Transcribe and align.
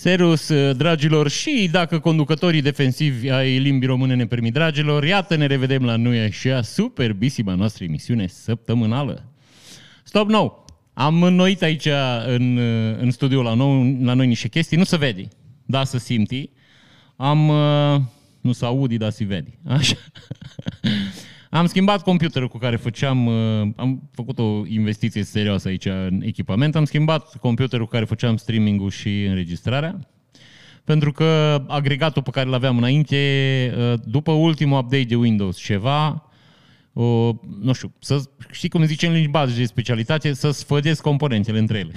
Serus, 0.00 0.48
uh, 0.48 0.76
dragilor, 0.76 1.28
și 1.28 1.68
dacă 1.72 1.98
conducătorii 1.98 2.62
defensivi 2.62 3.30
ai 3.30 3.58
limbii 3.58 3.88
române 3.88 4.14
ne 4.14 4.26
permit, 4.26 4.52
dragilor, 4.52 5.04
iată 5.04 5.36
ne 5.36 5.46
revedem 5.46 5.84
la 5.84 5.96
noi 5.96 6.20
așa 6.20 6.62
superbisima 6.62 7.54
noastră 7.54 7.84
emisiune 7.84 8.26
săptămânală. 8.26 9.32
Stop 10.02 10.28
nou! 10.28 10.64
Am 10.92 11.22
înnoit 11.22 11.62
aici 11.62 11.88
în, 12.26 12.56
uh, 12.56 12.96
în 13.00 13.10
studio 13.10 13.42
la, 13.42 13.54
nou, 13.54 13.98
la 14.02 14.14
noi 14.14 14.26
niște 14.26 14.48
chestii, 14.48 14.76
nu 14.76 14.84
se 14.84 14.96
vede, 14.96 15.28
da 15.66 15.84
să 15.84 15.98
simți. 15.98 16.50
Am, 17.16 17.48
uh, 17.48 18.00
nu 18.40 18.52
se 18.52 18.64
audi, 18.64 18.96
dar 18.96 19.10
se 19.10 19.24
vede. 19.24 19.58
Așa. 19.66 19.96
Am 21.50 21.66
schimbat 21.66 22.02
computerul 22.02 22.48
cu 22.48 22.58
care 22.58 22.76
făceam, 22.76 23.26
uh, 23.26 23.68
am 23.76 24.08
făcut 24.12 24.38
o 24.38 24.62
investiție 24.66 25.22
serioasă 25.22 25.68
aici 25.68 25.84
în 25.84 26.20
echipament, 26.24 26.76
am 26.76 26.84
schimbat 26.84 27.36
computerul 27.36 27.84
cu 27.84 27.90
care 27.90 28.04
făceam 28.04 28.36
streaming-ul 28.36 28.90
și 28.90 29.24
înregistrarea, 29.24 29.98
pentru 30.84 31.12
că 31.12 31.62
agregatul 31.68 32.22
pe 32.22 32.30
care 32.30 32.48
îl 32.48 32.54
aveam 32.54 32.76
înainte, 32.76 33.16
uh, 33.78 34.00
după 34.04 34.32
ultimul 34.32 34.78
update 34.78 35.02
de 35.02 35.16
Windows 35.16 35.58
ceva, 35.58 36.30
o, 36.92 37.32
nu 37.60 37.72
știu, 37.72 37.92
să, 37.98 38.22
știi 38.50 38.68
cum 38.68 38.84
zice 38.84 39.06
în 39.06 39.12
limbaj 39.12 39.56
de 39.56 39.64
specialitate, 39.64 40.32
să 40.32 40.50
sfădesc 40.50 41.02
componentele 41.02 41.58
între 41.58 41.78
ele. 41.78 41.92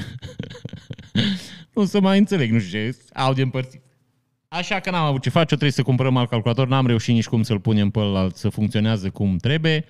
nu 1.73 1.85
să 1.85 1.99
mai 1.99 2.17
înțeleg, 2.17 2.51
nu 2.51 2.59
știu 2.59 2.79
ce, 2.79 2.97
au 3.13 3.33
de 3.33 3.41
împărțit. 3.41 3.81
Așa 4.53 4.79
că 4.79 4.89
n-am 4.89 5.05
avut 5.05 5.21
ce 5.21 5.29
face, 5.29 5.45
trebuie 5.45 5.71
să 5.71 5.83
cumpărăm 5.83 6.17
alt 6.17 6.29
calculator, 6.29 6.67
n-am 6.67 6.87
reușit 6.87 7.13
nici 7.13 7.27
cum 7.27 7.43
să-l 7.43 7.59
punem 7.59 7.89
pe 7.89 7.99
ălalt 7.99 8.35
să 8.35 8.49
funcționează 8.49 9.09
cum 9.09 9.37
trebuie. 9.37 9.85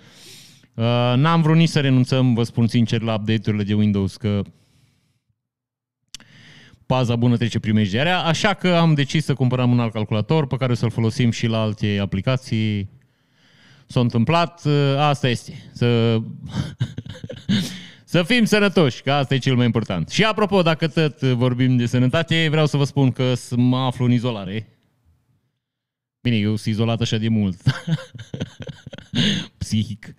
Uh, 0.73 1.13
n-am 1.15 1.41
vrut 1.41 1.55
nici 1.55 1.69
să 1.69 1.79
renunțăm, 1.79 2.33
vă 2.33 2.43
spun 2.43 2.67
sincer, 2.67 3.01
la 3.01 3.13
update-urile 3.13 3.63
de 3.63 3.73
Windows, 3.73 4.17
că 4.17 4.41
paza 6.85 7.15
bună 7.15 7.37
trece 7.37 7.59
primejdearea, 7.59 8.19
așa 8.19 8.53
că 8.53 8.75
am 8.75 8.93
decis 8.93 9.25
să 9.25 9.33
cumpărăm 9.33 9.71
un 9.71 9.79
alt 9.79 9.93
calculator 9.93 10.47
pe 10.47 10.57
care 10.57 10.71
o 10.71 10.75
să-l 10.75 10.91
folosim 10.91 11.31
și 11.31 11.47
la 11.47 11.61
alte 11.61 11.97
aplicații. 12.01 12.89
S-a 13.85 13.99
întâmplat, 13.99 14.61
uh, 14.65 14.95
asta 14.97 15.27
este. 15.27 15.71
Să... 15.73 16.17
Să 18.13 18.23
fim 18.23 18.45
sănătoși, 18.45 19.01
că 19.01 19.11
asta 19.11 19.33
e 19.33 19.37
cel 19.37 19.55
mai 19.55 19.65
important. 19.65 20.09
Și 20.09 20.23
apropo, 20.23 20.61
dacă 20.61 20.87
tot 20.87 21.21
vorbim 21.21 21.77
de 21.77 21.85
sănătate, 21.85 22.47
vreau 22.49 22.65
să 22.65 22.77
vă 22.77 22.83
spun 22.83 23.11
că 23.11 23.33
mă 23.55 23.77
aflu 23.77 24.05
în 24.05 24.11
izolare. 24.11 24.67
Bine, 26.21 26.35
eu 26.35 26.55
sunt 26.55 26.73
izolat 26.73 27.01
așa 27.01 27.17
de 27.17 27.27
mult. 27.27 27.61
Psihic. 29.57 30.15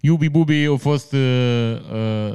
Iubi 0.00 0.28
Bubi 0.28 0.66
a 0.66 0.76
fost 0.76 1.12
uh, 1.12 1.76
uh, 1.92 2.34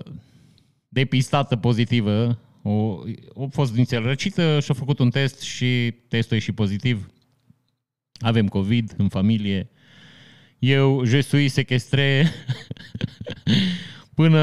depistată 0.88 1.56
pozitivă. 1.56 2.40
O, 2.62 3.00
a 3.36 3.48
fost 3.52 3.76
inițial 3.76 4.04
răcită 4.04 4.60
și 4.60 4.72
a 4.72 4.74
făcut 4.74 5.00
un 5.00 5.10
test 5.10 5.42
și 5.42 5.94
testul 6.08 6.38
e 6.38 6.40
și 6.40 6.52
pozitiv. 6.52 7.10
Avem 8.20 8.48
COVID 8.48 8.94
în 8.98 9.10
familie. 9.10 9.70
Eu, 10.60 11.04
je 11.04 11.22
suis 11.22 11.54
sequestré. 11.54 12.26
până, 14.16 14.42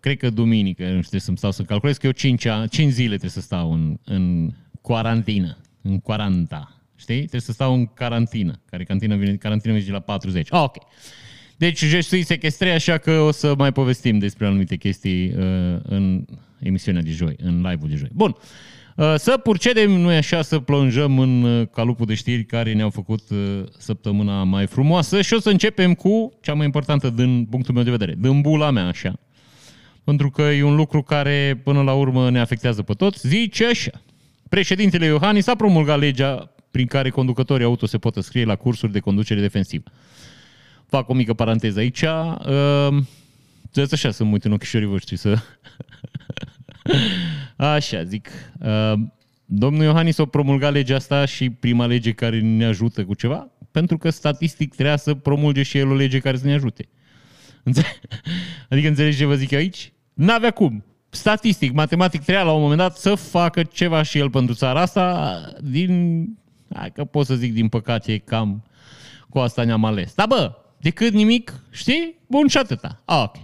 cred 0.00 0.16
că 0.16 0.30
duminică, 0.30 0.90
nu 0.90 1.02
știu, 1.02 1.18
să-mi 1.18 1.36
stau 1.36 1.50
să 1.50 1.62
calculez, 1.62 1.96
că 1.96 2.06
eu 2.06 2.12
5, 2.12 2.46
5 2.70 2.92
zile 2.92 3.08
trebuie 3.08 3.30
să 3.30 3.40
stau 3.40 3.72
în, 3.72 3.98
în 4.04 4.52
quarantină, 4.80 5.56
în 5.82 5.98
quaranta. 5.98 6.80
Știi? 6.96 7.16
Trebuie 7.16 7.40
să 7.40 7.52
stau 7.52 7.74
în 7.74 7.86
carantină, 7.86 8.60
care 8.70 8.84
carantină 8.84 9.16
vine, 9.16 9.34
carantină 9.34 9.74
vine 9.74 9.92
la 9.92 10.00
40. 10.00 10.52
Ah, 10.52 10.62
ok. 10.62 10.76
Deci, 11.56 11.84
je 11.84 12.00
suis 12.00 12.26
sequestré, 12.26 12.70
așa 12.70 12.98
că 12.98 13.10
o 13.10 13.30
să 13.30 13.54
mai 13.58 13.72
povestim 13.72 14.18
despre 14.18 14.46
anumite 14.46 14.76
chestii 14.76 15.26
uh, 15.26 15.78
în 15.82 16.24
emisiunea 16.58 17.02
de 17.02 17.10
joi, 17.10 17.36
în 17.42 17.56
live-ul 17.56 17.88
de 17.88 17.94
joi. 17.94 18.10
Bun. 18.12 18.30
Uh, 18.30 18.36
Uh, 18.38 18.75
să 18.96 19.40
purcedem, 19.42 19.90
nu 19.90 20.12
e 20.12 20.16
așa, 20.16 20.42
să 20.42 20.58
plonjăm 20.58 21.18
în 21.18 21.42
uh, 21.42 21.68
calupul 21.72 22.06
de 22.06 22.14
știri 22.14 22.44
care 22.44 22.72
ne-au 22.72 22.90
făcut 22.90 23.30
uh, 23.30 23.62
săptămâna 23.78 24.42
mai 24.42 24.66
frumoasă 24.66 25.20
și 25.22 25.34
o 25.34 25.40
să 25.40 25.50
începem 25.50 25.94
cu 25.94 26.38
cea 26.40 26.54
mai 26.54 26.64
importantă 26.64 27.10
din 27.10 27.46
punctul 27.50 27.74
meu 27.74 27.82
de 27.82 27.90
vedere, 27.90 28.14
din 28.18 28.40
bula 28.40 28.70
mea, 28.70 28.86
așa. 28.86 29.18
Pentru 30.04 30.30
că 30.30 30.42
e 30.42 30.62
un 30.62 30.74
lucru 30.74 31.02
care 31.02 31.60
până 31.64 31.82
la 31.82 31.92
urmă 31.92 32.30
ne 32.30 32.40
afectează 32.40 32.82
pe 32.82 32.92
toți. 32.92 33.28
Zice 33.28 33.66
așa, 33.66 33.90
președintele 34.48 35.06
Iohannis 35.06 35.46
a 35.46 35.54
promulgat 35.54 35.98
legea 35.98 36.54
prin 36.70 36.86
care 36.86 37.10
conducătorii 37.10 37.64
auto 37.64 37.86
se 37.86 37.98
pot 37.98 38.16
înscrie 38.16 38.44
la 38.44 38.56
cursuri 38.56 38.92
de 38.92 39.00
conducere 39.00 39.40
defensivă. 39.40 39.90
Fac 40.86 41.08
o 41.08 41.14
mică 41.14 41.34
paranteză 41.34 41.78
aici. 41.78 42.02
Uh, 42.02 43.88
așa 43.92 44.10
să-mi 44.10 44.32
uit 44.32 44.44
în 44.44 44.52
ochișorii 44.52 44.86
voștri 44.86 45.16
să... 45.16 45.38
Așa, 47.56 48.04
zic. 48.04 48.28
Uh, 48.60 48.92
domnul 49.44 49.84
Iohannis 49.84 50.18
a 50.18 50.24
promulgat 50.24 50.72
legea 50.72 50.94
asta 50.94 51.24
și 51.24 51.50
prima 51.50 51.86
lege 51.86 52.12
care 52.12 52.40
ne 52.40 52.64
ajută 52.64 53.04
cu 53.04 53.14
ceva, 53.14 53.50
pentru 53.70 53.98
că 53.98 54.10
statistic 54.10 54.74
trebuia 54.74 54.96
să 54.96 55.14
promulge 55.14 55.62
și 55.62 55.78
el 55.78 55.90
o 55.90 55.94
lege 55.94 56.18
care 56.18 56.36
să 56.36 56.46
ne 56.46 56.52
ajute. 56.52 56.88
Adică 58.70 58.88
înțelegi 58.88 59.16
ce 59.16 59.24
vă 59.24 59.34
zic 59.34 59.52
aici? 59.52 59.92
N-avea 60.14 60.50
cum. 60.50 60.84
Statistic, 61.08 61.72
matematic 61.72 62.22
trebuia 62.22 62.44
la 62.44 62.52
un 62.52 62.60
moment 62.60 62.78
dat 62.78 62.96
să 62.96 63.14
facă 63.14 63.62
ceva 63.62 64.02
și 64.02 64.18
el 64.18 64.30
pentru 64.30 64.54
țara 64.54 64.80
asta 64.80 65.40
din... 65.62 66.24
Hai 66.74 66.92
că 66.92 67.04
pot 67.04 67.26
să 67.26 67.34
zic 67.34 67.52
din 67.52 67.68
păcate 67.68 68.18
cam 68.18 68.64
cu 69.28 69.38
asta 69.38 69.64
ne-am 69.64 69.84
ales. 69.84 70.14
Dar 70.14 70.26
bă, 70.26 70.52
decât 70.80 71.12
nimic, 71.12 71.60
știi? 71.70 72.18
Bun 72.26 72.46
și 72.46 72.58
atâta. 72.58 73.02
Ah, 73.04 73.22
ok. 73.24 73.36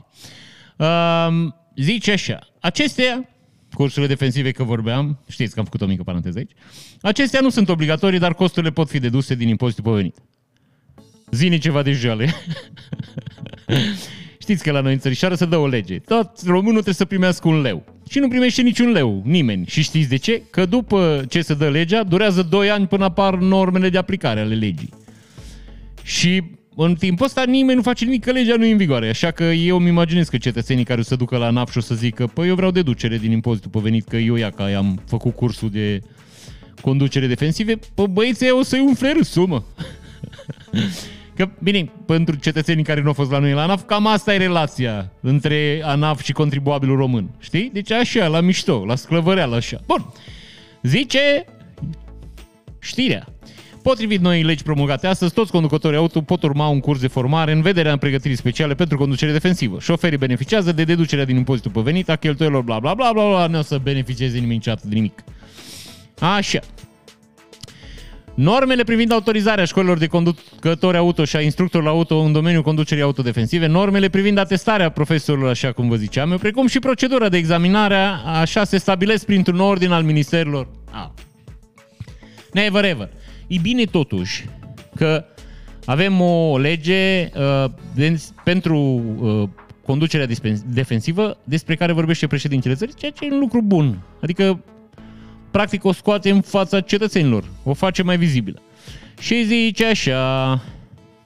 Um, 0.77 1.55
zice 1.77 2.13
așa, 2.13 2.49
acestea 2.61 3.29
cursurile 3.75 4.07
defensive 4.07 4.51
că 4.51 4.65
vorbeam, 4.65 5.19
știți 5.29 5.53
că 5.55 5.59
am 5.59 5.65
făcut 5.65 5.81
o 5.81 5.87
mică 5.87 6.03
paranteză 6.03 6.39
aici, 6.39 6.51
acestea 7.01 7.41
nu 7.41 7.51
sunt 7.51 7.69
obligatorii, 7.69 8.19
dar 8.19 8.35
costurile 8.35 8.73
pot 8.73 8.89
fi 8.89 8.99
deduse 8.99 9.35
din 9.35 9.49
impozitul 9.49 9.85
pe 9.85 9.91
venit. 9.91 10.17
Zine 11.31 11.59
ceva 11.59 11.83
de 11.83 11.93
joale. 11.93 12.35
Știți 14.39 14.63
că 14.63 14.71
la 14.71 14.81
noi 14.81 14.93
în 14.93 14.99
țărișoară 14.99 15.35
se 15.35 15.47
dă 15.47 15.57
o 15.57 15.67
lege. 15.67 15.99
Tot 15.99 16.41
românul 16.45 16.73
trebuie 16.73 16.95
să 16.95 17.05
primească 17.05 17.49
un 17.49 17.61
leu. 17.61 17.85
Și 18.09 18.19
nu 18.19 18.29
primește 18.29 18.63
niciun 18.63 18.91
leu, 18.91 19.23
nimeni. 19.25 19.67
Și 19.67 19.83
știți 19.83 20.09
de 20.09 20.17
ce? 20.17 20.43
Că 20.51 20.67
după 20.67 21.25
ce 21.29 21.43
se 21.43 21.55
dă 21.55 21.69
legea, 21.69 22.03
durează 22.03 22.43
2 22.43 22.71
ani 22.71 22.87
până 22.87 23.05
apar 23.05 23.35
normele 23.35 23.89
de 23.89 23.99
aplicare 23.99 24.41
ale 24.41 24.55
legii. 24.55 24.89
Și 26.03 26.43
în 26.77 26.95
timpul 26.95 27.27
ăsta 27.27 27.45
nimeni 27.45 27.77
nu 27.77 27.83
face 27.83 28.05
nimic, 28.05 28.25
că 28.25 28.31
legea 28.31 28.55
nu 28.57 28.65
e 28.65 28.71
în 28.71 28.77
vigoare. 28.77 29.09
Așa 29.09 29.31
că 29.31 29.45
eu 29.45 29.77
îmi 29.77 29.89
imaginez 29.89 30.29
că 30.29 30.37
cetățenii 30.37 30.85
care 30.85 31.01
o 31.01 31.03
să 31.03 31.17
ducă 31.17 31.37
la 31.37 31.51
NAP 31.51 31.71
și 31.71 31.79
o 31.79 31.81
să 31.81 31.95
zică 31.95 32.27
păi 32.27 32.49
eu 32.49 32.55
vreau 32.55 32.71
deducere 32.71 33.19
din 33.19 33.31
impozitul 33.31 33.71
pe 33.71 33.79
venit, 33.83 34.09
că 34.09 34.17
eu 34.17 34.35
ia 34.35 34.51
că 34.51 34.63
am 34.63 35.03
făcut 35.07 35.35
cursul 35.35 35.71
de 35.71 36.03
conducere 36.81 37.27
defensive, 37.27 37.79
păi 37.95 38.07
băieții 38.07 38.51
o 38.51 38.63
să-i 38.63 38.81
umfle 38.81 39.13
râsul, 39.13 39.47
mă. 39.47 39.63
Că, 41.37 41.49
bine, 41.63 41.91
pentru 42.07 42.35
cetățenii 42.35 42.85
care 42.85 43.01
nu 43.01 43.07
au 43.07 43.13
fost 43.13 43.31
la 43.31 43.39
noi 43.39 43.53
la 43.53 43.63
ANAF, 43.63 43.83
cam 43.87 44.07
asta 44.07 44.35
e 44.35 44.37
relația 44.37 45.13
între 45.21 45.81
ANAF 45.85 46.23
și 46.23 46.33
contribuabilul 46.33 46.97
român. 46.97 47.31
Știi? 47.39 47.71
Deci 47.73 47.91
așa, 47.91 48.27
la 48.27 48.41
mișto, 48.41 48.85
la 48.85 48.95
sclăvăreală, 48.95 49.57
așa. 49.57 49.81
Bun. 49.87 50.13
Zice 50.83 51.45
știrea. 52.79 53.27
Potrivit 53.83 54.21
noii 54.21 54.43
legi 54.43 54.63
promulgate 54.63 55.07
astăzi, 55.07 55.33
toți 55.33 55.51
conducătorii 55.51 55.99
auto 55.99 56.21
pot 56.21 56.43
urma 56.43 56.69
un 56.69 56.81
curs 56.81 57.01
de 57.01 57.07
formare 57.07 57.53
în 57.53 57.63
vederea 57.63 57.97
pregătirii 57.97 58.37
speciale 58.37 58.75
pentru 58.75 58.99
conducere 58.99 59.33
defensivă. 59.33 59.79
Șoferii 59.81 60.19
beneficiază 60.19 60.73
de 60.73 60.85
deducerea 60.85 61.25
din 61.25 61.37
impozitul 61.37 61.71
pe 61.71 61.81
venit 61.81 62.09
a 62.09 62.17
cheltuielor, 62.17 62.63
bla 62.63 62.79
bla 62.79 62.95
bla 62.95 63.13
bla 63.13 63.29
bla, 63.29 63.47
nu 63.47 63.59
o 63.59 63.63
să 63.63 63.79
beneficieze 63.79 64.35
nimeni 64.35 64.55
niciodată 64.55 64.87
de 64.89 64.95
nimic. 64.95 65.25
Așa. 66.19 66.61
Normele 68.35 68.85
privind 68.85 69.13
autorizarea 69.13 69.65
școlilor 69.65 69.99
de 69.99 70.07
conducători 70.07 70.97
auto 70.97 71.25
și 71.25 71.37
a 71.37 71.41
instructorilor 71.41 71.93
auto 71.93 72.19
în 72.19 72.33
domeniul 72.33 72.63
conducerii 72.63 73.03
autodefensive, 73.03 73.67
normele 73.67 74.09
privind 74.09 74.39
atestarea 74.39 74.89
profesorilor, 74.89 75.49
așa 75.49 75.73
cum 75.73 75.89
vă 75.89 75.97
ziceam, 75.97 76.37
precum 76.41 76.67
și 76.67 76.79
procedura 76.79 77.29
de 77.29 77.37
examinare, 77.37 77.97
așa 78.41 78.65
se 78.65 78.79
stabilesc 78.79 79.25
printr-un 79.25 79.61
ordin 79.61 79.91
al 79.91 80.03
ministerilor. 80.03 80.69
Ah. 80.91 81.09
Never 82.53 82.85
ever. 82.85 83.09
E 83.53 83.59
bine 83.63 83.85
totuși 83.85 84.45
că 84.97 85.25
avem 85.85 86.21
o 86.21 86.59
lege 86.59 87.31
uh, 87.37 87.71
de, 87.95 88.21
pentru 88.45 88.77
uh, 89.19 89.49
conducerea 89.87 90.27
defensivă 90.67 91.39
despre 91.45 91.75
care 91.75 91.93
vorbește 91.93 92.27
președintele 92.27 92.75
țării, 92.75 92.95
ceea 92.95 93.11
ce 93.11 93.25
e 93.25 93.33
un 93.33 93.39
lucru 93.39 93.63
bun. 93.63 94.03
Adică, 94.23 94.65
practic, 95.51 95.85
o 95.85 95.93
scoate 95.93 96.31
în 96.31 96.41
fața 96.41 96.81
cetățenilor, 96.81 97.45
o 97.65 97.75
face 97.75 98.03
mai 98.03 98.17
vizibilă. 98.17 98.63
Și 99.21 99.45
zice 99.45 99.85
așa, 99.85 100.61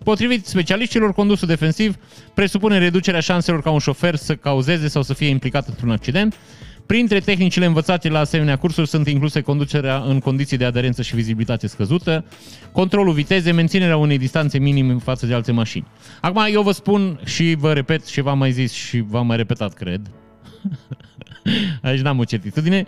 Potrivit 0.04 0.46
specialiștilor, 0.46 1.12
condusul 1.12 1.48
defensiv 1.48 1.96
presupune 2.34 2.78
reducerea 2.78 3.20
șanselor 3.20 3.62
ca 3.62 3.70
un 3.70 3.78
șofer 3.78 4.14
să 4.14 4.34
cauzeze 4.34 4.88
sau 4.88 5.02
să 5.02 5.14
fie 5.14 5.28
implicat 5.28 5.68
într-un 5.68 5.90
accident, 5.90 6.36
Printre 6.86 7.20
tehnicile 7.20 7.66
învățate 7.66 8.08
la 8.08 8.18
asemenea 8.18 8.56
cursuri 8.56 8.88
sunt 8.88 9.08
incluse 9.08 9.40
conducerea 9.40 10.02
în 10.06 10.18
condiții 10.18 10.56
de 10.56 10.64
aderență 10.64 11.02
și 11.02 11.14
vizibilitate 11.14 11.66
scăzută, 11.66 12.24
controlul 12.72 13.12
viteze, 13.12 13.52
menținerea 13.52 13.96
unei 13.96 14.18
distanțe 14.18 14.58
minime 14.58 14.94
față 14.94 15.26
de 15.26 15.34
alte 15.34 15.52
mașini. 15.52 15.86
Acum 16.20 16.46
eu 16.52 16.62
vă 16.62 16.72
spun 16.72 17.20
și 17.24 17.54
vă 17.58 17.72
repet 17.72 18.06
și 18.06 18.20
v-am 18.20 18.38
mai 18.38 18.52
zis 18.52 18.72
și 18.72 19.00
v-am 19.00 19.26
mai 19.26 19.36
repetat, 19.36 19.74
cred. 19.74 20.10
Aici 21.82 22.00
n-am 22.00 22.18
o 22.18 22.24
certitudine 22.24 22.86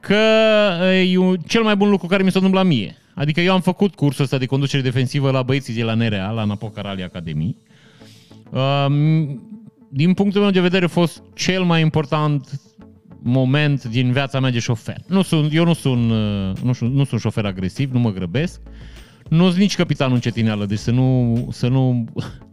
că 0.00 0.14
e 0.84 1.36
cel 1.46 1.62
mai 1.62 1.76
bun 1.76 1.90
lucru 1.90 2.06
care 2.06 2.22
mi 2.22 2.30
s-a 2.30 2.38
întâmplat 2.38 2.66
mie. 2.66 2.96
Adică 3.14 3.40
eu 3.40 3.52
am 3.52 3.60
făcut 3.60 3.94
cursul 3.94 4.24
ăsta 4.24 4.38
de 4.38 4.46
conducere 4.46 4.82
defensivă 4.82 5.30
la 5.30 5.42
băieții 5.42 5.74
de 5.74 5.82
la 5.82 5.94
NRA, 5.94 6.30
la 6.30 6.44
Napoca 6.44 6.80
Rally 6.80 7.02
Academy. 7.02 7.56
Din 9.88 10.14
punctul 10.14 10.40
meu 10.40 10.50
de 10.50 10.60
vedere 10.60 10.84
a 10.84 10.88
fost 10.88 11.22
cel 11.34 11.62
mai 11.62 11.80
important 11.80 12.60
moment 13.22 13.84
din 13.84 14.12
viața 14.12 14.40
mea 14.40 14.50
de 14.50 14.58
șofer. 14.58 14.96
Nu 15.06 15.22
sunt, 15.22 15.54
eu 15.54 15.64
nu 15.64 15.72
sunt, 15.72 16.10
nu, 16.62 16.72
sunt, 16.72 16.94
nu 16.94 17.04
sunt 17.04 17.20
șofer 17.20 17.44
agresiv, 17.44 17.92
nu 17.92 17.98
mă 17.98 18.12
grăbesc. 18.12 18.60
Nu 19.28 19.46
sunt 19.48 19.60
nici 19.60 19.76
capitanul 19.76 20.14
încetineală, 20.14 20.66
deci 20.66 20.78
să 20.78 20.90
nu, 20.90 21.48
să 21.52 21.68
nu, 21.68 22.04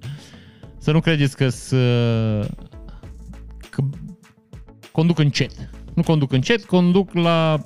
să 0.84 0.92
nu 0.92 1.00
credeți 1.00 1.36
că, 1.36 1.50
să, 1.50 2.50
că 3.70 3.84
conduc 4.92 5.20
încet. 5.20 5.52
Nu 5.94 6.04
conduc 6.04 6.32
încet, 6.32 6.66
conduc 6.66 7.14
la 7.14 7.66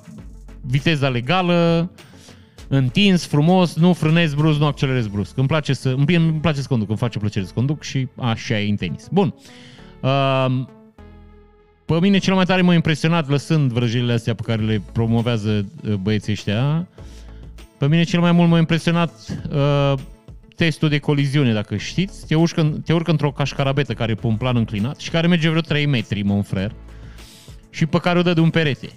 viteza 0.60 1.08
legală, 1.08 1.90
întins, 2.68 3.26
frumos, 3.26 3.76
nu 3.76 3.92
frânez 3.92 4.34
brusc, 4.34 4.58
nu 4.58 4.66
accelerez 4.66 5.06
brusc. 5.06 5.36
Îmi 5.36 5.46
place 5.46 5.72
să, 5.72 5.94
îmi 5.96 6.32
place 6.40 6.60
să 6.60 6.68
conduc, 6.68 6.88
îmi 6.88 6.98
face 6.98 7.18
plăcere 7.18 7.44
să 7.44 7.52
conduc 7.54 7.82
și 7.82 8.08
așa 8.16 8.58
e 8.58 8.68
în 8.68 8.76
tenis. 8.76 9.08
Bun. 9.10 9.34
Uh, 10.00 10.64
pe 11.84 12.00
mine 12.00 12.18
cel 12.18 12.34
mai 12.34 12.44
tare 12.44 12.62
m-a 12.62 12.74
impresionat, 12.74 13.28
lăsând 13.28 13.72
vrăjile 13.72 14.12
astea 14.12 14.34
pe 14.34 14.42
care 14.42 14.62
le 14.62 14.82
promovează 14.92 15.66
uh, 15.84 15.94
băieții 15.94 16.32
ăștia, 16.32 16.88
pe 17.78 17.88
mine 17.88 18.02
cel 18.02 18.20
mai 18.20 18.32
mult 18.32 18.48
m-a 18.48 18.58
impresionat 18.58 19.42
uh, 19.50 19.94
testul 20.56 20.88
de 20.88 20.98
coliziune, 20.98 21.52
dacă 21.52 21.76
știți. 21.76 22.26
Te 22.26 22.34
urcă, 22.34 22.80
te 22.84 22.92
urcă 22.92 23.10
într-o 23.10 23.32
cașcarabetă 23.32 23.94
care 23.94 24.12
e 24.12 24.14
pe 24.14 24.26
un 24.26 24.36
plan 24.36 24.56
înclinat 24.56 24.98
și 24.98 25.10
care 25.10 25.26
merge 25.26 25.48
vreo 25.48 25.60
3 25.60 25.86
metri, 25.86 26.22
mon 26.22 26.42
frer, 26.42 26.72
și 27.70 27.86
pe 27.86 27.98
care 27.98 28.18
o 28.18 28.22
dă 28.22 28.32
de 28.32 28.40
un 28.40 28.50
perete. 28.50 28.88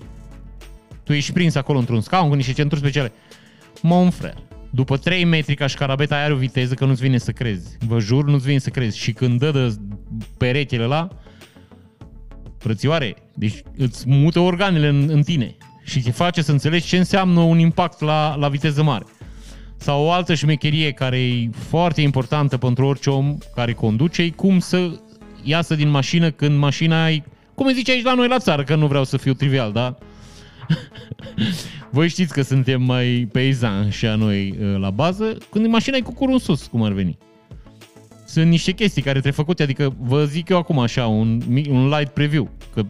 Tu 1.04 1.14
ești 1.14 1.32
prins 1.32 1.56
acolo 1.56 1.80
într-un 1.80 2.02
scaun 2.02 2.30
cu 2.30 2.36
niște 2.36 2.54
centuri 2.54 2.80
speciale. 2.80 3.12
Mon 3.82 4.10
frer, 4.10 4.38
după 4.70 4.98
3 4.98 5.24
metri 5.24 5.56
cașcarabeta 5.56 6.16
aia 6.16 6.24
are 6.24 6.34
o 6.34 6.38
viteză 6.38 6.74
că 6.74 6.86
nu-ți 6.86 7.02
vine 7.02 7.18
să 7.18 7.32
crezi. 7.32 7.78
Vă 7.88 8.00
jur, 8.00 8.26
nu-ți 8.26 8.46
vine 8.46 8.58
să 8.58 8.70
crezi. 8.70 8.98
Și 8.98 9.12
când 9.12 9.40
dă 9.40 9.52
de 9.52 9.76
peretele 10.38 10.86
la, 10.86 11.08
frățioare, 12.58 13.16
deci 13.34 13.62
îți 13.78 14.04
mută 14.08 14.40
organele 14.40 14.88
în, 14.88 15.10
în 15.10 15.22
tine 15.22 15.56
și 15.84 16.02
te 16.02 16.12
face 16.12 16.42
să 16.42 16.52
înțelegi 16.52 16.88
ce 16.88 16.98
înseamnă 16.98 17.40
un 17.40 17.60
impact 17.60 18.02
la, 18.02 18.36
la 18.36 18.50
viteză 18.50 18.84
mare. 18.84 19.06
Sau 19.78 20.04
o 20.04 20.12
altă 20.12 20.34
șmecherie 20.34 20.92
care 20.92 21.20
e 21.20 21.50
foarte 21.52 22.02
importantă 22.02 22.58
pentru 22.58 22.86
orice 22.86 23.10
om 23.10 23.38
care 23.56 23.74
conduce, 23.74 24.22
e 24.22 24.30
cum 24.30 24.60
să 24.60 25.00
iasă 25.44 25.76
din 25.76 25.90
mașină 25.90 26.32
când 26.32 26.58
mașina 26.58 27.10
e, 27.10 27.24
cum 27.54 27.66
îi 27.66 27.74
zice 27.74 27.92
aici 27.92 28.04
la 28.04 28.14
noi 28.14 28.28
la 28.28 28.40
țară, 28.40 28.64
că 28.64 28.76
nu 28.76 28.88
vreau 28.88 29.04
să 29.04 29.18
fiu 29.18 29.34
trivial, 29.34 29.72
da? 29.72 29.98
Voi 31.92 32.08
știți 32.08 32.34
că 32.34 32.42
suntem 32.42 32.82
mai 32.82 33.30
peizan 33.32 33.90
și 33.90 34.06
a 34.06 34.16
noi 34.16 34.58
uh, 34.62 34.80
la 34.80 34.90
bază, 34.90 35.38
când 35.52 35.68
mașina 35.68 35.98
e 35.98 36.02
cu 36.02 36.14
curul 36.14 36.34
în 36.34 36.40
sus, 36.40 36.68
cum 36.68 36.84
ar 36.84 36.92
veni. 36.92 37.18
Sunt 38.28 38.50
niște 38.50 38.72
chestii 38.72 39.02
care 39.02 39.12
trebuie 39.12 39.34
făcute, 39.34 39.64
adică 39.64 39.96
vă 40.00 40.26
zic 40.26 40.50
eu 40.50 40.58
acum 40.58 40.80
așa, 40.80 41.08
un, 41.08 41.42
un 41.70 41.88
light 41.88 42.14
preview, 42.14 42.50
că 42.74 42.86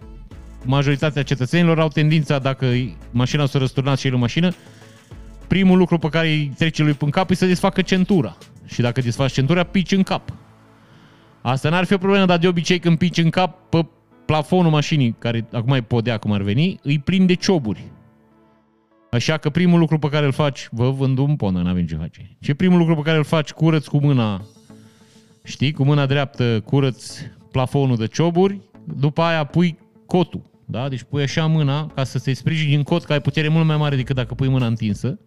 majoritatea 0.66 1.24
cetățenilor 1.24 1.80
au 1.80 1.88
tendința, 1.88 2.40
dacă 2.40 2.68
mașina 3.12 3.46
s-a 3.46 3.60
răsturnat 3.60 4.00
și 4.00 4.08
el 4.08 4.14
în 4.14 4.20
mașină, 4.20 4.54
primul 5.48 5.78
lucru 5.78 5.98
pe 5.98 6.10
care 6.10 6.28
îi 6.28 6.54
trece 6.58 6.84
lui 6.84 6.98
în 7.00 7.10
cap 7.10 7.30
e 7.30 7.34
să 7.34 7.46
desfacă 7.46 7.82
centura. 7.82 8.38
Și 8.66 8.82
dacă 8.82 9.02
desfaci 9.02 9.32
centura, 9.32 9.64
pici 9.64 9.92
în 9.92 10.04
cap. 10.04 10.34
Asta 11.42 11.70
n-ar 11.70 11.86
fi 11.86 11.94
o 11.94 11.98
problemă, 11.98 12.26
dar 12.26 12.38
de 12.38 12.48
obicei 12.48 12.80
când 12.80 12.98
pici 12.98 13.18
în 13.18 13.30
cap 13.30 13.70
pe 13.70 13.86
plafonul 14.26 14.72
mașinii, 14.72 15.16
care 15.20 15.48
acum 15.52 15.74
e 15.74 15.82
podea 15.82 16.18
cum 16.18 16.32
ar 16.32 16.42
veni, 16.42 16.80
îi 16.84 17.00
plin 17.00 17.26
de 17.26 17.34
cioburi. 17.34 17.84
Așa 19.12 19.38
că 19.38 19.50
primul 19.50 19.80
lucru 19.80 20.00
pe 20.00 20.10
care 20.10 20.26
îl 20.26 20.32
faci, 20.32 20.68
vă 20.72 20.90
vând 20.90 21.18
un 21.18 21.36
ponă, 21.36 21.62
n-avem 21.62 21.86
ce 21.86 21.96
face. 21.96 22.38
Ce 22.40 22.54
primul 22.54 22.78
lucru 22.78 22.96
pe 22.96 23.02
care 23.02 23.18
îl 23.18 23.24
faci, 23.24 23.52
curăți 23.52 23.90
cu 23.90 24.00
mâna, 24.00 24.42
știi, 25.48 25.72
cu 25.72 25.84
mâna 25.84 26.06
dreaptă 26.06 26.62
curăți 26.66 27.32
plafonul 27.52 27.98
de 27.98 28.08
cioburi, 28.08 28.60
după 28.84 29.22
aia 29.22 29.44
pui 29.44 29.78
cotul, 30.06 30.42
da? 30.66 30.90
Deci 30.90 31.04
pui 31.04 31.24
așa 31.24 31.46
mâna 31.46 31.88
ca 31.88 32.04
să 32.04 32.18
se 32.18 32.34
sprijini 32.34 32.70
din 32.70 32.84
cot, 32.84 33.04
că 33.04 33.14
ai 33.14 33.22
putere 33.22 33.48
mult 33.48 33.66
mai 33.66 33.78
mare 33.78 33.96
decât 33.96 34.16
dacă 34.16 34.34
pui 34.34 34.48
mâna 34.48 34.66
întinsă. 34.66 35.20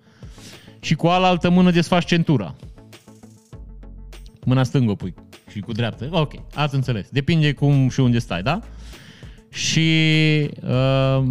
Și 0.81 0.95
cu 0.95 1.07
alaltă 1.07 1.51
mână 1.51 1.71
desfaci 1.71 2.05
centura. 2.05 2.55
Mâna 4.45 4.63
stângă 4.63 4.95
pui 4.95 5.15
și 5.51 5.61
cu 5.61 5.73
dreaptă. 5.73 6.09
Ok, 6.11 6.33
ați 6.55 6.75
înțeles. 6.75 7.09
Depinde 7.11 7.53
cum 7.53 7.89
și 7.89 8.01
unde 8.01 8.19
stai, 8.19 8.43
da? 8.43 8.61
Și 9.49 9.91
uh, 10.63 11.27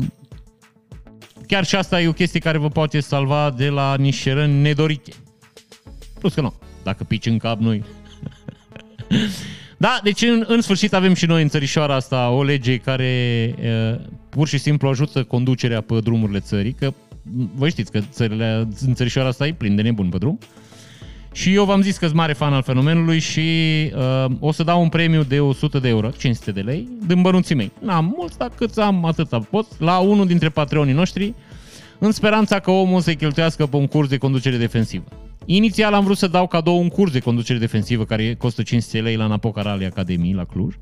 chiar 1.47 1.65
și 1.65 1.75
asta 1.75 2.01
e 2.01 2.07
o 2.07 2.13
chestie 2.13 2.39
care 2.39 2.57
vă 2.57 2.69
poate 2.69 2.99
salva 2.99 3.51
de 3.57 3.69
la 3.69 3.95
niște 3.95 4.31
răni 4.31 4.61
nedorite. 4.61 5.11
Plus 6.19 6.33
că 6.33 6.41
nu. 6.41 6.53
Dacă 6.83 7.03
pici 7.03 7.25
în 7.25 7.37
cap, 7.37 7.59
nu 7.59 7.81
Da, 9.77 9.99
deci 10.03 10.21
în, 10.21 10.43
în 10.47 10.61
sfârșit 10.61 10.93
avem 10.93 11.13
și 11.13 11.25
noi 11.25 11.41
în 11.41 11.47
țărișoara 11.47 11.95
asta 11.95 12.29
o 12.29 12.43
lege 12.43 12.77
care 12.77 13.55
uh, 13.59 13.99
pur 14.29 14.47
și 14.47 14.57
simplu 14.57 14.87
ajută 14.87 15.23
conducerea 15.23 15.81
pe 15.81 15.99
drumurile 15.99 16.39
țării, 16.39 16.73
că 16.73 16.93
voi 17.53 17.69
știți 17.69 17.91
că 17.91 17.99
țările, 18.11 18.67
în 18.85 18.93
țărișoara 18.93 19.27
asta 19.27 19.47
e 19.47 19.53
plin 19.53 19.75
de 19.75 19.81
nebun 19.81 20.09
pe 20.09 20.17
drum. 20.17 20.39
Și 21.31 21.53
eu 21.53 21.65
v-am 21.65 21.81
zis 21.81 21.97
că 21.97 22.05
sunt 22.05 22.17
mare 22.17 22.33
fan 22.33 22.53
al 22.53 22.63
fenomenului 22.63 23.19
și 23.19 23.41
uh, 23.95 24.31
o 24.39 24.51
să 24.51 24.63
dau 24.63 24.81
un 24.81 24.89
premiu 24.89 25.23
de 25.23 25.39
100 25.39 25.79
de 25.79 25.87
euro, 25.87 26.09
500 26.09 26.51
de 26.51 26.61
lei, 26.61 26.87
din 27.07 27.21
bănuții 27.21 27.55
mei. 27.55 27.71
N-am 27.81 28.13
mulți, 28.17 28.37
dar 28.37 28.51
cât 28.55 28.77
am, 28.77 29.05
atâta 29.05 29.39
pot, 29.39 29.79
la 29.79 29.97
unul 29.97 30.27
dintre 30.27 30.49
patronii 30.49 30.93
noștri, 30.93 31.33
în 31.99 32.11
speranța 32.11 32.59
că 32.59 32.71
omul 32.71 33.01
să-i 33.01 33.15
cheltuiască 33.15 33.65
pe 33.65 33.75
un 33.75 33.87
curs 33.87 34.09
de 34.09 34.17
conducere 34.17 34.57
defensivă. 34.57 35.28
Inițial 35.51 35.93
am 35.93 36.03
vrut 36.03 36.17
să 36.17 36.27
dau 36.27 36.47
cadou 36.47 36.79
un 36.79 36.89
curs 36.89 37.11
de 37.11 37.19
conducere 37.19 37.59
defensivă 37.59 38.05
care 38.05 38.33
costă 38.33 38.63
500 38.63 39.01
lei 39.01 39.15
la 39.15 39.27
Napoca 39.27 39.61
Rally 39.61 39.85
Academy 39.85 40.33
la 40.33 40.45
Cluj. 40.45 40.75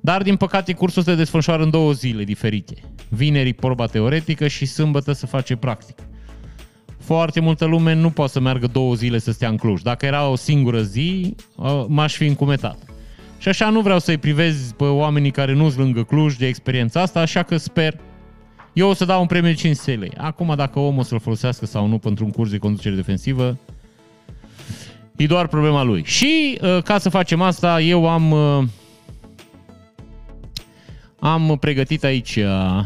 Dar, 0.00 0.22
din 0.22 0.36
păcate, 0.36 0.72
cursul 0.72 1.02
se 1.02 1.14
desfășoară 1.14 1.62
în 1.62 1.70
două 1.70 1.92
zile 1.92 2.24
diferite. 2.24 2.74
Vineri 3.08 3.52
proba 3.52 3.86
teoretică 3.86 4.48
și 4.48 4.66
sâmbătă 4.66 5.12
se 5.12 5.26
face 5.26 5.56
practic. 5.56 5.98
Foarte 6.98 7.40
multă 7.40 7.64
lume 7.64 7.94
nu 7.94 8.10
poate 8.10 8.32
să 8.32 8.40
meargă 8.40 8.66
două 8.66 8.94
zile 8.94 9.18
să 9.18 9.32
stea 9.32 9.48
în 9.48 9.56
Cluj. 9.56 9.82
Dacă 9.82 10.06
era 10.06 10.28
o 10.28 10.36
singură 10.36 10.82
zi, 10.82 11.34
m-aș 11.86 12.14
fi 12.14 12.26
încumetat. 12.26 12.78
Și 13.38 13.48
așa 13.48 13.70
nu 13.70 13.80
vreau 13.80 13.98
să-i 13.98 14.18
privez 14.18 14.72
pe 14.76 14.84
oamenii 14.84 15.30
care 15.30 15.52
nu 15.52 15.68
sunt 15.68 15.78
lângă 15.78 16.02
Cluj 16.02 16.36
de 16.36 16.46
experiența 16.46 17.00
asta, 17.00 17.20
așa 17.20 17.42
că 17.42 17.56
sper 17.56 17.98
eu 18.72 18.88
o 18.88 18.94
să 18.94 19.04
dau 19.04 19.20
un 19.20 19.26
premiu 19.26 19.50
de 19.50 19.56
500 19.56 19.92
lei. 19.92 20.12
Acum, 20.16 20.52
dacă 20.56 20.78
omul 20.78 21.00
o 21.00 21.02
să-l 21.02 21.20
folosească 21.20 21.66
sau 21.66 21.86
nu 21.86 21.98
pentru 21.98 22.24
un 22.24 22.30
curs 22.30 22.50
de 22.50 22.58
conducere 22.58 22.94
defensivă, 22.94 23.58
E 25.16 25.26
doar 25.26 25.46
problema 25.46 25.82
lui. 25.82 26.02
Și 26.04 26.58
uh, 26.62 26.82
ca 26.82 26.98
să 26.98 27.08
facem 27.08 27.40
asta, 27.40 27.80
eu 27.80 28.08
am 28.08 28.30
uh, 28.30 28.64
am 31.18 31.56
pregătit 31.60 32.04
aici 32.04 32.36
uh, 32.36 32.80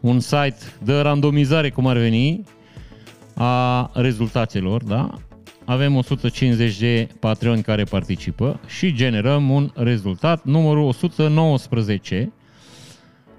un 0.00 0.20
site 0.20 0.56
de 0.82 1.00
randomizare, 1.00 1.70
cum 1.70 1.86
ar 1.86 1.96
veni, 1.96 2.44
a 3.34 3.90
rezultatelor, 3.94 4.82
da? 4.82 5.10
Avem 5.64 5.96
150 5.96 6.78
de 6.78 7.08
patroni 7.20 7.62
care 7.62 7.84
participă 7.84 8.60
și 8.66 8.92
generăm 8.92 9.50
un 9.50 9.70
rezultat, 9.74 10.44
numărul 10.44 10.82
119. 10.82 12.32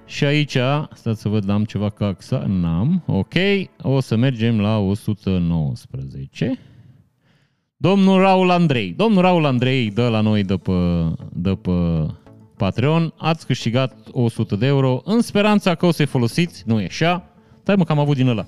Și 0.05 0.23
aici, 0.23 0.57
stați 0.93 1.21
să 1.21 1.29
văd, 1.29 1.49
am 1.49 1.63
ceva 1.63 1.89
ca 1.89 2.05
axa, 2.05 2.45
n-am, 2.47 3.03
ok, 3.07 3.33
o 3.81 3.99
să 3.99 4.15
mergem 4.15 4.59
la 4.59 4.77
119. 4.77 6.59
Domnul 7.85 8.19
Raul 8.19 8.49
Andrei. 8.49 8.93
Domnul 8.97 9.21
Raul 9.21 9.45
Andrei 9.45 9.91
dă 9.91 10.07
la 10.07 10.21
noi 10.21 10.43
de 10.43 10.55
pe, 10.55 10.71
de 11.33 11.55
pe 11.61 11.71
Patreon. 12.57 13.13
Ați 13.17 13.45
câștigat 13.45 13.97
100 14.11 14.55
de 14.55 14.65
euro 14.65 15.01
în 15.03 15.21
speranța 15.21 15.75
că 15.75 15.85
o 15.85 15.91
să-i 15.91 16.05
folosiți. 16.05 16.63
Nu 16.65 16.81
e 16.81 16.85
așa. 16.85 17.29
Stai 17.61 17.75
mă 17.75 17.83
că 17.83 17.91
am 17.91 17.99
avut 17.99 18.15
din 18.15 18.27
ăla. 18.27 18.45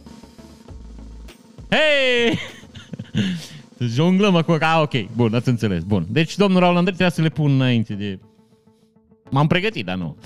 Hei! 1.69 2.37
Jonglăm 3.95 4.35
acum. 4.35 4.57
Ah, 4.59 4.79
ok. 4.81 5.15
Bun, 5.15 5.33
ați 5.33 5.49
înțeles. 5.49 5.83
Bun. 5.83 6.05
Deci, 6.09 6.35
domnul 6.35 6.59
Raul 6.59 6.77
Andrei 6.77 6.95
trebuie 6.95 7.15
să 7.15 7.21
le 7.21 7.29
pun 7.29 7.51
înainte 7.51 7.93
de... 7.93 8.19
M-am 9.29 9.47
pregătit, 9.47 9.85
dar 9.85 9.95
nu. 9.95 10.17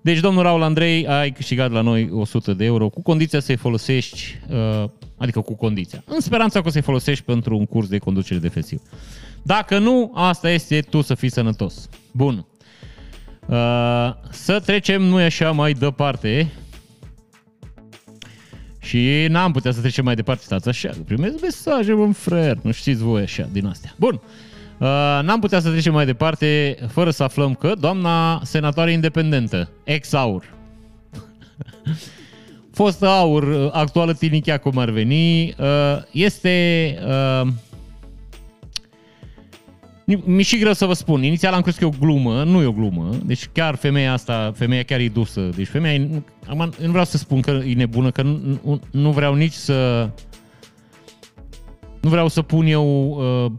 Deci, 0.00 0.20
domnul 0.20 0.42
Raul 0.42 0.62
Andrei, 0.62 1.06
ai 1.06 1.30
câștigat 1.30 1.70
la 1.70 1.80
noi 1.80 2.10
100 2.12 2.52
de 2.52 2.64
euro 2.64 2.88
cu 2.88 3.02
condiția 3.02 3.40
să-i 3.40 3.56
folosești, 3.56 4.20
uh, 4.48 4.88
adică 5.16 5.40
cu 5.40 5.56
condiția, 5.56 6.02
în 6.06 6.20
speranța 6.20 6.60
că 6.60 6.68
o 6.68 6.70
să-i 6.70 6.82
folosești 6.82 7.24
pentru 7.24 7.56
un 7.56 7.66
curs 7.66 7.88
de 7.88 7.98
conducere 7.98 8.38
defensivă. 8.38 8.82
Dacă 9.42 9.78
nu, 9.78 10.12
asta 10.14 10.50
este 10.50 10.80
tu 10.80 11.00
să 11.00 11.14
fii 11.14 11.30
sănătos. 11.30 11.88
Bun. 12.12 12.46
Uh, 13.46 13.56
să 14.30 14.60
trecem, 14.64 15.02
nu 15.02 15.20
e 15.20 15.24
așa, 15.24 15.50
mai 15.50 15.72
departe. 15.72 16.52
Și 18.78 19.26
n-am 19.28 19.52
putea 19.52 19.72
să 19.72 19.80
trecem 19.80 20.04
mai 20.04 20.14
departe, 20.14 20.44
stați 20.44 20.68
așa, 20.68 20.90
primesc 21.04 21.40
mesaje, 21.40 21.92
mă, 21.92 22.12
frer, 22.12 22.58
nu 22.62 22.70
știți 22.70 23.02
voi 23.02 23.22
așa, 23.22 23.48
din 23.52 23.66
astea. 23.66 23.94
Bun. 23.96 24.14
Uh, 24.14 24.20
Uh, 24.20 24.47
n-am 25.22 25.40
putea 25.40 25.60
să 25.60 25.70
trecem 25.70 25.92
mai 25.92 26.06
departe 26.06 26.76
fără 26.88 27.10
să 27.10 27.22
aflăm 27.22 27.54
că 27.54 27.72
doamna 27.80 28.40
senatoare 28.44 28.92
independentă, 28.92 29.70
ex-aur, 29.84 30.44
fost 32.78 33.02
aur, 33.02 33.42
uh, 33.42 33.68
actuală 33.72 34.14
tinichea 34.14 34.58
cum 34.58 34.78
ar 34.78 34.90
veni, 34.90 35.42
uh, 35.58 36.02
este... 36.10 36.98
Uh, 37.06 37.48
mi 40.24 40.42
și 40.42 40.58
greu 40.58 40.72
să 40.72 40.86
vă 40.86 40.92
spun. 40.92 41.22
Inițial 41.22 41.52
am 41.52 41.60
crezut 41.60 41.80
că 41.80 41.84
e 41.84 41.94
o 41.94 42.06
glumă, 42.06 42.42
nu 42.42 42.62
e 42.62 42.66
o 42.66 42.72
glumă. 42.72 43.10
Deci 43.24 43.48
chiar 43.52 43.74
femeia 43.74 44.12
asta, 44.12 44.52
femeia 44.56 44.82
chiar 44.82 45.00
e 45.00 45.08
dusă. 45.08 45.40
Deci 45.56 45.66
femeia, 45.66 45.94
e, 45.94 46.22
am, 46.46 46.72
nu 46.80 46.90
vreau 46.90 47.04
să 47.04 47.16
spun 47.16 47.40
că 47.40 47.50
e 47.50 47.74
nebună, 47.74 48.10
că 48.10 48.22
nu, 48.22 48.80
nu 48.90 49.10
vreau 49.10 49.34
nici 49.34 49.52
să... 49.52 50.10
Nu 52.00 52.08
vreau 52.08 52.28
să 52.28 52.42
pun 52.42 52.66
eu 52.66 53.08
uh, 53.08 53.52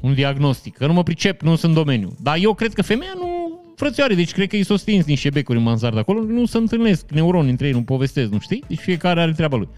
un 0.00 0.14
diagnostic, 0.14 0.76
că 0.76 0.86
nu 0.86 0.92
mă 0.92 1.02
pricep, 1.02 1.40
nu 1.40 1.56
sunt 1.56 1.76
în 1.76 1.82
domeniu. 1.82 2.16
Dar 2.22 2.36
eu 2.40 2.54
cred 2.54 2.72
că 2.72 2.82
femeia 2.82 3.12
nu 3.14 3.60
frățioare, 3.76 4.14
deci 4.14 4.32
cred 4.32 4.48
că 4.48 4.56
îi 4.56 4.64
s-o 4.64 4.76
stins 4.76 5.04
niște 5.04 5.30
becuri 5.30 5.58
în 5.58 5.64
mansardă 5.64 5.98
acolo, 5.98 6.22
nu 6.22 6.46
se 6.46 6.56
întâlnesc 6.56 7.10
neuroni 7.10 7.50
între 7.50 7.66
ei, 7.66 7.72
nu 7.72 7.82
povestesc, 7.82 8.30
nu 8.30 8.38
știi? 8.38 8.64
Deci 8.68 8.78
fiecare 8.78 9.20
are 9.20 9.32
treaba 9.32 9.56
lui. 9.56 9.68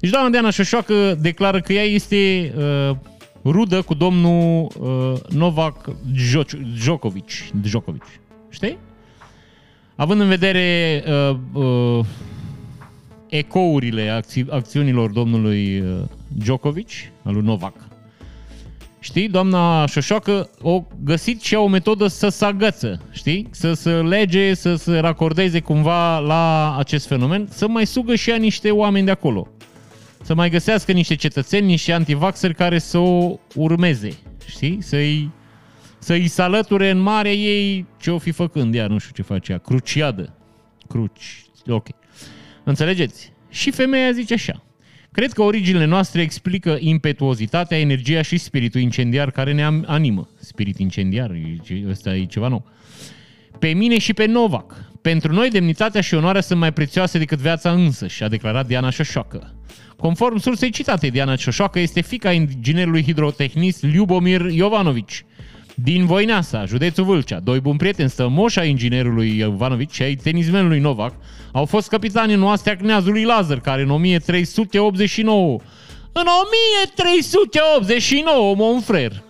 Deci 0.00 0.10
doamna 0.10 0.30
Diana 0.30 0.50
Șoșoacă 0.50 1.18
declară 1.20 1.60
că 1.60 1.72
ea 1.72 1.82
este 1.82 2.52
uh, 2.56 2.96
rudă 3.44 3.82
cu 3.82 3.94
domnul 3.94 4.68
uh, 4.80 5.12
Novak 5.28 5.90
Djokovic. 6.74 7.30
Djokovic. 7.62 8.04
Știi? 8.50 8.78
Având 9.96 10.20
în 10.20 10.28
vedere 10.28 11.02
uh, 11.06 11.36
uh, 11.52 12.04
ecourile 13.28 14.08
acți- 14.08 14.50
acțiunilor 14.50 15.10
domnului 15.10 15.80
uh, 15.80 15.86
Djokovic, 16.28 16.88
al 17.22 17.34
lui 17.34 17.42
Novak, 17.42 17.74
știi, 19.06 19.28
doamna 19.28 19.86
Șoșoacă 19.86 20.50
o 20.62 20.84
găsit 21.04 21.42
și 21.42 21.54
o 21.54 21.66
metodă 21.66 22.06
să 22.06 22.28
se 22.28 22.44
agăță, 22.44 23.00
știi? 23.12 23.48
Să 23.50 23.72
se 23.72 23.90
lege, 23.90 24.54
să 24.54 24.74
se 24.74 24.98
racordeze 24.98 25.60
cumva 25.60 26.18
la 26.18 26.76
acest 26.78 27.06
fenomen, 27.06 27.48
să 27.50 27.68
mai 27.68 27.86
sugă 27.86 28.14
și 28.14 28.30
ea 28.30 28.36
niște 28.36 28.70
oameni 28.70 29.04
de 29.04 29.10
acolo 29.10 29.48
să 30.26 30.34
mai 30.34 30.50
găsească 30.50 30.92
niște 30.92 31.14
cetățeni, 31.14 31.66
niște 31.66 31.92
antivaxeri 31.92 32.54
care 32.54 32.78
să 32.78 32.98
o 32.98 33.38
urmeze, 33.54 34.18
știi? 34.46 34.82
Să-i, 34.82 35.30
să-i 35.98 36.28
salăture 36.28 36.90
în 36.90 36.98
mare 36.98 37.32
ei 37.32 37.86
ce 38.00 38.10
o 38.10 38.18
fi 38.18 38.30
făcând 38.30 38.74
ea, 38.74 38.86
nu 38.86 38.98
știu 38.98 39.12
ce 39.14 39.22
face 39.22 39.52
ea, 39.52 39.58
cruciadă. 39.58 40.34
Cruci, 40.88 41.44
ok. 41.66 41.86
Înțelegeți? 42.64 43.32
Și 43.48 43.70
femeia 43.70 44.12
zice 44.12 44.34
așa. 44.34 44.62
Cred 45.16 45.32
că 45.32 45.42
originile 45.42 45.84
noastre 45.84 46.22
explică 46.22 46.76
impetuozitatea, 46.80 47.78
energia 47.78 48.22
și 48.22 48.38
spiritul 48.38 48.80
incendiar 48.80 49.30
care 49.30 49.52
ne 49.52 49.64
animă. 49.86 50.28
Spirit 50.40 50.78
incendiar, 50.78 51.30
ăsta 51.88 52.14
e 52.14 52.24
ceva 52.24 52.48
nou. 52.48 52.66
Pe 53.58 53.68
mine 53.68 53.98
și 53.98 54.12
pe 54.14 54.26
Novak. 54.26 54.90
Pentru 55.02 55.32
noi, 55.32 55.50
demnitatea 55.50 56.00
și 56.00 56.14
onoarea 56.14 56.40
sunt 56.40 56.58
mai 56.58 56.72
prețioase 56.72 57.18
decât 57.18 57.38
viața 57.38 57.72
însăși, 57.72 58.22
a 58.22 58.28
declarat 58.28 58.66
Diana 58.66 58.90
Șoșoacă. 58.90 59.54
Conform 59.96 60.38
sursei 60.38 60.70
citate, 60.70 61.08
Diana 61.08 61.36
Cioșoacă 61.36 61.78
este 61.78 62.00
fica 62.00 62.32
inginerului 62.32 63.02
hidrotehnist 63.02 63.82
Liubomir 63.82 64.50
Jovanovici 64.50 65.24
din 65.82 66.06
Voineasa, 66.06 66.64
județul 66.64 67.04
Vâlcea. 67.04 67.40
Doi 67.40 67.60
buni 67.60 67.78
prieteni, 67.78 68.12
moșa 68.18 68.64
inginerului 68.64 69.38
Jovanovici 69.38 69.94
și 69.94 70.02
ai 70.02 70.14
tenismenului 70.14 70.80
Novak 70.80 71.14
au 71.52 71.64
fost 71.64 71.88
capitani 71.88 72.32
în 72.32 72.42
oastea 72.42 72.76
Cneazului 72.76 73.24
Lazar, 73.24 73.60
care 73.60 73.82
în 73.82 73.90
1389 73.90 75.58
în 76.12 76.24
1389, 76.44 78.54
Monfrer. 78.54 79.22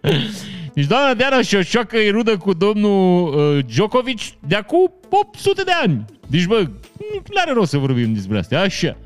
Deci 0.74 0.86
doamna 0.86 1.14
Diana 1.14 1.42
Șoșoacă 1.42 1.96
e 1.96 2.10
rudă 2.10 2.36
cu 2.36 2.52
domnul 2.52 3.34
uh, 3.34 3.64
Djokovic 3.64 4.18
de 4.48 4.54
acum 4.54 4.92
800 5.10 5.62
de 5.62 5.72
ani. 5.82 6.04
Deci, 6.26 6.46
bă, 6.46 6.68
nu 7.10 7.20
are 7.34 7.52
rost 7.52 7.70
să 7.70 7.78
vorbim 7.78 8.14
despre 8.14 8.38
astea. 8.38 8.60
Așa. 8.60 8.96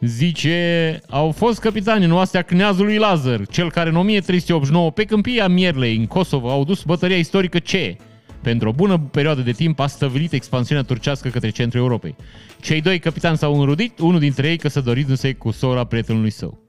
Zice, 0.00 1.00
au 1.08 1.30
fost 1.30 1.60
capitani 1.60 2.04
în 2.04 2.12
oastea 2.12 2.42
Cneazului 2.42 2.96
Lazar, 2.96 3.46
cel 3.46 3.70
care 3.70 3.88
în 3.88 3.96
1389 3.96 4.90
pe 4.90 5.04
câmpia 5.04 5.48
Mierlei, 5.48 5.96
în 5.96 6.06
Kosovo, 6.06 6.50
au 6.50 6.64
dus 6.64 6.82
bătăria 6.82 7.16
istorică 7.16 7.58
ce, 7.58 7.96
pentru 8.42 8.68
o 8.68 8.72
bună 8.72 8.98
perioadă 8.98 9.40
de 9.40 9.52
timp, 9.52 9.80
a 9.80 9.86
stăvilit 9.86 10.32
expansiunea 10.32 10.84
turcească 10.84 11.28
către 11.28 11.50
centrul 11.50 11.80
Europei. 11.80 12.16
Cei 12.60 12.80
doi 12.80 12.98
capitani 12.98 13.36
s-au 13.36 13.60
înrudit, 13.60 13.98
unul 13.98 14.18
dintre 14.18 14.48
ei 14.48 14.56
căsătorindu-se 14.56 15.32
cu 15.32 15.50
sora 15.50 15.84
prietenului 15.84 16.30
său. 16.30 16.60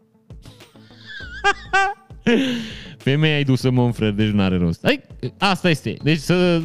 Femeia 2.98 3.40
e 3.40 3.44
dusă 3.44 3.70
Monfred, 3.70 4.16
deci 4.16 4.30
nu 4.30 4.42
are 4.42 4.58
rost. 4.58 4.80
Hai, 4.84 5.02
asta 5.38 5.70
este. 5.70 5.96
Deci 6.04 6.20
să, 6.20 6.62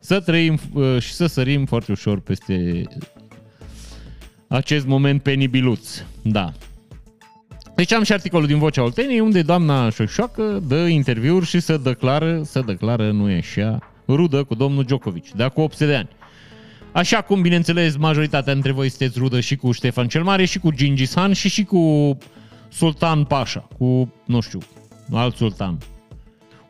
să 0.00 0.20
trăim 0.20 0.58
uh, 0.72 0.98
și 0.98 1.12
să 1.12 1.26
sărim 1.26 1.64
foarte 1.64 1.92
ușor 1.92 2.20
peste 2.20 2.82
acest 4.48 4.86
moment 4.86 5.22
penibiluț. 5.22 6.02
Da. 6.22 6.52
Deci 7.74 7.92
am 7.92 8.02
și 8.02 8.12
articolul 8.12 8.46
din 8.46 8.58
Vocea 8.58 8.82
Olteniei 8.82 9.20
unde 9.20 9.42
doamna 9.42 9.90
Șoșoacă 9.90 10.62
dă 10.66 10.76
interviuri 10.76 11.46
și 11.46 11.60
să 11.60 11.76
declară, 11.76 12.42
să 12.44 12.60
declară, 12.60 13.10
nu 13.10 13.30
e 13.30 13.36
așa, 13.36 13.78
rudă 14.08 14.44
cu 14.44 14.54
domnul 14.54 14.84
Djokovic, 14.84 15.30
de 15.30 15.42
acum 15.42 15.62
800 15.62 15.86
de 15.86 15.96
ani. 15.96 16.08
Așa 16.92 17.20
cum, 17.20 17.40
bineînțeles, 17.40 17.96
majoritatea 17.96 18.52
dintre 18.52 18.72
voi 18.72 18.88
sunteți 18.88 19.18
rudă 19.18 19.40
și 19.40 19.56
cu 19.56 19.72
Ștefan 19.72 20.08
cel 20.08 20.22
Mare, 20.22 20.44
și 20.44 20.58
cu 20.58 20.70
Gingis 20.70 21.14
Han, 21.14 21.32
și 21.32 21.48
și 21.48 21.64
cu 21.64 22.16
Sultan 22.68 23.24
Pașa, 23.24 23.68
cu, 23.78 24.12
nu 24.24 24.40
știu, 24.40 24.58
alt 25.12 25.36
sultan. 25.36 25.78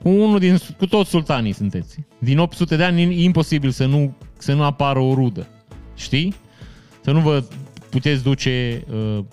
Cu 0.03 0.09
unul 0.09 0.39
din, 0.39 0.59
cu 0.79 0.87
toți 0.87 1.11
sultanii 1.11 1.53
sunteți. 1.53 1.99
Din 2.19 2.39
800 2.39 2.77
de 2.77 2.85
ani 2.85 3.03
e 3.03 3.23
imposibil 3.23 3.71
să 3.71 3.87
nu, 3.87 4.17
să 4.39 4.53
nu 4.53 4.63
apară 4.63 4.99
o 4.99 5.15
rudă. 5.15 5.47
Știi? 5.95 6.35
Să 7.01 7.11
nu 7.11 7.21
vă 7.21 7.45
puteți 7.91 8.23
duce 8.23 8.85
uh, 8.91 9.25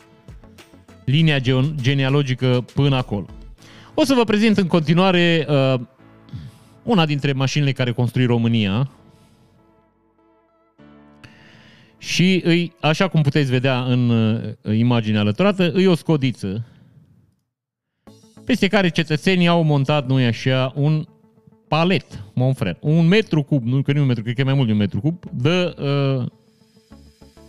linia 1.05 1.39
genealogică 1.81 2.65
până 2.73 2.95
acolo. 2.95 3.25
O 3.93 4.03
să 4.03 4.13
vă 4.13 4.23
prezint 4.23 4.57
în 4.57 4.67
continuare 4.67 5.45
uh, 5.49 5.79
una 6.83 7.05
dintre 7.05 7.31
mașinile 7.31 7.71
care 7.71 7.91
construi 7.91 8.25
România. 8.25 8.89
Și 11.97 12.41
îi, 12.43 12.73
așa 12.79 13.07
cum 13.07 13.21
puteți 13.21 13.49
vedea 13.49 13.83
în 13.83 14.09
uh, 14.09 14.77
imaginea 14.77 15.19
alăturată, 15.19 15.71
îi 15.71 15.85
o 15.85 15.95
scodiță 15.95 16.65
peste 18.45 18.67
care 18.67 18.89
cetățenii 18.89 19.47
au 19.47 19.63
montat, 19.63 20.07
nu 20.07 20.15
așa, 20.15 20.73
un 20.75 21.05
palet, 21.67 22.23
mon 22.33 22.53
frère, 22.53 22.77
un 22.79 23.07
metru 23.07 23.43
cub, 23.43 23.65
nu 23.65 23.81
că 23.81 23.91
nu 23.91 24.01
un 24.01 24.07
metru, 24.07 24.23
cred 24.23 24.35
că 24.35 24.41
e 24.41 24.43
mai 24.43 24.53
mult 24.53 24.65
de 24.65 24.71
un 24.71 24.77
metru 24.77 24.99
cub, 24.99 25.23
de 25.31 25.75
uh, 25.79 26.25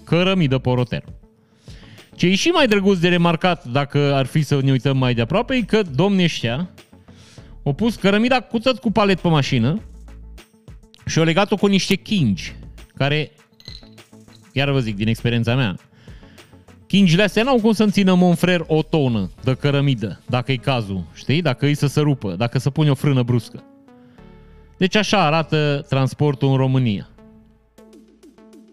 cărămidă 0.07 0.59
poroter. 0.59 1.05
Ce 2.15 2.27
e 2.27 2.35
și 2.35 2.49
mai 2.49 2.67
drăguț 2.67 2.99
de 2.99 3.09
remarcat, 3.09 3.65
dacă 3.65 4.15
ar 4.15 4.27
fi 4.27 4.43
să 4.43 4.61
ne 4.63 4.71
uităm 4.71 4.97
mai 4.97 5.15
de 5.15 5.21
aproape, 5.21 5.55
e 5.55 5.61
că 5.61 5.83
domnii 5.83 6.25
ăștia 6.25 6.71
au 7.65 7.73
pus 7.73 7.95
cărămida 7.95 8.41
cuțăt 8.41 8.79
cu 8.79 8.91
palet 8.91 9.21
pe 9.21 9.29
mașină 9.29 9.81
și 11.07 11.19
au 11.19 11.25
legat-o 11.25 11.57
cu 11.57 11.67
niște 11.67 11.95
kingi, 11.95 12.55
care, 12.95 13.31
iar 14.53 14.71
vă 14.71 14.81
zic, 14.81 14.97
din 14.97 15.09
experiența 15.09 15.55
mea, 15.55 15.77
Chingile 16.87 17.23
astea 17.23 17.43
n-au 17.43 17.61
cum 17.61 17.73
să-mi 17.73 17.91
țină 17.91 18.15
Monfrer 18.15 18.65
o 18.67 18.83
tonă 18.83 19.31
de 19.43 19.55
cărămidă, 19.55 20.21
dacă 20.27 20.53
e 20.53 20.57
cazul, 20.57 21.05
știi? 21.15 21.43
Dacă 21.43 21.67
îi 21.67 21.75
să 21.75 21.87
se 21.87 22.01
rupă, 22.01 22.35
dacă 22.35 22.59
să 22.59 22.71
pune 22.71 22.91
o 22.91 22.95
frână 22.95 23.23
bruscă. 23.23 23.65
Deci 24.79 24.97
așa 24.97 25.25
arată 25.25 25.87
transportul 25.89 26.49
în 26.49 26.57
România. 26.57 27.09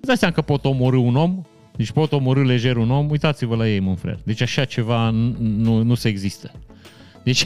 Îți 0.05 0.11
dai 0.11 0.21
seama 0.21 0.35
că 0.35 0.41
pot 0.41 0.65
omorâ 0.65 0.97
un 0.97 1.15
om? 1.15 1.41
Deci 1.75 1.91
pot 1.91 2.11
omorâ 2.11 2.43
lejer 2.43 2.77
un 2.77 2.91
om? 2.91 3.09
Uitați-vă 3.09 3.55
la 3.55 3.67
ei, 3.67 3.79
Monfrer. 3.79 4.19
Deci 4.23 4.41
așa 4.41 4.65
ceva 4.65 5.09
nu, 5.09 5.81
nu 5.81 5.95
se 5.95 6.07
există. 6.07 6.51
Deci 7.23 7.45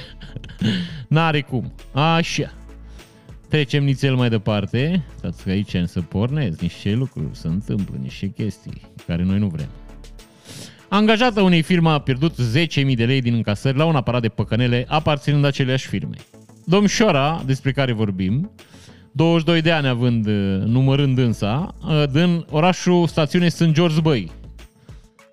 n-are 1.08 1.42
cum. 1.42 1.74
Așa. 1.92 2.54
Trecem 3.50 3.84
nițel 3.84 4.16
mai 4.16 4.30
departe. 4.30 5.04
Stați 5.18 5.44
că 5.44 5.50
aici 5.50 5.76
să 5.86 6.02
pornesc 6.02 6.62
niște 6.62 6.92
lucruri, 6.92 7.28
se 7.32 7.48
întâmplă 7.48 7.98
niște 8.02 8.28
chestii 8.28 8.82
care 9.08 9.24
noi 9.24 9.40
nu 9.40 9.48
vrem. 9.48 9.70
Angajată 10.88 11.42
unei 11.42 11.62
firme 11.62 11.90
a 11.90 12.00
pierdut 12.00 12.34
10.000 12.34 12.96
de 12.96 13.06
lei 13.06 13.22
din 13.22 13.34
încasări 13.34 13.78
la 13.78 13.86
un 13.86 13.96
aparat 13.96 14.22
de 14.22 14.30
păcănele 14.30 14.86
aparținând 14.88 15.46
aceleași 15.46 15.88
firme. 15.88 16.16
Domșoara, 16.66 17.44
despre 17.46 17.72
care 17.72 17.92
vorbim, 17.92 18.52
22 19.18 19.62
de 19.62 19.72
ani 19.72 19.88
având, 19.88 20.28
uh, 20.28 20.34
numărând 20.66 21.18
însa, 21.18 21.76
uh, 21.88 22.04
din 22.12 22.46
orașul 22.50 23.08
stațiune 23.08 23.50
St. 23.50 23.72
George 23.72 24.02
Băi. 24.02 24.32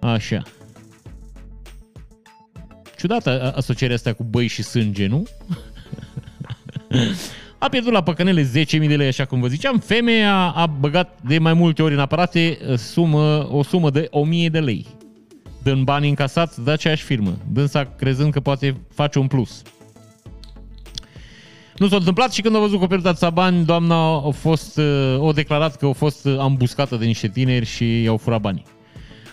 Așa. 0.01 0.43
Ciudată 2.99 3.53
asocierea 3.57 3.95
asta 3.95 4.13
cu 4.13 4.25
băi 4.25 4.47
și 4.47 4.63
sânge, 4.63 5.07
nu? 5.07 5.27
a 7.59 7.69
pierdut 7.69 7.93
la 7.93 8.03
păcănele 8.03 8.43
10.000 8.43 8.53
de 8.69 8.97
lei, 8.97 9.07
așa 9.07 9.25
cum 9.25 9.41
vă 9.41 9.47
ziceam. 9.47 9.79
Femeia 9.79 10.37
a 10.37 10.67
băgat 10.67 11.19
de 11.27 11.39
mai 11.39 11.53
multe 11.53 11.83
ori 11.83 11.95
în 11.95 12.01
aparate 12.01 12.59
uh, 12.69 12.77
sumă, 12.77 13.49
o 13.51 13.63
sumă 13.63 13.91
de 13.91 14.11
1.000 14.45 14.51
de 14.51 14.61
lei 14.61 14.87
dând 15.63 15.85
bani 15.85 16.09
încasați 16.09 16.65
de 16.65 16.71
aceeași 16.71 17.03
firmă, 17.03 17.37
dânsa 17.53 17.85
crezând 17.97 18.33
că 18.33 18.41
poate 18.41 18.81
face 18.95 19.19
un 19.19 19.27
plus. 19.27 19.63
Nu 21.77 21.89
s-a 21.89 21.97
întâmplat 21.97 22.33
și 22.33 22.43
când 22.43 22.57
a 22.57 22.59
văzut 22.59 22.79
că 22.79 22.85
a 22.85 22.87
pierdut 22.87 23.29
bani, 23.29 23.65
doamna 23.65 24.15
a 24.15 24.31
fost, 24.31 24.81
o 25.19 25.33
declarat 25.33 25.77
că 25.77 25.87
a 25.87 25.93
fost 25.93 26.27
ambuscată 26.27 26.97
de 26.97 27.05
niște 27.05 27.29
tineri 27.29 27.67
și 27.67 28.03
i-au 28.03 28.17
furat 28.17 28.41
banii. 28.41 28.65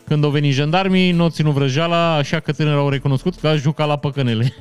Când 0.06 0.24
au 0.24 0.30
venit 0.30 0.54
jandarmii, 0.54 1.12
nu 1.12 1.24
au 1.24 1.30
ținut 1.30 1.54
vrăjeala, 1.54 2.14
așa 2.16 2.40
că 2.40 2.52
tânărul 2.52 2.80
au 2.80 2.90
recunoscut 2.90 3.36
că 3.36 3.48
a 3.48 3.56
jucat 3.56 3.88
la 3.88 3.98
păcănele. 3.98 4.54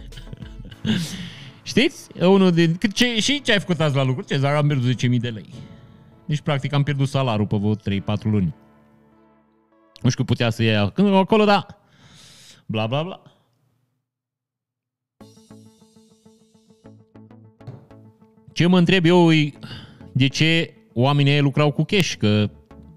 Știți? 1.63 2.07
Unul 2.21 2.51
din... 2.51 2.79
Ce, 2.93 3.21
și 3.21 3.43
ce 3.43 3.53
ai 3.53 3.61
făcut 3.61 3.81
azi 3.81 3.97
la 3.97 4.05
lucru? 4.05 4.23
Ce, 4.23 4.47
am 4.47 4.67
pierdut 4.67 5.01
10.000 5.03 5.21
de 5.21 5.29
lei. 5.29 5.49
Deci, 6.27 6.41
practic, 6.41 6.73
am 6.73 6.83
pierdut 6.83 7.09
salarul 7.09 7.47
pe 7.47 7.57
vreo 7.57 7.75
3-4 7.75 8.23
luni. 8.23 8.55
Nu 10.03 10.11
știu 10.11 10.25
că 10.25 10.33
putea 10.33 10.51
să 10.51 10.63
ia 10.63 10.89
când 10.89 11.15
acolo, 11.15 11.45
da. 11.45 11.67
Bla, 12.67 12.87
bla, 12.87 13.03
bla. 13.03 13.23
Ce 18.53 18.67
mă 18.67 18.79
întreb 18.79 19.05
eu 19.05 19.33
e 19.33 19.53
de 20.13 20.27
ce 20.27 20.75
oamenii 20.93 21.41
lucrau 21.41 21.71
cu 21.71 21.85
cash, 21.85 22.15
că 22.19 22.51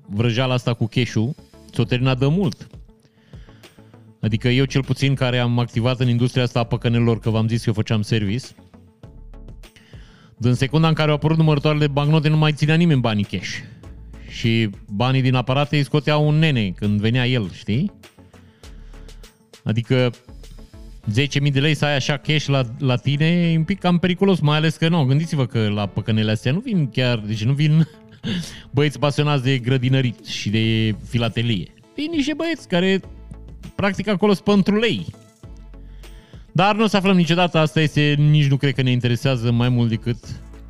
vrăjeala 0.05 0.53
asta 0.53 0.73
cu 0.73 0.87
cash-ul 0.87 1.35
s-o 1.71 1.83
terminat 1.83 2.19
de 2.19 2.27
mult. 2.27 2.67
Adică 4.21 4.47
eu 4.47 4.65
cel 4.65 4.83
puțin 4.83 5.15
care 5.15 5.37
am 5.37 5.59
activat 5.59 5.99
în 5.99 6.07
industria 6.07 6.43
asta 6.43 6.59
a 6.59 6.63
păcănelor, 6.63 7.19
că 7.19 7.29
v-am 7.29 7.47
zis 7.47 7.63
că 7.63 7.63
eu 7.67 7.73
făceam 7.73 8.01
service, 8.01 8.45
din 10.37 10.53
secunda 10.53 10.87
în 10.87 10.93
care 10.93 11.09
au 11.09 11.15
apărut 11.15 11.37
numărătoarele 11.37 11.85
de 11.85 11.91
bancnote 11.91 12.29
nu 12.29 12.37
mai 12.37 12.53
ținea 12.53 12.75
nimeni 12.75 13.01
banii 13.01 13.23
cash. 13.23 13.57
Și 14.27 14.69
banii 14.89 15.21
din 15.21 15.35
aparate 15.35 15.75
îi 15.75 15.83
scotea 15.83 16.17
un 16.17 16.35
nene 16.35 16.69
când 16.69 16.99
venea 16.99 17.27
el, 17.27 17.51
știi? 17.51 17.91
Adică 19.63 20.11
10.000 21.11 21.51
de 21.51 21.59
lei 21.59 21.73
să 21.73 21.85
ai 21.85 21.95
așa 21.95 22.17
cash 22.17 22.45
la, 22.45 22.63
la 22.79 22.95
tine 22.95 23.25
e 23.25 23.57
un 23.57 23.63
pic 23.63 23.79
cam 23.79 23.97
periculos, 23.97 24.39
mai 24.39 24.57
ales 24.57 24.75
că 24.75 24.87
nu, 24.87 25.03
gândiți-vă 25.03 25.45
că 25.45 25.69
la 25.73 25.85
păcănele 25.85 26.31
astea 26.31 26.51
nu 26.51 26.59
vin 26.59 26.89
chiar, 26.89 27.17
deci 27.17 27.43
nu 27.43 27.53
vin 27.53 27.87
băieți 28.73 28.99
pasionați 28.99 29.43
de 29.43 29.57
grădinărit 29.57 30.25
și 30.25 30.49
de 30.49 30.95
filatelie. 31.09 31.67
Vin 31.95 32.11
niște 32.11 32.33
băieți 32.33 32.67
care 32.67 33.01
practic 33.75 34.07
acolo 34.07 34.33
sunt 34.33 34.45
pentru 34.45 34.79
lei. 34.79 35.05
Dar 36.51 36.75
nu 36.75 36.83
o 36.83 36.87
să 36.87 36.97
aflăm 36.97 37.15
niciodată, 37.15 37.57
asta 37.57 37.81
este, 37.81 38.15
nici 38.17 38.47
nu 38.47 38.57
cred 38.57 38.73
că 38.73 38.81
ne 38.81 38.91
interesează 38.91 39.51
mai 39.51 39.69
mult 39.69 39.89
decât 39.89 40.17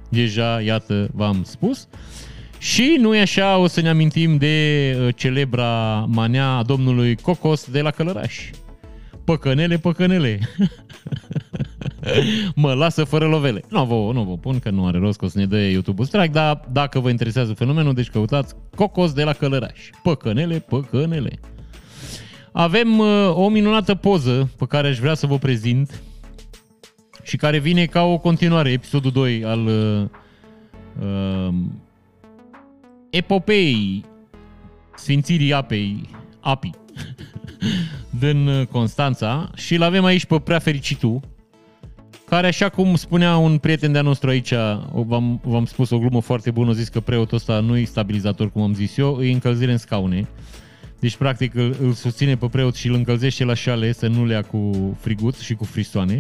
deja, 0.10 0.62
iată, 0.62 1.10
v-am 1.14 1.44
spus. 1.44 1.88
Și 2.58 2.96
nu 3.00 3.16
e 3.16 3.22
așa, 3.22 3.58
o 3.58 3.68
să 3.68 3.82
ne 3.82 3.90
amintim 3.90 4.38
de 4.38 4.98
uh, 5.00 5.16
celebra 5.16 6.06
manea 6.10 6.48
a 6.48 6.64
domnului 6.64 7.16
Cocos 7.16 7.70
de 7.72 7.82
la 7.82 7.92
Călăraș. 7.92 8.50
Păcănele, 9.24 9.78
păcănele. 9.78 10.40
mă 12.56 12.74
lasă 12.74 13.04
fără 13.04 13.28
lovele. 13.28 13.62
Nu 13.70 13.86
vă, 13.86 14.14
nu 14.14 14.24
vă 14.24 14.38
pun 14.38 14.60
că 14.60 14.70
nu 14.70 14.86
are 14.86 14.98
rost 14.98 15.18
că 15.18 15.26
o 15.26 15.28
să 15.28 15.38
ne 15.38 15.46
dă 15.46 15.58
YouTube-ul 15.58 16.06
strike, 16.06 16.32
dar 16.32 16.62
dacă 16.72 17.00
vă 17.00 17.10
interesează 17.10 17.54
fenomenul, 17.54 17.94
deci 17.94 18.10
căutați 18.10 18.56
Cocos 18.76 19.14
de 19.14 19.24
la 19.24 19.34
Călăraș. 19.34 19.90
Păcănele, 20.04 20.60
păcănele. 20.60 21.40
Avem 22.52 23.00
uh, 23.00 23.32
o 23.34 23.50
minunată 23.50 23.96
poză 23.96 24.50
pe 24.58 24.66
care 24.66 24.88
aș 24.88 25.00
vrea 25.00 25.14
să 25.14 25.28
vă 25.28 25.38
prezint 25.38 26.02
și 27.24 27.38
care 27.38 27.58
vine 27.58 27.86
ca 27.86 28.04
o 28.04 28.18
continuare, 28.18 28.72
episodul 28.72 29.12
2 29.12 29.46
al 29.46 29.66
uh, 29.66 30.06
uh, 31.02 31.54
epopei 33.10 34.06
Sfințirii 34.96 35.54
apei, 35.54 36.10
apii 36.40 36.82
din 38.20 38.48
uh, 38.48 38.66
Constanța 38.66 39.52
și 39.56 39.76
l 39.76 39.82
avem 39.82 40.04
aici 40.04 40.26
pe 40.26 40.40
prea 40.40 40.60
fericitul, 40.60 41.20
care, 42.30 42.48
așa 42.48 42.70
cum 42.70 42.96
spunea 42.96 43.38
un 43.38 43.58
prieten 43.58 43.92
de-a 43.92 44.02
nostru 44.02 44.30
aici, 44.30 44.54
v-am, 44.92 45.40
v-am 45.44 45.66
spus 45.66 45.90
o 45.90 46.00
glumă 46.00 46.22
foarte 46.22 46.52
bună, 46.52 46.70
a 46.70 46.74
zis 46.74 46.88
că 46.88 47.00
preotul 47.00 47.38
ăsta 47.38 47.60
nu 47.60 47.78
e 47.78 47.84
stabilizator, 47.84 48.52
cum 48.52 48.62
am 48.62 48.74
zis 48.74 48.98
eu, 48.98 49.24
e 49.24 49.32
încălzire 49.32 49.72
în 49.72 49.78
scaune. 49.78 50.28
Deci, 51.00 51.16
practic, 51.16 51.56
îl, 51.56 51.76
îl 51.82 51.92
susține 51.92 52.36
pe 52.36 52.48
preot 52.48 52.76
și 52.76 52.88
îl 52.88 52.94
încălzește 52.94 53.44
la 53.44 53.54
șale 53.54 53.92
să 53.92 54.08
nu 54.08 54.26
le 54.26 54.34
ia 54.34 54.42
cu 54.42 54.72
friguț 55.00 55.40
și 55.40 55.54
cu 55.54 55.64
fristoane. 55.64 56.20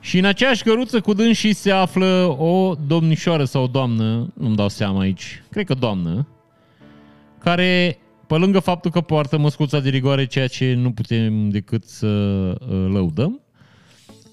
Și 0.00 0.18
în 0.18 0.24
aceeași 0.24 0.62
căruță 0.62 1.00
cu 1.00 1.12
dânsii 1.12 1.54
se 1.54 1.70
află 1.70 2.36
o 2.38 2.74
domnișoară 2.86 3.44
sau 3.44 3.62
o 3.62 3.66
doamnă, 3.66 4.32
nu-mi 4.34 4.56
dau 4.56 4.68
seama 4.68 5.00
aici, 5.00 5.42
cred 5.50 5.66
că 5.66 5.74
doamnă, 5.74 6.26
care, 7.38 7.98
pe 8.30 8.36
lângă 8.36 8.58
faptul 8.58 8.90
că 8.90 9.00
poartă 9.00 9.38
măscuța 9.38 9.80
de 9.80 9.88
rigoare, 9.88 10.26
ceea 10.26 10.46
ce 10.46 10.74
nu 10.74 10.92
putem 10.92 11.48
decât 11.48 11.84
să 11.84 12.06
uh, 12.06 12.90
lăudăm, 12.92 13.40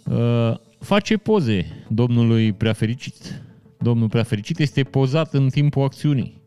uh, 0.04 0.56
face 0.80 1.18
poze 1.18 1.86
domnului 1.88 2.54
preafericit. 2.54 3.42
Domnul 3.80 4.08
preafericit 4.08 4.60
este 4.60 4.84
pozat 4.84 5.34
în 5.34 5.50
timpul 5.50 5.84
acțiunii. 5.84 6.42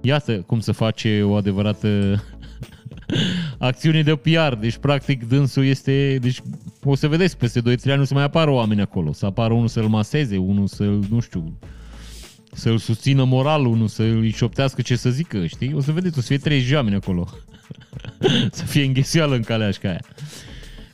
Iată 0.00 0.32
cum 0.32 0.60
se 0.60 0.72
face 0.72 1.22
o 1.22 1.34
adevărată 1.34 2.22
acțiune 3.58 4.02
de 4.02 4.16
PR. 4.16 4.54
Deci, 4.60 4.76
practic, 4.76 5.28
dânsul 5.28 5.64
este... 5.64 6.18
Deci, 6.20 6.40
o 6.84 6.94
să 6.94 7.08
vedeți, 7.08 7.38
peste 7.38 7.60
2-3 7.60 7.62
ani 7.84 7.98
nu 7.98 8.04
se 8.04 8.14
mai 8.14 8.22
apară 8.22 8.50
oameni 8.50 8.80
acolo. 8.80 9.12
Să 9.12 9.26
apară 9.26 9.52
unul 9.52 9.68
să-l 9.68 9.88
maseze, 9.88 10.36
unul 10.36 10.66
să-l, 10.66 11.04
nu 11.10 11.20
știu, 11.20 11.58
să-l 12.54 12.78
susțină 12.78 13.24
moral, 13.24 13.66
unul 13.66 13.88
să-l 13.88 14.30
șoptească 14.34 14.82
ce 14.82 14.96
să 14.96 15.10
zică, 15.10 15.46
știi? 15.46 15.72
O 15.74 15.80
să 15.80 15.92
vedeți, 15.92 16.18
o 16.18 16.20
să 16.20 16.26
fie 16.26 16.38
30 16.38 16.74
oameni 16.74 16.96
acolo. 16.96 17.28
să 18.50 18.64
fie 18.64 18.84
înghesuială 18.84 19.34
în 19.34 19.42
calea 19.42 19.66
așa 19.66 19.88
aia. 19.88 20.00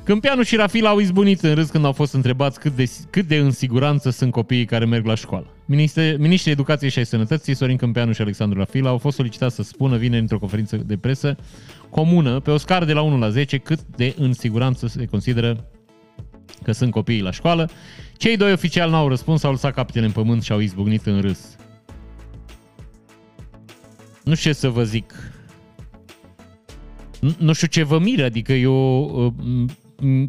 Câmpianu 0.05 0.42
și 0.42 0.57
Rafil 0.57 0.87
au 0.87 0.99
izbunit 0.99 1.42
în 1.42 1.55
râs 1.55 1.70
când 1.70 1.85
au 1.85 1.92
fost 1.92 2.14
întrebați 2.14 2.61
cât 2.61 2.77
de, 2.77 2.90
cât 3.11 3.27
de 3.27 3.37
în 3.37 3.51
siguranță 3.51 4.11
sunt 4.11 4.33
copiii 4.33 4.64
care 4.64 4.85
merg 4.85 5.07
la 5.07 5.14
școală. 5.14 5.46
Ministrii 6.18 6.53
Educației 6.53 6.90
și 6.90 6.99
ai 6.99 7.07
Sănătății, 7.07 7.55
Sorin 7.55 7.77
Câmpianu 7.77 8.12
și 8.12 8.20
Alexandru 8.20 8.59
Rafil, 8.59 8.87
au 8.87 8.99
fost 8.99 9.16
solicitați 9.16 9.55
să 9.55 9.62
spună 9.62 9.96
vineri 9.96 10.20
într-o 10.20 10.38
conferință 10.38 10.77
de 10.77 10.96
presă 10.96 11.37
comună, 11.90 12.40
pe 12.40 12.51
o 12.51 12.57
scară 12.57 12.85
de 12.85 12.92
la 12.92 13.01
1 13.01 13.18
la 13.18 13.29
10, 13.31 13.59
cât 13.59 13.81
de 13.96 14.14
în 14.18 14.33
siguranță 14.33 14.87
se 14.87 15.05
consideră 15.05 15.70
că 16.62 16.73
sunt 16.73 16.90
copiii 16.90 17.20
la 17.20 17.31
școală. 17.31 17.70
Cei 18.16 18.37
doi 18.37 18.53
oficiali 18.53 18.90
n-au 18.90 19.09
răspuns, 19.09 19.42
au 19.42 19.51
lăsat 19.51 19.75
capetele 19.75 20.07
în 20.07 20.12
pământ 20.12 20.42
și 20.42 20.53
au 20.53 20.59
izbucnit 20.59 21.07
în 21.07 21.20
râs. 21.20 21.57
Nu 24.25 24.35
știu 24.35 24.51
ce 24.51 24.57
să 24.57 24.68
vă 24.68 24.85
zic. 24.85 25.33
Nu 27.38 27.53
știu 27.53 27.66
ce 27.66 27.83
vă 27.83 27.99
miră, 27.99 28.25
adică 28.25 28.53
eu 28.53 29.03
uh, 29.27 29.64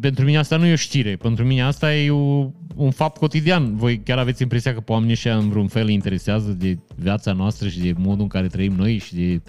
pentru 0.00 0.24
mine 0.24 0.38
asta 0.38 0.56
nu 0.56 0.66
e 0.66 0.72
o 0.72 0.76
știre, 0.76 1.16
pentru 1.16 1.44
mine 1.44 1.62
asta 1.62 1.94
e 1.94 2.10
o, 2.10 2.50
un 2.74 2.90
fapt 2.90 3.16
cotidian. 3.16 3.76
Voi 3.76 4.00
chiar 4.00 4.18
aveți 4.18 4.42
impresia 4.42 4.74
că 4.74 4.80
pe 4.80 4.92
oamenii 4.92 5.12
ăștia 5.12 5.36
în 5.36 5.48
vreun 5.48 5.68
fel 5.68 5.88
interesează 5.88 6.50
de 6.50 6.78
viața 6.96 7.32
noastră 7.32 7.68
și 7.68 7.78
de 7.78 7.92
modul 7.96 8.22
în 8.22 8.28
care 8.28 8.46
trăim 8.46 8.72
noi 8.72 8.98
și 8.98 9.14
de... 9.14 9.42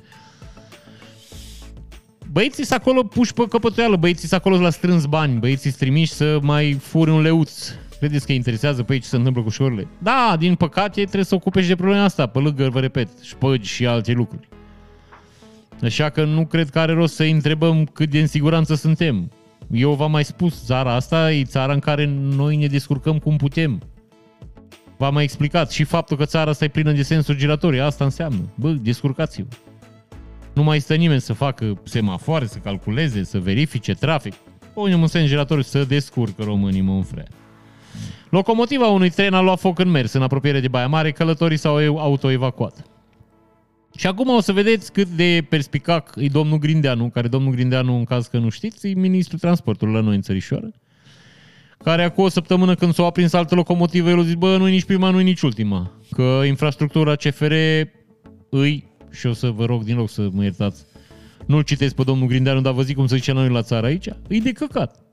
Băieții 2.34 2.65
sunt 2.65 2.80
acolo 2.80 3.04
puși 3.04 3.34
pe 3.34 3.43
căpătoială, 3.50 3.96
băieții 3.96 4.28
sunt 4.28 4.39
acolo 4.39 4.60
la 4.60 4.69
strâns 4.69 5.06
bani, 5.06 5.39
băieții 5.39 5.72
strimiși 5.72 6.12
să 6.12 6.39
mai 6.41 6.74
furi 6.74 7.12
un 7.12 7.22
leuț. 7.22 7.69
Credeți 8.00 8.26
că 8.26 8.32
interesează 8.32 8.84
pe 8.84 8.93
ei 8.93 9.00
ce 9.00 9.08
se 9.08 9.15
întâmplă 9.15 9.41
cu 9.41 9.50
șorile? 9.50 9.88
Da, 9.98 10.36
din 10.39 10.56
păcate 10.56 11.02
trebuie 11.02 11.24
să 11.24 11.36
ocupe 11.36 11.62
și 11.62 11.67
de 11.67 11.76
problema 11.76 12.04
asta, 12.04 12.26
pe 12.26 12.39
lângă, 12.39 12.69
vă 12.69 12.80
repet, 12.80 13.08
șpăgi 13.22 13.69
și 13.69 13.86
alte 13.86 14.12
lucruri. 14.12 14.48
Așa 15.84 16.10
că 16.10 16.24
nu 16.24 16.46
cred 16.46 16.69
că 16.69 16.80
are 16.80 16.93
rost 16.93 17.15
să 17.15 17.24
întrebăm 17.24 17.86
cât 17.86 18.10
de 18.10 18.19
în 18.19 18.28
siguranță 18.28 18.76
suntem. 18.76 19.32
Eu 19.72 19.93
v-am 19.93 20.12
mai 20.12 20.24
spus, 20.24 20.65
țara 20.65 20.93
asta 20.93 21.32
e 21.32 21.43
țara 21.43 21.74
în 21.74 21.80
care 21.80 22.06
noi 22.36 22.56
ne 22.56 22.67
descurcăm 22.67 23.17
cum 23.17 23.38
putem. 23.38 23.82
V-am 24.98 25.13
mai 25.13 25.24
explicat 25.24 25.72
și 25.72 25.84
faptul 25.84 26.17
că 26.17 26.26
țara 26.26 26.50
asta 26.50 26.65
e 26.65 26.67
plină 26.67 26.91
de 26.91 27.04
sensuri 27.04 27.38
giratorii, 27.38 27.80
asta 27.80 28.04
înseamnă. 28.04 28.52
Bă, 28.56 28.69
descurcați-vă. 28.69 29.48
Nu 30.54 30.63
mai 30.63 30.80
stă 30.80 30.96
nimeni 30.96 31.22
să 31.22 31.34
facă 31.34 31.82
semafoare, 31.84 32.46
să 32.46 32.58
calculeze, 32.58 33.24
să 33.24 33.39
verifice 33.39 33.94
trafic. 33.94 34.34
Punem 34.74 35.02
un 35.02 35.08
sens 35.08 35.28
giratoriu 35.28 35.63
să 35.63 35.84
descurcă 35.84 36.44
românii, 36.44 36.82
mă 36.82 36.94
înfre. 36.94 37.28
Locomotiva 38.30 38.88
unui 38.88 39.10
tren 39.10 39.34
a 39.34 39.42
luat 39.42 39.60
foc 39.60 39.80
în 39.80 39.89
mers 39.89 40.13
în 40.13 40.22
apropiere 40.22 40.60
de 40.60 40.68
Baia 40.68 40.88
Mare, 40.88 41.12
călătorii 41.12 41.58
s-au 41.58 41.98
autoevacuat. 41.98 42.86
Și 43.96 44.08
acum 44.08 44.30
o 44.30 44.42
să 44.42 44.52
vedeți 44.52 44.92
cât 44.92 45.08
de 45.08 45.46
perspicac 45.50 46.13
e 46.18 46.28
domnul 46.28 46.58
Grindeanu, 46.58 47.10
care 47.10 47.28
domnul 47.28 47.52
Grindeanu, 47.52 47.96
în 47.96 48.04
caz 48.04 48.28
că 48.28 48.38
nu 48.38 48.50
știți, 48.50 48.88
e 48.88 48.94
ministrul 48.94 49.39
transportului 49.39 49.94
la 49.94 50.00
noi 50.00 50.16
în 50.16 50.22
țărișoară, 50.22 50.72
care 51.84 52.04
acum 52.04 52.24
o 52.24 52.30
săptămână 52.30 52.76
când 52.76 52.94
s-a 52.94 53.06
aprins 53.06 53.34
altă 53.34 53.56
locomotivă, 53.56 54.10
el 54.10 54.20
a 54.20 54.24
zis, 54.24 54.34
bă, 54.34 54.58
nu 54.58 54.66
nici 54.66 54.84
prima, 54.84 55.10
nu 55.10 55.20
nici 55.20 55.42
ultima, 55.42 55.92
că 56.12 56.42
infrastructura 56.46 57.16
CFR 57.16 57.54
îi, 58.50 58.88
și 59.13 59.28
o 59.28 59.34
să 59.34 59.49
vă 59.49 59.65
rog 59.65 59.84
din 59.84 59.95
loc 59.95 60.10
să 60.10 60.30
mă 60.32 60.43
iertați, 60.43 60.86
nu-l 61.45 61.62
citesc 61.62 61.95
pe 61.95 62.04
domnul 62.04 62.28
Grindeanu, 62.28 62.62
dar 62.62 62.73
vă 62.73 62.82
zic 62.82 62.95
cum 62.95 63.08
să 63.08 63.15
zice 63.15 63.32
noi 63.32 63.49
la 63.49 63.62
țară 63.62 63.86
aici, 63.86 64.08
e 64.28 64.38
de 64.38 64.52
căcat. 64.52 65.04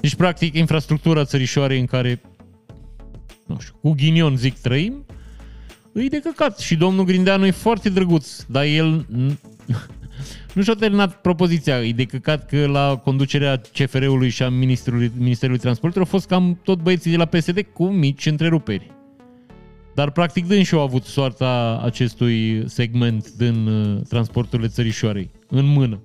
Deci, 0.00 0.14
practic, 0.14 0.54
infrastructura 0.54 1.24
țărișoare 1.24 1.78
în 1.78 1.86
care, 1.86 2.20
nu 3.46 3.58
știu, 3.58 3.74
cu 3.80 3.90
ghinion 3.90 4.36
zic 4.36 4.58
trăim, 4.58 5.06
îi 5.92 6.08
de 6.08 6.20
căcat. 6.20 6.58
Și 6.58 6.76
domnul 6.76 7.04
Grindeanu 7.04 7.46
e 7.46 7.50
foarte 7.50 7.88
drăguț, 7.88 8.42
dar 8.42 8.64
el 8.64 9.06
Nu 10.54 10.62
și-a 10.62 10.74
terminat 10.74 11.20
propoziția. 11.20 11.82
E 11.82 11.92
de 11.92 12.04
căcat 12.04 12.46
că 12.46 12.66
la 12.66 12.96
conducerea 12.96 13.60
CFR-ului 13.72 14.28
și 14.28 14.42
a 14.42 14.48
Ministerului, 14.48 15.12
Ministerului 15.18 15.60
Transportului 15.60 16.06
au 16.06 16.18
fost 16.18 16.28
cam 16.28 16.60
tot 16.64 16.82
băieții 16.82 17.10
de 17.10 17.16
la 17.16 17.24
PSD 17.24 17.66
cu 17.72 17.86
mici 17.86 18.26
întreruperi. 18.26 18.90
Dar 19.94 20.10
practic 20.10 20.46
dâns 20.46 20.66
și 20.66 20.74
au 20.74 20.80
avut 20.80 21.04
soarta 21.04 21.80
acestui 21.84 22.64
segment 22.68 23.30
din 23.30 23.66
uh, 23.66 24.00
transporturile 24.08 24.68
țărișoarei 24.68 25.30
în 25.48 25.64
mână. 25.64 26.00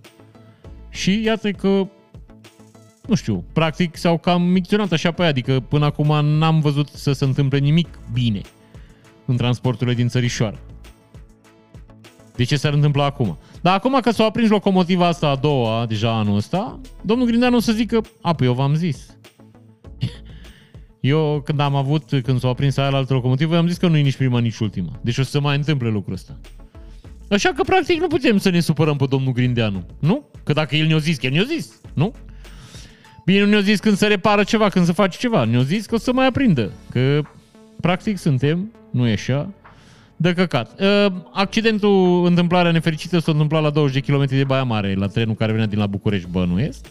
Și 0.89 1.23
iată 1.23 1.51
că 1.51 1.87
nu 3.07 3.15
știu, 3.15 3.43
practic 3.53 3.95
s-au 3.95 4.17
cam 4.17 4.41
micționat 4.41 4.91
așa 4.91 5.11
pe 5.11 5.21
aia, 5.21 5.29
adică 5.29 5.59
până 5.59 5.85
acum 5.85 6.25
n-am 6.25 6.59
văzut 6.59 6.87
să 6.87 7.11
se 7.11 7.25
întâmple 7.25 7.57
nimic 7.57 7.99
bine 8.13 8.41
în 9.25 9.35
transporturile 9.35 9.95
din 9.95 10.07
țărișoară. 10.07 10.59
De 12.35 12.43
ce 12.43 12.55
s-ar 12.55 12.73
întâmpla 12.73 13.05
acum? 13.05 13.37
Dar 13.61 13.75
acum 13.75 13.99
că 13.99 14.11
s-a 14.11 14.23
aprins 14.23 14.49
locomotiva 14.49 15.07
asta 15.07 15.27
a 15.27 15.35
doua, 15.35 15.85
deja 15.85 16.17
anul 16.17 16.35
ăsta, 16.35 16.79
domnul 17.01 17.27
Grindeanu 17.27 17.55
o 17.55 17.59
să 17.59 17.71
zică, 17.71 18.01
a, 18.21 18.33
păi 18.33 18.47
eu 18.47 18.53
v-am 18.53 18.73
zis. 18.75 19.16
Eu 21.07 21.41
când 21.45 21.59
am 21.59 21.75
avut, 21.75 22.03
când 22.23 22.39
s-a 22.39 22.47
aprins 22.47 22.77
aia 22.77 22.89
la 22.89 22.97
altă 22.97 23.13
locomotivă, 23.13 23.57
am 23.57 23.67
zis 23.67 23.77
că 23.77 23.87
nu 23.87 23.97
e 23.97 24.01
nici 24.01 24.15
prima, 24.15 24.39
nici 24.39 24.57
ultima. 24.57 24.99
Deci 25.01 25.17
o 25.17 25.23
să 25.23 25.29
se 25.29 25.39
mai 25.39 25.55
întâmple 25.55 25.89
lucrul 25.89 26.13
ăsta. 26.13 26.37
Așa 27.29 27.49
că, 27.49 27.63
practic, 27.63 27.99
nu 27.99 28.07
putem 28.07 28.37
să 28.37 28.49
ne 28.49 28.59
supărăm 28.59 28.95
pe 28.95 29.05
domnul 29.09 29.33
Grindeanu. 29.33 29.83
Nu? 29.99 30.29
Că 30.43 30.53
dacă 30.53 30.75
el 30.75 30.87
ne-a 30.87 30.97
zis, 30.97 31.17
că 31.17 31.25
el 31.25 31.31
ne-a 31.31 31.43
zis. 31.43 31.81
Nu? 31.93 32.13
Bine, 33.25 33.39
nu 33.39 33.49
ne-a 33.49 33.59
zis 33.59 33.79
când 33.79 33.97
se 33.97 34.07
repară 34.07 34.43
ceva, 34.43 34.69
când 34.69 34.85
se 34.85 34.91
face 34.91 35.17
ceva. 35.17 35.43
Ne-a 35.43 35.61
zis 35.61 35.85
că 35.85 35.95
o 35.95 35.97
să 35.97 36.13
mai 36.13 36.27
aprindă. 36.27 36.71
Că, 36.91 37.21
practic, 37.81 38.17
suntem, 38.17 38.71
nu 38.91 39.07
e 39.07 39.11
așa, 39.11 39.49
de 40.15 40.33
căcat. 40.33 40.81
Uh, 40.81 41.13
accidentul, 41.33 42.25
întâmplarea 42.25 42.71
nefericită 42.71 43.19
s-a 43.19 43.31
întâmplat 43.31 43.61
la 43.61 43.69
20 43.69 44.03
de 44.03 44.11
km 44.11 44.25
de 44.25 44.43
Baia 44.43 44.63
Mare, 44.63 44.93
la 44.93 45.07
trenul 45.07 45.35
care 45.35 45.51
venea 45.51 45.67
din 45.67 45.79
la 45.79 45.87
București, 45.87 46.29
bănuiesc. 46.29 46.85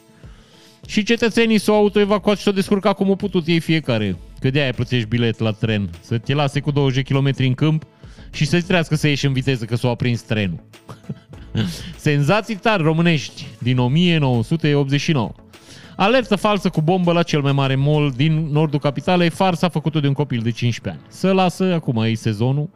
Și 0.87 1.03
cetățenii 1.03 1.59
s-au 1.59 1.75
autoevacuat 1.75 2.37
și 2.37 2.43
s-au 2.43 2.53
descurcat 2.53 2.97
cum 2.97 3.09
au 3.09 3.17
putut 3.17 3.47
ei 3.47 3.61
fiecare. 3.61 4.17
Că 4.41 4.51
de-aia 4.51 4.73
plătești 4.73 5.09
bilet 5.09 5.39
la 5.39 5.51
tren. 5.51 5.91
Să 6.01 6.19
te 6.19 6.35
lase 6.35 6.61
cu 6.61 6.71
20 6.71 7.07
km 7.09 7.31
în 7.37 7.55
câmp 7.55 7.83
și 8.33 8.45
să-ți 8.45 8.67
trească 8.67 8.95
să 8.95 9.09
ieși 9.09 9.27
în 9.27 9.33
viteză 9.33 9.65
că 9.65 9.77
s-a 9.77 9.89
aprins 9.89 10.23
trenul. 10.23 10.65
Senzații 11.97 12.57
tari 12.57 12.83
românești 12.83 13.47
din 13.59 13.79
1989. 13.79 15.33
Alertă 15.97 16.37
falsă 16.37 16.69
cu 16.69 16.81
bombă 16.81 17.13
la 17.13 17.23
cel 17.23 17.41
mai 17.41 17.53
mare 17.53 17.75
mall 17.75 18.13
din 18.17 18.49
nordul 18.51 18.79
capitalei. 18.79 19.31
Farsa 19.31 19.69
făcută 19.69 20.01
de 20.01 20.07
un 20.07 20.13
copil 20.13 20.41
de 20.43 20.51
15 20.51 21.03
ani. 21.03 21.13
Să 21.13 21.33
lasă, 21.33 21.75
acum 21.75 21.97
e 21.97 22.15
sezonul. 22.15 22.69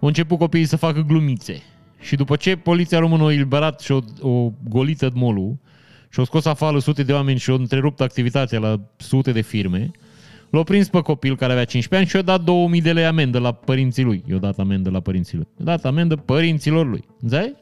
Au 0.00 0.08
început 0.08 0.38
copiii 0.38 0.64
să 0.64 0.76
facă 0.76 1.00
glumițe. 1.00 1.62
Și 2.00 2.16
după 2.16 2.36
ce 2.36 2.56
poliția 2.56 2.98
română 2.98 3.24
a 3.24 3.32
eliberat 3.32 3.80
și 3.80 3.92
o, 3.92 3.98
o 4.20 4.52
golită 4.68 5.10
molul 5.14 5.56
și 6.12 6.18
au 6.18 6.24
scos 6.24 6.44
afară 6.44 6.78
sute 6.78 7.02
de 7.02 7.12
oameni 7.12 7.38
și 7.38 7.50
au 7.50 7.56
întrerupt 7.56 8.00
activitatea 8.00 8.58
la 8.58 8.80
sute 8.96 9.32
de 9.32 9.40
firme, 9.40 9.90
l-au 10.50 10.64
prins 10.64 10.88
pe 10.88 11.00
copil 11.00 11.36
care 11.36 11.52
avea 11.52 11.64
15 11.64 11.96
ani 11.96 12.06
și 12.06 12.16
i-a 12.16 12.36
dat 12.36 12.44
2000 12.44 12.80
de 12.80 12.92
lei 12.92 13.04
amendă 13.04 13.38
la 13.38 13.52
părinții 13.52 14.02
lui. 14.02 14.22
I-a 14.28 14.36
dat 14.36 14.58
amendă 14.58 14.90
la 14.90 15.00
părinții 15.00 15.36
lui. 15.36 15.46
I-a 15.58 15.64
dat 15.64 15.84
amendă 15.84 16.16
părinților 16.16 16.86
lui. 16.86 17.04
Înțelegi? 17.20 17.54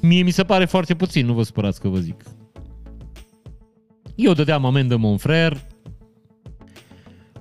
Mie 0.00 0.22
mi 0.22 0.30
se 0.30 0.42
pare 0.42 0.64
foarte 0.64 0.94
puțin, 0.94 1.26
nu 1.26 1.32
vă 1.32 1.42
spărați 1.42 1.80
că 1.80 1.88
vă 1.88 1.98
zic. 1.98 2.22
Eu 4.14 4.32
dădeam 4.32 4.64
amendă 4.64 4.96
Monfrer, 4.96 5.60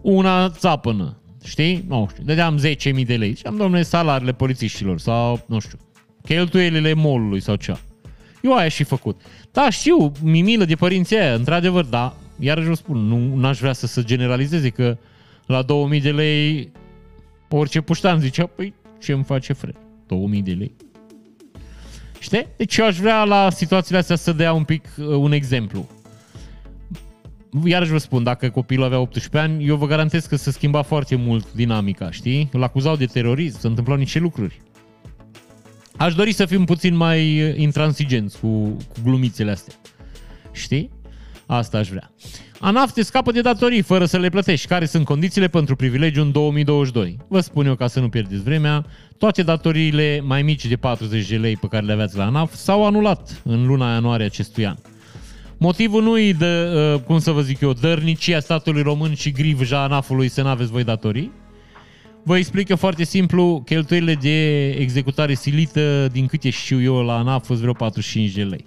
una 0.02 0.50
țapănă, 0.50 1.22
știi? 1.44 1.86
Nu 1.88 2.08
știu, 2.12 2.24
dădeam 2.24 2.60
10.000 2.60 3.06
de 3.06 3.16
lei. 3.16 3.36
Și 3.36 3.46
am, 3.46 3.56
domnule, 3.56 3.84
salariile 3.84 4.34
polițiștilor 4.34 5.00
sau, 5.00 5.46
nu 5.48 5.60
știu, 5.60 5.78
cheltuielile 6.24 6.94
molului 6.94 7.40
sau 7.40 7.56
cea. 7.56 7.80
Eu 8.42 8.56
aia 8.56 8.68
și 8.68 8.84
făcut. 8.84 9.22
Da, 9.52 9.70
știu, 9.70 10.12
mimilă 10.22 10.66
de 10.66 10.76
părinții 10.76 11.18
aia, 11.18 11.34
într-adevăr, 11.34 11.84
da, 11.84 12.16
iarăși 12.40 12.68
vă 12.68 12.74
spun, 12.74 12.98
nu 13.08 13.48
aș 13.48 13.60
vrea 13.60 13.74
să 13.74 13.88
se 13.88 14.04
generalizeze 14.04 14.70
că 14.70 14.98
la 15.46 15.62
2000 15.62 16.02
de 16.02 16.12
lei 16.12 16.72
orice 17.50 17.82
puștan 17.82 18.20
zicea, 18.20 18.46
păi 18.46 18.74
ce 19.00 19.12
îmi 19.12 19.24
face 19.24 19.54
fre? 19.54 19.76
2000 20.08 20.42
de 20.42 20.52
lei. 20.52 20.76
Știi? 22.20 22.48
Deci 22.58 22.78
eu 22.78 22.86
aș 22.86 22.98
vrea 22.98 23.24
la 23.24 23.50
situațiile 23.50 23.98
astea 23.98 24.16
să 24.16 24.32
dea 24.32 24.54
un 24.54 24.64
pic 24.64 24.88
uh, 24.98 25.06
un 25.06 25.32
exemplu 25.32 25.88
iarăși 27.66 27.92
vă 27.92 27.98
spun, 27.98 28.24
dacă 28.24 28.50
copilul 28.50 28.86
avea 28.86 29.00
18 29.00 29.38
ani, 29.38 29.68
eu 29.68 29.76
vă 29.76 29.86
garantez 29.86 30.26
că 30.26 30.36
se 30.36 30.52
schimba 30.52 30.82
foarte 30.82 31.16
mult 31.16 31.54
dinamica, 31.54 32.12
știi? 32.12 32.50
Îl 32.52 32.64
acuzau 32.64 32.96
de 32.96 33.06
terorism, 33.06 33.60
se 33.60 33.68
întâmplau 33.68 33.98
niște 33.98 34.20
lucruri. 34.20 34.62
Aș 36.00 36.16
dori 36.16 36.32
să 36.32 36.46
fim 36.46 36.66
puțin 36.66 36.96
mai 36.96 37.38
intransigenți 37.62 38.40
cu, 38.40 38.48
cu 38.68 39.00
glumițele 39.04 39.52
astea. 39.52 39.74
Știi? 40.52 40.90
Asta 41.46 41.78
aș 41.78 41.90
vrea. 41.90 42.12
ANAF 42.60 42.92
te 42.92 43.02
scapă 43.02 43.32
de 43.32 43.42
datorii 43.42 43.82
fără 43.82 44.06
să 44.06 44.18
le 44.18 44.30
plătești. 44.30 44.68
Care 44.68 44.86
sunt 44.86 45.06
condițiile 45.06 45.48
pentru 45.48 45.76
privilegiu 45.76 46.22
în 46.22 46.32
2022? 46.32 47.18
Vă 47.28 47.40
spun 47.40 47.66
eu 47.66 47.76
ca 47.76 47.88
să 47.88 48.00
nu 48.00 48.10
pierdeți 48.10 48.44
vremea, 48.44 48.86
toate 49.18 49.44
datoriile 49.44 50.22
mai 50.24 50.42
mici 50.42 50.66
de 50.66 50.76
40 50.76 51.28
de 51.28 51.38
lei 51.38 51.58
pe 51.58 51.68
care 51.68 51.86
le 51.86 51.92
aveați 51.92 52.18
la 52.18 52.26
ANAF 52.26 52.54
s-au 52.54 52.86
anulat 52.86 53.42
în 53.44 53.66
luna 53.66 53.94
ianuarie 53.94 54.26
acestui 54.26 54.66
an. 54.66 54.76
Motivul 55.58 56.04
nu 56.04 56.20
e 56.20 56.32
de, 56.32 56.70
uh, 56.74 57.00
cum 57.02 57.20
să 57.20 57.32
vă 57.32 57.42
zic 57.42 57.62
eu, 57.62 57.74
dărnicia 57.74 58.40
statului 58.40 58.82
român 58.82 59.14
și 59.14 59.32
grivja 59.32 59.84
ANAF-ului 59.84 60.28
să 60.28 60.42
n-aveți 60.42 60.72
voi 60.72 60.84
datorii. 60.84 61.32
Vă 62.24 62.38
explic 62.38 62.70
eu 62.70 62.76
foarte 62.76 63.04
simplu, 63.04 63.62
cheltuielile 63.66 64.14
de 64.14 64.70
executare 64.70 65.34
silită, 65.34 66.08
din 66.12 66.26
câte 66.26 66.50
știu 66.50 66.82
eu, 66.82 67.04
la 67.04 67.18
ANAF 67.18 67.46
sunt 67.46 67.60
vreo 67.60 67.74
45 67.74 68.32
de 68.32 68.44
lei. 68.44 68.66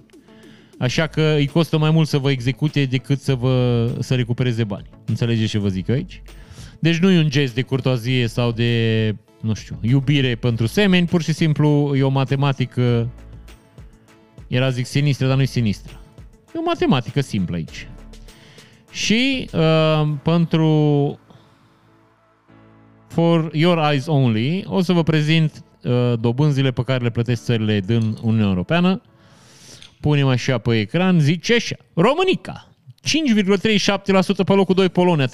Așa 0.79 1.07
că 1.07 1.35
îi 1.37 1.47
costă 1.47 1.79
mai 1.79 1.91
mult 1.91 2.09
să 2.09 2.19
vă 2.19 2.31
execute 2.31 2.85
decât 2.85 3.21
să 3.21 3.35
vă 3.35 3.87
să 4.01 4.15
recupereze 4.15 4.65
bani. 4.65 4.87
Înțelegeți 5.05 5.51
ce 5.51 5.59
vă 5.59 5.69
zic 5.69 5.89
aici? 5.89 6.23
Deci 6.79 6.97
nu 6.97 7.11
e 7.11 7.19
un 7.19 7.31
gest 7.31 7.55
de 7.55 7.63
curtoazie 7.63 8.27
sau 8.27 8.53
de, 8.53 9.15
nu 9.41 9.55
știu, 9.55 9.79
iubire 9.81 10.35
pentru 10.35 10.67
semeni, 10.67 11.07
pur 11.07 11.23
și 11.23 11.33
simplu 11.33 11.93
e 11.97 12.03
o 12.03 12.09
matematică, 12.09 13.11
era 14.47 14.71
zic 14.71 14.87
sinistră, 14.87 15.27
dar 15.27 15.37
nu 15.37 15.43
e 15.43 15.47
sinistră. 15.47 16.01
E 16.55 16.59
o 16.59 16.63
matematică 16.63 17.21
simplă 17.21 17.57
aici. 17.57 17.89
Și 18.91 19.49
uh, 19.53 20.09
pentru 20.23 20.69
For 23.13 23.51
Your 23.53 23.91
Eyes 23.91 24.07
Only 24.07 24.65
o 24.67 24.83
să 24.83 24.93
vă 24.93 25.03
prezint 25.03 25.65
uh, 25.83 26.13
dobânzile 26.21 26.71
pe 26.71 26.83
care 26.83 27.03
le 27.03 27.11
plătesc 27.11 27.45
țările 27.45 27.81
din 27.81 28.17
Uniunea 28.23 28.49
Europeană. 28.49 29.03
Punem 30.01 30.27
așa 30.27 30.59
pe 30.59 30.81
ecran, 30.81 31.21
zice 31.21 31.55
așa, 31.55 31.77
Românica, 31.95 32.69
5,37% 34.41 34.45
pe 34.45 34.53
locul 34.53 34.75
2, 34.75 34.89
Polonia, 34.89 35.27
3,35%. 35.27 35.31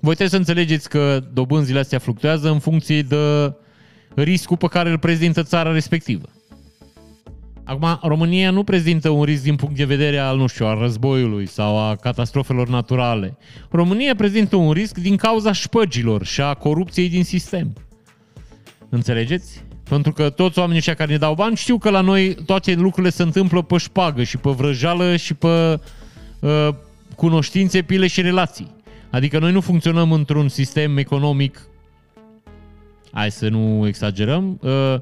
Voi 0.00 0.14
trebuie 0.14 0.28
să 0.28 0.36
înțelegeți 0.36 0.88
că 0.88 1.20
dobânzile 1.32 1.78
astea 1.78 1.98
fluctuează 1.98 2.50
în 2.50 2.58
funcție 2.58 3.02
de 3.02 3.54
riscul 4.14 4.56
pe 4.56 4.66
care 4.66 4.90
îl 4.90 4.98
prezintă 4.98 5.42
țara 5.42 5.72
respectivă. 5.72 6.28
Acum, 7.72 7.98
România 8.02 8.50
nu 8.50 8.64
prezintă 8.64 9.08
un 9.08 9.22
risc 9.22 9.42
din 9.42 9.56
punct 9.56 9.76
de 9.76 9.84
vedere 9.84 10.18
al, 10.18 10.36
nu 10.36 10.46
știu, 10.46 10.66
al 10.66 10.78
războiului 10.78 11.46
sau 11.46 11.78
a 11.78 11.96
catastrofelor 11.96 12.68
naturale. 12.68 13.36
România 13.70 14.14
prezintă 14.14 14.56
un 14.56 14.72
risc 14.72 14.98
din 14.98 15.16
cauza 15.16 15.52
șpăgilor 15.52 16.24
și 16.24 16.40
a 16.40 16.54
corupției 16.54 17.08
din 17.08 17.24
sistem. 17.24 17.72
Înțelegeți? 18.88 19.64
Pentru 19.88 20.12
că 20.12 20.30
toți 20.30 20.58
oamenii 20.58 20.78
ăștia 20.78 20.94
care 20.94 21.10
ne 21.10 21.18
dau 21.18 21.34
bani 21.34 21.56
știu 21.56 21.78
că 21.78 21.90
la 21.90 22.00
noi 22.00 22.34
toate 22.34 22.74
lucrurile 22.74 23.12
se 23.12 23.22
întâmplă 23.22 23.62
pe 23.62 23.76
șpagă 23.76 24.22
și 24.22 24.36
pe 24.36 24.50
vrăjală 24.50 25.16
și 25.16 25.34
pe 25.34 25.80
uh, 26.40 26.68
cunoștințe, 27.16 27.82
pile 27.82 28.06
și 28.06 28.20
relații. 28.20 28.74
Adică 29.10 29.38
noi 29.38 29.52
nu 29.52 29.60
funcționăm 29.60 30.12
într-un 30.12 30.48
sistem 30.48 30.96
economic, 30.96 31.68
hai 33.12 33.30
să 33.30 33.48
nu 33.48 33.86
exagerăm, 33.86 34.58
uh, 34.62 34.96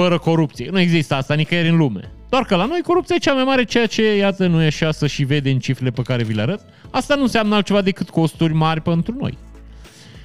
fără 0.00 0.18
corupție. 0.18 0.68
Nu 0.70 0.80
există 0.80 1.14
asta 1.14 1.34
nicăieri 1.34 1.68
în 1.68 1.76
lume. 1.76 2.12
Doar 2.28 2.42
că 2.44 2.56
la 2.56 2.64
noi 2.64 2.80
corupția 2.82 3.14
e 3.14 3.18
cea 3.18 3.32
mai 3.32 3.44
mare, 3.44 3.64
ceea 3.64 3.86
ce, 3.86 4.16
iată, 4.16 4.46
nu 4.46 4.62
e 4.62 4.66
așa 4.66 4.90
să 4.90 5.06
și 5.06 5.24
vede 5.24 5.50
în 5.50 5.58
cifrele 5.58 5.90
pe 5.90 6.02
care 6.02 6.22
vi 6.22 6.34
le 6.34 6.42
arăt. 6.42 6.60
Asta 6.90 7.14
nu 7.14 7.22
înseamnă 7.22 7.54
altceva 7.54 7.80
decât 7.80 8.10
costuri 8.10 8.52
mari 8.52 8.80
pentru 8.80 9.14
noi. 9.18 9.38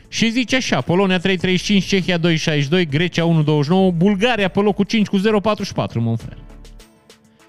Și 0.08 0.30
zice 0.30 0.56
așa, 0.56 0.82
Polonia 0.82 1.20
3.35, 1.20 1.88
Cehia 1.88 2.20
2.62, 2.20 2.90
Grecia 2.90 3.44
1.29, 3.44 3.96
Bulgaria 3.96 4.48
pe 4.48 4.60
locul 4.60 4.86
5 4.86 5.08
cu 5.08 5.18
0.44, 5.18 5.22
mă 5.94 6.16
frate. 6.18 6.38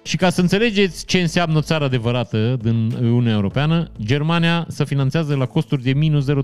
Și 0.03 0.17
ca 0.17 0.31
să 0.31 0.41
înțelegeți 0.41 1.07
ce 1.07 1.21
înseamnă 1.21 1.59
o 1.59 1.61
țară 1.61 1.85
adevărată 1.85 2.57
din 2.63 2.93
Uniunea 3.01 3.33
Europeană, 3.33 3.91
Germania 4.03 4.67
se 4.69 4.85
finanțează 4.85 5.35
la 5.35 5.47
costuri 5.47 5.83
de 5.83 5.93
minus 5.93 6.27
0,38. 6.31 6.35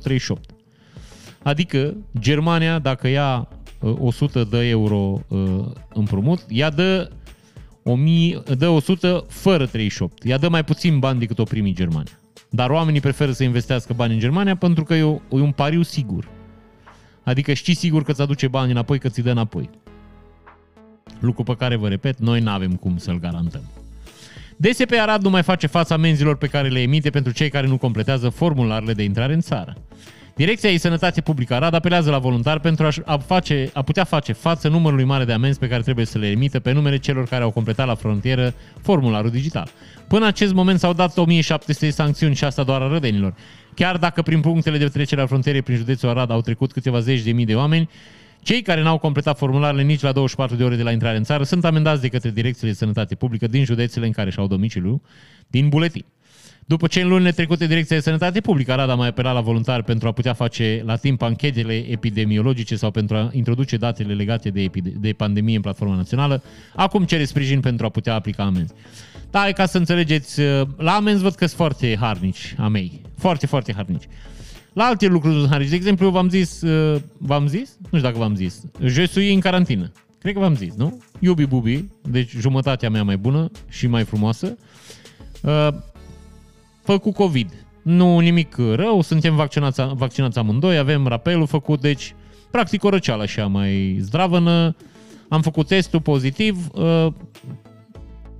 Adică 1.42 1.94
Germania, 2.18 2.78
dacă 2.78 3.08
ia 3.08 3.48
100 3.82 4.44
de 4.44 4.68
euro 4.68 5.20
uh, 5.28 5.64
împrumut, 5.94 6.44
ea 6.48 6.70
dă, 6.70 7.10
1000, 7.82 8.42
dă 8.58 8.68
100 8.68 9.24
fără 9.28 9.66
38. 9.66 10.24
Ea 10.24 10.38
dă 10.38 10.48
mai 10.48 10.64
puțin 10.64 10.98
bani 10.98 11.18
decât 11.18 11.38
o 11.38 11.44
primi 11.44 11.74
Germania. 11.74 12.18
Dar 12.50 12.70
oamenii 12.70 13.00
preferă 13.00 13.32
să 13.32 13.44
investească 13.44 13.92
bani 13.92 14.12
în 14.12 14.18
Germania 14.18 14.56
pentru 14.56 14.84
că 14.84 14.94
e, 14.94 15.02
o, 15.02 15.12
e 15.12 15.40
un 15.40 15.52
pariu 15.52 15.82
sigur. 15.82 16.28
Adică 17.24 17.52
știi 17.52 17.74
sigur 17.74 18.02
că 18.02 18.10
îți 18.10 18.22
aduce 18.22 18.48
bani 18.48 18.70
înapoi, 18.70 18.98
că 18.98 19.08
ți 19.08 19.20
dă 19.20 19.30
înapoi. 19.30 19.70
lucru 21.20 21.42
pe 21.42 21.54
care, 21.54 21.76
vă 21.76 21.88
repet, 21.88 22.18
noi 22.18 22.40
nu 22.40 22.50
avem 22.50 22.72
cum 22.76 22.98
să-l 22.98 23.18
garantăm. 23.18 23.62
DSP 24.56 24.92
Arad 25.00 25.22
nu 25.22 25.30
mai 25.30 25.42
face 25.42 25.66
fața 25.66 25.94
amenzilor 25.94 26.36
pe 26.36 26.46
care 26.46 26.68
le 26.68 26.80
emite 26.80 27.10
pentru 27.10 27.32
cei 27.32 27.50
care 27.50 27.66
nu 27.66 27.78
completează 27.78 28.28
formularele 28.28 28.92
de 28.92 29.02
intrare 29.02 29.34
în 29.34 29.40
țară. 29.40 29.76
Direcția 30.42 30.70
ei 30.70 30.78
Sănătate 30.78 31.20
Publică 31.20 31.54
Arad 31.54 31.74
apelează 31.74 32.10
la 32.10 32.18
voluntari 32.18 32.60
pentru 32.60 32.88
a, 33.04 33.18
face, 33.18 33.70
a 33.72 33.82
putea 33.82 34.04
face 34.04 34.32
față 34.32 34.68
numărului 34.68 35.04
mare 35.04 35.24
de 35.24 35.32
amenzi 35.32 35.58
pe 35.58 35.68
care 35.68 35.82
trebuie 35.82 36.04
să 36.04 36.18
le 36.18 36.26
emită 36.26 36.60
pe 36.60 36.72
numele 36.72 36.98
celor 36.98 37.26
care 37.26 37.42
au 37.42 37.50
completat 37.50 37.86
la 37.86 37.94
frontieră 37.94 38.54
formularul 38.80 39.30
digital. 39.30 39.68
Până 40.08 40.26
acest 40.26 40.52
moment 40.52 40.78
s-au 40.78 40.92
dat 40.92 41.18
1700 41.18 41.86
de 41.86 41.90
sancțiuni 41.90 42.34
și 42.34 42.44
asta 42.44 42.62
doar 42.62 42.82
a 42.82 42.88
rădenilor. 42.88 43.34
Chiar 43.74 43.96
dacă 43.96 44.22
prin 44.22 44.40
punctele 44.40 44.78
de 44.78 44.88
trecere 44.88 45.20
a 45.20 45.26
frontierei 45.26 45.62
prin 45.62 45.76
județul 45.76 46.08
Arad 46.08 46.30
au 46.30 46.40
trecut 46.40 46.72
câteva 46.72 47.00
zeci 47.00 47.20
de 47.20 47.32
mii 47.32 47.46
de 47.46 47.54
oameni, 47.54 47.88
cei 48.42 48.62
care 48.62 48.82
n-au 48.82 48.98
completat 48.98 49.38
formularele 49.38 49.82
nici 49.82 50.00
la 50.00 50.12
24 50.12 50.56
de 50.56 50.64
ore 50.64 50.76
de 50.76 50.82
la 50.82 50.90
intrare 50.90 51.16
în 51.16 51.24
țară 51.24 51.42
sunt 51.42 51.64
amendați 51.64 52.00
de 52.00 52.08
către 52.08 52.30
direcțiile 52.30 52.70
de 52.70 52.76
sănătate 52.76 53.14
publică 53.14 53.46
din 53.46 53.64
județele 53.64 54.06
în 54.06 54.12
care 54.12 54.30
și-au 54.30 54.46
domiciliu 54.46 55.02
din 55.46 55.68
buletin. 55.68 56.04
După 56.72 56.86
ce 56.86 57.00
în 57.00 57.08
lunile 57.08 57.30
trecute 57.30 57.66
Direcția 57.66 57.96
de 57.96 58.02
Sănătate 58.02 58.40
Publică 58.40 58.72
Arad 58.72 58.90
a 58.90 58.94
mai 58.94 59.08
apelat 59.08 59.34
la 59.34 59.40
voluntari 59.40 59.84
pentru 59.84 60.08
a 60.08 60.12
putea 60.12 60.32
face 60.32 60.82
la 60.86 60.96
timp 60.96 61.22
anchetele 61.22 61.74
epidemiologice 61.74 62.76
sau 62.76 62.90
pentru 62.90 63.16
a 63.16 63.30
introduce 63.32 63.76
datele 63.76 64.14
legate 64.14 64.50
de, 64.50 64.60
epide- 64.60 64.92
de 65.00 65.12
pandemie 65.12 65.56
în 65.56 65.62
platforma 65.62 65.94
națională, 65.94 66.42
acum 66.74 67.04
cere 67.04 67.24
sprijin 67.24 67.60
pentru 67.60 67.86
a 67.86 67.88
putea 67.88 68.14
aplica 68.14 68.42
amenzi. 68.42 68.72
Da, 69.30 69.48
e 69.48 69.52
ca 69.52 69.66
să 69.66 69.78
înțelegeți, 69.78 70.40
la 70.76 70.92
amenzi 70.92 71.22
văd 71.22 71.34
că 71.34 71.46
sunt 71.46 71.58
foarte 71.58 71.96
harnici 72.00 72.54
a 72.58 72.68
mei. 72.68 73.00
Foarte, 73.18 73.46
foarte 73.46 73.72
harnici. 73.72 74.08
La 74.72 74.84
alte 74.84 75.06
lucruri 75.06 75.48
harnici. 75.48 75.68
De 75.68 75.76
exemplu, 75.76 76.10
v-am 76.10 76.28
zis, 76.28 76.62
v-am 77.18 77.46
zis? 77.46 77.76
Nu 77.80 77.98
știu 77.98 78.08
dacă 78.08 78.18
v-am 78.18 78.34
zis. 78.34 78.60
Je 78.84 79.06
suis 79.06 79.32
în 79.32 79.40
carantină. 79.40 79.92
Cred 80.18 80.34
că 80.34 80.40
v-am 80.40 80.54
zis, 80.54 80.74
nu? 80.74 81.02
Iubi 81.18 81.46
bubi, 81.46 81.84
deci 82.02 82.30
jumătatea 82.30 82.90
mea 82.90 83.02
mai 83.02 83.16
bună 83.16 83.50
și 83.68 83.86
mai 83.86 84.04
frumoasă 84.04 84.56
făcut 86.82 87.14
COVID. 87.14 87.66
Nu 87.82 88.18
nimic 88.18 88.56
rău, 88.56 89.00
suntem 89.00 89.36
vaccinați, 89.36 89.82
vaccinați 89.94 90.38
amândoi, 90.38 90.78
avem 90.78 91.06
rapelul 91.06 91.46
făcut, 91.46 91.80
deci 91.80 92.14
practic 92.50 92.84
o 92.84 92.88
răceală 92.88 93.22
așa 93.22 93.46
mai 93.46 93.96
zdravănă. 94.00 94.76
Am 95.28 95.42
făcut 95.42 95.66
testul 95.66 96.00
pozitiv, 96.00 96.68
uh, 96.74 97.06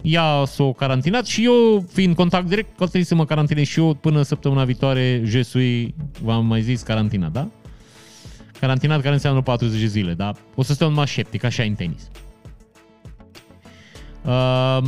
ea 0.02 0.44
s-a 0.46 0.72
carantinat 0.76 1.26
și 1.26 1.44
eu, 1.44 1.84
fiind 1.92 2.14
contact 2.14 2.46
direct, 2.48 2.68
că 2.68 2.82
trebuie 2.82 3.04
să 3.04 3.14
mă 3.14 3.24
carantinez 3.24 3.66
și 3.66 3.78
eu 3.78 3.94
până 3.94 4.22
săptămâna 4.22 4.64
viitoare, 4.64 5.22
jesui, 5.24 5.94
v-am 6.22 6.46
mai 6.46 6.62
zis, 6.62 6.82
carantina, 6.82 7.28
da? 7.28 7.48
Carantinat 8.60 9.00
care 9.00 9.14
înseamnă 9.14 9.42
40 9.42 9.80
de 9.80 9.86
zile, 9.86 10.14
da? 10.14 10.32
O 10.54 10.62
să 10.62 10.72
stăm 10.72 10.92
mai 10.92 11.08
sceptic, 11.08 11.44
așa 11.44 11.62
în 11.62 11.74
tenis. 11.74 12.10
Uh, 14.24 14.82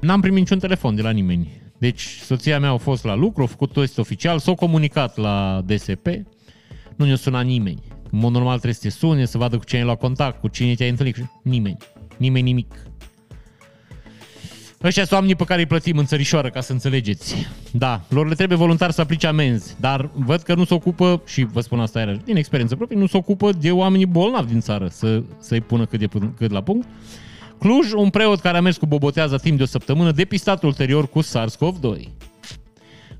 n-am 0.00 0.20
primit 0.20 0.38
niciun 0.38 0.58
telefon 0.58 0.94
de 0.94 1.02
la 1.02 1.10
nimeni. 1.10 1.57
Deci 1.78 2.00
soția 2.00 2.58
mea 2.58 2.70
a 2.70 2.76
fost 2.76 3.04
la 3.04 3.14
lucru, 3.14 3.42
a 3.42 3.46
făcut 3.46 3.72
test 3.72 3.98
oficial, 3.98 4.38
s-a 4.38 4.54
comunicat 4.54 5.16
la 5.16 5.62
DSP, 5.66 6.06
nu 6.96 7.04
ne-a 7.04 7.16
sunat 7.16 7.44
nimeni. 7.44 7.82
În 8.10 8.18
mod 8.18 8.32
normal 8.32 8.54
trebuie 8.54 8.74
să 8.74 8.80
te 8.80 8.88
sune, 8.88 9.24
să 9.24 9.38
vadă 9.38 9.56
cu 9.56 9.64
cine 9.64 9.80
ai 9.80 9.86
luat 9.86 9.98
contact, 9.98 10.40
cu 10.40 10.48
cine 10.48 10.74
te-ai 10.74 10.88
întâlnit. 10.88 11.30
Nimeni. 11.42 11.76
Nimeni 12.16 12.44
nimic. 12.44 12.74
Ăștia 14.82 15.02
sunt 15.02 15.14
oamenii 15.14 15.36
pe 15.36 15.44
care 15.44 15.60
îi 15.60 15.66
plătim 15.66 15.98
în 15.98 16.06
țărișoară, 16.06 16.50
ca 16.50 16.60
să 16.60 16.72
înțelegeți. 16.72 17.34
Da, 17.70 18.00
lor 18.08 18.28
le 18.28 18.34
trebuie 18.34 18.58
voluntar 18.58 18.90
să 18.90 19.00
aplice 19.00 19.26
amenzi, 19.26 19.76
dar 19.80 20.10
văd 20.14 20.40
că 20.40 20.54
nu 20.54 20.64
se 20.64 20.74
ocupă, 20.74 21.22
și 21.26 21.44
vă 21.44 21.60
spun 21.60 21.80
asta 21.80 21.98
iarăși, 21.98 22.18
din 22.24 22.36
experiență 22.36 22.76
proprie, 22.76 22.98
nu 22.98 23.06
se 23.06 23.16
ocupă 23.16 23.52
de 23.52 23.70
oamenii 23.70 24.06
bolnavi 24.06 24.50
din 24.50 24.60
țară 24.60 24.88
să, 24.88 25.22
să-i 25.38 25.60
pună 25.60 25.86
cât, 25.86 25.98
de, 25.98 26.08
cât 26.36 26.50
la 26.50 26.62
punct. 26.62 26.88
Cluj, 27.58 27.92
un 27.92 28.10
preot 28.10 28.40
care 28.40 28.56
a 28.56 28.60
mers 28.60 28.76
cu 28.76 28.86
bobotează 28.86 29.38
timp 29.38 29.56
de 29.56 29.62
o 29.62 29.66
săptămână, 29.66 30.10
depistat 30.12 30.62
ulterior 30.62 31.08
cu 31.08 31.22
SARS-CoV-2. 31.22 32.08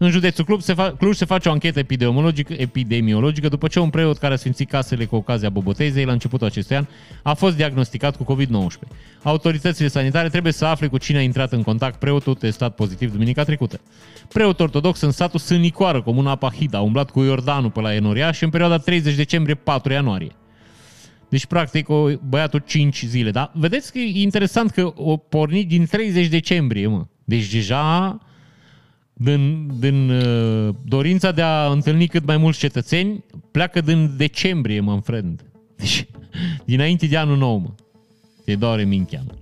În 0.00 0.10
județul 0.10 0.44
Cluj 0.44 0.62
se, 0.62 0.74
fa- 0.74 0.96
Cluj 0.98 1.16
se 1.16 1.24
face 1.24 1.48
o 1.48 1.52
anchetă 1.52 1.78
epidemiologică, 1.78 2.54
epidemiologică 2.56 3.48
după 3.48 3.68
ce 3.68 3.80
un 3.80 3.90
preot 3.90 4.18
care 4.18 4.34
a 4.34 4.36
sfințit 4.36 4.70
casele 4.70 5.04
cu 5.04 5.16
ocazia 5.16 5.48
bobotezei 5.48 6.04
la 6.04 6.12
începutul 6.12 6.46
acestui 6.46 6.76
an 6.76 6.86
a 7.22 7.34
fost 7.34 7.56
diagnosticat 7.56 8.16
cu 8.16 8.34
COVID-19. 8.34 8.88
Autoritățile 9.22 9.88
sanitare 9.88 10.28
trebuie 10.28 10.52
să 10.52 10.64
afle 10.64 10.86
cu 10.86 10.98
cine 10.98 11.18
a 11.18 11.22
intrat 11.22 11.52
în 11.52 11.62
contact 11.62 11.98
preotul 11.98 12.34
testat 12.34 12.74
pozitiv 12.74 13.12
duminica 13.12 13.44
trecută. 13.44 13.80
Preot 14.28 14.60
ortodox 14.60 15.00
în 15.00 15.10
satul 15.10 15.40
Sânicoară, 15.40 16.02
comuna 16.02 16.30
Apahida, 16.30 16.78
a 16.78 16.80
umblat 16.80 17.10
cu 17.10 17.22
Iordanul 17.22 17.70
pe 17.70 17.80
la 17.80 17.94
Enoria 17.94 18.32
și 18.32 18.44
în 18.44 18.50
perioada 18.50 18.78
30 18.78 19.14
decembrie-4 19.14 19.90
ianuarie. 19.90 20.32
Deci, 21.28 21.46
practic, 21.46 21.88
o, 21.88 22.08
băiatul 22.28 22.62
5 22.66 23.04
zile, 23.06 23.30
da? 23.30 23.52
Vedeți 23.54 23.92
că 23.92 23.98
e 23.98 24.22
interesant 24.22 24.70
că 24.70 24.92
o 24.96 25.16
porni 25.16 25.64
din 25.64 25.86
30 25.86 26.26
decembrie, 26.26 26.86
mă. 26.86 27.06
Deci 27.24 27.52
deja 27.52 28.18
din, 29.12 29.70
din 29.78 30.10
uh, 30.10 30.74
dorința 30.84 31.32
de 31.32 31.42
a 31.42 31.70
întâlni 31.70 32.06
cât 32.06 32.26
mai 32.26 32.36
mulți 32.36 32.58
cetățeni, 32.58 33.24
pleacă 33.50 33.80
din 33.80 34.14
decembrie, 34.16 34.80
mă, 34.80 35.00
friend. 35.04 35.44
Deci, 35.76 36.06
dinainte 36.64 37.06
de 37.06 37.16
anul 37.16 37.36
nou, 37.36 37.56
mă. 37.56 37.70
Te 38.44 38.54
doare 38.54 38.84
minchea, 38.84 39.22
mă. 39.26 39.34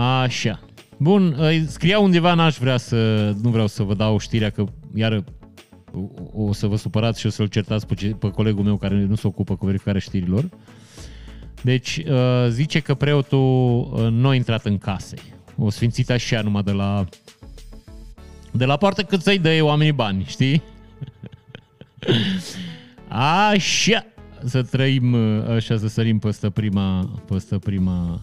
Așa. 0.00 0.60
Bun, 0.96 1.36
uh, 1.38 1.62
scria 1.66 1.98
undeva, 1.98 2.34
n-aș 2.34 2.56
vrea 2.56 2.76
să, 2.76 3.30
nu 3.42 3.50
vreau 3.50 3.66
să 3.66 3.82
vă 3.82 3.94
dau 3.94 4.18
știrea 4.18 4.50
că 4.50 4.64
iară 4.94 5.24
o 6.32 6.52
să 6.52 6.66
vă 6.66 6.76
supărați 6.76 7.20
și 7.20 7.26
o 7.26 7.30
să-l 7.30 7.46
certați 7.46 7.86
pe, 7.86 8.16
pe 8.18 8.30
colegul 8.30 8.64
meu 8.64 8.76
care 8.76 8.94
nu 8.94 9.14
se 9.14 9.26
ocupă 9.26 9.56
cu 9.56 9.66
verificarea 9.66 10.00
știrilor. 10.00 10.48
Deci 11.62 12.02
uh, 12.08 12.46
zice 12.48 12.80
că 12.80 12.94
preotul 12.94 13.90
uh, 13.92 14.08
nu 14.10 14.28
a 14.28 14.34
intrat 14.34 14.64
în 14.64 14.78
case. 14.78 15.16
O 15.58 15.70
sfințit 15.70 16.10
așa 16.10 16.40
numai 16.40 16.62
de 16.62 16.72
la 16.72 17.04
de 18.52 18.64
la 18.64 18.76
poartă 18.76 19.02
cât 19.02 19.22
să-i 19.22 19.38
dă 19.38 19.62
oamenii 19.62 19.92
bani, 19.92 20.24
știi? 20.24 20.62
Așa, 23.48 24.06
să 24.44 24.62
trăim, 24.62 25.12
uh, 25.12 25.48
așa, 25.48 25.78
să 25.78 25.88
sărim 25.88 26.18
peste 26.18 26.50
prima, 26.50 27.20
peste 27.28 27.58
prima, 27.58 28.20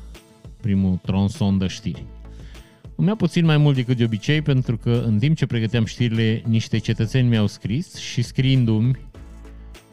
primul 0.61 0.99
tronson 1.01 1.57
de 1.57 1.67
știri. 1.67 2.05
Îmi 2.95 3.07
ia 3.07 3.15
puțin 3.15 3.45
mai 3.45 3.57
mult 3.57 3.75
decât 3.75 3.97
de 3.97 4.03
obicei, 4.03 4.41
pentru 4.41 4.77
că 4.77 5.03
în 5.05 5.19
timp 5.19 5.37
ce 5.37 5.45
pregăteam 5.45 5.85
știrile, 5.85 6.41
niște 6.45 6.77
cetățeni 6.77 7.27
mi-au 7.27 7.47
scris 7.47 7.95
și 7.95 8.21
scriindu-mi 8.21 8.97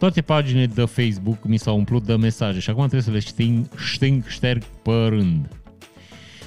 toate 0.01 0.21
paginile 0.21 0.67
de 0.67 0.85
Facebook 0.85 1.45
mi 1.45 1.59
s-au 1.59 1.77
umplut 1.77 2.05
de 2.05 2.15
mesaje 2.15 2.59
și 2.59 2.71
acum 2.71 2.83
trebuie 2.83 3.03
să 3.03 3.11
le 3.11 3.19
șting, 3.19 3.69
șting, 3.93 4.27
șterg 4.27 4.63
pe 4.63 4.91
rând. 4.91 5.49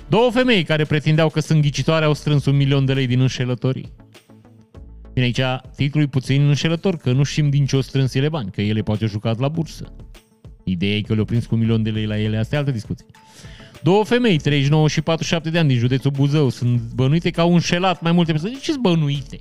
Două 0.07 0.31
femei 0.31 0.63
care 0.63 0.85
pretindeau 0.85 1.29
că 1.29 1.39
sunt 1.39 1.61
ghicitoare 1.61 2.05
au 2.05 2.13
strâns 2.13 2.45
un 2.45 2.55
milion 2.55 2.85
de 2.85 2.93
lei 2.93 3.07
din 3.07 3.19
înșelătorii. 3.19 3.91
Bine, 5.13 5.25
aici 5.25 5.41
titlul 5.75 6.03
e 6.03 6.07
puțin 6.07 6.47
înșelător, 6.47 6.97
că 6.97 7.11
nu 7.11 7.23
știm 7.23 7.49
din 7.49 7.65
ce 7.65 7.75
o 7.75 7.81
strâns 7.81 8.13
ele 8.13 8.29
bani, 8.29 8.51
că 8.51 8.61
ele 8.61 8.81
poate 8.81 9.03
au 9.03 9.09
jucat 9.09 9.39
la 9.39 9.47
bursă. 9.47 9.93
Ideea 10.63 10.95
e 10.95 11.01
că 11.01 11.13
le-au 11.13 11.25
prins 11.25 11.45
cu 11.45 11.53
un 11.55 11.61
milion 11.61 11.83
de 11.83 11.89
lei 11.89 12.05
la 12.05 12.19
ele, 12.19 12.37
asta 12.37 12.55
e 12.55 12.57
altă 12.57 12.71
discuție. 12.71 13.05
Două 13.83 14.03
femei, 14.03 14.37
39 14.37 14.87
și 14.87 15.01
47 15.01 15.49
de 15.49 15.59
ani, 15.59 15.67
din 15.67 15.77
județul 15.77 16.11
Buzău, 16.11 16.49
sunt 16.49 16.81
bănuite 16.95 17.29
că 17.29 17.41
au 17.41 17.53
înșelat 17.53 18.01
mai 18.01 18.11
multe 18.11 18.31
persoane. 18.31 18.55
De 18.55 18.61
ce 18.61 18.71
sunt 18.71 18.83
bănuite? 18.83 19.39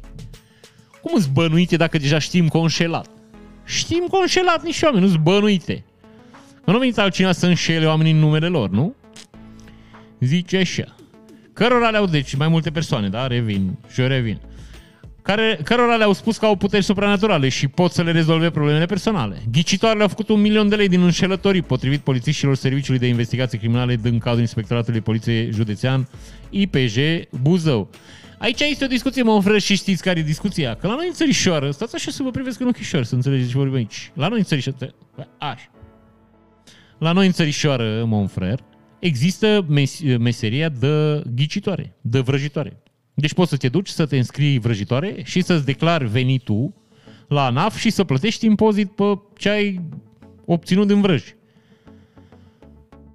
Cum 1.02 1.20
sunt 1.20 1.32
bănuite 1.32 1.76
dacă 1.76 1.98
deja 1.98 2.18
știm 2.18 2.48
că 2.48 2.56
au 2.56 2.62
înșelat? 2.62 3.21
Știm 3.64 4.06
că 4.10 4.14
au 4.14 4.20
înșelat 4.20 4.64
niște 4.64 4.84
oameni, 4.84 5.04
nu-s 5.04 5.16
bănuite. 5.16 5.84
Că 6.64 6.70
nu 6.70 6.78
venit 6.78 6.98
altcineva 6.98 7.32
să 7.32 7.46
înșele 7.46 7.86
oamenii 7.86 8.12
în 8.12 8.18
numele 8.18 8.46
lor, 8.46 8.70
nu? 8.70 8.94
Zice 10.20 10.56
așa. 10.56 10.94
Cărora 11.52 11.88
le-au, 11.88 12.06
deci 12.06 12.34
mai 12.34 12.48
multe 12.48 12.70
persoane, 12.70 13.08
da? 13.08 13.26
Revin 13.26 13.78
și 13.92 14.00
eu 14.00 14.06
revin. 14.06 14.40
Care, 15.22 15.60
cărora 15.64 15.96
le-au 15.96 16.12
spus 16.12 16.36
că 16.36 16.46
au 16.46 16.56
puteri 16.56 16.84
supranaturale 16.84 17.48
și 17.48 17.68
pot 17.68 17.92
să 17.92 18.02
le 18.02 18.10
rezolve 18.10 18.50
problemele 18.50 18.86
personale. 18.86 19.42
Ghicitoarele 19.52 20.02
au 20.02 20.08
făcut 20.08 20.28
un 20.28 20.40
milion 20.40 20.68
de 20.68 20.76
lei 20.76 20.88
din 20.88 21.02
înșelătorii, 21.02 21.62
potrivit 21.62 22.00
polițiștilor 22.00 22.54
Serviciului 22.54 23.00
de 23.00 23.06
Investigații 23.06 23.58
Criminale 23.58 23.96
din 23.96 24.18
cadrul 24.18 24.40
Inspectoratului 24.40 25.00
Poliției 25.00 25.52
Județean 25.52 26.08
IPJ 26.50 26.96
Buzău. 27.42 27.90
Aici 28.42 28.60
este 28.60 28.84
o 28.84 28.86
discuție, 28.86 29.22
mă 29.22 29.30
ofră 29.30 29.58
și 29.58 29.74
știți 29.76 30.02
care 30.02 30.18
e 30.18 30.22
discuția? 30.22 30.74
Că 30.74 30.86
la 30.86 30.94
noi 30.94 31.06
în 31.06 31.12
țărișoară, 31.12 31.70
stați 31.70 31.94
așa 31.94 32.10
să 32.10 32.22
vă 32.22 32.30
privesc 32.30 32.60
în 32.60 32.66
ochișoară, 32.66 33.04
să 33.04 33.14
înțelegeți 33.14 33.50
ce 33.50 33.56
vorbim 33.56 33.74
aici. 33.74 34.10
La 34.14 34.28
noi 34.28 34.38
în 34.38 34.44
țărișoară, 34.44 34.94
așa. 35.38 35.70
La 36.98 37.12
noi 37.12 37.26
în 37.26 37.32
țărișoară, 37.32 38.04
mon 38.04 38.26
frer, 38.26 38.64
există 38.98 39.66
mes- 39.68 40.18
meseria 40.18 40.68
de 40.68 41.22
ghicitoare, 41.34 41.96
de 42.00 42.20
vrăjitoare. 42.20 42.82
Deci 43.14 43.34
poți 43.34 43.50
să 43.50 43.56
te 43.56 43.68
duci 43.68 43.88
să 43.88 44.06
te 44.06 44.16
înscrii 44.16 44.58
vrăjitoare 44.58 45.16
și 45.24 45.40
să-ți 45.40 45.64
declari 45.64 46.06
venitul 46.06 46.74
la 47.28 47.44
ANAF 47.44 47.78
și 47.78 47.90
să 47.90 48.04
plătești 48.04 48.46
impozit 48.46 48.90
pe 48.90 49.18
ce 49.36 49.48
ai 49.48 49.80
obținut 50.44 50.86
din 50.86 51.00
vrăji 51.00 51.34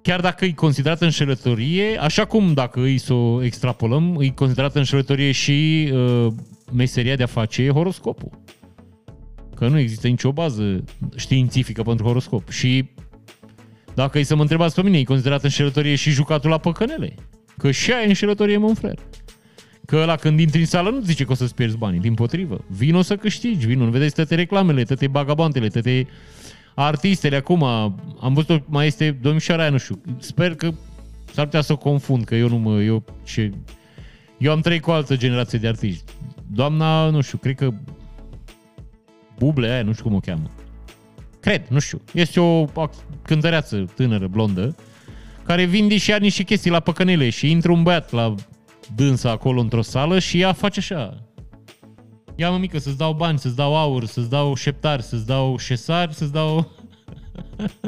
chiar 0.08 0.20
dacă 0.20 0.44
e 0.44 0.50
considerată 0.50 1.04
înșelătorie, 1.04 1.98
așa 2.00 2.24
cum 2.24 2.52
dacă 2.52 2.80
îi 2.80 2.98
să 2.98 3.12
o 3.12 3.42
extrapolăm, 3.42 4.16
e 4.20 4.28
considerată 4.28 4.78
înșelătorie 4.78 5.32
și 5.32 5.88
uh, 5.92 6.26
meseria 6.72 7.16
de 7.16 7.22
a 7.22 7.26
face 7.26 7.70
horoscopul. 7.70 8.30
Că 9.54 9.68
nu 9.68 9.78
există 9.78 10.08
nicio 10.08 10.32
bază 10.32 10.84
științifică 11.16 11.82
pentru 11.82 12.04
horoscop. 12.04 12.50
Și 12.50 12.88
Dacă 13.94 14.18
îi 14.18 14.24
să 14.24 14.34
mă 14.34 14.40
întrebați 14.40 14.74
pe 14.74 14.82
mine, 14.82 14.98
e 14.98 15.02
considerat 15.02 15.42
înșelătorie 15.42 15.94
și 15.94 16.10
jucatul 16.10 16.50
la 16.50 16.58
păcănele. 16.58 17.14
Că 17.56 17.70
și 17.70 17.92
aia 17.92 18.02
e 18.02 18.06
înșelătorie, 18.06 18.56
mă 18.56 18.74
frere. 18.74 19.02
Că 19.86 20.04
la 20.04 20.16
când 20.16 20.40
intri 20.40 20.60
în 20.60 20.66
sală 20.66 20.90
nu 20.90 21.00
zice 21.00 21.24
că 21.24 21.32
o 21.32 21.34
să-ți 21.34 21.54
pierzi 21.54 21.76
banii, 21.76 22.00
din 22.00 22.14
potrivă. 22.14 22.64
Vino 22.66 23.02
să 23.02 23.16
câștigi, 23.16 23.66
vino, 23.66 23.84
nu 23.84 23.90
vedeți 23.90 24.14
toate 24.14 24.34
reclamele, 24.34 24.82
toate 24.82 25.06
bagabantele, 25.06 25.68
toate 25.68 26.06
artistele 26.84 27.36
acum. 27.36 27.62
Am 28.20 28.32
văzut 28.34 28.62
mai 28.68 28.86
este 28.86 29.10
domnișoara 29.10 29.62
aia, 29.62 29.70
nu 29.70 29.78
știu. 29.78 30.00
Sper 30.18 30.54
că 30.54 30.70
s-ar 31.32 31.44
putea 31.44 31.60
să 31.60 31.72
o 31.72 31.76
confund, 31.76 32.24
că 32.24 32.34
eu 32.34 32.48
nu 32.48 32.56
mă, 32.56 32.82
eu 32.82 33.04
ce... 33.24 33.50
Eu 34.38 34.52
am 34.52 34.60
trăit 34.60 34.82
cu 34.82 34.90
o 34.90 34.92
altă 34.92 35.16
generație 35.16 35.58
de 35.58 35.68
artiști. 35.68 36.04
Doamna, 36.46 37.10
nu 37.10 37.20
știu, 37.20 37.38
cred 37.38 37.54
că 37.54 37.72
Buble 39.38 39.68
aia, 39.68 39.82
nu 39.82 39.92
știu 39.92 40.04
cum 40.04 40.14
o 40.14 40.20
cheamă. 40.20 40.50
Cred, 41.40 41.66
nu 41.68 41.78
știu. 41.78 42.00
Este 42.12 42.40
o 42.40 42.64
cântăreață 43.22 43.84
tânără, 43.94 44.26
blondă, 44.26 44.76
care 45.44 45.64
vinde 45.64 45.96
și 45.96 46.12
are 46.12 46.22
niște 46.22 46.42
chestii 46.42 46.70
la 46.70 46.80
păcănele 46.80 47.30
și 47.30 47.50
intră 47.50 47.72
un 47.72 47.82
băiat 47.82 48.12
la 48.12 48.34
dânsa 48.94 49.30
acolo 49.30 49.60
într-o 49.60 49.82
sală 49.82 50.18
și 50.18 50.40
ea 50.40 50.52
face 50.52 50.78
așa. 50.78 51.27
Ia 52.40 52.50
mă 52.50 52.58
mică, 52.58 52.78
să-ți 52.78 52.96
dau 52.96 53.12
bani, 53.12 53.38
să-ți 53.38 53.56
dau 53.56 53.76
aur, 53.76 54.04
să-ți 54.04 54.28
dau 54.28 54.54
șeptari, 54.54 55.02
să-ți 55.02 55.26
dau 55.26 55.56
șesari, 55.56 56.14
să-ți 56.14 56.32
dau... 56.32 56.70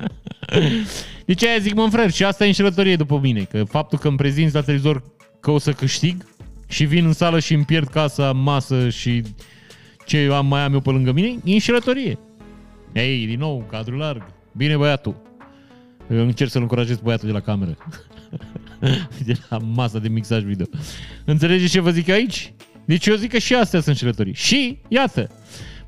deci 1.27 1.45
aia 1.45 1.59
zic, 1.59 1.75
mă 1.75 1.89
frări, 1.91 2.13
și 2.13 2.25
asta 2.25 2.45
e 2.45 2.47
înșelătorie 2.47 2.97
după 2.97 3.19
mine, 3.19 3.43
că 3.43 3.65
faptul 3.65 3.99
că 3.99 4.09
îmi 4.09 4.17
prezinți 4.17 4.55
la 4.55 4.61
televizor 4.61 5.03
că 5.41 5.51
o 5.51 5.59
să 5.59 5.73
câștig 5.73 6.27
și 6.69 6.85
vin 6.85 7.07
în 7.07 7.13
sală 7.13 7.39
și 7.39 7.55
îmi 7.55 7.65
pierd 7.65 7.89
casa, 7.89 8.33
masă 8.33 8.89
și 8.89 9.23
ce 10.07 10.31
am 10.33 10.47
mai 10.47 10.61
am 10.61 10.73
eu 10.73 10.81
pe 10.81 10.91
lângă 10.91 11.13
mine, 11.13 11.29
e 11.45 11.53
înșelătorie. 11.53 12.19
Ei, 12.93 13.27
din 13.27 13.39
nou, 13.39 13.67
cadru 13.71 13.97
larg. 13.97 14.23
Bine, 14.53 14.77
băiatul. 14.77 15.23
Eu 16.11 16.21
încerc 16.21 16.51
să-l 16.51 16.63
încurajez 16.63 16.99
băiatul 16.99 17.27
de 17.27 17.33
la 17.33 17.41
cameră. 17.41 17.77
de 19.27 19.39
la 19.49 19.59
masa 19.59 19.99
de 19.99 20.09
mixaj 20.09 20.43
video. 20.43 20.67
Înțelegeți 21.25 21.71
ce 21.71 21.81
vă 21.81 21.91
zic 21.91 22.09
aici? 22.09 22.53
Deci 22.91 23.07
eu 23.07 23.15
zic 23.15 23.31
că 23.31 23.39
și 23.39 23.55
astea 23.55 23.81
sunt 23.81 23.87
înșelătorii. 23.87 24.35
Și, 24.35 24.79
iată, 24.89 25.31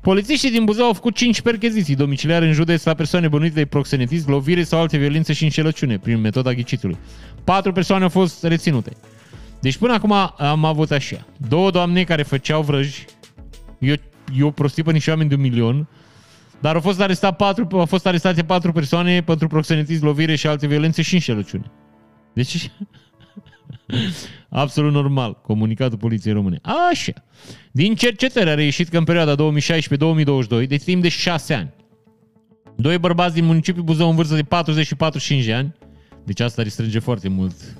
Polițiștii 0.01 0.51
din 0.51 0.65
Buzău 0.65 0.85
au 0.85 0.93
făcut 0.93 1.15
5 1.15 1.41
percheziții 1.41 1.95
domiciliare 1.95 2.45
în 2.45 2.53
județ 2.53 2.83
la 2.83 2.93
persoane 2.93 3.27
bănuite 3.27 3.53
de 3.53 3.65
proxenetism, 3.65 4.29
lovire 4.29 4.63
sau 4.63 4.79
alte 4.79 4.97
violențe 4.97 5.33
și 5.33 5.43
înșelăciune 5.43 5.97
prin 5.97 6.21
metoda 6.21 6.53
ghicitului. 6.53 6.97
Patru 7.43 7.71
persoane 7.71 8.03
au 8.03 8.09
fost 8.09 8.43
reținute. 8.43 8.91
Deci 9.59 9.77
până 9.77 9.93
acum 9.93 10.11
am 10.37 10.65
avut 10.65 10.91
așa. 10.91 11.27
Două 11.47 11.71
doamne 11.71 12.03
care 12.03 12.23
făceau 12.23 12.61
vrăji. 12.61 13.05
Eu, 13.79 13.95
eu 14.37 14.51
prostii 14.51 14.83
pe 14.83 14.91
niște 14.91 15.09
oameni 15.09 15.29
de 15.29 15.35
un 15.35 15.41
milion. 15.41 15.87
Dar 16.59 16.75
au 16.75 16.81
fost, 16.81 17.01
arestat 17.01 17.35
patru, 17.35 17.67
au 17.71 17.85
fost 17.85 18.05
arestate 18.05 18.43
patru 18.43 18.71
persoane 18.71 19.21
pentru 19.21 19.47
proxenetism, 19.47 20.05
lovire 20.05 20.35
și 20.35 20.47
alte 20.47 20.67
violențe 20.67 21.01
și 21.01 21.13
înșelăciune. 21.13 21.71
Deci, 22.33 22.71
absolut 24.49 24.93
normal, 24.93 25.41
comunicatul 25.41 25.97
Poliției 25.97 26.33
Române. 26.33 26.59
Așa. 26.91 27.13
Din 27.71 27.95
cercetări 27.95 28.49
a 28.49 28.53
reieșit 28.53 28.87
că 28.87 28.97
în 28.97 29.03
perioada 29.03 29.35
2016-2022, 29.35 30.67
deci 30.67 30.83
timp 30.83 31.01
de 31.01 31.09
6 31.09 31.53
ani, 31.53 31.73
doi 32.75 32.97
bărbați 32.97 33.33
din 33.33 33.45
municipiul 33.45 33.83
Buzău 33.83 34.09
în 34.09 34.15
vârstă 34.15 34.35
de 34.35 34.43
40 34.43 34.85
și 34.85 34.95
45 34.95 35.45
de 35.45 35.53
ani, 35.53 35.73
deci 36.25 36.39
asta 36.39 36.61
restrânge 36.61 36.99
foarte 36.99 37.29
mult 37.29 37.55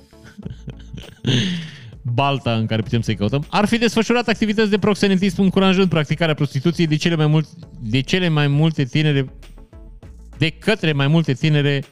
balta 2.14 2.54
în 2.54 2.66
care 2.66 2.82
putem 2.82 3.00
să-i 3.00 3.16
căutăm, 3.16 3.46
ar 3.50 3.66
fi 3.66 3.78
desfășurat 3.78 4.28
activități 4.28 4.70
de 4.70 4.78
proxenetism 4.78 5.42
încurajând 5.42 5.88
practicarea 5.88 6.34
prostituției 6.34 6.86
de 6.86 6.96
cele 6.96 7.14
mai, 7.14 7.26
mult, 7.26 7.48
de 7.80 8.00
cele 8.00 8.28
mai 8.28 8.48
multe 8.48 8.84
tinere 8.84 9.26
de 10.38 10.50
către 10.50 10.92
mai 10.92 11.06
multe 11.06 11.32
tinere 11.32 11.84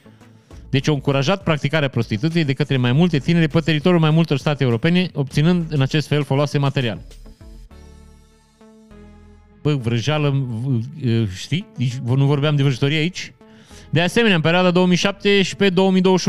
deci 0.73 0.89
au 0.89 0.95
încurajat 0.95 1.43
practicarea 1.43 1.89
prostituției 1.89 2.45
de 2.45 2.53
către 2.53 2.77
mai 2.77 2.93
multe 2.93 3.19
tinere 3.19 3.47
pe 3.47 3.61
teritoriul 3.61 4.01
mai 4.01 4.11
multor 4.11 4.39
state 4.39 4.65
europene, 4.65 5.11
obținând 5.15 5.73
în 5.73 5.81
acest 5.81 6.09
fel 6.09 6.25
foloase 6.25 6.59
material. 6.59 7.01
Bă, 9.63 9.75
vrăjeală, 9.75 10.47
știi? 11.37 11.67
Deci 11.77 11.95
nu 11.95 12.27
vorbeam 12.27 12.57
de 12.57 12.63
vrăjitorie 12.63 12.99
aici? 12.99 13.33
De 13.91 14.01
asemenea, 14.01 14.37
în 14.37 14.43
perioada 14.43 14.87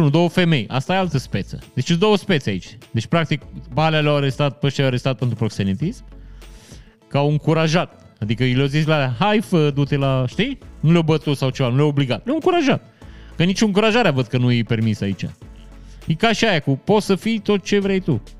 2017-2021, 0.08 0.12
două 0.12 0.30
femei. 0.30 0.66
Asta 0.68 0.94
e 0.94 0.98
altă 0.98 1.18
speță. 1.18 1.60
Deci 1.74 1.86
sunt 1.86 2.00
două 2.00 2.18
spețe 2.18 2.50
aici. 2.50 2.78
Deci, 2.92 3.06
practic, 3.06 3.42
balea 3.74 4.00
le-au 4.00 4.16
arestat 4.16 4.60
pe 4.60 4.70
cei 4.70 4.86
arestat 4.86 5.18
pentru 5.18 5.36
proxenetism, 5.36 6.04
că 7.08 7.18
au 7.18 7.30
încurajat. 7.30 8.16
Adică 8.20 8.44
i 8.44 8.54
le-au 8.54 8.68
zis 8.68 8.86
la 8.86 9.14
hai 9.20 9.42
fă, 9.42 9.72
du-te 9.74 9.96
la, 9.96 10.26
știi? 10.28 10.58
Nu 10.80 10.92
le-au 10.92 11.04
bătut 11.04 11.38
sau 11.38 11.50
ceva, 11.50 11.70
nu 11.70 11.76
le-au 11.76 11.88
obligat. 11.88 12.26
Le-au 12.26 12.36
încurajat. 12.36 12.93
Că 13.36 13.44
nici 13.44 13.62
încurajarea 13.62 14.12
văd 14.12 14.28
că 14.28 14.38
nu 14.38 14.52
e 14.52 14.64
permis 14.64 15.02
aici. 15.02 15.26
E 16.08 16.14
ca 16.14 16.32
și 16.32 16.46
aia 16.46 16.60
cu 16.60 16.82
poți 16.84 17.06
să 17.06 17.16
fii 17.16 17.40
tot 17.40 17.64
ce 17.64 17.80
vrei 17.80 18.00
tu. 18.00 18.24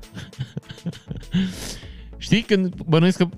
Știi, 2.18 2.42
când 2.42 2.74
bănuiesc 2.86 3.16
că, 3.18 3.28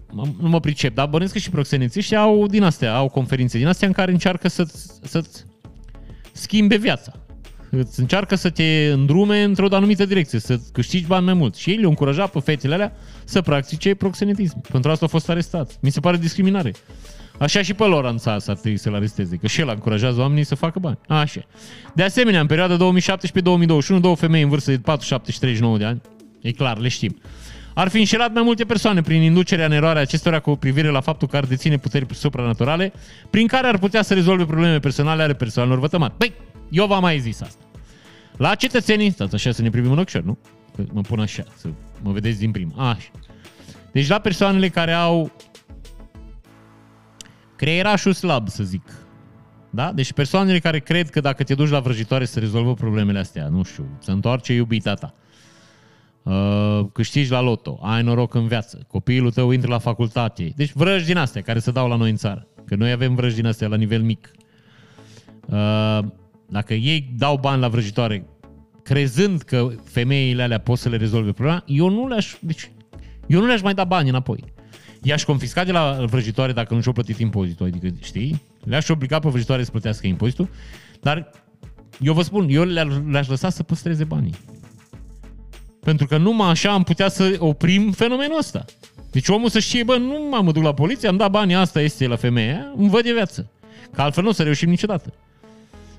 nu 0.41 0.49
mă 0.49 0.61
pricep, 0.61 0.95
dar 0.95 1.07
bănuiesc 1.07 1.33
că 1.33 1.39
și 1.39 1.51
proxenețiști 1.51 2.15
au 2.15 2.47
din 2.47 2.63
astea, 2.63 2.95
au 2.97 3.09
conferințe 3.09 3.59
din 3.59 3.67
astea 3.67 3.89
în 3.89 3.95
care 3.95 4.11
încearcă 4.11 4.49
să-ți, 4.49 4.89
să-ți 5.03 5.45
schimbe 6.33 6.77
viața. 6.77 7.13
Îți 7.71 8.01
încearcă 8.01 8.35
să 8.35 8.51
te 8.51 8.91
îndrume 8.93 9.43
într-o 9.43 9.67
anumită 9.71 10.05
direcție, 10.05 10.39
să 10.39 10.59
câștigi 10.73 11.07
bani 11.07 11.25
mai 11.25 11.35
mult. 11.35 11.55
Și 11.55 11.71
ei 11.71 11.77
le-au 11.77 11.89
încurajat 11.89 12.31
pe 12.31 12.41
fetele 12.41 12.75
alea 12.75 12.93
să 13.25 13.41
practice 13.41 13.95
proxenetism. 13.95 14.61
Pentru 14.71 14.91
asta 14.91 15.05
au 15.05 15.11
fost 15.11 15.29
arestați. 15.29 15.79
Mi 15.81 15.91
se 15.91 16.01
pare 16.01 16.17
discriminare. 16.17 16.73
Așa 17.39 17.63
și 17.63 17.75
pe 17.75 17.85
Laurent 17.85 18.21
Sas 18.21 18.47
ar 18.47 18.57
trebui 18.57 18.79
să-l 18.79 18.95
aresteze, 18.95 19.37
că 19.37 19.47
și 19.47 19.61
el 19.61 19.69
încurajează 19.69 20.21
oamenii 20.21 20.45
să 20.45 20.55
facă 20.55 20.79
bani. 20.79 20.99
Așa. 21.09 21.41
De 21.95 22.03
asemenea, 22.03 22.41
în 22.41 22.47
perioada 22.47 22.77
2017-2021, 23.97 24.01
două 24.01 24.17
femei 24.17 24.43
în 24.43 24.49
vârstă 24.49 24.71
de 24.71 24.79
47 24.79 25.33
și 25.33 25.39
39 25.39 25.79
de 25.79 25.85
ani, 25.85 26.01
e 26.41 26.53
clar, 26.53 26.79
le 26.79 26.89
știm, 26.89 27.17
ar 27.75 27.89
fi 27.89 27.99
înșelat 27.99 28.33
mai 28.33 28.43
multe 28.43 28.65
persoane 28.65 29.01
prin 29.01 29.23
inducerea 29.23 29.67
în 29.67 29.73
eroare 29.73 29.99
acestora 29.99 30.41
cu 30.41 30.57
privire 30.57 30.89
la 30.89 31.01
faptul 31.01 31.29
că 31.29 31.37
ar 31.37 31.45
deține 31.45 31.77
puteri 31.77 32.15
supranaturale, 32.15 32.93
prin 33.31 33.47
care 33.47 33.67
ar 33.67 33.79
putea 33.79 34.03
să 34.03 34.15
rezolve 34.15 34.45
probleme 34.45 34.79
personale 34.79 35.23
ale 35.23 35.35
persoanelor 35.35 35.79
vătămate. 35.79 36.15
Păi, 36.19 36.33
eu 36.71 36.87
v-am 36.87 37.03
mai 37.03 37.19
zis 37.19 37.41
asta. 37.41 37.65
La 38.37 38.55
cetățenii, 38.55 39.11
stați 39.11 39.35
așa 39.35 39.51
să 39.53 39.63
ne 39.63 39.71
privim 39.71 39.91
în 39.91 39.99
ochișor, 39.99 40.23
nu? 40.23 40.39
Că 40.77 40.83
mă 40.93 41.01
pun 41.01 41.21
așa, 41.21 41.45
să 41.57 41.69
mă 42.03 42.13
vedeți 42.13 42.39
din 42.39 42.51
prima. 42.51 42.91
Așa. 42.91 43.11
Deci 43.93 44.09
la 44.09 44.19
persoanele 44.19 44.69
care 44.69 44.93
au 44.93 45.33
creierașul 47.57 48.13
slab, 48.13 48.49
să 48.49 48.65
zic. 48.65 48.83
Da? 49.71 49.93
Deci 49.93 50.13
persoanele 50.13 50.59
care 50.59 50.79
cred 50.79 51.11
că 51.11 51.21
dacă 51.21 51.43
te 51.43 51.55
duci 51.55 51.71
la 51.71 51.81
vrăjitoare 51.81 52.25
să 52.25 52.39
rezolvă 52.39 52.75
problemele 52.75 53.19
astea, 53.19 53.49
nu 53.49 53.63
știu, 53.63 53.87
să 53.99 54.11
întoarce 54.11 54.53
iubita 54.53 54.95
ta, 54.95 55.15
uh, 56.23 56.87
câștigi 56.93 57.31
la 57.31 57.41
loto, 57.41 57.79
ai 57.83 58.03
noroc 58.03 58.35
în 58.35 58.47
viață, 58.47 58.85
copilul 58.89 59.33
tău 59.33 59.51
intră 59.51 59.71
la 59.71 59.79
facultate. 59.79 60.53
Deci 60.57 60.73
vrăji 60.73 61.07
din 61.07 61.17
astea 61.17 61.43
care 61.43 61.59
se 61.59 61.71
dau 61.71 61.89
la 61.89 61.97
noi 61.97 62.11
în 62.11 62.17
țară. 62.17 62.47
Că 62.67 62.75
noi 62.75 62.91
avem 62.91 63.15
vrăji 63.15 63.35
din 63.35 63.47
astea 63.47 63.69
la 63.69 63.77
nivel 63.77 64.03
mic. 64.03 64.31
Uh, 65.47 65.99
dacă 66.49 66.75
ei 66.75 67.15
dau 67.17 67.37
bani 67.37 67.61
la 67.61 67.69
vrăjitoare 67.69 68.27
crezând 68.83 69.43
că 69.43 69.69
femeile 69.85 70.43
alea 70.43 70.59
pot 70.59 70.79
să 70.79 70.89
le 70.89 70.97
rezolve 70.97 71.33
problema, 71.33 71.63
eu 71.67 71.89
nu 71.89 72.09
le-aș, 72.09 72.37
deci, 72.41 72.71
eu 73.27 73.41
nu 73.41 73.47
le-aș 73.47 73.63
mai 73.63 73.75
da 73.75 73.85
bani 73.85 74.09
înapoi. 74.09 74.45
I-aș 75.07 75.25
confisca 75.25 75.65
de 75.65 75.73
la 75.73 76.05
vrăjitoare 76.07 76.53
dacă 76.53 76.75
nu 76.75 76.81
și-au 76.81 76.93
plătit 76.93 77.19
impozitul, 77.19 77.67
adică, 77.67 77.95
știi? 78.03 78.43
Le-aș 78.65 78.89
obliga 78.89 79.19
pe 79.19 79.29
vrăjitoare 79.29 79.65
să 79.65 79.71
plătească 79.71 80.07
impozitul, 80.07 80.49
dar 81.01 81.31
eu 82.01 82.13
vă 82.13 82.23
spun, 82.23 82.47
eu 82.51 82.63
le-aș 83.11 83.29
lăsa 83.29 83.51
să 83.51 83.63
păstreze 83.63 84.05
banii. 84.05 84.35
Pentru 85.81 86.07
că 86.07 86.17
numai 86.17 86.49
așa 86.49 86.73
am 86.73 86.83
putea 86.83 87.09
să 87.09 87.37
oprim 87.39 87.93
fenomenul 87.93 88.39
ăsta. 88.39 88.65
Deci 89.11 89.29
omul 89.29 89.49
să 89.49 89.59
știe, 89.59 89.83
bă, 89.83 89.97
nu 89.97 90.43
mă 90.43 90.53
duc 90.53 90.63
la 90.63 90.75
poliție, 90.75 91.09
am 91.09 91.17
dat 91.17 91.31
banii, 91.31 91.55
asta 91.55 91.81
este 91.81 92.07
la 92.07 92.17
femeia, 92.17 92.73
îmi 92.77 92.89
văd 92.89 93.03
de 93.03 93.13
viață. 93.13 93.51
Că 93.93 94.03
altfel 94.03 94.23
nu 94.23 94.29
o 94.29 94.33
să 94.33 94.43
reușim 94.43 94.69
niciodată. 94.69 95.13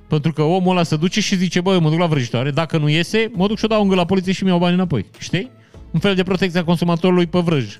Pentru 0.07 0.33
că 0.33 0.41
omul 0.41 0.71
ăla 0.71 0.83
se 0.83 0.95
duce 0.95 1.21
și 1.21 1.35
zice, 1.35 1.61
bă, 1.61 1.79
mă 1.79 1.89
duc 1.89 1.99
la 1.99 2.05
vrăjitoare, 2.05 2.51
dacă 2.51 2.77
nu 2.77 2.89
iese, 2.89 3.31
mă 3.33 3.47
duc 3.47 3.57
și 3.57 3.65
o 3.65 3.67
dau 3.67 3.89
la 3.89 4.05
poliție 4.05 4.31
și 4.31 4.43
mi-au 4.43 4.59
bani 4.59 4.73
înapoi. 4.73 5.05
Știi? 5.17 5.51
Un 5.91 5.99
fel 5.99 6.15
de 6.15 6.23
protecție 6.23 6.59
a 6.59 6.63
consumatorului 6.63 7.25
pe 7.25 7.39
vrăj. 7.39 7.79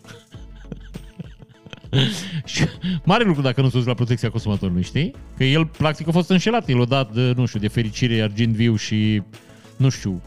și 2.46 2.64
mare 3.04 3.24
lucru 3.24 3.42
dacă 3.42 3.62
nu 3.62 3.70
sus 3.70 3.86
la 3.86 3.94
protecția 3.94 4.30
consumatorului, 4.30 4.84
știi? 4.84 5.14
Că 5.38 5.44
el 5.44 5.66
practic 5.66 6.08
a 6.08 6.12
fost 6.12 6.30
înșelat, 6.30 6.70
el 6.70 6.82
a 6.82 6.86
dat, 6.86 7.14
de, 7.14 7.34
nu 7.36 7.46
știu, 7.46 7.60
de 7.60 7.68
fericire 7.68 8.22
argint 8.22 8.54
viu 8.54 8.76
și, 8.76 9.22
nu 9.78 9.90
știu, 9.90 10.22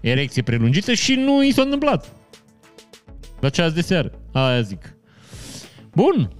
erecție 0.00 0.42
prelungită 0.42 0.92
și 0.92 1.14
nu 1.14 1.44
i 1.44 1.52
s-a 1.52 1.62
întâmplat. 1.62 2.12
La 3.40 3.48
ceas 3.48 3.72
de 3.72 3.80
seară. 3.80 4.10
Aia 4.32 4.60
zic. 4.60 4.96
Bun. 5.94 6.30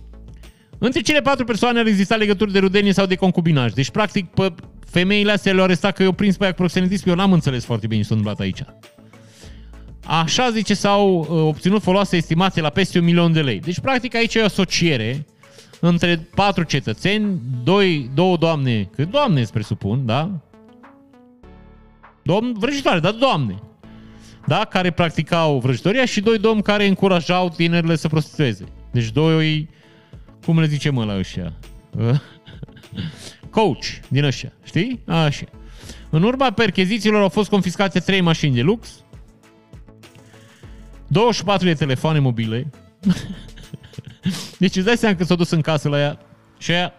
Între 0.78 1.00
cele 1.00 1.20
patru 1.20 1.44
persoane 1.44 1.78
ar 1.78 1.86
exista 1.86 2.16
legături 2.16 2.52
de 2.52 2.58
rudenie 2.58 2.92
sau 2.92 3.06
de 3.06 3.14
concubinaj. 3.14 3.72
Deci, 3.72 3.90
practic, 3.90 4.26
pe 4.26 4.54
femeile 4.86 5.32
astea 5.32 5.52
le-au 5.52 5.64
arestat 5.64 5.94
că 5.94 6.02
eu 6.02 6.12
prins 6.12 6.36
pe 6.36 6.44
aia 6.44 6.52
proxenetism, 6.52 7.08
eu 7.08 7.14
n-am 7.14 7.32
înțeles 7.32 7.64
foarte 7.64 7.86
bine 7.86 8.00
ce 8.00 8.06
s-a 8.06 8.14
întâmplat 8.14 8.44
aici. 8.44 8.62
Așa 10.06 10.50
zice 10.50 10.74
s-au 10.74 11.18
uh, 11.18 11.28
obținut 11.28 11.82
foloase 11.82 12.16
estimate 12.16 12.60
la 12.60 12.70
peste 12.70 12.98
un 12.98 13.04
milion 13.04 13.32
de 13.32 13.40
lei. 13.40 13.60
Deci, 13.60 13.80
practic, 13.80 14.14
aici 14.14 14.34
e 14.34 14.40
o 14.40 14.44
asociere 14.44 15.26
între 15.80 16.28
patru 16.34 16.62
cetățeni, 16.62 17.40
doi, 17.64 18.10
două 18.14 18.36
doamne, 18.36 18.88
că 18.96 19.04
doamne 19.04 19.40
îți 19.40 19.52
presupun, 19.52 20.06
da? 20.06 20.30
Domn 22.22 22.52
vrăjitoare, 22.58 23.00
dar 23.00 23.12
doamne. 23.12 23.58
Da? 24.46 24.64
Care 24.64 24.90
practicau 24.90 25.58
vrăjitoria 25.58 26.04
și 26.04 26.20
doi 26.20 26.38
domni 26.38 26.62
care 26.62 26.86
încurajau 26.86 27.48
tinerile 27.48 27.96
să 27.96 28.08
prostitueze. 28.08 28.64
Deci 28.90 29.10
doi, 29.10 29.68
cum 30.44 30.60
le 30.60 30.66
zicem 30.66 30.98
la 30.98 31.18
ăștia? 31.18 31.52
Coach 33.50 33.84
din 34.08 34.24
ăștia, 34.24 34.52
știi? 34.64 35.00
Așa. 35.06 35.44
În 36.10 36.22
urma 36.22 36.50
perchezițiilor 36.50 37.22
au 37.22 37.28
fost 37.28 37.50
confiscate 37.50 38.00
3 38.00 38.20
mașini 38.20 38.54
de 38.54 38.62
lux, 38.62 39.04
24 41.06 41.66
de 41.66 41.74
telefoane 41.74 42.18
mobile. 42.18 42.70
deci 44.58 44.76
îți 44.76 44.84
dai 44.84 44.96
seama 44.96 45.16
că 45.16 45.24
s-au 45.24 45.36
dus 45.36 45.50
în 45.50 45.60
casă 45.60 45.88
la 45.88 45.98
ea 45.98 46.18
și 46.58 46.70
aia 46.70 46.92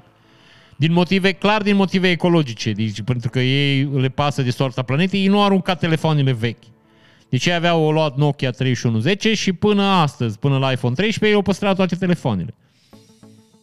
din 0.75 0.93
motive, 0.93 1.31
clar 1.31 1.61
din 1.61 1.75
motive 1.75 2.09
ecologice, 2.09 2.71
deci, 2.71 3.01
pentru 3.01 3.29
că 3.29 3.39
ei 3.39 3.83
le 3.83 4.09
pasă 4.09 4.41
de 4.41 4.49
soarta 4.49 4.81
planetei, 4.81 5.21
ei 5.21 5.27
nu 5.27 5.39
au 5.39 5.45
aruncat 5.45 5.79
telefoanele 5.79 6.31
vechi. 6.31 6.63
Deci 7.29 7.45
ei 7.45 7.53
aveau 7.53 7.83
o 7.83 7.91
luat 7.91 8.17
Nokia 8.17 8.51
3110 8.51 9.33
și 9.33 9.53
până 9.53 9.83
astăzi, 9.83 10.39
până 10.39 10.57
la 10.57 10.71
iPhone 10.71 10.93
13, 10.93 11.25
ei 11.25 11.33
au 11.33 11.41
păstrat 11.41 11.75
toate 11.75 11.95
telefoanele. 11.95 12.53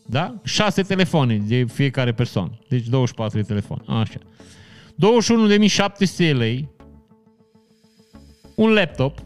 Da? 0.06 0.34
6 0.44 0.82
telefoane 0.82 1.36
de 1.36 1.64
fiecare 1.64 2.12
persoană. 2.12 2.58
Deci 2.68 2.86
24 2.86 3.36
de 3.36 3.42
telefoane. 3.42 3.82
Așa. 3.86 4.18
21.700 6.28 6.36
lei. 6.36 6.68
Un 8.54 8.72
laptop. 8.72 9.18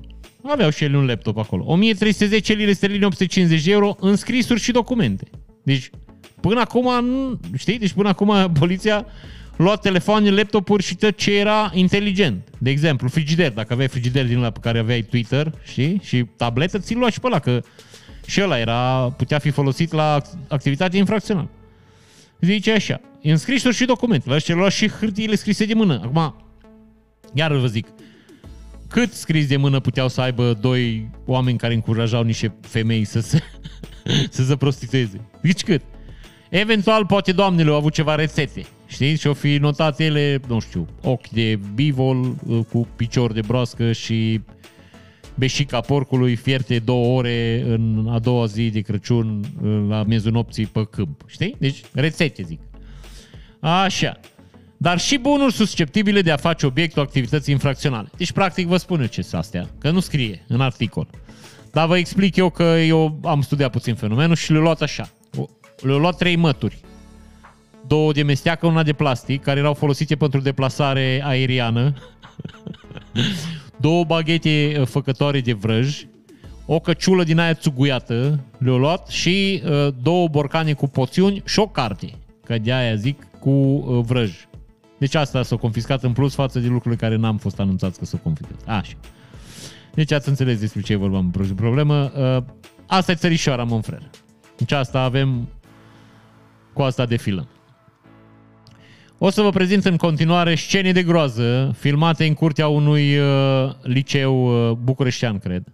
Aveau 0.51 0.71
și 0.71 0.85
ele 0.85 0.97
un 0.97 1.07
laptop 1.07 1.39
acolo. 1.39 1.65
1310 1.67 2.53
lire 2.53 2.73
sterline, 2.73 3.07
850 3.07 3.65
de 3.65 3.71
euro, 3.71 3.97
înscrisuri 4.01 4.61
și 4.61 4.73
documente. 4.73 5.25
Deci, 5.63 5.91
până 6.41 6.61
acum, 6.61 6.91
știi? 7.57 7.79
Deci 7.79 7.93
până 7.93 8.09
acum 8.09 8.35
poliția 8.59 9.07
lua 9.57 9.77
telefoane, 9.77 10.31
laptopuri 10.31 10.83
și 10.83 10.95
tot 10.95 11.17
ce 11.17 11.39
era 11.39 11.71
inteligent. 11.75 12.49
De 12.59 12.71
exemplu, 12.71 13.09
frigider. 13.09 13.53
Dacă 13.53 13.73
aveai 13.73 13.89
frigider 13.89 14.27
din 14.27 14.37
ăla 14.37 14.51
pe 14.51 14.59
care 14.63 14.79
aveai 14.79 15.03
Twitter, 15.03 15.53
știi? 15.65 16.01
Și 16.05 16.25
tabletă, 16.37 16.79
ți-l 16.79 16.99
lua 16.99 17.11
și 17.11 17.21
pe 17.21 17.27
ăla, 17.27 17.39
că 17.39 17.63
și 18.27 18.43
ăla 18.43 18.59
era, 18.59 19.11
putea 19.17 19.39
fi 19.39 19.51
folosit 19.51 19.93
la 19.93 20.23
activitate 20.49 20.97
infracțională. 20.97 21.49
Zice 22.41 22.73
așa, 22.73 23.01
înscrisuri 23.23 23.75
și 23.75 23.85
documente. 23.85 24.29
La 24.29 24.55
lua 24.55 24.69
și 24.69 24.89
hârtiile 24.89 25.35
scrise 25.35 25.65
de 25.65 25.75
mână. 25.75 26.01
Acum, 26.05 26.35
iar 27.35 27.53
vă 27.53 27.67
zic, 27.67 27.87
cât 28.89 29.13
scris 29.13 29.47
de 29.47 29.57
mână 29.57 29.81
puteau 29.81 30.09
să 30.09 30.21
aibă 30.21 30.59
doi 30.61 31.11
oameni 31.27 31.59
care 31.59 31.75
încurajau 31.75 32.23
niște 32.23 32.55
femei 32.61 33.05
să 33.05 33.21
se, 33.21 33.43
să 34.31 34.45
se 34.45 34.57
prostitueze? 34.57 35.21
Zici 35.43 35.63
cât? 35.63 35.83
Eventual, 36.51 37.07
poate 37.07 37.33
doamnele 37.33 37.71
au 37.71 37.77
avut 37.77 37.93
ceva 37.93 38.15
rețete, 38.15 38.67
știi? 38.87 39.17
Și-au 39.17 39.35
fi 39.35 39.57
notat 39.57 40.01
ele, 40.01 40.41
nu 40.47 40.61
știu, 40.61 40.87
ochi 41.03 41.29
de 41.29 41.59
bivol 41.75 42.37
uh, 42.47 42.65
cu 42.73 42.89
picior 42.97 43.33
de 43.33 43.41
broască 43.47 43.93
și 43.93 44.41
beșica 45.35 45.81
porcului 45.81 46.37
fierte 46.37 46.79
două 46.79 47.17
ore 47.19 47.65
în 47.67 48.09
a 48.11 48.19
doua 48.19 48.47
zi 48.47 48.71
de 48.71 48.81
Crăciun 48.81 49.45
uh, 49.63 49.85
la 49.89 50.03
miezul 50.03 50.33
nopții 50.33 50.67
pe 50.67 50.87
câmp, 50.91 51.25
știi? 51.27 51.55
Deci, 51.59 51.81
rețete, 51.93 52.43
zic. 52.43 52.61
Așa. 53.61 54.21
Dar 54.81 54.99
și 54.99 55.19
bunuri 55.19 55.53
susceptibile 55.53 56.23
de 56.23 56.31
a 56.31 56.37
face 56.37 56.67
obiectul 56.67 57.03
activității 57.03 57.53
infracționale. 57.53 58.11
Deci, 58.17 58.33
practic, 58.33 58.67
vă 58.67 58.77
spun 58.77 59.01
eu 59.01 59.07
ce 59.07 59.23
sunt 59.23 59.41
astea, 59.41 59.69
că 59.79 59.91
nu 59.91 60.01
scrie 60.01 60.45
în 60.49 60.61
articol. 60.61 61.09
Dar 61.73 61.87
vă 61.87 61.97
explic 61.97 62.37
eu 62.37 62.51
că 62.51 62.63
eu 62.63 63.21
am 63.25 63.43
studiat 63.43 63.71
puțin 63.71 63.95
fenomenul 63.95 64.37
și 64.37 64.51
le-au 64.51 64.63
luat 64.63 64.81
așa. 64.81 65.11
Le-au 65.83 65.99
luat 65.99 66.17
trei 66.17 66.37
mături. 66.37 66.81
Două 67.87 68.13
de 68.13 68.23
mesteacă, 68.23 68.67
una 68.67 68.83
de 68.83 68.93
plastic, 68.93 69.43
care 69.43 69.59
erau 69.59 69.75
folosite 69.75 70.17
pentru 70.17 70.41
deplasare 70.41 71.23
aeriană. 71.25 71.95
două 73.81 74.05
baghete 74.05 74.77
uh, 74.81 74.87
făcătoare 74.87 75.41
de 75.41 75.53
vrăj, 75.53 76.07
o 76.67 76.79
căciulă 76.81 77.25
din 77.25 77.39
aia 77.39 77.55
țuguiată 77.55 78.41
le-au 78.59 78.77
luat 78.77 79.09
și 79.09 79.63
uh, 79.65 79.89
două 80.03 80.29
borcane 80.29 80.73
cu 80.73 80.89
poțiuni 80.89 81.43
și 81.45 81.59
o 81.59 81.67
carte, 81.67 82.11
că 82.45 82.59
de 82.59 82.73
aia 82.73 82.95
zic, 82.95 83.27
cu 83.41 83.51
uh, 83.51 84.05
vrăj. 84.05 84.48
Deci 84.99 85.15
asta 85.15 85.43
s-a 85.43 85.57
confiscat 85.57 86.03
în 86.03 86.13
plus 86.13 86.35
față 86.35 86.59
de 86.59 86.67
lucrurile 86.67 87.01
care 87.01 87.17
n-am 87.17 87.37
fost 87.37 87.61
anunțați 87.61 87.99
că 87.99 88.05
s-au 88.05 88.21
confiscat. 88.23 88.59
Așa. 88.67 88.95
Deci 89.95 90.13
ați 90.13 90.29
înțeles 90.29 90.61
despre 90.61 90.81
ce 90.81 90.97
vorbeam 90.97 91.33
în 91.39 91.55
problemă. 91.55 92.13
Uh, 92.17 92.45
asta 92.87 93.13
e 93.13 93.15
țărișoara, 93.15 93.65
mă 93.65 93.81
frere. 93.81 94.11
Deci 94.57 94.73
asta 94.73 95.01
avem, 95.01 95.49
cu 96.73 96.83
asta 96.83 97.07
defilăm. 97.07 97.49
O 99.19 99.31
să 99.31 99.43
vă 99.43 99.51
prezint 99.51 99.85
în 99.85 99.97
continuare 99.97 100.55
scene 100.55 100.93
de 100.93 101.03
groază 101.03 101.75
filmate 101.79 102.27
în 102.27 102.35
curtea 102.35 102.69
unui 102.69 103.19
uh, 103.19 103.75
liceu 103.83 104.71
uh, 104.71 104.77
bucureștean, 104.77 105.39
cred. 105.39 105.65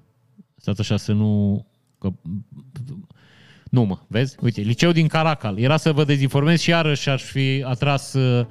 Stați 0.57 0.81
așa 0.81 0.97
să 0.97 1.13
nu... 1.13 1.67
Că... 1.99 2.09
Nu 3.71 3.83
mă, 3.83 3.99
vezi? 4.07 4.37
Uite, 4.41 4.61
liceu 4.61 4.93
din 4.93 5.07
Caracal. 5.07 5.59
Era 5.59 5.77
să 5.77 5.93
vă 5.93 6.05
dezinformez 6.05 6.61
și 6.61 6.71
iarăși 6.71 7.09
aș 7.09 7.23
fi 7.23 7.65
atras 7.67 8.13
uh, 8.13 8.47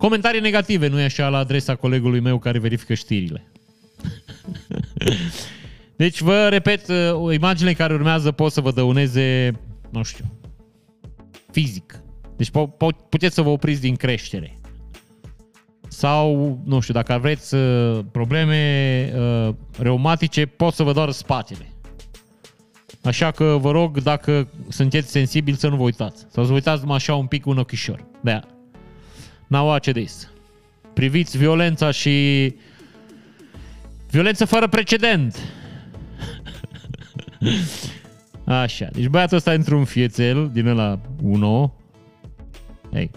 comentarii 0.00 0.40
negative, 0.40 0.88
nu 0.88 1.00
e 1.00 1.04
așa, 1.04 1.28
la 1.28 1.38
adresa 1.38 1.74
colegului 1.74 2.20
meu 2.20 2.38
care 2.38 2.58
verifică 2.58 2.94
știrile. 2.94 3.44
deci 5.96 6.20
vă 6.20 6.48
repet, 6.48 6.88
uh, 6.88 7.34
imaginile 7.34 7.74
care 7.74 7.94
urmează 7.94 8.32
pot 8.32 8.52
să 8.52 8.60
vă 8.60 8.70
dăuneze, 8.72 9.52
nu 9.90 10.02
știu, 10.02 10.24
fizic, 11.50 12.02
deci 12.36 12.48
po- 12.48 12.72
po- 12.74 13.08
puteți 13.08 13.34
să 13.34 13.42
vă 13.42 13.48
opriți 13.48 13.80
din 13.80 13.94
creștere. 13.94 14.58
Sau, 15.88 16.58
nu 16.64 16.80
știu, 16.80 16.94
dacă 16.94 17.12
aveți 17.12 17.54
uh, 17.54 17.98
probleme 18.12 19.12
uh, 19.16 19.54
reumatice, 19.78 20.46
pot 20.46 20.74
să 20.74 20.82
vă 20.82 20.92
doar 20.92 21.10
spatele. 21.10 21.72
Așa 23.02 23.30
că 23.30 23.56
vă 23.60 23.70
rog, 23.70 24.02
dacă 24.02 24.48
sunteți 24.68 25.10
sensibili, 25.10 25.56
să 25.56 25.68
nu 25.68 25.76
vă 25.76 25.82
uitați. 25.82 26.26
Sau 26.30 26.42
să 26.42 26.48
vă 26.48 26.54
uitați 26.54 26.80
numai 26.80 26.96
așa 26.96 27.14
un 27.14 27.26
pic 27.26 27.46
un 27.46 27.58
ochișor. 27.58 28.04
De-aia. 28.20 28.59
Now 29.50 29.66
watch 29.66 29.92
this. 29.92 30.30
Priviți 30.94 31.38
violența 31.38 31.90
și... 31.90 32.54
Violență 34.10 34.44
fără 34.44 34.68
precedent. 34.68 35.38
Așa, 38.44 38.88
deci 38.92 39.06
băiatul 39.06 39.36
ăsta 39.36 39.52
într-un 39.52 39.84
fiețel 39.84 40.50
din 40.52 40.66
ăla 40.66 41.00
1, 41.22 41.74
ei. 42.92 43.10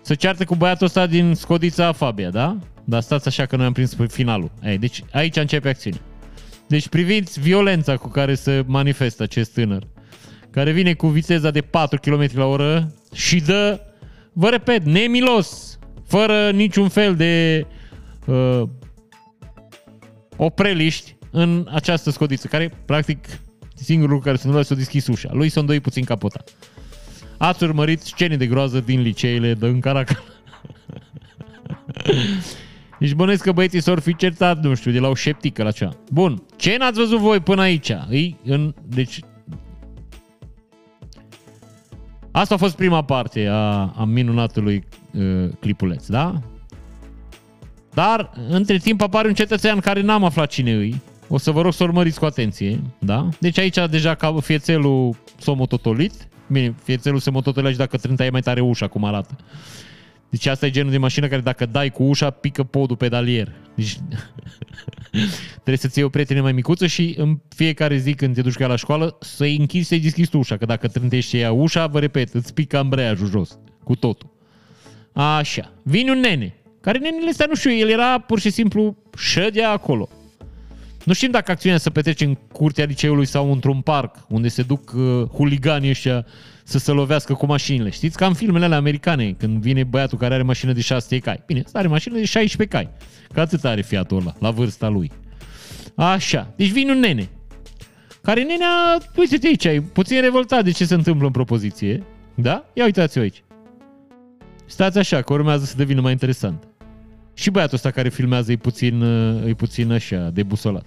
Se 0.00 0.14
ceartă 0.14 0.44
cu 0.44 0.54
băiatul 0.54 0.86
ăsta 0.86 1.06
din 1.06 1.34
Scodița 1.34 1.92
Fabia, 1.92 2.30
da? 2.30 2.56
Dar 2.84 3.00
stați 3.00 3.28
așa 3.28 3.46
că 3.46 3.56
noi 3.56 3.66
am 3.66 3.72
prins 3.72 3.96
finalul. 4.08 4.50
Ei, 4.62 4.78
deci 4.78 5.02
aici 5.12 5.36
începe 5.36 5.68
acțiunea. 5.68 6.00
Deci 6.66 6.88
priviți 6.88 7.40
violența 7.40 7.96
cu 7.96 8.08
care 8.08 8.34
se 8.34 8.64
manifestă 8.66 9.22
acest 9.22 9.52
tânăr, 9.52 9.86
care 10.50 10.70
vine 10.70 10.94
cu 10.94 11.06
viteza 11.06 11.50
de 11.50 11.60
4 11.60 11.98
km 11.98 12.28
la 12.32 12.44
oră 12.44 12.94
și 13.12 13.40
dă, 13.40 13.80
vă 14.38 14.48
repet, 14.48 14.84
nemilos, 14.84 15.78
fără 16.06 16.50
niciun 16.50 16.88
fel 16.88 17.16
de 17.16 17.66
uh, 18.26 18.62
opreliști 20.36 21.16
în 21.30 21.68
această 21.72 22.10
scodiță, 22.10 22.46
care 22.46 22.72
practic 22.84 23.26
singurul 23.74 24.10
lucru 24.10 24.24
care 24.24 24.36
se 24.36 24.46
întâmplă 24.46 24.68
s-a 24.68 24.80
deschis 24.80 25.06
ușa. 25.06 25.28
Lui 25.32 25.48
s-a 25.48 25.60
îndoit 25.60 25.82
puțin 25.82 26.04
capota 26.04 26.44
ați 27.38 27.64
urmărit 27.64 28.00
scene 28.00 28.36
de 28.36 28.46
groază 28.46 28.80
din 28.80 29.00
liceile 29.00 29.54
de 29.54 29.66
în 29.66 29.80
Caracal. 29.80 30.22
Deci 32.98 33.12
bănesc 33.12 33.42
că 33.42 33.52
băieții 33.52 33.80
s-or 33.80 34.00
fi 34.00 34.16
certat, 34.16 34.62
nu 34.62 34.74
știu, 34.74 34.90
de 34.90 34.98
la 34.98 35.08
o 35.08 35.14
șeptică 35.14 35.62
la 35.62 35.70
cea. 35.70 35.96
Bun, 36.10 36.42
ce 36.56 36.76
n-ați 36.76 36.98
văzut 36.98 37.18
voi 37.18 37.40
până 37.40 37.62
aici? 37.62 37.92
Îi, 38.08 38.36
în, 38.44 38.74
deci... 38.86 39.20
Asta 42.38 42.54
a 42.54 42.58
fost 42.58 42.76
prima 42.76 43.02
parte 43.02 43.46
a, 43.46 43.92
a 43.96 44.04
minunatului 44.04 44.84
uh, 45.12 45.48
clipuleț, 45.60 46.06
da? 46.06 46.40
Dar, 47.94 48.30
între 48.48 48.76
timp, 48.76 49.00
apare 49.00 49.28
un 49.28 49.34
cetățean 49.34 49.80
care 49.80 50.00
n-am 50.00 50.24
aflat 50.24 50.48
cine 50.48 50.72
îi. 50.72 51.02
O 51.28 51.38
să 51.38 51.50
vă 51.50 51.60
rog 51.62 51.72
să 51.72 51.82
urmăriți 51.82 52.18
cu 52.18 52.24
atenție, 52.24 52.80
da? 52.98 53.28
Deci 53.40 53.58
aici 53.58 53.78
deja 53.90 54.14
ca 54.14 54.34
fiețelul 54.40 55.16
s-a 55.38 55.52
mototolit 55.52 56.12
Bine, 56.48 56.74
fiețelul 56.82 57.18
se 57.18 57.30
mototolește 57.30 57.78
dacă 57.78 57.96
trânta 57.96 58.24
e 58.24 58.30
mai 58.30 58.40
tare 58.40 58.60
ușa, 58.60 58.86
cum 58.86 59.04
arată. 59.04 59.36
Deci 60.28 60.46
asta 60.46 60.66
e 60.66 60.70
genul 60.70 60.90
de 60.90 60.98
mașină 60.98 61.26
care 61.26 61.40
dacă 61.40 61.66
dai 61.66 61.90
cu 61.90 62.02
ușa, 62.02 62.30
pică 62.30 62.62
podul 62.62 62.96
pedalier. 62.96 63.52
Deci 63.78 63.98
trebuie 65.52 65.76
să-ți 65.76 65.98
iei 65.98 66.06
o 66.06 66.10
prietene 66.10 66.40
mai 66.40 66.52
micuță 66.52 66.86
și 66.86 67.14
în 67.18 67.38
fiecare 67.48 67.96
zi 67.96 68.14
când 68.14 68.34
te 68.34 68.40
duci 68.40 68.54
ca 68.54 68.66
la 68.66 68.76
școală 68.76 69.16
să-i 69.20 69.56
închizi, 69.56 69.88
să-i 69.88 70.00
deschizi 70.00 70.36
ușa, 70.36 70.56
că 70.56 70.64
dacă 70.64 70.88
trântești 70.88 71.38
ea 71.38 71.52
ușa, 71.52 71.86
vă 71.86 71.98
repet, 71.98 72.34
îți 72.34 72.54
pică 72.54 72.78
ambreiajul 72.78 73.28
jos, 73.28 73.58
cu 73.84 73.94
totul. 73.94 74.30
Așa. 75.12 75.72
Vine 75.82 76.10
un 76.10 76.18
nene, 76.18 76.54
care 76.80 76.98
nenele 76.98 77.28
ăsta 77.28 77.44
nu 77.48 77.54
știu, 77.54 77.72
el 77.72 77.88
era 77.88 78.18
pur 78.18 78.40
și 78.40 78.50
simplu 78.50 78.96
șădea 79.16 79.70
acolo. 79.70 80.08
Nu 81.04 81.12
știm 81.12 81.30
dacă 81.30 81.50
acțiunea 81.50 81.78
se 81.78 81.90
petrece 81.90 82.24
în 82.24 82.34
curtea 82.34 82.84
liceului 82.84 83.26
sau 83.26 83.52
într-un 83.52 83.80
parc, 83.80 84.16
unde 84.28 84.48
se 84.48 84.62
duc 84.62 84.92
uh, 84.96 85.22
huliganii 85.32 85.90
ăștia 85.90 86.26
să 86.68 86.78
se 86.78 86.92
lovească 86.92 87.34
cu 87.34 87.46
mașinile. 87.46 87.90
Știți, 87.90 88.16
ca 88.16 88.26
în 88.26 88.34
filmele 88.34 88.64
alea 88.64 88.76
americane, 88.76 89.32
când 89.32 89.60
vine 89.60 89.84
băiatul 89.84 90.18
care 90.18 90.34
are 90.34 90.42
mașină 90.42 90.72
de 90.72 90.80
6 90.80 91.18
cai. 91.18 91.42
Bine, 91.46 91.62
ăsta 91.64 91.78
are 91.78 91.88
mașină 91.88 92.14
de 92.14 92.24
16 92.24 92.76
cai. 92.76 92.90
Că 93.32 93.40
atât 93.40 93.64
are 93.64 93.82
fiatul 93.82 94.20
ăla, 94.20 94.34
la 94.38 94.50
vârsta 94.50 94.88
lui. 94.88 95.10
Așa. 95.94 96.52
Deci 96.56 96.70
vine 96.70 96.92
un 96.92 96.98
nene. 96.98 97.28
Care 98.22 98.42
nenea, 98.42 98.98
uite-te 99.16 99.46
aici, 99.46 99.64
e 99.64 99.80
puțin 99.92 100.20
revoltat 100.20 100.64
de 100.64 100.70
ce 100.70 100.84
se 100.84 100.94
întâmplă 100.94 101.26
în 101.26 101.32
propoziție. 101.32 102.02
Da? 102.34 102.64
Ia 102.72 102.84
uitați-o 102.84 103.20
aici. 103.20 103.42
Stați 104.66 104.98
așa, 104.98 105.22
că 105.22 105.32
urmează 105.32 105.64
să 105.64 105.76
devină 105.76 106.00
mai 106.00 106.12
interesant. 106.12 106.68
Și 107.34 107.50
băiatul 107.50 107.74
ăsta 107.74 107.90
care 107.90 108.08
filmează 108.08 108.52
e 108.52 108.56
puțin, 108.56 109.02
e 109.46 109.54
puțin 109.54 109.92
așa, 109.92 110.30
debusolat. 110.32 110.86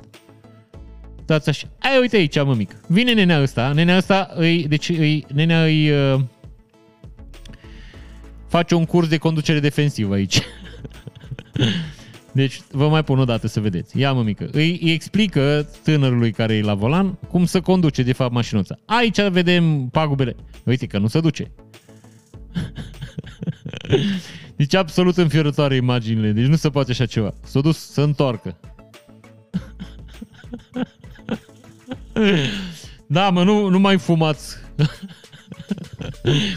Stați 1.31 1.49
așa. 1.49 1.67
Ai, 1.79 1.99
uite 1.99 2.15
aici, 2.15 2.43
mă 2.43 2.53
mic. 2.53 2.75
Vine 2.87 3.13
nenea 3.13 3.41
ăsta. 3.41 3.71
Nenea 3.73 3.97
ăsta, 3.97 4.31
îi, 4.35 4.67
deci 4.67 4.89
îi, 4.89 5.25
nenea 5.33 5.63
îi 5.63 5.89
uh, 5.89 6.21
face 8.47 8.75
un 8.75 8.85
curs 8.85 9.07
de 9.07 9.17
conducere 9.17 9.59
defensivă 9.59 10.13
aici. 10.13 10.41
Deci 12.31 12.61
vă 12.71 12.87
mai 12.89 13.03
pun 13.03 13.19
o 13.19 13.25
dată 13.25 13.47
să 13.47 13.59
vedeți. 13.59 13.99
Ia 13.99 14.13
mă 14.13 14.23
mică. 14.23 14.49
Îi, 14.51 14.79
îi 14.81 14.91
explică 14.91 15.69
tânărului 15.83 16.31
care 16.31 16.53
e 16.53 16.61
la 16.61 16.73
volan 16.73 17.13
cum 17.13 17.45
să 17.45 17.61
conduce 17.61 18.03
de 18.03 18.13
fapt 18.13 18.33
mașinuța. 18.33 18.77
Aici 18.85 19.21
vedem 19.21 19.87
pagubele. 19.87 20.35
Uite 20.63 20.85
că 20.85 20.97
nu 20.97 21.07
se 21.07 21.19
duce. 21.19 21.51
Deci 24.55 24.75
absolut 24.75 25.17
înfiorătoare 25.17 25.75
imaginile. 25.75 26.31
Deci 26.31 26.45
nu 26.45 26.55
se 26.55 26.69
poate 26.69 26.91
așa 26.91 27.05
ceva. 27.05 27.33
S-a 27.43 27.61
dus 27.61 27.77
să 27.91 28.01
întoarcă. 28.01 28.57
Da, 33.07 33.29
mă, 33.29 33.43
nu, 33.43 33.67
nu 33.67 33.79
mai 33.79 33.97
fumați 33.97 34.57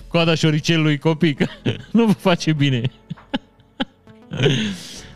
coada 0.09 0.35
șoricelului 0.35 0.99
copii, 0.99 1.35
că 1.35 1.47
nu 1.93 2.05
vă 2.05 2.13
face 2.13 2.53
bine. 2.53 2.83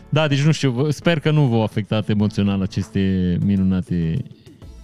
Da, 0.09 0.27
deci 0.27 0.41
nu 0.41 0.51
știu, 0.51 0.89
sper 0.89 1.19
că 1.19 1.31
nu 1.31 1.45
v-au 1.45 1.63
afectat 1.63 2.09
emoțional 2.09 2.61
aceste 2.61 3.37
minunate, 3.45 4.25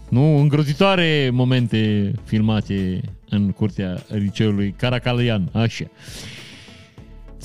nu, 0.10 0.38
îngrozitoare 0.38 1.30
momente 1.34 2.12
filmate 2.24 3.01
în 3.30 3.51
curtea 3.51 4.03
liceului 4.08 4.76
Caracalian, 4.78 5.49
așa. 5.51 5.86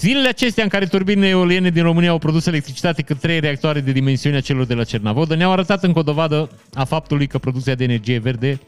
Zilele 0.01 0.29
acestea 0.29 0.63
în 0.63 0.69
care 0.69 0.87
turbinele 0.87 1.29
eoliene 1.29 1.71
din 1.71 1.83
România 1.83 2.11
au 2.11 2.19
produs 2.19 2.47
electricitate 2.47 3.03
cât 3.03 3.19
trei 3.19 3.41
reactoare 3.41 3.81
de 3.81 3.93
dimensiunea 3.93 4.41
celor 4.41 4.65
de 4.65 4.75
la 4.75 4.85
Cernavodă 4.85 5.35
ne-au 5.35 5.53
arătat 5.53 5.83
încă 5.85 5.99
o 5.99 6.03
dovadă 6.03 6.51
a 6.75 6.85
faptului 6.85 7.27
că 7.27 7.39
producția 7.39 7.75
de 7.75 7.85
energie 7.85 8.19
verde 8.19 8.61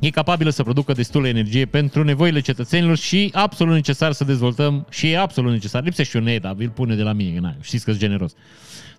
e 0.00 0.10
capabilă 0.10 0.50
să 0.50 0.62
producă 0.62 0.92
destulă 0.92 1.28
energie 1.28 1.64
pentru 1.64 2.04
nevoile 2.04 2.40
cetățenilor 2.40 2.96
și 2.96 3.30
absolut 3.32 3.74
necesar 3.74 4.12
să 4.12 4.24
dezvoltăm 4.24 4.86
și 4.90 5.10
e 5.10 5.18
absolut 5.18 5.52
necesar. 5.52 5.82
Lipsește 5.84 6.18
un 6.18 6.26
E, 6.26 6.38
dar 6.38 6.54
vi-l 6.54 6.70
pune 6.70 6.94
de 6.94 7.02
la 7.02 7.12
mine, 7.12 7.38
na, 7.38 7.54
știți 7.60 7.84
că 7.84 7.90
sunt 7.90 8.02
generos. 8.02 8.32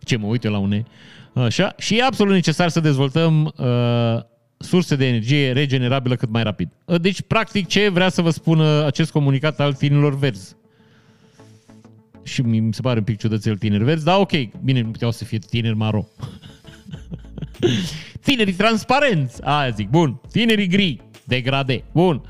Ce 0.03 0.17
mă 0.17 0.27
uit 0.27 0.43
eu 0.43 0.51
la 0.51 0.57
un 0.57 0.71
E? 0.71 0.83
Așa. 1.33 1.75
Și 1.77 1.97
e 1.97 2.03
absolut 2.03 2.33
necesar 2.33 2.69
să 2.69 2.79
dezvoltăm 2.79 3.53
uh, 3.57 3.65
surse 4.57 4.95
de 4.95 5.07
energie 5.07 5.51
regenerabilă 5.51 6.15
cât 6.15 6.29
mai 6.29 6.43
rapid. 6.43 6.69
Uh, 6.85 7.01
deci, 7.01 7.21
practic, 7.21 7.67
ce 7.67 7.89
vrea 7.89 8.09
să 8.09 8.21
vă 8.21 8.29
spună 8.29 8.85
acest 8.85 9.11
comunicat 9.11 9.59
al 9.59 9.73
tinerilor 9.73 10.17
verzi? 10.17 10.55
Și 12.23 12.41
mi 12.41 12.73
se 12.73 12.81
pare 12.81 12.97
un 12.97 13.03
pic 13.03 13.17
ciudățel 13.17 13.57
tineri 13.57 13.83
verzi, 13.83 14.03
dar 14.03 14.19
ok, 14.19 14.31
bine, 14.63 14.81
nu 14.81 14.91
puteau 14.91 15.11
să 15.11 15.23
fie 15.23 15.37
tineri 15.37 15.75
maro. 15.75 16.07
tinerii 18.25 18.53
transparenți, 18.53 19.43
aia 19.43 19.69
zic, 19.69 19.89
bun. 19.89 20.21
Tinerii 20.31 20.67
gri, 20.67 21.01
degrade, 21.23 21.83
bun. 21.91 22.21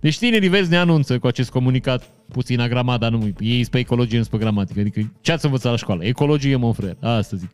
Deci 0.00 0.18
tinerii 0.18 0.48
verzi 0.48 0.70
ne 0.70 0.76
anunță 0.76 1.18
cu 1.18 1.26
acest 1.26 1.50
comunicat 1.50 2.10
puțin 2.28 2.60
agramat, 2.60 3.00
dar 3.00 3.10
nu, 3.10 3.32
ei 3.38 3.66
pe 3.70 3.78
ecologie, 3.78 4.18
nu 4.18 4.24
pe 4.24 4.38
gramatică. 4.38 4.80
Adică 4.80 5.12
ce 5.20 5.32
ați 5.32 5.44
învățat 5.44 5.70
la 5.70 5.76
școală? 5.76 6.04
Ecologie, 6.04 6.56
mă 6.56 6.74
frère, 6.74 6.96
asta 7.00 7.36
zic. 7.36 7.50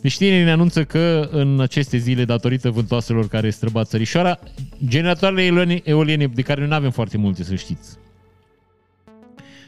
Deci 0.00 0.16
tinerii 0.16 0.44
ne 0.44 0.50
anunță 0.50 0.84
că 0.84 1.28
în 1.32 1.60
aceste 1.60 1.96
zile, 1.96 2.24
datorită 2.24 2.70
vântoaselor 2.70 3.28
care 3.28 3.50
străbat 3.50 3.88
țărișoara, 3.88 4.38
generatoarele 4.86 5.82
eoliene, 5.84 6.26
de 6.26 6.42
care 6.42 6.60
noi 6.60 6.68
nu 6.68 6.74
avem 6.74 6.90
foarte 6.90 7.16
multe, 7.16 7.44
să 7.44 7.54
știți, 7.54 7.96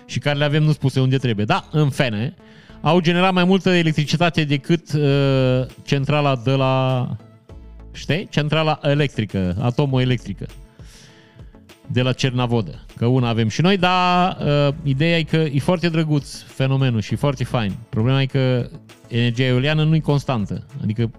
și 0.09 0.19
care 0.19 0.39
le 0.39 0.45
avem 0.45 0.63
nu 0.63 0.73
spuse 0.73 1.01
unde 1.01 1.17
trebuie. 1.17 1.45
Da, 1.45 1.69
în 1.71 1.91
fene, 1.91 2.35
au 2.81 3.01
generat 3.01 3.33
mai 3.33 3.45
multă 3.45 3.71
electricitate 3.71 4.45
decât 4.45 4.93
uh, 4.93 5.67
centrala 5.85 6.37
de 6.37 6.51
la... 6.51 7.07
Știi? 7.93 8.29
Centrala 8.31 8.79
electrică, 8.83 9.57
atomoelectrică 9.61 10.47
de 11.87 12.03
la 12.03 12.13
Cernavodă. 12.13 12.85
Că 12.97 13.07
una 13.07 13.29
avem 13.29 13.49
și 13.49 13.61
noi, 13.61 13.77
dar 13.77 14.37
uh, 14.41 14.75
ideea 14.83 15.19
e 15.19 15.23
că 15.23 15.37
e 15.37 15.59
foarte 15.59 15.89
drăguț 15.89 16.41
fenomenul 16.41 17.01
și 17.01 17.15
foarte 17.15 17.45
fain. 17.45 17.73
Problema 17.89 18.23
e 18.23 18.27
că 18.27 18.69
energia 19.09 19.45
eoliană 19.45 19.85
nu 19.85 19.95
e 19.95 19.99
constantă. 19.99 20.67
Adică 20.83 21.11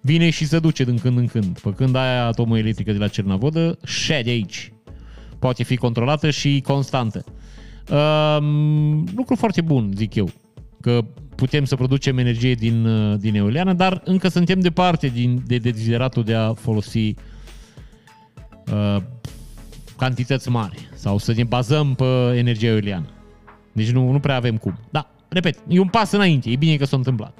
vine 0.00 0.30
și 0.30 0.44
se 0.46 0.58
duce 0.58 0.84
din 0.84 0.98
când 0.98 1.18
în 1.18 1.26
când. 1.26 1.60
Pe 1.60 1.72
când 1.72 1.94
aia 1.94 2.26
atomoelectrică 2.26 2.92
de 2.92 2.98
la 2.98 3.08
Cernavodă, 3.08 3.78
șede 3.84 4.30
aici. 4.30 4.72
Poate 5.38 5.62
fi 5.62 5.76
controlată 5.76 6.30
și 6.30 6.62
constantă. 6.66 7.24
Um, 7.90 9.04
lucru 9.16 9.34
foarte 9.36 9.60
bun, 9.60 9.92
zic 9.94 10.14
eu, 10.14 10.30
că 10.80 11.04
putem 11.34 11.64
să 11.64 11.76
producem 11.76 12.18
energie 12.18 12.54
din, 12.54 12.86
uh, 12.86 13.18
din 13.18 13.34
eoliană, 13.34 13.72
dar 13.72 14.02
încă 14.04 14.28
suntem 14.28 14.60
departe 14.60 15.06
din, 15.06 15.42
de 15.46 15.58
dezideratul 15.58 16.24
de 16.24 16.34
a 16.34 16.54
folosi 16.54 17.14
uh, 18.72 18.96
cantități 19.96 20.48
mari 20.48 20.88
sau 20.94 21.18
să 21.18 21.32
ne 21.36 21.44
bazăm 21.44 21.94
pe 21.94 22.34
energie 22.36 22.68
eoliană. 22.68 23.06
Deci 23.72 23.90
nu, 23.90 24.10
nu 24.10 24.20
prea 24.20 24.36
avem 24.36 24.56
cum. 24.56 24.78
Da, 24.90 25.10
repet, 25.28 25.58
e 25.68 25.80
un 25.80 25.88
pas 25.88 26.12
înainte, 26.12 26.50
e 26.50 26.56
bine 26.56 26.76
că 26.76 26.84
s-a 26.84 26.96
întâmplat. 26.96 27.38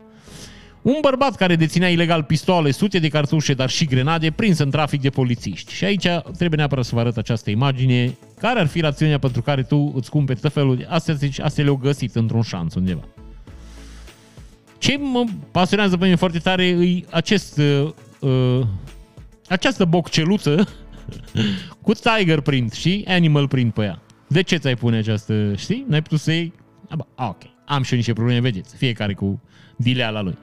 Un 0.86 0.98
bărbat 1.00 1.34
care 1.34 1.56
deținea 1.56 1.88
ilegal 1.88 2.22
pistoale, 2.22 2.70
sute 2.70 2.98
de 2.98 3.08
cartușe, 3.08 3.54
dar 3.54 3.70
și 3.70 3.84
grenade, 3.84 4.30
prins 4.30 4.58
în 4.58 4.70
trafic 4.70 5.00
de 5.00 5.10
polițiști. 5.10 5.72
Și 5.72 5.84
aici 5.84 6.06
trebuie 6.22 6.56
neapărat 6.56 6.84
să 6.84 6.94
vă 6.94 7.00
arăt 7.00 7.16
această 7.16 7.50
imagine. 7.50 8.16
Care 8.38 8.60
ar 8.60 8.66
fi 8.66 8.80
rațiunea 8.80 9.18
pentru 9.18 9.42
care 9.42 9.62
tu 9.62 9.92
îți 9.96 10.10
cumperi 10.10 10.40
tot 10.40 10.52
felul 10.52 10.76
de... 10.76 10.86
Astea, 10.88 11.16
astea 11.42 11.64
le-au 11.64 11.76
găsit 11.76 12.14
într-un 12.14 12.42
șanț 12.42 12.74
undeva. 12.74 13.04
Ce 14.78 14.96
mă 14.96 15.24
pasionează 15.50 15.96
pe 15.96 16.04
mine 16.04 16.16
foarte 16.16 16.38
tare 16.38 16.66
e 16.66 17.04
acest, 17.10 17.58
uh, 17.58 17.92
uh, 18.20 18.66
această 19.48 19.84
bocceluță 19.84 20.68
cu 21.82 21.92
tiger 21.92 22.40
print 22.40 22.72
și 22.72 23.04
animal 23.08 23.48
print 23.48 23.74
pe 23.74 23.82
ea. 23.82 24.02
De 24.28 24.42
ce 24.42 24.56
ți-ai 24.56 24.76
pune 24.76 24.96
această, 24.96 25.54
știi? 25.56 25.84
N-ai 25.88 26.02
putut 26.02 26.20
să 26.20 26.32
iei? 26.32 26.52
Aba, 26.88 27.06
ok, 27.14 27.42
am 27.64 27.82
și 27.82 27.90
eu 27.90 27.96
niște 27.96 28.12
probleme, 28.12 28.40
vedeți, 28.40 28.76
fiecare 28.76 29.14
cu 29.14 29.42
dileala 29.76 30.20
lui. 30.20 30.38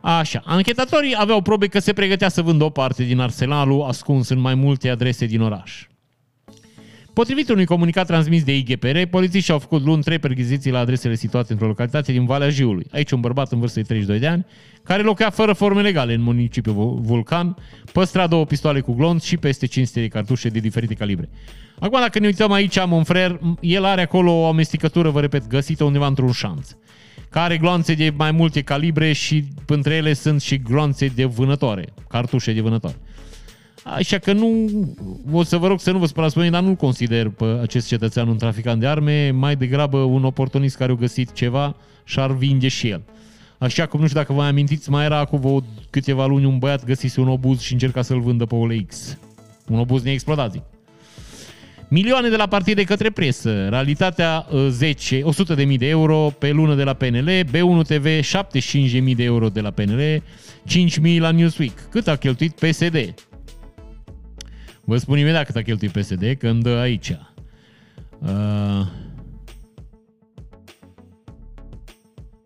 Așa, 0.00 0.42
anchetatorii 0.44 1.14
aveau 1.18 1.40
probe 1.40 1.66
că 1.66 1.78
se 1.78 1.92
pregătea 1.92 2.28
să 2.28 2.42
vândă 2.42 2.64
o 2.64 2.70
parte 2.70 3.02
din 3.04 3.18
arsenalul 3.18 3.82
ascuns 3.82 4.28
în 4.28 4.38
mai 4.38 4.54
multe 4.54 4.88
adrese 4.88 5.26
din 5.26 5.40
oraș. 5.40 5.86
Potrivit 7.12 7.48
unui 7.48 7.64
comunicat 7.64 8.06
transmis 8.06 8.44
de 8.44 8.56
IGPR, 8.56 9.02
polițiștii 9.10 9.52
au 9.52 9.58
făcut 9.58 9.84
luni 9.84 10.02
trei 10.02 10.18
perchiziții 10.18 10.70
la 10.70 10.78
adresele 10.78 11.14
situate 11.14 11.52
într-o 11.52 11.66
localitate 11.66 12.12
din 12.12 12.24
Valea 12.24 12.48
Jiului. 12.48 12.86
Aici 12.92 13.10
un 13.10 13.20
bărbat 13.20 13.52
în 13.52 13.58
vârstă 13.58 13.80
de 13.80 13.86
32 13.86 14.20
de 14.20 14.26
ani, 14.26 14.46
care 14.82 15.02
locuia 15.02 15.30
fără 15.30 15.52
forme 15.52 15.82
legale 15.82 16.14
în 16.14 16.20
municipiul 16.20 16.98
Vulcan, 17.00 17.56
păstra 17.92 18.26
două 18.26 18.44
pistoale 18.44 18.80
cu 18.80 18.92
glonț 18.92 19.24
și 19.24 19.36
peste 19.36 19.66
500 19.66 20.00
de 20.00 20.08
cartușe 20.08 20.48
de 20.48 20.58
diferite 20.58 20.94
calibre. 20.94 21.28
Acum, 21.78 22.00
dacă 22.00 22.18
ne 22.18 22.26
uităm 22.26 22.52
aici, 22.52 22.76
am 22.76 22.92
un 22.92 23.04
frer, 23.04 23.40
el 23.60 23.84
are 23.84 24.02
acolo 24.02 24.32
o 24.32 24.46
amestecătură, 24.46 25.10
vă 25.10 25.20
repet, 25.20 25.46
găsită 25.46 25.84
undeva 25.84 26.06
într-un 26.06 26.32
șanț 26.32 26.70
care 27.30 27.44
are 27.44 27.56
gloanțe 27.56 27.94
de 27.94 28.12
mai 28.16 28.30
multe 28.30 28.62
calibre 28.62 29.12
și 29.12 29.44
între 29.66 29.94
ele 29.94 30.12
sunt 30.12 30.40
și 30.40 30.58
gloanțe 30.58 31.06
de 31.06 31.24
vânătoare, 31.24 31.84
cartușe 32.08 32.52
de 32.52 32.60
vânătoare. 32.60 32.96
Așa 33.84 34.18
că 34.18 34.32
nu, 34.32 34.70
o 35.32 35.42
să 35.42 35.56
vă 35.56 35.66
rog 35.66 35.80
să 35.80 35.90
nu 35.90 35.98
vă 35.98 36.06
spălați 36.06 36.34
pe 36.34 36.40
mine, 36.40 36.52
dar 36.52 36.62
nu 36.62 36.74
consider 36.74 37.28
pe 37.28 37.44
acest 37.44 37.86
cetățean 37.86 38.28
un 38.28 38.36
traficant 38.36 38.80
de 38.80 38.86
arme, 38.86 39.30
mai 39.30 39.56
degrabă 39.56 39.98
un 39.98 40.24
oportunist 40.24 40.76
care 40.76 40.92
a 40.92 40.94
găsit 40.94 41.32
ceva 41.32 41.76
și 42.04 42.18
ar 42.18 42.32
vinde 42.32 42.68
și 42.68 42.88
el. 42.88 43.02
Așa 43.58 43.86
cum 43.86 44.00
nu 44.00 44.06
știu 44.06 44.18
dacă 44.18 44.32
vă 44.32 44.42
amintiți, 44.42 44.90
mai 44.90 45.04
era 45.04 45.18
acum 45.18 45.64
câteva 45.90 46.26
luni 46.26 46.44
un 46.44 46.58
băiat 46.58 46.84
găsise 46.84 47.20
un 47.20 47.28
obuz 47.28 47.60
și 47.60 47.72
încerca 47.72 48.02
să-l 48.02 48.20
vândă 48.20 48.44
pe 48.44 48.54
OLX. 48.54 49.18
Un 49.68 49.78
obuz 49.78 50.02
neexplodat, 50.02 50.52
zic. 50.52 50.62
Milioane 51.90 52.28
de 52.28 52.36
la 52.36 52.46
partide 52.46 52.84
către 52.84 53.10
presă, 53.10 53.68
realitatea 53.68 54.46
10, 54.68 55.20
100 55.22 55.54
de 55.54 55.64
mii 55.64 55.78
de 55.78 55.88
euro 55.88 56.32
pe 56.38 56.50
lună 56.50 56.74
de 56.74 56.82
la 56.82 56.92
PNL, 56.94 57.30
B1 57.44 57.86
TV 57.86 58.20
75 58.20 58.90
de 58.90 58.98
mii 58.98 59.14
de 59.14 59.22
euro 59.22 59.48
de 59.48 59.60
la 59.60 59.70
PNL, 59.70 60.22
5 60.66 60.98
mii 60.98 61.18
la 61.18 61.30
Newsweek. 61.30 61.88
Cât 61.90 62.06
a 62.06 62.16
cheltuit 62.16 62.52
PSD? 62.52 63.14
Vă 64.84 64.96
spun 64.96 65.18
imediat 65.18 65.46
cât 65.46 65.56
a 65.56 65.62
cheltuit 65.62 65.90
PSD 65.90 66.34
când 66.38 66.66
aici. 66.66 67.16
Uh, 68.18 68.86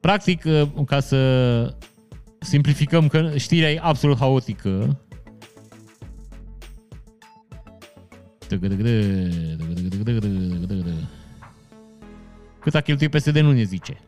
practic, 0.01 0.45
uh, 0.45 0.85
ca 0.87 1.01
să 1.01 1.77
simplificăm 2.39 3.09
că 3.09 3.33
știrea 3.37 3.71
e 3.71 3.79
absolut 3.83 4.19
haotică. 4.19 5.02
Cât 12.61 12.75
a 12.75 12.81
cheltuit 12.81 13.11
PSD 13.11 13.39
nu 13.39 13.53
ne 13.53 13.63
zice. 13.63 14.01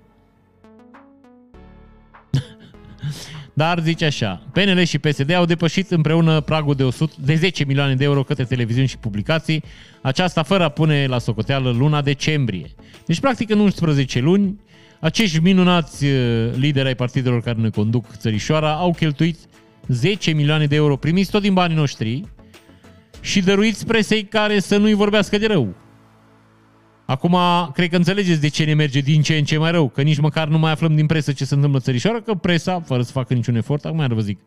Dar 3.53 3.81
zice 3.83 4.05
așa, 4.05 4.43
PNL 4.53 4.83
și 4.83 4.99
PSD 4.99 5.31
au 5.31 5.45
depășit 5.45 5.91
împreună 5.91 6.41
pragul 6.41 6.75
de, 6.75 6.83
100, 6.83 7.15
de 7.19 7.35
10 7.35 7.65
milioane 7.65 7.95
de 7.95 8.05
euro 8.05 8.23
către 8.23 8.45
televiziuni 8.45 8.89
și 8.89 8.99
publicații, 8.99 9.63
aceasta 10.03 10.43
fără 10.43 10.65
a 10.65 10.69
pune 10.69 11.07
la 11.07 11.19
socoteală 11.19 11.71
luna 11.71 12.03
decembrie. 12.03 12.71
Deci, 13.07 13.21
practic, 13.21 13.51
în 13.51 13.59
11 13.59 14.21
luni, 14.21 14.61
acești 15.01 15.39
minunați 15.39 16.05
uh, 16.05 16.51
lideri 16.57 16.87
ai 16.87 16.95
partidelor 16.95 17.43
care 17.43 17.61
ne 17.61 17.69
conduc 17.69 18.17
țărișoara 18.17 18.73
au 18.73 18.93
cheltuit 18.93 19.39
10 19.87 20.31
milioane 20.31 20.67
de 20.67 20.75
euro 20.75 20.97
primiți 20.97 21.31
tot 21.31 21.43
din 21.43 21.55
banii 21.55 21.77
noștri 21.77 22.25
și 23.25 23.41
dăruiți 23.41 23.87
presei 23.87 24.25
care 24.25 24.61
să 24.61 24.77
nu-i 24.77 24.95
vorbească 24.95 25.39
de 25.39 25.47
rău. 25.47 25.75
Acum, 27.07 27.37
cred 27.73 27.89
că 27.89 27.97
înțelegeți 27.97 28.41
de 28.41 28.49
ce 28.49 28.65
ne 28.65 28.75
merge 28.75 29.01
din 29.01 29.23
ce 29.23 29.37
în 29.37 29.45
ce 29.45 29.59
mai 29.59 29.71
rău, 29.71 29.89
că 29.89 30.03
nici 30.03 30.19
măcar 30.19 30.49
nu 30.49 30.59
mai 30.59 30.73
aflăm 30.73 30.95
din 30.95 31.07
presă 31.07 31.33
ce 31.33 31.45
se 31.45 31.55
întâmplă 31.55 31.81
țărișoară, 31.81 32.21
că 32.21 32.35
presa, 32.35 32.81
fără 32.81 33.03
să 33.03 33.13
facă 33.13 33.35
niciun 33.35 33.57
efort, 33.57 33.85
acum 33.85 34.07
vă 34.09 34.21
zic, 34.21 34.41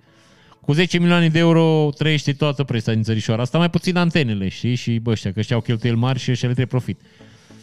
cu 0.62 0.72
10 0.72 0.98
milioane 0.98 1.28
de 1.28 1.40
euro 1.40 1.90
trăiește 1.98 2.34
toată 2.34 2.64
presa 2.64 2.94
din 2.94 3.04
țărișoara. 3.04 3.42
Asta 3.42 3.58
mai 3.58 3.70
puțin 3.70 3.98
antenele, 3.98 4.48
știi? 4.48 4.76
Și 4.76 5.00
bă, 5.00 5.12
ăștia, 5.12 5.32
că 5.32 5.40
ăștia 5.40 5.56
au 5.56 5.62
cheltuieli 5.62 5.98
mari 5.98 6.20
și 6.20 6.32
ăștia 6.32 6.48
le 6.48 6.54
trebuie 6.54 6.80
profit. 6.80 7.02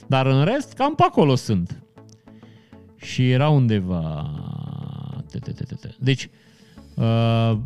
Dar 0.07 0.27
în 0.27 0.45
rest, 0.45 0.73
cam 0.73 0.95
pe 0.95 1.03
acolo 1.07 1.35
sunt. 1.35 1.83
Și 2.97 3.31
era 3.31 3.49
undeva... 3.49 4.31
Deci, 5.99 6.29
uh, 6.95 7.59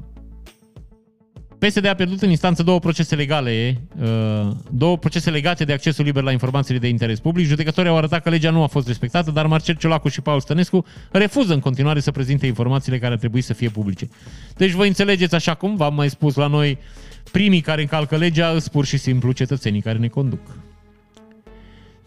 PSD 1.59 1.87
a 1.87 1.95
pierdut 1.95 2.23
în 2.23 2.31
instanță 2.31 2.63
două 2.63 2.79
procese 2.79 3.15
legale, 3.15 3.81
uh, 4.01 4.51
două 4.71 4.99
procese 4.99 5.31
legate 5.31 5.65
de 5.65 5.73
accesul 5.73 6.05
liber 6.05 6.23
la 6.23 6.33
informațiile 6.33 6.79
de 6.79 6.89
interes 6.89 7.21
public. 7.21 7.47
Judecătorii 7.47 7.91
au 7.91 7.97
arătat 7.97 8.23
că 8.23 8.31
legea 8.31 8.51
nu 8.51 8.63
a 8.63 8.67
fost 8.67 8.87
respectată, 8.87 9.31
dar 9.31 9.47
Marcel 9.47 9.75
Ciolacu 9.75 10.09
și 10.09 10.21
Paul 10.21 10.41
Stănescu 10.41 10.85
refuză 11.11 11.53
în 11.53 11.61
continuare 11.61 12.01
să 12.01 12.11
prezinte 12.11 12.47
informațiile 12.47 12.99
care 12.99 13.13
ar 13.13 13.19
trebui 13.19 13.41
să 13.41 13.53
fie 13.53 13.69
publice. 13.69 14.09
Deci 14.57 14.71
voi 14.71 14.87
înțelegeți 14.87 15.35
așa 15.35 15.55
cum 15.55 15.77
v-am 15.77 15.95
mai 15.95 16.11
spus 16.11 16.35
la 16.35 16.47
noi, 16.47 16.79
primii 17.33 17.61
care 17.61 17.81
încalcă 17.81 18.17
legea 18.17 18.51
sunt 18.51 18.69
pur 18.69 18.85
și 18.85 18.97
simplu 18.97 19.33
cetățenii 19.33 19.81
care 19.81 19.99
ne 19.99 20.09
conduc. 20.09 20.41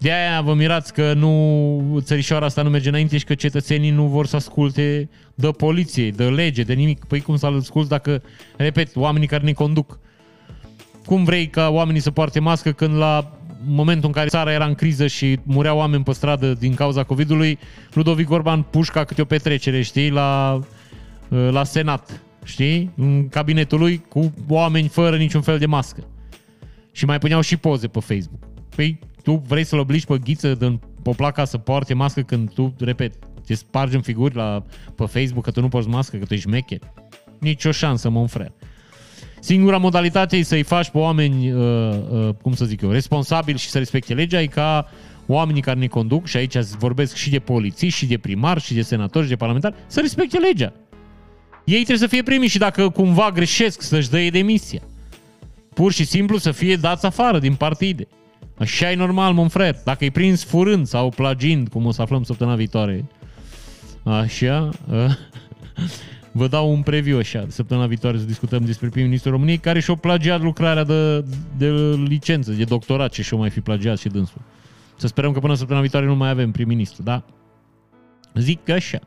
De 0.02 0.12
aia 0.12 0.42
vă 0.42 0.54
mirați 0.54 0.94
că 0.94 1.14
nu 1.14 2.00
țărișoara 2.00 2.46
asta 2.46 2.62
nu 2.62 2.70
merge 2.70 2.90
înainte 2.90 3.18
și 3.18 3.26
că 3.26 3.36
cetățenii 3.36 3.90
nu 3.90 4.06
vor 4.06 4.26
să 4.26 4.36
asculte 4.36 5.10
de 5.36 5.48
poliție, 5.48 6.10
de 6.10 6.24
lege, 6.24 6.64
de 6.64 6.74
nimic. 6.74 7.06
Păi 7.06 7.20
cum 7.20 7.36
să-l 7.36 7.58
ascult 7.58 7.88
dacă, 7.88 8.22
repet, 8.58 8.96
oamenii 8.96 9.28
care 9.28 9.44
ne 9.44 9.52
conduc. 9.52 10.00
Cum 11.06 11.24
vrei 11.24 11.48
ca 11.48 11.70
oamenii 11.70 12.02
să 12.02 12.12
poarte 12.12 12.40
mască 12.40 12.72
când 12.72 12.96
la 12.96 13.38
momentul 13.66 14.08
în 14.08 14.14
care 14.14 14.28
țara 14.28 14.52
era 14.52 14.66
în 14.66 14.74
criză 14.74 15.08
și 15.08 15.40
mureau 15.44 15.78
oameni 15.78 16.04
pe 16.04 16.12
stradă 16.12 16.54
din 16.54 16.74
cauza 16.74 17.04
COVID-ului, 17.04 17.60
Ludovic 17.94 18.30
Orban 18.30 18.62
pușca 18.62 19.04
câte 19.04 19.22
o 19.22 19.26
petrecere, 19.26 19.82
știi, 19.82 20.10
la, 20.10 20.60
la 21.28 21.64
Senat, 21.64 22.22
știi, 22.44 22.92
în 22.98 23.28
cabinetul 23.30 23.80
lui 23.80 24.06
cu 24.10 24.34
oameni 24.48 24.88
fără 24.88 25.18
niciun 25.18 25.42
fel 25.42 25.58
de 25.58 25.66
mască. 25.66 26.04
Și 26.92 27.06
mai 27.06 27.18
puneau 27.18 27.42
și 27.42 27.58
poze 27.58 27.88
pe 27.88 28.00
Facebook. 28.00 28.50
Păi 28.76 29.00
tu 29.24 29.44
vrei 29.48 29.64
să-l 29.64 29.80
obligi 29.80 30.06
pe 30.06 30.18
ghiță 30.18 30.56
din 30.56 30.80
poplaca 31.04 31.46
să 31.46 31.58
poarte 31.58 31.94
mască 31.94 32.22
când 32.22 32.54
tu, 32.54 32.74
repet, 32.80 33.14
te 33.46 33.54
spargi 33.54 33.96
în 33.96 34.02
figuri 34.02 34.36
la, 34.36 34.64
pe 34.96 35.06
Facebook 35.06 35.44
că 35.44 35.52
tu 35.52 35.62
nu 35.62 35.68
porți 35.68 35.88
mască, 35.88 36.18
că 36.18 36.26
tu 36.26 36.34
ești 36.34 36.48
mecher? 36.48 36.80
Nici 37.40 37.66
o 37.66 37.72
șansă, 37.72 38.10
mă 38.10 38.28
frère. 38.28 38.54
Singura 39.40 39.78
modalitate 39.78 40.38
e 40.38 40.44
să-i 40.44 40.64
faci 40.64 40.90
pe 40.90 40.98
oameni, 40.98 41.52
uh, 41.52 41.60
uh, 42.12 42.30
cum 42.42 42.54
să 42.54 42.66
zic 42.66 42.82
eu, 42.82 42.92
responsabili 42.92 43.58
și 43.58 43.70
să 43.70 43.78
respecte 43.78 44.14
legea, 44.14 44.42
e 44.42 44.46
ca 44.46 44.88
oamenii 45.28 45.62
care 45.62 45.80
ne 45.80 45.88
conduc, 45.88 46.28
și 46.28 46.38
aici 46.38 46.58
vorbesc 46.58 47.16
și 47.16 47.30
de 47.30 47.40
polițiști, 47.40 48.00
și 48.00 48.06
de 48.06 48.18
primari, 48.18 48.62
și 48.62 48.74
de 48.74 48.82
senatori, 48.82 49.24
și 49.24 49.30
de 49.30 49.36
parlamentari, 49.36 49.76
să 49.88 50.00
respecte 50.00 50.38
legea. 50.38 50.74
Ei 51.66 51.76
trebuie 51.76 51.98
să 51.98 52.08
fie 52.08 52.24
primiși 52.24 52.52
și 52.52 52.58
dacă 52.58 52.90
cumva 52.90 53.32
greșesc 53.32 53.82
să-și 53.82 54.10
dă 54.10 54.28
demisia. 54.32 54.82
Pur 55.74 55.92
și 55.92 56.06
simplu 56.06 56.38
să 56.38 56.52
fie 56.52 56.76
dați 56.76 57.06
afară 57.06 57.40
din 57.40 57.56
partide. 57.56 58.08
Așa 58.62 58.92
e 58.92 58.96
normal, 58.96 59.34
mă 59.34 59.48
frate. 59.48 59.82
Dacă 59.84 60.06
e 60.06 60.10
prins 60.10 60.44
furând 60.44 60.88
sau 60.88 61.10
plagind, 61.10 61.70
cum 61.70 61.86
o 61.86 61.92
să 61.92 62.02
aflăm 62.02 62.24
săptămâna 62.24 62.56
viitoare, 62.56 63.06
așa, 64.04 64.70
vă 66.32 66.48
dau 66.48 66.72
un 66.72 66.82
preview 66.82 67.18
așa, 67.18 67.46
săptămâna 67.48 67.88
viitoare 67.88 68.18
să 68.18 68.24
discutăm 68.24 68.66
despre 68.66 68.88
prim-ministrul 68.90 69.32
României, 69.32 69.58
care 69.58 69.80
și-o 69.80 69.96
plagiat 69.96 70.42
lucrarea 70.42 70.84
de, 70.84 71.26
de 71.58 71.70
licență, 72.08 72.52
de 72.52 72.64
doctorat, 72.64 73.12
ce 73.12 73.22
și-o 73.22 73.38
mai 73.38 73.50
fi 73.50 73.60
plagiat 73.60 73.98
și 73.98 74.08
dânsul. 74.08 74.42
Să 74.96 75.08
sperăm 75.08 75.32
că 75.32 75.40
până 75.40 75.54
săptămâna 75.54 75.82
viitoare 75.82 76.06
nu 76.06 76.16
mai 76.16 76.30
avem 76.30 76.52
prim-ministru, 76.52 77.04
da? 77.04 77.24
Zic 78.34 78.64
că 78.64 78.72
așa. 78.72 79.00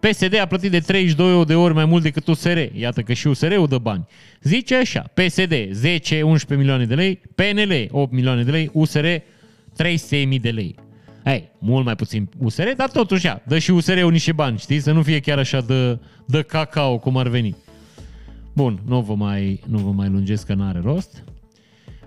PSD 0.00 0.38
a 0.40 0.46
plătit 0.46 0.70
de 0.70 0.80
32 0.80 1.44
de 1.44 1.54
ori 1.54 1.74
mai 1.74 1.84
mult 1.84 2.02
decât 2.02 2.26
USR. 2.26 2.58
Iată 2.72 3.02
că 3.02 3.12
și 3.12 3.26
USR-ul 3.26 3.66
dă 3.66 3.78
bani. 3.78 4.06
Zice 4.42 4.74
așa, 4.74 5.00
PSD 5.14 5.52
10-11 5.54 6.56
milioane 6.56 6.84
de 6.84 6.94
lei, 6.94 7.20
PNL 7.34 7.88
8 7.90 8.12
milioane 8.12 8.42
de 8.42 8.50
lei, 8.50 8.70
USR 8.72 9.06
300.000 9.06 10.40
de 10.40 10.50
lei. 10.50 10.74
Ei, 11.24 11.50
mult 11.58 11.84
mai 11.84 11.94
puțin 11.96 12.28
USR, 12.38 12.68
dar 12.76 12.90
totuși, 12.90 13.26
ia, 13.26 13.42
dă 13.46 13.58
și 13.58 13.70
USR-ul 13.70 14.10
niște 14.10 14.32
bani, 14.32 14.58
știi? 14.58 14.80
Să 14.80 14.92
nu 14.92 15.02
fie 15.02 15.20
chiar 15.20 15.38
așa 15.38 15.60
de, 15.60 15.98
de 16.26 16.42
cacao, 16.42 16.98
cum 16.98 17.16
ar 17.16 17.28
veni. 17.28 17.56
Bun, 18.54 18.80
nu 18.86 19.00
vă 19.00 19.14
mai, 19.14 19.60
nu 19.66 19.78
vă 19.78 19.90
mai 19.90 20.08
lungesc 20.08 20.46
că 20.46 20.54
n-are 20.54 20.80
rost. 20.84 21.24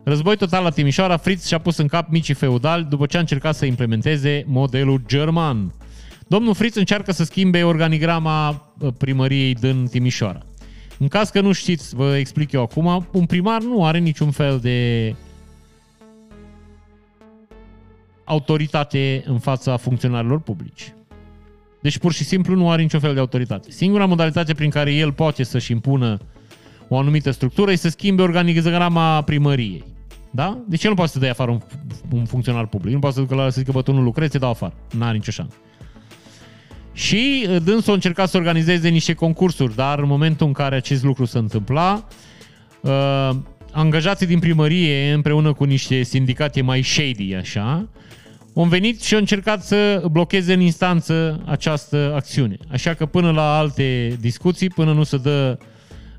Război 0.04 0.38
total 0.38 0.64
la 0.64 0.70
Timișoara, 0.70 1.18
Fritz 1.18 1.46
și-a 1.46 1.58
pus 1.58 1.78
în 1.78 1.88
cap 1.88 2.10
micii 2.10 2.34
feudali 2.34 2.84
după 2.84 3.06
ce 3.06 3.18
a 3.18 3.20
încercat 3.20 3.56
să 3.56 3.66
implementeze 3.66 4.44
modelul 4.48 5.02
german. 5.08 5.74
Domnul 6.32 6.54
Fritz 6.54 6.76
încearcă 6.76 7.12
să 7.12 7.24
schimbe 7.24 7.64
organigrama 7.64 8.50
uh, 8.80 8.94
primăriei 8.98 9.54
din 9.54 9.88
Timișoara. 9.88 10.42
În 11.00 11.08
caz 11.08 11.30
că 11.30 11.42
nu 11.42 11.52
știți, 11.52 11.96
vă 11.96 12.16
explic 12.18 12.52
eu 12.52 12.62
acum, 12.62 13.08
un 13.12 13.26
primar 13.26 13.62
nu 13.62 13.86
are 13.86 13.98
niciun 13.98 14.32
fel 14.32 14.60
de 14.60 15.16
autoritate 18.24 19.24
în 19.26 19.40
fața 19.40 19.78
funcționarilor 19.78 20.40
publici. 20.40 20.94
Deci 21.82 21.98
pur 21.98 22.14
și 22.14 22.24
simplu 22.24 22.56
nu 22.56 22.70
are 22.70 22.82
niciun 22.82 23.00
fel 23.00 23.14
de 23.14 23.20
autoritate. 23.20 23.72
Singura 23.72 24.06
modalitate 24.06 24.54
prin 24.54 24.70
care 24.70 24.94
el 24.94 25.14
poate 25.14 25.44
să-și 25.44 25.72
impună 25.72 26.20
o 26.88 26.98
anumită 26.98 27.32
structură 27.32 27.72
e 27.72 27.76
să 27.76 27.90
schimbe 27.90 28.22
organigrama 28.22 29.22
primăriei. 29.22 29.84
Da? 30.30 30.64
Deci 30.68 30.84
el 30.84 30.90
nu 30.90 30.96
poate 30.96 31.12
să 31.12 31.20
dea 31.20 31.32
afară 31.32 31.52
un, 31.52 31.62
un 32.12 32.26
funcționar 32.26 32.68
public. 32.68 32.94
Nu 32.94 33.00
poate 33.00 33.16
să 33.16 33.22
ducă 33.22 33.36
la 33.36 33.50
să 33.50 33.60
zică, 33.60 33.72
bă, 33.72 33.82
tu 33.82 33.94
nu 33.94 34.02
lucrezi, 34.02 34.32
te 34.32 34.38
dau 34.38 34.50
afară. 34.50 34.74
N-are 34.98 35.18
nicio 35.18 35.32
șansă. 35.32 35.56
Și 36.94 37.46
uh, 37.50 37.58
dânsul 37.64 37.92
a 37.92 37.96
încercat 37.96 38.30
să 38.30 38.38
organizeze 38.38 38.90
niște 38.90 39.14
concursuri, 39.14 39.76
dar 39.76 40.00
în 40.00 40.08
momentul 40.08 40.48
în 40.48 40.54
care 40.54 40.76
acest 40.76 41.04
lucru 41.04 41.26
se 41.26 41.38
întâmpla, 41.38 42.08
uh, 42.82 43.30
angajații 43.72 44.28
din 44.28 44.40
primărie, 44.40 45.12
împreună 45.12 45.54
cu 45.54 45.64
niște 45.64 46.04
sindicate 46.04 46.62
mai 46.62 46.82
shady, 46.82 47.36
așa, 47.36 47.88
au 48.56 48.64
venit 48.64 49.02
și 49.02 49.14
au 49.14 49.20
încercat 49.20 49.64
să 49.64 50.04
blocheze 50.12 50.54
în 50.54 50.60
instanță 50.60 51.44
această 51.46 52.12
acțiune. 52.16 52.58
Așa 52.72 52.94
că 52.94 53.06
până 53.06 53.32
la 53.32 53.58
alte 53.58 54.18
discuții, 54.20 54.70
până 54.70 54.94
nu 54.94 55.04
se 55.04 55.18
dă 55.18 55.58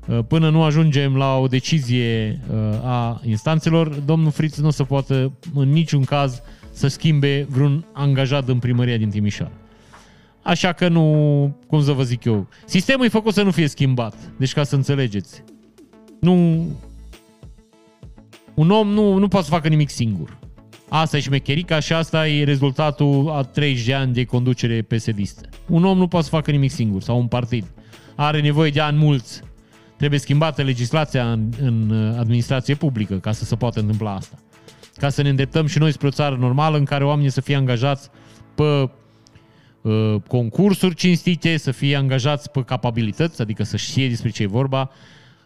uh, 0.07 0.19
până 0.27 0.49
nu 0.49 0.63
ajungem 0.63 1.15
la 1.15 1.37
o 1.37 1.47
decizie 1.47 2.39
a 2.83 3.21
instanțelor, 3.25 3.87
domnul 3.87 4.31
Fritz 4.31 4.57
nu 4.57 4.67
o 4.67 4.71
să 4.71 4.83
poată 4.83 5.31
în 5.53 5.69
niciun 5.69 6.03
caz 6.03 6.41
să 6.71 6.87
schimbe 6.87 7.45
vreun 7.49 7.85
angajat 7.93 8.47
în 8.47 8.59
primăria 8.59 8.97
din 8.97 9.09
Timișoara. 9.09 9.62
Așa 10.43 10.71
că 10.71 10.87
nu, 10.87 11.57
cum 11.67 11.83
să 11.83 11.91
vă 11.91 12.03
zic 12.03 12.23
eu, 12.23 12.47
sistemul 12.65 13.05
e 13.05 13.09
făcut 13.09 13.33
să 13.33 13.41
nu 13.41 13.51
fie 13.51 13.67
schimbat. 13.67 14.15
Deci 14.37 14.53
ca 14.53 14.63
să 14.63 14.75
înțelegeți. 14.75 15.43
Nu, 16.19 16.65
un 18.53 18.69
om 18.69 18.87
nu, 18.87 19.17
nu 19.17 19.27
poate 19.27 19.45
să 19.45 19.51
facă 19.51 19.67
nimic 19.67 19.89
singur. 19.89 20.37
Asta 20.89 21.17
e 21.17 21.19
șmecherica 21.19 21.79
și 21.79 21.93
asta 21.93 22.27
e 22.27 22.43
rezultatul 22.43 23.29
a 23.29 23.41
30 23.41 23.85
de 23.85 23.93
ani 23.93 24.13
de 24.13 24.23
conducere 24.23 24.81
psd 24.81 25.19
Un 25.67 25.85
om 25.85 25.97
nu 25.97 26.07
poate 26.07 26.25
să 26.25 26.31
facă 26.31 26.51
nimic 26.51 26.71
singur 26.71 27.01
sau 27.01 27.19
un 27.19 27.27
partid. 27.27 27.65
Are 28.15 28.41
nevoie 28.41 28.69
de 28.69 28.79
ani 28.79 28.97
mulți. 28.97 29.41
Trebuie 29.97 30.19
schimbată 30.19 30.61
legislația 30.61 31.31
în, 31.31 31.49
în 31.61 31.91
administrație 32.17 32.75
publică 32.75 33.15
ca 33.15 33.31
să 33.31 33.45
se 33.45 33.55
poată 33.55 33.79
întâmpla 33.79 34.15
asta. 34.15 34.37
Ca 34.95 35.09
să 35.09 35.21
ne 35.21 35.29
îndreptăm 35.29 35.65
și 35.65 35.77
noi 35.77 35.91
spre 35.91 36.07
o 36.07 36.11
țară 36.11 36.35
normală 36.35 36.77
în 36.77 36.85
care 36.85 37.03
oamenii 37.03 37.29
să 37.29 37.41
fie 37.41 37.55
angajați 37.55 38.09
pe 38.55 38.63
Uh, 38.63 38.89
concursuri 40.27 40.95
cinstite, 40.95 41.57
să 41.57 41.71
fie 41.71 41.95
angajați 41.95 42.51
pe 42.51 42.63
capabilități, 42.63 43.41
adică 43.41 43.63
să 43.63 43.77
știe 43.77 44.09
despre 44.09 44.29
ce 44.29 44.43
e 44.43 44.47
vorba, 44.47 44.89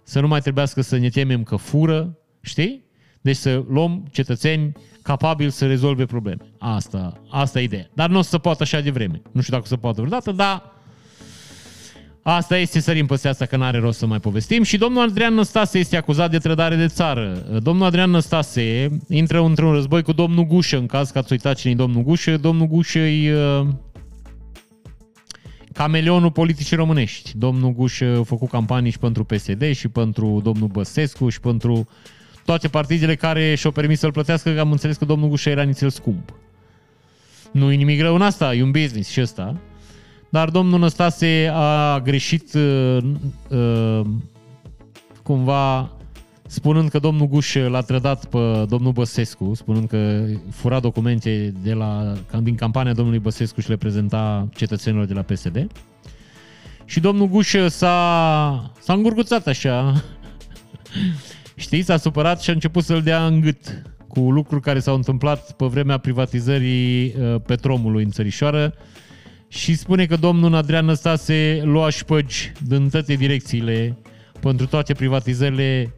să 0.04 0.20
nu 0.20 0.28
mai 0.28 0.40
trebuiască 0.40 0.82
să 0.82 0.98
ne 0.98 1.10
temem 1.10 1.44
că 1.44 1.56
fură, 1.56 2.18
știi? 2.42 2.84
Deci 3.22 3.36
să 3.36 3.64
luăm 3.70 4.08
cetățeni 4.12 4.72
capabili 5.02 5.52
să 5.52 5.68
rezolve 5.68 6.06
probleme. 6.06 6.42
Asta, 6.58 7.22
asta 7.30 7.60
e 7.60 7.64
ideea. 7.64 7.90
Dar 7.94 8.10
nu 8.10 8.18
o 8.18 8.22
să 8.22 8.30
se 8.30 8.38
poată 8.38 8.64
așa 8.64 8.80
de 8.80 8.90
vreme. 8.90 9.22
Nu 9.32 9.42
știu 9.42 9.54
dacă 9.54 9.68
se 9.68 9.76
poate 9.76 10.02
vreodată, 10.02 10.32
dar 10.32 10.78
Asta 12.30 12.58
este, 12.58 12.80
sărim 12.80 13.06
peste 13.06 13.28
asta 13.28 13.46
că 13.46 13.58
n-are 13.58 13.80
rost 13.80 13.98
să 13.98 14.06
mai 14.06 14.20
povestim. 14.20 14.64
Și 14.64 14.78
domnul 14.78 15.02
Adrian 15.02 15.34
Năstase 15.34 15.80
este 15.80 15.98
acuzat 15.98 16.32
de 16.32 16.38
trădare 16.38 16.76
de 16.76 16.88
țară. 16.88 17.46
Domnul 17.64 17.86
Adrian 17.86 18.10
Năstase 18.10 18.98
intră 19.10 19.42
într-un 19.42 19.72
război 19.72 20.02
cu 20.02 20.12
domnul 20.12 20.46
Gușă, 20.46 20.78
în 20.78 20.86
caz 20.86 21.10
că 21.10 21.18
ați 21.18 21.32
uitat 21.32 21.56
cine 21.56 21.76
domnul 21.76 22.04
Gușă. 22.04 22.38
Domnul 22.38 22.68
Gușă 22.68 23.00
e 23.00 23.36
uh, 23.36 23.68
cameleonul 25.78 26.32
politicii 26.32 26.76
românești. 26.76 27.32
Domnul 27.36 27.72
Gușă 27.72 28.18
a 28.20 28.24
făcut 28.24 28.50
campanii 28.50 28.92
și 28.92 29.00
pentru 29.00 29.24
PSD 29.24 29.72
și 29.74 29.88
pentru 29.88 30.40
domnul 30.44 30.68
Băsescu 30.68 31.30
și 31.30 31.40
pentru 31.40 31.88
toate 32.46 32.68
partidele 32.68 33.16
care 33.16 33.56
și-au 33.56 33.72
permis 33.72 34.00
să-l 34.00 34.12
plătească, 34.12 34.54
că 34.54 34.60
am 34.60 34.72
înțeles 34.72 34.98
că 34.98 35.06
domnul 35.06 35.30
Gușă 35.30 35.50
era 35.50 35.62
nițel 35.62 35.90
scump. 35.90 36.34
Nu 37.52 37.72
e 37.72 37.76
nimic 37.76 38.02
rău 38.02 38.16
în 38.16 38.22
asta, 38.22 38.54
e 38.54 38.64
un 38.64 38.72
business 38.72 39.10
și 39.10 39.22
ăsta. 39.22 39.56
Dar 40.30 40.50
domnul 40.50 40.80
Năstase 40.80 41.52
a 41.54 42.00
greșit 42.00 42.54
uh, 42.54 42.98
uh, 43.50 44.02
cumva 45.24 45.92
spunând 46.48 46.90
că 46.90 47.00
domnul 47.00 47.28
Guș 47.28 47.56
l-a 47.56 47.82
trădat 47.82 48.26
pe 48.26 48.66
domnul 48.70 48.92
Băsescu, 48.92 49.54
spunând 49.54 49.88
că 49.88 50.26
fura 50.52 50.80
documente 50.80 51.54
de 51.64 51.74
la, 51.74 52.14
din 52.42 52.56
campania 52.56 52.94
domnului 52.94 53.20
Băsescu 53.20 53.62
și 53.62 53.70
le 53.70 53.76
prezenta 53.76 54.48
cetățenilor 54.56 55.06
de 55.06 55.14
la 55.14 55.22
PSD. 55.22 55.68
Și 56.86 57.00
domnul 57.00 57.28
Guș 57.28 57.56
s-a, 57.68 58.74
s-a 58.80 58.94
îngurguțat 58.94 59.48
așa, 59.48 60.04
știi, 61.56 61.84
s-a 61.84 61.98
supărat 61.98 62.42
și 62.42 62.50
a 62.50 62.54
început 62.54 62.84
să-l 62.84 63.02
dea 63.02 63.26
în 63.26 63.42
gât 63.42 63.84
cu 64.08 64.32
lucruri 64.32 64.62
care 64.62 64.80
s-au 64.80 64.96
întâmplat 64.96 65.52
pe 65.52 65.66
vremea 65.66 65.98
privatizării 65.98 67.06
uh, 67.06 67.36
petromului 67.46 68.04
în 68.04 68.10
țărișoară 68.10 68.74
și 69.48 69.76
spune 69.76 70.06
că 70.06 70.16
domnul 70.16 70.56
Adrian 70.56 70.86
Năstase 70.86 71.62
lua 71.64 71.90
șpăgi 71.90 72.52
din 72.68 72.90
toate 72.90 73.14
direcțiile 73.14 73.98
pentru 74.40 74.66
toate 74.66 74.94
privatizările 74.94 75.94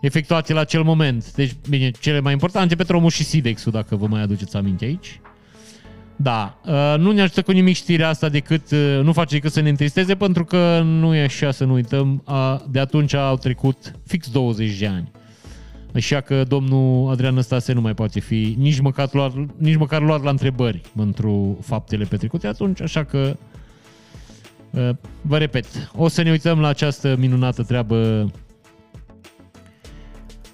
efectuate 0.00 0.52
la 0.52 0.60
acel 0.60 0.82
moment. 0.82 1.32
Deci, 1.32 1.56
bine, 1.68 1.90
cele 1.90 2.20
mai 2.20 2.32
importante, 2.32 2.76
Petromul 2.76 3.10
și 3.10 3.24
Sidexul, 3.24 3.72
dacă 3.72 3.96
vă 3.96 4.06
mai 4.06 4.22
aduceți 4.22 4.56
aminte 4.56 4.84
aici. 4.84 5.20
Da, 6.16 6.58
uh, 6.66 6.94
nu 6.98 7.10
ne 7.10 7.20
ajută 7.20 7.42
cu 7.42 7.52
nimic 7.52 7.74
știrea 7.74 8.08
asta 8.08 8.28
decât, 8.28 8.70
uh, 8.70 9.00
nu 9.02 9.12
face 9.12 9.34
decât 9.34 9.52
să 9.52 9.60
ne 9.60 9.68
întristeze, 9.68 10.14
pentru 10.14 10.44
că 10.44 10.80
nu 10.84 11.14
e 11.14 11.22
așa 11.22 11.50
să 11.50 11.64
nu 11.64 11.72
uităm, 11.72 12.22
de 12.70 12.80
atunci 12.80 13.14
au 13.14 13.36
trecut 13.36 13.92
fix 14.06 14.30
20 14.30 14.78
de 14.78 14.86
ani. 14.86 15.10
Așa 15.94 16.20
că 16.20 16.42
domnul 16.44 17.10
Adrian 17.10 17.34
Năstase 17.34 17.72
nu 17.72 17.80
mai 17.80 17.94
poate 17.94 18.20
fi 18.20 18.54
nici 18.58 18.80
măcar 18.80 19.08
luat, 19.12 19.32
nici 19.56 19.76
măcar 19.76 20.02
luat 20.02 20.22
la 20.22 20.30
întrebări 20.30 20.80
pentru 20.96 21.58
faptele 21.62 22.04
petrecute 22.04 22.46
atunci, 22.46 22.80
așa 22.80 23.04
că 23.04 23.36
uh, 24.70 24.90
vă 25.20 25.38
repet, 25.38 25.66
o 25.96 26.08
să 26.08 26.22
ne 26.22 26.30
uităm 26.30 26.60
la 26.60 26.68
această 26.68 27.16
minunată 27.18 27.62
treabă 27.62 28.30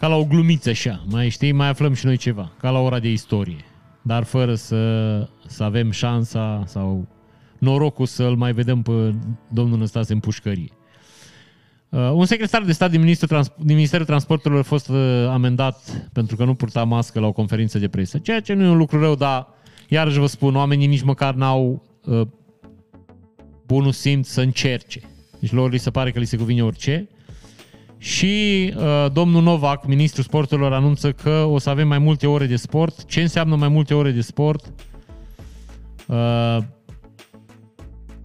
ca 0.02 0.08
la 0.08 0.16
o 0.16 0.24
glumiță 0.24 0.70
așa, 0.70 1.04
mai 1.08 1.28
știi, 1.28 1.52
mai 1.52 1.68
aflăm 1.68 1.92
și 1.92 2.06
noi 2.06 2.16
ceva, 2.16 2.52
ca 2.58 2.70
la 2.70 2.78
ora 2.78 2.98
de 2.98 3.10
istorie, 3.10 3.64
dar 4.02 4.22
fără 4.22 4.54
să, 4.54 5.28
să 5.46 5.62
avem 5.62 5.90
șansa 5.90 6.62
sau 6.66 7.08
norocul 7.58 8.06
să-l 8.06 8.36
mai 8.36 8.52
vedem 8.52 8.82
pe 8.82 9.14
domnul 9.48 9.78
Năstase 9.78 10.12
în 10.12 10.18
pușcărie. 10.18 10.70
Uh, 11.88 12.10
un 12.12 12.24
secretar 12.24 12.62
de 12.62 12.72
stat 12.72 12.90
din, 12.90 13.00
Ministrul, 13.00 13.42
din 13.56 13.74
Ministerul 13.74 14.06
Transporturilor 14.06 14.62
a 14.62 14.66
fost 14.66 14.88
uh, 14.88 15.26
amendat 15.28 16.08
pentru 16.12 16.36
că 16.36 16.44
nu 16.44 16.54
purta 16.54 16.84
mască 16.84 17.20
la 17.20 17.26
o 17.26 17.32
conferință 17.32 17.78
de 17.78 17.88
presă, 17.88 18.18
ceea 18.18 18.40
ce 18.40 18.52
nu 18.52 18.64
e 18.64 18.68
un 18.68 18.76
lucru 18.76 19.00
rău, 19.00 19.14
dar 19.14 19.48
iarăși 19.88 20.18
vă 20.18 20.26
spun, 20.26 20.56
oamenii 20.56 20.86
nici 20.86 21.02
măcar 21.02 21.34
n-au 21.34 21.82
uh, 22.04 22.26
bunul 23.66 23.92
simț 23.92 24.28
să 24.28 24.40
încerce. 24.40 25.00
Deci 25.40 25.52
lor 25.52 25.70
li 25.70 25.78
se 25.78 25.90
pare 25.90 26.10
că 26.10 26.18
li 26.18 26.24
se 26.24 26.36
cuvine 26.36 26.64
orice. 26.64 27.08
Și 28.02 28.72
uh, 28.76 29.06
domnul 29.12 29.42
Novak, 29.42 29.86
ministrul 29.86 30.24
sporturilor, 30.24 30.72
anunță 30.72 31.12
că 31.12 31.46
o 31.50 31.58
să 31.58 31.70
avem 31.70 31.88
mai 31.88 31.98
multe 31.98 32.26
ore 32.26 32.46
de 32.46 32.56
sport. 32.56 33.04
Ce 33.04 33.20
înseamnă 33.20 33.56
mai 33.56 33.68
multe 33.68 33.94
ore 33.94 34.10
de 34.10 34.20
sport? 34.20 34.72
Uh, 36.06 36.58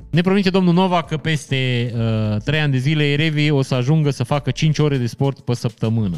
ne 0.09 0.21
promite 0.21 0.49
domnul 0.49 0.73
Nova 0.73 1.03
că 1.03 1.17
peste 1.17 1.91
uh, 2.33 2.41
3 2.43 2.59
ani 2.59 2.71
de 2.71 2.77
zile 2.77 3.03
elevii 3.03 3.49
o 3.49 3.61
să 3.61 3.75
ajungă 3.75 4.09
să 4.09 4.23
facă 4.23 4.51
5 4.51 4.77
ore 4.77 4.97
de 4.97 5.07
sport 5.07 5.39
pe 5.39 5.53
săptămână. 5.53 6.17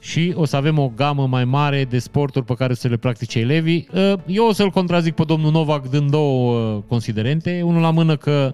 Și 0.00 0.32
o 0.36 0.44
să 0.44 0.56
avem 0.56 0.78
o 0.78 0.92
gamă 0.96 1.26
mai 1.26 1.44
mare 1.44 1.84
de 1.84 1.98
sporturi 1.98 2.44
pe 2.44 2.54
care 2.54 2.74
să 2.74 2.88
le 2.88 2.96
practice 2.96 3.38
elevii. 3.38 3.88
Uh, 3.94 4.14
eu 4.26 4.46
o 4.46 4.52
să-l 4.52 4.70
contrazic 4.70 5.14
pe 5.14 5.24
domnul 5.24 5.50
Novak 5.50 5.88
dând 5.88 6.10
două 6.10 6.58
uh, 6.58 6.82
considerente. 6.88 7.62
Unul 7.64 7.80
la 7.80 7.90
mână 7.90 8.16
că 8.16 8.50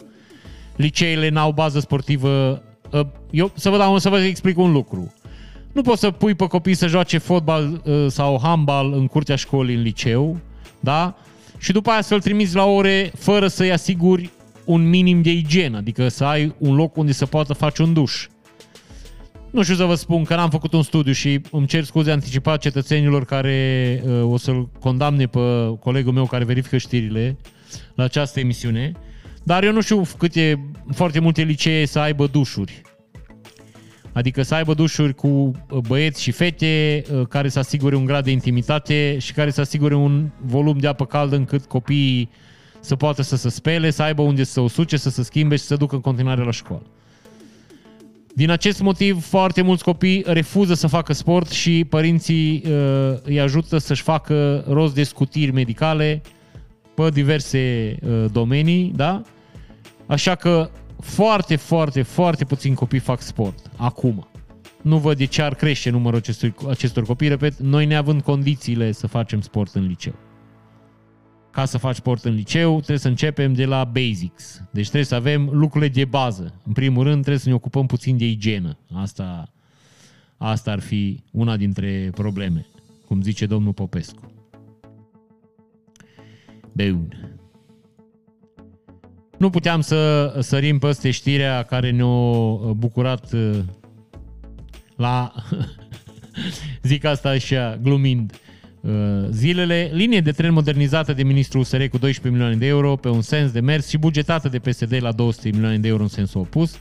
liceele 0.77 1.29
n-au 1.29 1.53
bază 1.53 1.81
sportivă. 1.81 2.63
Uh, 2.93 3.01
eu 3.31 3.51
să 3.55 3.71
vă, 3.71 3.77
dau, 3.77 3.99
să 3.99 4.09
vă 4.09 4.19
explic 4.21 4.59
un 4.59 4.73
lucru. 4.73 5.13
Nu 5.73 5.83
poți 5.83 6.01
să 6.01 6.11
pui 6.11 6.35
pe 6.35 6.47
copii 6.47 6.75
să 6.75 6.87
joace 6.87 7.19
fotbal 7.19 7.83
uh, 7.85 8.07
sau 8.09 8.41
handbal 8.43 8.93
în 8.93 9.07
curtea 9.07 9.37
școlii 9.37 9.75
în 9.75 9.83
liceu, 9.83 10.39
da? 10.81 11.17
și 11.59 11.73
după 11.73 11.91
aia 11.91 12.01
să-l 12.01 12.21
trimiți 12.21 12.55
la 12.55 12.65
ore 12.65 13.13
fără 13.15 13.47
să-i 13.47 13.73
asiguri 13.73 14.31
un 14.65 14.89
minim 14.89 15.23
de 15.23 15.31
igienă, 15.31 15.77
adică 15.77 16.09
să 16.09 16.25
ai 16.25 16.55
un 16.59 16.75
loc 16.75 16.97
unde 16.97 17.13
să 17.13 17.27
poată 17.27 17.53
face 17.53 17.83
un 17.83 17.93
duș. 17.93 18.27
Nu 19.51 19.63
știu 19.63 19.75
să 19.75 19.85
vă 19.85 19.95
spun 19.95 20.25
că 20.25 20.35
n-am 20.35 20.51
făcut 20.51 20.73
un 20.73 20.83
studiu 20.83 21.13
și 21.13 21.41
îmi 21.51 21.67
cer 21.67 21.85
scuze 21.85 22.11
anticipat 22.11 22.61
cetățenilor 22.61 23.25
care 23.25 24.03
uh, 24.05 24.33
o 24.33 24.37
să-l 24.37 24.69
condamne 24.81 25.27
pe 25.27 25.41
colegul 25.81 26.13
meu 26.13 26.27
care 26.27 26.45
verifică 26.45 26.77
știrile 26.77 27.37
la 27.95 28.05
această 28.05 28.41
emisiune, 28.41 28.93
dar 29.49 29.65
eu 29.65 29.73
nu 29.73 29.81
știu 29.81 30.03
câte 30.19 30.71
foarte 30.93 31.19
multe 31.19 31.43
licee 31.43 31.87
să 31.87 31.99
aibă 31.99 32.27
dușuri. 32.27 32.83
Adică 34.13 34.43
să 34.43 34.55
aibă 34.55 34.75
dușuri 34.75 35.15
cu 35.15 35.29
uh, 35.29 35.79
băieți 35.87 36.23
și 36.23 36.31
fete 36.31 37.03
uh, 37.13 37.27
care 37.27 37.49
să 37.49 37.59
asigure 37.59 37.97
un 37.97 38.05
grad 38.05 38.25
de 38.25 38.31
intimitate 38.31 39.17
și 39.19 39.33
care 39.33 39.51
să 39.51 39.61
asigure 39.61 39.95
un 39.95 40.29
volum 40.41 40.79
de 40.79 40.87
apă 40.87 41.07
caldă 41.07 41.37
încât 41.37 41.65
copiii 41.65 42.31
să 42.81 42.97
poată 42.97 43.23
să 43.23 43.37
se 43.37 43.49
spele, 43.49 43.91
să 43.91 44.03
aibă 44.03 44.23
unde 44.23 44.45
să 44.45 44.53
se 44.53 44.61
usuce, 44.61 44.97
să 44.97 45.11
se 45.11 45.23
schimbe 45.23 45.57
și 45.57 45.63
să 45.63 45.77
ducă 45.77 45.95
în 45.95 46.01
continuare 46.01 46.45
la 46.45 46.51
școală. 46.51 46.87
Din 48.35 48.51
acest 48.51 48.81
motiv, 48.81 49.25
foarte 49.25 49.63
mulți 49.63 49.85
copii 49.85 50.25
refuză 50.27 50.75
să 50.75 50.87
facă 50.87 51.13
sport 51.13 51.51
și 51.51 51.85
părinții 51.89 52.63
uh, 52.67 53.19
îi 53.23 53.41
ajută 53.41 53.79
să-și 53.79 54.03
facă 54.03 54.65
rost 54.69 54.95
de 54.95 55.03
scutiri 55.03 55.53
medicale 55.53 56.23
pe 56.95 57.09
diverse 57.09 57.95
uh, 58.03 58.25
domenii, 58.33 58.93
da? 58.97 59.23
Așa 60.09 60.35
că 60.35 60.71
foarte, 61.01 61.57
foarte, 61.57 62.03
foarte 62.03 62.45
puțini 62.45 62.75
copii 62.75 62.99
fac 62.99 63.21
sport 63.21 63.71
acum. 63.77 64.29
Nu 64.83 64.99
văd 64.99 65.17
de 65.17 65.25
ce 65.25 65.43
ar 65.43 65.55
crește 65.55 65.91
numărul 65.91 66.19
acestor, 66.19 66.55
acestor 66.69 67.05
copii. 67.05 67.29
Repet, 67.29 67.59
noi 67.59 67.87
neavând 67.87 68.23
condițiile 68.23 68.93
să 68.93 69.07
facem 69.07 69.41
sport 69.41 69.75
în 69.75 69.87
liceu. 69.87 70.15
Ca 71.51 71.65
să 71.65 71.79
faci 71.79 71.95
sport 71.95 72.25
în 72.25 72.35
liceu, 72.35 72.77
trebuie 72.77 72.99
să 72.99 73.09
începem 73.09 73.53
de 73.53 73.65
la 73.65 73.85
basics. 73.85 74.63
Deci 74.71 74.85
trebuie 74.85 75.05
să 75.05 75.15
avem 75.15 75.49
lucrurile 75.53 75.91
de 75.91 76.05
bază. 76.05 76.55
În 76.67 76.73
primul 76.73 77.03
rând, 77.03 77.21
trebuie 77.21 77.39
să 77.39 77.49
ne 77.49 77.55
ocupăm 77.55 77.87
puțin 77.87 78.17
de 78.17 78.27
igienă. 78.27 78.79
Asta, 78.95 79.53
asta 80.37 80.71
ar 80.71 80.81
fi 80.81 81.23
una 81.31 81.57
dintre 81.57 82.11
probleme, 82.15 82.67
cum 83.07 83.23
zice 83.23 83.47
domnul 83.47 83.73
Popescu. 83.73 84.33
Bun. 86.73 87.38
Nu 89.39 89.51
puteam 89.51 89.81
să 89.81 90.35
sărim 90.41 90.79
peste 90.79 91.11
știrea 91.11 91.63
care 91.63 91.91
ne-a 91.91 92.07
uh, 92.07 92.71
bucurat 92.71 93.33
uh, 93.33 93.59
la, 94.97 95.33
zic 96.83 97.05
asta 97.05 97.29
așa, 97.29 97.79
glumind, 97.83 98.33
uh, 98.81 98.93
zilele, 99.31 99.91
linie 99.93 100.21
de 100.21 100.31
tren 100.31 100.53
modernizată 100.53 101.13
de 101.13 101.23
ministrul 101.23 101.61
USR 101.61 101.85
cu 101.85 101.99
12 101.99 102.29
milioane 102.29 102.55
de 102.55 102.67
euro 102.67 102.97
pe 102.97 103.09
un 103.09 103.21
sens 103.21 103.51
de 103.51 103.61
mers 103.61 103.89
și 103.89 103.99
bugetată 103.99 104.49
de 104.49 104.59
PSD 104.59 104.97
la 105.01 105.13
200 105.13 105.51
milioane 105.51 105.79
de 105.79 105.89
euro 105.89 106.03
în 106.03 106.09
sensul 106.09 106.41
opus. 106.41 106.79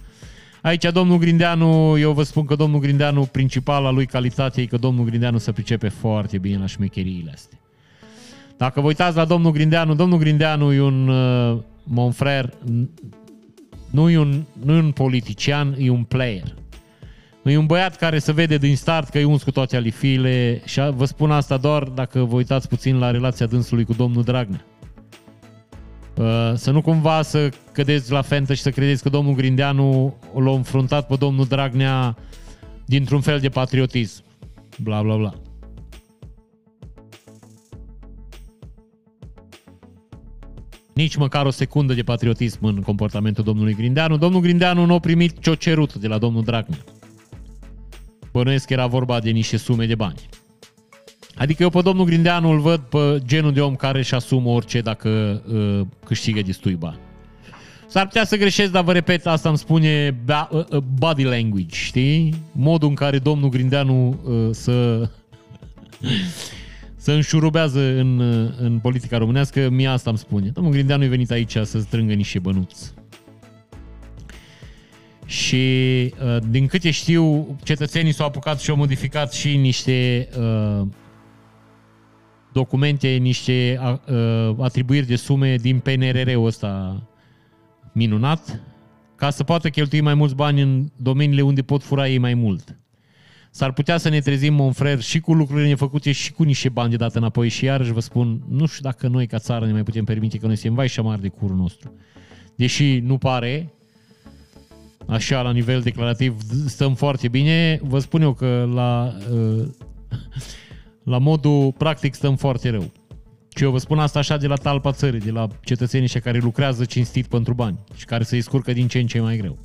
Aici 0.61 0.91
domnul 0.91 1.17
Grindeanu, 1.17 1.97
eu 1.97 2.11
vă 2.11 2.23
spun 2.23 2.45
că 2.45 2.55
domnul 2.55 2.79
Grindeanu, 2.79 3.21
principala 3.21 3.89
lui 3.89 4.05
calitate 4.05 4.61
e 4.61 4.65
că 4.65 4.77
domnul 4.77 5.05
Grindeanu 5.05 5.37
se 5.37 5.51
pricepe 5.51 5.87
foarte 5.87 6.37
bine 6.37 6.57
la 6.57 6.65
șmecheriile 6.65 7.31
astea. 7.33 7.59
Dacă 8.57 8.81
vă 8.81 8.87
uitați 8.87 9.15
la 9.15 9.25
domnul 9.25 9.51
Grindeanu, 9.51 9.95
domnul 9.95 10.17
Grindeanu 10.19 10.73
e 10.73 10.81
un 10.81 11.11
mon 11.87 12.11
frère, 12.11 12.49
nu 13.91 14.09
e 14.09 14.17
un, 14.17 14.43
nu 14.63 14.73
e 14.73 14.79
un 14.79 14.91
politician, 14.91 15.75
e 15.79 15.89
un 15.89 16.03
player. 16.03 16.55
E 17.43 17.57
un 17.57 17.65
băiat 17.65 17.95
care 17.95 18.19
se 18.19 18.31
vede 18.31 18.57
din 18.57 18.75
start 18.75 19.09
că 19.09 19.19
e 19.19 19.23
uns 19.23 19.43
cu 19.43 19.51
toate 19.51 19.75
alifiile 19.75 20.61
și 20.65 20.81
vă 20.95 21.05
spun 21.05 21.31
asta 21.31 21.57
doar 21.57 21.83
dacă 21.83 22.23
vă 22.23 22.35
uitați 22.35 22.67
puțin 22.67 22.99
la 22.99 23.11
relația 23.11 23.45
dânsului 23.45 23.85
cu 23.85 23.93
domnul 23.93 24.23
Dragnea. 24.23 24.65
Uh, 26.17 26.53
să 26.55 26.71
nu 26.71 26.81
cumva 26.81 27.21
să 27.21 27.49
cădeți 27.71 28.11
la 28.11 28.21
fentă 28.21 28.53
și 28.53 28.61
să 28.61 28.69
credeți 28.69 29.03
că 29.03 29.09
domnul 29.09 29.35
Grindeanu 29.35 30.15
l-a 30.35 30.51
înfruntat 30.51 31.07
pe 31.07 31.15
domnul 31.15 31.45
Dragnea 31.45 32.17
dintr-un 32.85 33.21
fel 33.21 33.39
de 33.39 33.49
patriotism. 33.49 34.23
Bla, 34.83 35.01
bla, 35.01 35.15
bla. 35.15 35.33
Nici 40.97 41.15
măcar 41.15 41.45
o 41.45 41.49
secundă 41.49 41.93
de 41.93 42.03
patriotism 42.03 42.65
în 42.65 42.81
comportamentul 42.81 43.43
domnului 43.43 43.73
Grindeanu. 43.73 44.17
Domnul 44.17 44.41
Grindeanu 44.41 44.85
nu 44.85 44.93
a 44.93 44.99
primit 44.99 45.39
ce-o 45.39 45.55
cerut 45.55 45.93
de 45.95 46.07
la 46.07 46.17
domnul 46.17 46.43
Dragnea. 46.43 46.83
Bănuiesc 48.31 48.65
că 48.65 48.73
era 48.73 48.87
vorba 48.87 49.19
de 49.19 49.29
niște 49.29 49.57
sume 49.57 49.85
de 49.85 49.95
bani. 49.95 50.19
Adică 51.35 51.63
eu 51.63 51.69
pe 51.69 51.81
domnul 51.81 52.05
Grindeanu 52.05 52.49
îl 52.49 52.59
văd 52.59 52.79
pe 52.79 53.21
genul 53.25 53.53
de 53.53 53.61
om 53.61 53.75
care 53.75 53.97
își 53.97 54.13
asumă 54.13 54.49
orice 54.49 54.81
dacă 54.81 55.41
uh, 55.53 55.87
câștigă 56.05 56.41
destui 56.41 56.75
bani. 56.75 56.99
S-ar 57.87 58.05
putea 58.05 58.25
să 58.25 58.37
greșesc, 58.37 58.71
dar 58.71 58.83
vă 58.83 58.93
repet, 58.93 59.25
asta 59.25 59.49
îmi 59.49 59.57
spune 59.57 60.21
uh, 60.27 60.49
uh, 60.51 60.77
body 60.99 61.23
language, 61.23 61.75
știi? 61.75 62.33
Modul 62.51 62.89
în 62.89 62.95
care 62.95 63.19
domnul 63.19 63.49
Grindeanu 63.49 64.19
uh, 64.23 64.49
să 64.51 65.09
să 67.07 67.13
înșurubează 67.13 67.79
în, 67.79 68.19
în 68.59 68.79
politica 68.79 69.17
românească, 69.17 69.69
mie 69.69 69.87
asta 69.87 70.09
îmi 70.09 70.19
spune. 70.19 70.49
Domnul 70.49 70.73
Grindeanu 70.73 71.03
e 71.03 71.07
venit 71.07 71.31
aici 71.31 71.57
să 71.63 71.79
strângă 71.79 72.13
niște 72.13 72.39
bănuți. 72.39 72.93
Și 75.25 76.13
din 76.49 76.67
câte 76.67 76.91
știu, 76.91 77.57
cetățenii 77.63 78.11
s-au 78.11 78.27
apucat 78.27 78.59
și 78.59 78.69
au 78.69 78.75
modificat 78.75 79.33
și 79.33 79.57
niște 79.57 80.27
uh, 80.39 80.87
documente, 82.53 83.07
niște 83.07 83.79
uh, 83.81 84.55
atribuiri 84.59 85.07
de 85.07 85.15
sume 85.15 85.55
din 85.55 85.79
PNRR-ul 85.79 86.45
ăsta 86.45 87.03
minunat, 87.93 88.61
ca 89.15 89.29
să 89.29 89.43
poată 89.43 89.69
cheltui 89.69 90.01
mai 90.01 90.13
mulți 90.13 90.35
bani 90.35 90.61
în 90.61 90.89
domeniile 90.95 91.41
unde 91.41 91.61
pot 91.61 91.83
fura 91.83 92.07
ei 92.07 92.17
mai 92.17 92.33
mult. 92.33 92.77
S-ar 93.57 93.73
putea 93.73 93.97
să 93.97 94.09
ne 94.09 94.19
trezim, 94.19 94.53
Monfrer, 94.53 95.01
și 95.01 95.19
cu 95.19 95.33
lucrurile 95.33 95.67
nefăcute 95.67 96.11
și 96.11 96.31
cu 96.31 96.43
niște 96.43 96.69
bani 96.69 96.89
de 96.89 96.95
dată 96.95 97.17
înapoi. 97.17 97.49
Și 97.49 97.65
iarăși 97.65 97.91
vă 97.91 97.99
spun, 97.99 98.41
nu 98.49 98.65
știu 98.65 98.81
dacă 98.81 99.07
noi 99.07 99.27
ca 99.27 99.39
țară 99.39 99.65
ne 99.65 99.71
mai 99.71 99.83
putem 99.83 100.03
permite 100.03 100.37
că 100.37 100.45
noi 100.45 100.55
suntem 100.55 100.73
vai 100.75 100.87
și 100.87 100.99
amar 100.99 101.17
de 101.19 101.27
curul 101.27 101.55
nostru. 101.55 101.93
Deși 102.55 102.99
nu 102.99 103.17
pare, 103.17 103.73
așa 105.07 105.41
la 105.41 105.51
nivel 105.51 105.81
declarativ 105.81 106.37
stăm 106.67 106.95
foarte 106.95 107.27
bine, 107.27 107.79
vă 107.81 107.99
spun 107.99 108.21
eu 108.21 108.33
că 108.33 108.69
la, 108.73 109.13
uh, 109.31 109.67
la 111.03 111.17
modul 111.17 111.73
practic 111.77 112.13
stăm 112.13 112.35
foarte 112.35 112.69
rău. 112.69 112.91
Și 113.55 113.63
eu 113.63 113.71
vă 113.71 113.77
spun 113.77 113.99
asta 113.99 114.19
așa 114.19 114.37
de 114.37 114.47
la 114.47 114.55
talpa 114.55 114.91
țării, 114.91 115.19
de 115.19 115.31
la 115.31 115.47
cetățenii 115.63 116.07
și 116.07 116.19
care 116.19 116.37
lucrează 116.37 116.85
cinstit 116.85 117.27
pentru 117.27 117.53
bani 117.53 117.79
și 117.95 118.05
care 118.05 118.23
se 118.23 118.39
scurcă 118.39 118.73
din 118.73 118.87
ce 118.87 118.99
în 118.99 119.07
ce 119.07 119.19
mai 119.19 119.37
greu. 119.37 119.57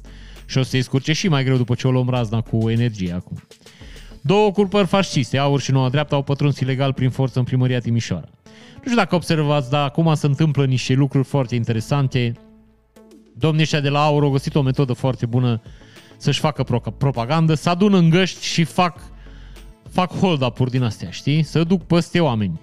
Și 0.52 0.58
o 0.58 0.62
să 0.62 0.70
se 0.70 0.80
scurce 0.80 1.12
și 1.12 1.28
mai 1.28 1.44
greu 1.44 1.56
după 1.56 1.74
ce 1.74 1.86
o 1.86 1.90
luăm 1.90 2.08
razna 2.08 2.40
cu 2.40 2.70
energie 2.70 3.12
acum. 3.12 3.42
Două 4.20 4.52
culpări 4.52 4.86
fasciste, 4.86 5.38
Aur 5.38 5.60
și 5.60 5.70
Noua 5.70 5.88
Dreaptă, 5.88 6.14
au 6.14 6.22
pătruns 6.22 6.60
ilegal 6.60 6.92
prin 6.92 7.10
forță 7.10 7.38
în 7.38 7.44
primăria 7.44 7.78
Timișoara. 7.78 8.28
Nu 8.74 8.82
știu 8.82 8.96
dacă 8.96 9.14
observați, 9.14 9.70
dar 9.70 9.84
acum 9.84 10.14
se 10.14 10.26
întâmplă 10.26 10.64
niște 10.64 10.92
lucruri 10.92 11.26
foarte 11.26 11.54
interesante. 11.54 12.32
Domnii 13.38 13.62
ăștia 13.62 13.80
de 13.80 13.88
la 13.88 14.04
Aur 14.04 14.22
au 14.22 14.30
găsit 14.30 14.54
o 14.54 14.62
metodă 14.62 14.92
foarte 14.92 15.26
bună 15.26 15.62
să-și 16.16 16.40
facă 16.40 16.62
pro- 16.62 16.94
propagandă, 16.98 17.54
să 17.54 17.68
adună 17.68 17.96
în 17.96 18.10
găști 18.10 18.44
și 18.44 18.64
fac, 18.64 19.00
fac 19.90 20.12
hold-up-uri 20.12 20.70
din 20.70 20.82
astea, 20.82 21.10
știi? 21.10 21.42
Să 21.42 21.64
duc 21.64 21.82
peste 21.82 22.20
oameni. 22.20 22.60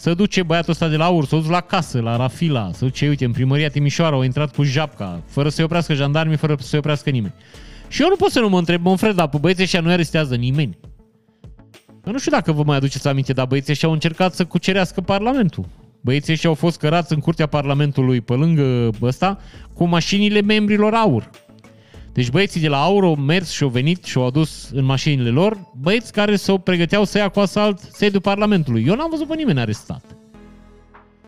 Să 0.00 0.14
duce 0.14 0.42
băiatul 0.42 0.70
ăsta 0.70 0.88
de 0.88 0.96
la 0.96 1.04
Aur, 1.04 1.26
să 1.26 1.36
duc 1.36 1.50
la 1.50 1.60
casă, 1.60 2.00
la 2.00 2.16
Rafila, 2.16 2.70
să 2.72 2.84
duce, 2.84 3.08
uite, 3.08 3.24
în 3.24 3.32
primăria 3.32 3.68
Timișoara 3.68 4.16
au 4.16 4.22
intrat 4.22 4.54
cu 4.54 4.62
japca, 4.62 5.22
fără 5.26 5.48
să-i 5.48 5.64
oprească 5.64 5.94
jandarmii, 5.94 6.36
fără 6.36 6.56
să-i 6.58 6.78
oprească 6.78 7.10
nimeni. 7.10 7.34
Și 7.88 8.02
eu 8.02 8.08
nu 8.08 8.16
pot 8.16 8.30
să 8.30 8.40
nu 8.40 8.48
mă 8.48 8.58
întreb, 8.58 8.84
mă 8.84 8.96
Fred, 8.96 9.14
dar 9.14 9.28
pe 9.28 9.38
băieții 9.40 9.62
ăștia 9.62 9.80
nu 9.80 9.90
arestează 9.90 10.34
nimeni. 10.34 10.78
Eu 12.06 12.12
nu 12.12 12.18
știu 12.18 12.30
dacă 12.30 12.52
vă 12.52 12.62
mai 12.62 12.76
aduceți 12.76 13.08
aminte, 13.08 13.32
dar 13.32 13.46
băieții 13.46 13.72
ăștia 13.72 13.88
au 13.88 13.94
încercat 13.94 14.34
să 14.34 14.44
cucerească 14.44 15.00
Parlamentul. 15.00 15.64
Băieții 16.00 16.32
ăștia 16.32 16.48
au 16.48 16.54
fost 16.54 16.78
cărați 16.78 17.12
în 17.12 17.18
curtea 17.18 17.46
Parlamentului 17.46 18.20
pe 18.20 18.32
lângă 18.32 18.90
ăsta 19.02 19.38
cu 19.74 19.84
mașinile 19.84 20.40
membrilor 20.40 20.94
AUR. 20.94 21.30
Deci 22.12 22.30
băieții 22.30 22.60
de 22.60 22.68
la 22.68 22.82
AUR 22.82 23.04
au 23.04 23.14
mers 23.14 23.50
și 23.50 23.62
au 23.62 23.68
venit 23.68 24.04
și 24.04 24.18
au 24.18 24.26
adus 24.26 24.70
în 24.72 24.84
mașinile 24.84 25.30
lor 25.30 25.58
băieți 25.80 26.12
care 26.12 26.36
se 26.36 26.58
pregăteau 26.58 27.04
să 27.04 27.18
ia 27.18 27.28
cu 27.28 27.40
asalt 27.40 27.78
sediul 27.92 28.20
Parlamentului. 28.20 28.84
Eu 28.86 28.94
n-am 28.94 29.10
văzut 29.10 29.26
pe 29.26 29.34
nimeni 29.36 29.60
arestat. 29.60 30.04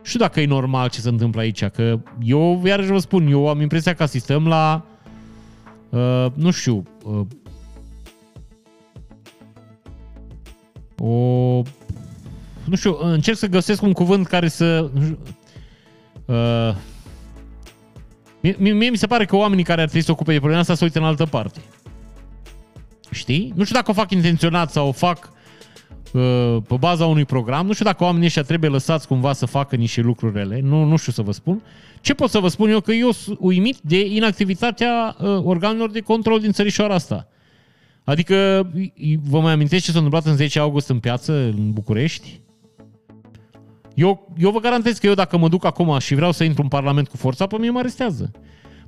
Știu 0.03 0.19
dacă 0.19 0.41
e 0.41 0.47
normal 0.47 0.89
ce 0.89 1.01
se 1.01 1.09
întâmplă 1.09 1.41
aici, 1.41 1.65
că 1.65 1.99
eu, 2.23 2.63
iarăși 2.65 2.91
vă 2.91 2.99
spun, 2.99 3.27
eu 3.27 3.49
am 3.49 3.61
impresia 3.61 3.95
că 3.95 4.03
asistăm 4.03 4.47
la 4.47 4.85
Uh, 5.93 6.27
nu 6.35 6.51
știu, 6.51 6.83
uh, 7.05 7.27
o... 10.99 11.63
Nu 12.65 12.77
știu, 12.77 12.97
încerc 13.01 13.37
să 13.37 13.47
găsesc 13.47 13.83
un 13.83 13.93
cuvânt 13.93 14.27
care 14.27 14.49
să... 14.49 14.91
Uh, 16.25 16.75
mie, 18.43 18.73
mie 18.73 18.91
mi 18.91 18.97
se 18.97 19.07
pare 19.07 19.25
că 19.25 19.37
oamenii 19.37 19.65
care 19.65 19.81
ar 19.81 19.87
trebui 19.87 20.01
să 20.01 20.07
se 20.07 20.13
ocupe 20.13 20.33
de 20.33 20.39
problema 20.39 20.61
asta 20.61 20.75
se 20.75 20.85
uită 20.85 20.99
în 20.99 21.05
altă 21.05 21.25
parte. 21.25 21.61
Știi? 23.11 23.53
Nu 23.55 23.65
știu 23.65 23.77
dacă 23.77 23.91
o 23.91 23.95
fac 23.95 24.11
intenționat 24.11 24.71
sau 24.71 24.89
o 24.89 24.93
fac 24.93 25.33
uh, 26.13 26.57
pe 26.69 26.75
baza 26.79 27.07
unui 27.07 27.25
program. 27.25 27.67
Nu 27.67 27.73
știu 27.73 27.85
dacă 27.85 28.05
oamenii 28.05 28.27
ăștia 28.27 28.43
trebuie 28.43 28.71
lăsați 28.71 29.07
cumva 29.07 29.33
să 29.33 29.47
facă 29.47 29.77
niște 29.77 30.01
lucruri 30.01 30.35
rele. 30.35 30.61
Nu, 30.61 30.85
nu 30.85 30.97
știu 30.97 31.13
să 31.13 31.23
vă 31.23 31.33
spun. 31.33 31.63
Ce 32.01 32.15
pot 32.15 32.31
să 32.31 32.39
vă 32.39 32.49
spun 32.49 32.71
eu? 32.71 32.81
Că 32.81 32.93
eu 32.93 33.11
sunt 33.11 33.39
uimit 33.41 33.79
de 33.81 34.07
inactivitatea 34.07 35.17
uh, 35.19 35.41
organelor 35.45 35.91
de 35.91 36.01
control 36.01 36.41
din 36.41 36.53
țărișoara 36.53 36.95
asta. 36.95 37.29
Adică, 38.05 38.71
vă 39.29 39.41
mai 39.41 39.53
aminteți 39.53 39.85
ce 39.85 39.91
s-a 39.91 39.99
întâmplat 39.99 40.27
în 40.27 40.37
10 40.37 40.59
august 40.59 40.89
în 40.89 40.99
piață, 40.99 41.33
în 41.33 41.73
București? 41.73 42.41
Eu, 43.95 44.33
eu 44.39 44.51
vă 44.51 44.59
garantez 44.59 44.99
că 44.99 45.07
eu 45.07 45.15
dacă 45.15 45.37
mă 45.37 45.49
duc 45.49 45.65
acum 45.65 45.99
și 45.99 46.15
vreau 46.15 46.33
să 46.33 46.45
intru 46.45 46.63
în 46.63 46.69
Parlament 46.69 47.09
cu 47.09 47.17
forța, 47.17 47.47
pe 47.47 47.57
mine 47.59 47.71
mă 47.71 47.79
arestează. 47.79 48.31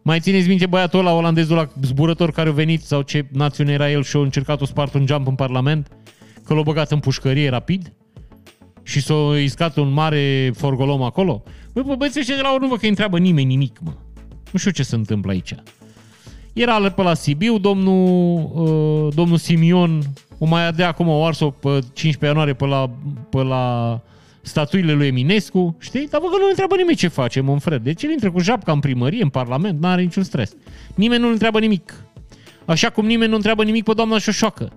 Mai 0.03 0.21
țineți 0.21 0.49
minte 0.49 0.67
băiatul 0.67 0.99
ăla 0.99 1.13
olandezul 1.13 1.57
la 1.57 1.69
zburător 1.83 2.31
care 2.31 2.49
a 2.49 2.53
venit 2.53 2.83
sau 2.83 3.03
ce 3.03 3.27
națiune 3.33 3.73
era 3.73 3.91
el 3.91 4.03
și 4.03 4.17
a 4.17 4.21
încercat 4.21 4.61
o 4.61 4.65
spart 4.65 4.95
un 4.95 5.07
jump 5.07 5.27
în 5.27 5.35
Parlament? 5.35 5.89
Că 6.45 6.55
l-a 6.55 6.63
băgat 6.63 6.91
în 6.91 6.99
pușcărie 6.99 7.49
rapid? 7.49 7.93
Și 8.83 9.01
s-a 9.01 9.39
iscat 9.43 9.77
un 9.77 9.93
mare 9.93 10.51
forgolom 10.57 11.03
acolo? 11.03 11.43
Băi, 11.73 11.83
bă, 11.83 11.95
băieții 11.95 12.21
ăștia 12.21 12.37
de 12.37 12.43
la 12.43 12.55
urmă 12.55 12.77
că 12.77 12.87
întreabă 12.87 13.19
nimeni 13.19 13.47
nimic, 13.47 13.79
mă. 13.85 13.93
Nu 14.51 14.59
știu 14.59 14.71
ce 14.71 14.83
se 14.83 14.95
întâmplă 14.95 15.31
aici. 15.31 15.55
Era 16.53 16.91
pe 16.91 17.03
la 17.03 17.15
Sibiu, 17.15 17.59
domnul, 17.59 18.51
uh, 18.55 19.15
domnul 19.15 19.37
Simion 19.37 20.03
o 20.39 20.47
mai 20.47 20.67
adea 20.67 20.89
acum 20.89 21.09
o 21.09 21.25
ars-o 21.25 21.51
pe 21.51 21.69
15 21.69 22.25
ianuarie 22.27 22.55
pe 22.55 22.67
la, 22.67 22.91
pe 23.31 23.43
la 23.43 24.01
statuile 24.45 24.93
lui 24.93 25.07
Eminescu, 25.07 25.77
știi? 25.81 26.09
Dar 26.11 26.21
bă, 26.21 26.27
că 26.27 26.37
nu 26.39 26.49
întreabă 26.49 26.77
nimeni 26.77 26.97
ce 26.97 27.09
face, 27.09 27.41
Monfred. 27.41 27.83
Deci 27.83 28.03
el 28.03 28.11
intră 28.11 28.31
cu 28.31 28.41
japca 28.41 28.73
în 28.73 28.81
primărie, 28.81 29.23
în 29.23 29.29
parlament, 29.29 29.81
n-are 29.81 30.03
niciun 30.03 30.23
stres. 30.23 30.53
Nimeni 30.95 31.23
nu 31.23 31.29
întreabă 31.29 31.59
nimic. 31.59 31.95
Așa 32.65 32.91
cum 32.91 33.07
nimeni 33.07 33.31
nu 33.31 33.37
întreabă 33.37 33.65
nimic 33.65 33.85
pe 33.85 33.93
doamna 33.93 34.19
Șoșoacă. 34.19 34.73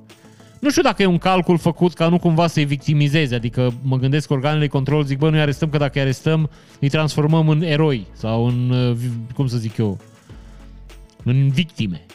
Nu 0.59 0.70
știu 0.70 0.82
dacă 0.82 1.01
e 1.01 1.05
un 1.05 1.18
calcul 1.18 1.57
făcut 1.57 1.93
ca 1.93 2.07
nu 2.07 2.20
cumva 2.20 2.47
să-i 2.47 2.65
victimizeze, 2.65 3.36
adică 3.36 3.74
mă 3.84 3.97
gândesc 3.97 4.28
că 4.28 4.34
organele 4.34 4.59
de 4.61 4.68
control 4.68 5.03
zic, 5.03 5.18
bă, 5.18 5.30
noi 5.30 5.39
arestăm 5.39 5.70
că 5.70 5.78
dacă 5.78 5.91
îi 5.93 6.01
arestăm, 6.01 6.49
îi 6.80 6.89
transformăm 6.89 7.49
în 7.49 7.61
eroi 7.61 8.07
sau 8.13 8.45
în, 8.45 8.70
uh, 8.70 8.97
cum 9.36 9.47
să 9.47 9.57
zic 9.57 9.78
eu, 9.78 9.97
în 11.24 11.49
victime. 11.49 12.05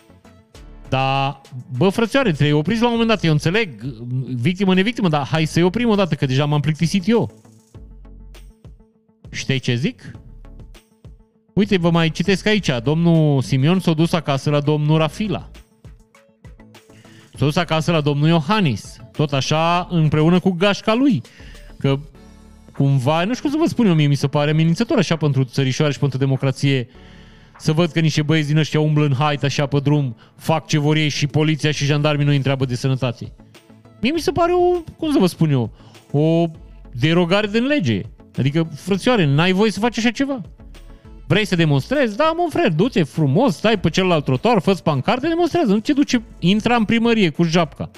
Dar, 0.92 1.40
bă, 1.76 1.88
frățioare, 1.88 2.32
trebuie 2.32 2.52
opriți 2.52 2.80
la 2.80 2.86
un 2.86 2.92
moment 2.92 3.10
dat, 3.10 3.24
eu 3.24 3.32
înțeleg, 3.32 3.82
victimă, 4.34 4.74
nevictimă, 4.74 5.08
dar 5.08 5.26
hai 5.26 5.44
să-i 5.44 5.62
oprim 5.62 5.88
o 5.88 5.94
dată, 5.94 6.14
că 6.14 6.26
deja 6.26 6.44
m-am 6.44 6.60
plictisit 6.60 7.08
eu. 7.08 7.30
Știi 9.30 9.58
ce 9.58 9.74
zic? 9.74 10.10
Uite, 11.54 11.78
vă 11.78 11.90
mai 11.90 12.10
citesc 12.10 12.46
aici, 12.46 12.70
domnul 12.82 13.42
Simion 13.42 13.80
s-a 13.80 13.92
dus 13.92 14.12
acasă 14.12 14.50
la 14.50 14.60
domnul 14.60 14.98
Rafila. 14.98 15.50
S-a 17.32 17.44
dus 17.44 17.56
acasă 17.56 17.92
la 17.92 18.00
domnul 18.00 18.28
Iohannis, 18.28 18.96
tot 19.12 19.32
așa 19.32 19.86
împreună 19.90 20.40
cu 20.40 20.50
gașca 20.50 20.94
lui. 20.94 21.22
Că 21.78 21.98
cumva, 22.72 23.24
nu 23.24 23.34
știu 23.34 23.48
cum 23.48 23.58
să 23.58 23.64
vă 23.64 23.68
spun 23.68 23.86
eu, 23.86 23.94
mie 23.94 24.06
mi 24.06 24.14
se 24.14 24.28
pare 24.28 24.50
amenințător 24.50 24.98
așa 24.98 25.16
pentru 25.16 25.44
țărișoare 25.44 25.92
și 25.92 25.98
pentru 25.98 26.18
democrație 26.18 26.88
să 27.62 27.72
văd 27.72 27.90
că 27.90 28.00
niște 28.00 28.22
băieți 28.22 28.48
din 28.48 28.56
ăștia 28.56 28.80
umblă 28.80 29.04
în 29.04 29.14
hait 29.14 29.42
așa 29.42 29.66
pe 29.66 29.78
drum, 29.78 30.16
fac 30.36 30.66
ce 30.66 30.78
vor 30.78 30.96
ei 30.96 31.08
și 31.08 31.26
poliția 31.26 31.70
și 31.70 31.84
jandarmii 31.84 32.24
nu 32.24 32.32
întreabă 32.32 32.64
de 32.64 32.74
sănătate. 32.74 33.32
Mie 34.00 34.12
mi 34.12 34.20
se 34.20 34.30
pare 34.30 34.52
o, 34.52 34.80
cum 34.96 35.12
să 35.12 35.18
vă 35.18 35.26
spun 35.26 35.50
eu, 35.50 35.72
o 36.10 36.46
derogare 36.92 37.46
din 37.46 37.64
lege. 37.64 38.00
Adică, 38.38 38.68
frățioare, 38.74 39.24
n-ai 39.24 39.52
voie 39.52 39.70
să 39.70 39.80
faci 39.80 39.98
așa 39.98 40.10
ceva. 40.10 40.40
Vrei 41.26 41.44
să 41.44 41.56
demonstrezi? 41.56 42.16
Da, 42.16 42.32
mă, 42.36 42.46
frate, 42.50 42.68
du-te 42.68 43.02
frumos, 43.02 43.56
stai 43.56 43.78
pe 43.78 43.90
celălalt 43.90 44.24
trotuar, 44.24 44.60
fă-ți 44.60 44.82
pancarte, 44.82 45.28
demonstrează. 45.28 45.72
Nu 45.72 45.80
te 45.80 45.92
duce, 45.92 46.22
intra 46.38 46.74
în 46.74 46.84
primărie 46.84 47.28
cu 47.28 47.42
japca. 47.42 47.90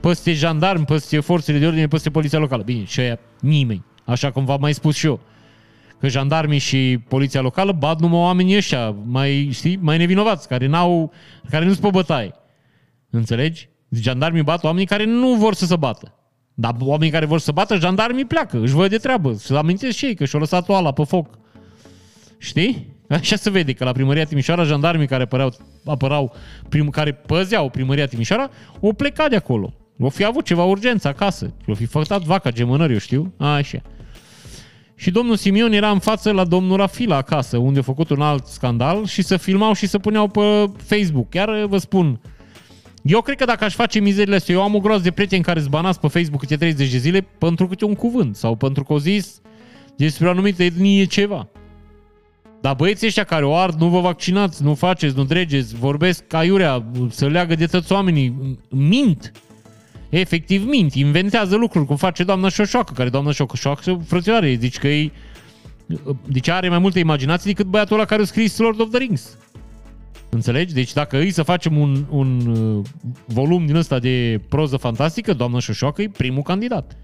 Păste 0.00 0.32
jandarmi, 0.32 0.84
păste 0.84 1.20
forțele 1.20 1.58
de 1.58 1.66
ordine, 1.66 1.88
păste 1.88 2.10
poliția 2.10 2.38
locală. 2.38 2.62
Bine, 2.62 2.84
și 2.84 3.00
aia 3.00 3.18
nimeni. 3.40 3.84
Așa 4.04 4.30
cum 4.30 4.44
v-am 4.44 4.60
mai 4.60 4.74
spus 4.74 4.96
și 4.96 5.06
eu. 5.06 5.20
Că 6.04 6.10
jandarmii 6.10 6.58
și 6.58 6.98
poliția 7.08 7.40
locală 7.40 7.72
bat 7.72 8.00
numai 8.00 8.20
oamenii 8.20 8.56
ăștia, 8.56 8.90
mai, 9.04 9.48
știi, 9.52 9.78
mai 9.80 9.98
nevinovați, 9.98 10.48
care, 10.48 10.66
n-au, 10.66 11.12
care 11.50 11.64
nu 11.64 11.70
sunt 11.70 11.82
pe 11.82 11.90
bătaie. 11.90 12.34
Înțelegi? 13.10 13.68
Jandarmii 13.90 14.42
bat 14.42 14.64
oamenii 14.64 14.86
care 14.86 15.04
nu 15.04 15.34
vor 15.34 15.54
să 15.54 15.66
se 15.66 15.76
bată. 15.76 16.14
Dar 16.54 16.74
oamenii 16.80 17.12
care 17.12 17.26
vor 17.26 17.38
să 17.38 17.52
bată, 17.52 17.76
jandarmii 17.76 18.24
pleacă, 18.24 18.60
își 18.60 18.74
văd 18.74 18.90
de 18.90 18.96
treabă. 18.96 19.32
Să 19.32 19.56
amintesc 19.56 19.96
și 19.96 20.04
ei 20.04 20.14
că 20.14 20.24
și-au 20.24 20.40
lăsat 20.40 20.68
oala 20.68 20.92
pe 20.92 21.04
foc. 21.04 21.38
Știi? 22.38 22.96
Așa 23.08 23.36
se 23.36 23.50
vede 23.50 23.72
că 23.72 23.84
la 23.84 23.92
primăria 23.92 24.24
Timișoara, 24.24 24.64
jandarmii 24.64 25.06
care 25.06 25.22
apăreau, 25.22 25.54
apărau, 25.84 26.34
prim, 26.68 26.88
care 26.88 27.12
păzeau 27.12 27.68
primăria 27.68 28.06
Timișoara, 28.06 28.50
au 28.82 28.92
plecat 28.92 29.30
de 29.30 29.36
acolo. 29.36 29.74
O 29.98 30.08
fi 30.08 30.24
avut 30.24 30.44
ceva 30.44 30.64
urgență 30.64 31.08
acasă. 31.08 31.54
O 31.66 31.74
fi 31.74 31.84
făcut 31.84 32.22
vaca 32.22 32.50
gemănări, 32.50 32.92
eu 32.92 32.98
știu. 32.98 33.34
A, 33.36 33.54
așa. 33.54 33.82
Și 34.94 35.10
domnul 35.10 35.36
Simion 35.36 35.72
era 35.72 35.90
în 35.90 35.98
față 35.98 36.32
la 36.32 36.44
domnul 36.44 36.76
Rafila 36.76 37.16
acasă, 37.16 37.56
unde 37.56 37.78
a 37.78 37.82
făcut 37.82 38.10
un 38.10 38.20
alt 38.20 38.46
scandal 38.46 39.06
și 39.06 39.22
să 39.22 39.36
filmau 39.36 39.72
și 39.72 39.86
să 39.86 39.98
puneau 39.98 40.28
pe 40.28 40.70
Facebook. 40.76 41.28
Chiar 41.28 41.64
vă 41.64 41.78
spun, 41.78 42.20
eu 43.02 43.20
cred 43.20 43.36
că 43.36 43.44
dacă 43.44 43.64
aș 43.64 43.74
face 43.74 44.00
mizerile 44.00 44.36
astea, 44.36 44.54
eu 44.54 44.62
am 44.62 44.74
o 44.74 44.80
groază 44.80 45.02
de 45.02 45.10
prieteni 45.10 45.42
care 45.42 45.60
zbanați 45.60 46.00
pe 46.00 46.08
Facebook 46.08 46.40
câte 46.40 46.56
30 46.56 46.90
de 46.90 46.98
zile 46.98 47.26
pentru 47.38 47.66
câte 47.66 47.84
un 47.84 47.94
cuvânt 47.94 48.36
sau 48.36 48.56
pentru 48.56 48.84
că 48.84 48.92
o 48.92 48.98
zis 48.98 49.40
despre 49.96 50.26
o 50.26 50.30
anumită 50.30 50.62
etnie 50.62 51.04
ceva. 51.04 51.48
Dar 52.60 52.74
băieții 52.74 53.06
ăștia 53.06 53.24
care 53.24 53.44
o 53.44 53.54
ard, 53.54 53.80
nu 53.80 53.88
vă 53.88 54.00
vaccinați, 54.00 54.62
nu 54.62 54.74
faceți, 54.74 55.16
nu 55.16 55.24
dregeți, 55.24 55.74
vorbesc 55.74 56.32
aiurea, 56.32 56.84
să 57.08 57.26
leagă 57.26 57.54
de 57.54 57.66
toți 57.66 57.92
oamenii, 57.92 58.58
mint. 58.68 59.32
Efectiv 60.20 60.66
mint, 60.68 60.94
inventează 60.94 61.56
lucruri, 61.56 61.86
cum 61.86 61.96
face 61.96 62.24
doamna 62.24 62.48
Șoșoacă, 62.48 62.92
care 62.92 63.08
doamna 63.08 63.32
Șoșoacă, 63.32 64.00
frățioare, 64.06 64.54
zici 64.54 64.78
că 64.78 64.88
e, 64.88 65.10
deci 66.26 66.48
are 66.48 66.68
mai 66.68 66.78
multă 66.78 66.98
imaginație 66.98 67.52
decât 67.52 67.70
băiatul 67.70 67.96
ăla 67.96 68.04
care 68.04 68.22
a 68.22 68.24
scris 68.24 68.58
Lord 68.58 68.80
of 68.80 68.88
the 68.88 68.98
Rings. 68.98 69.38
Înțelegi? 70.28 70.74
Deci 70.74 70.92
dacă 70.92 71.18
îi 71.18 71.30
să 71.30 71.42
facem 71.42 71.78
un, 71.78 72.04
un 72.10 72.46
uh, 72.46 72.84
volum 73.24 73.66
din 73.66 73.74
ăsta 73.74 73.98
de 73.98 74.40
proză 74.48 74.76
fantastică, 74.76 75.32
doamna 75.32 75.58
Șoșoacă 75.58 76.02
e 76.02 76.08
primul 76.08 76.42
candidat. 76.42 76.96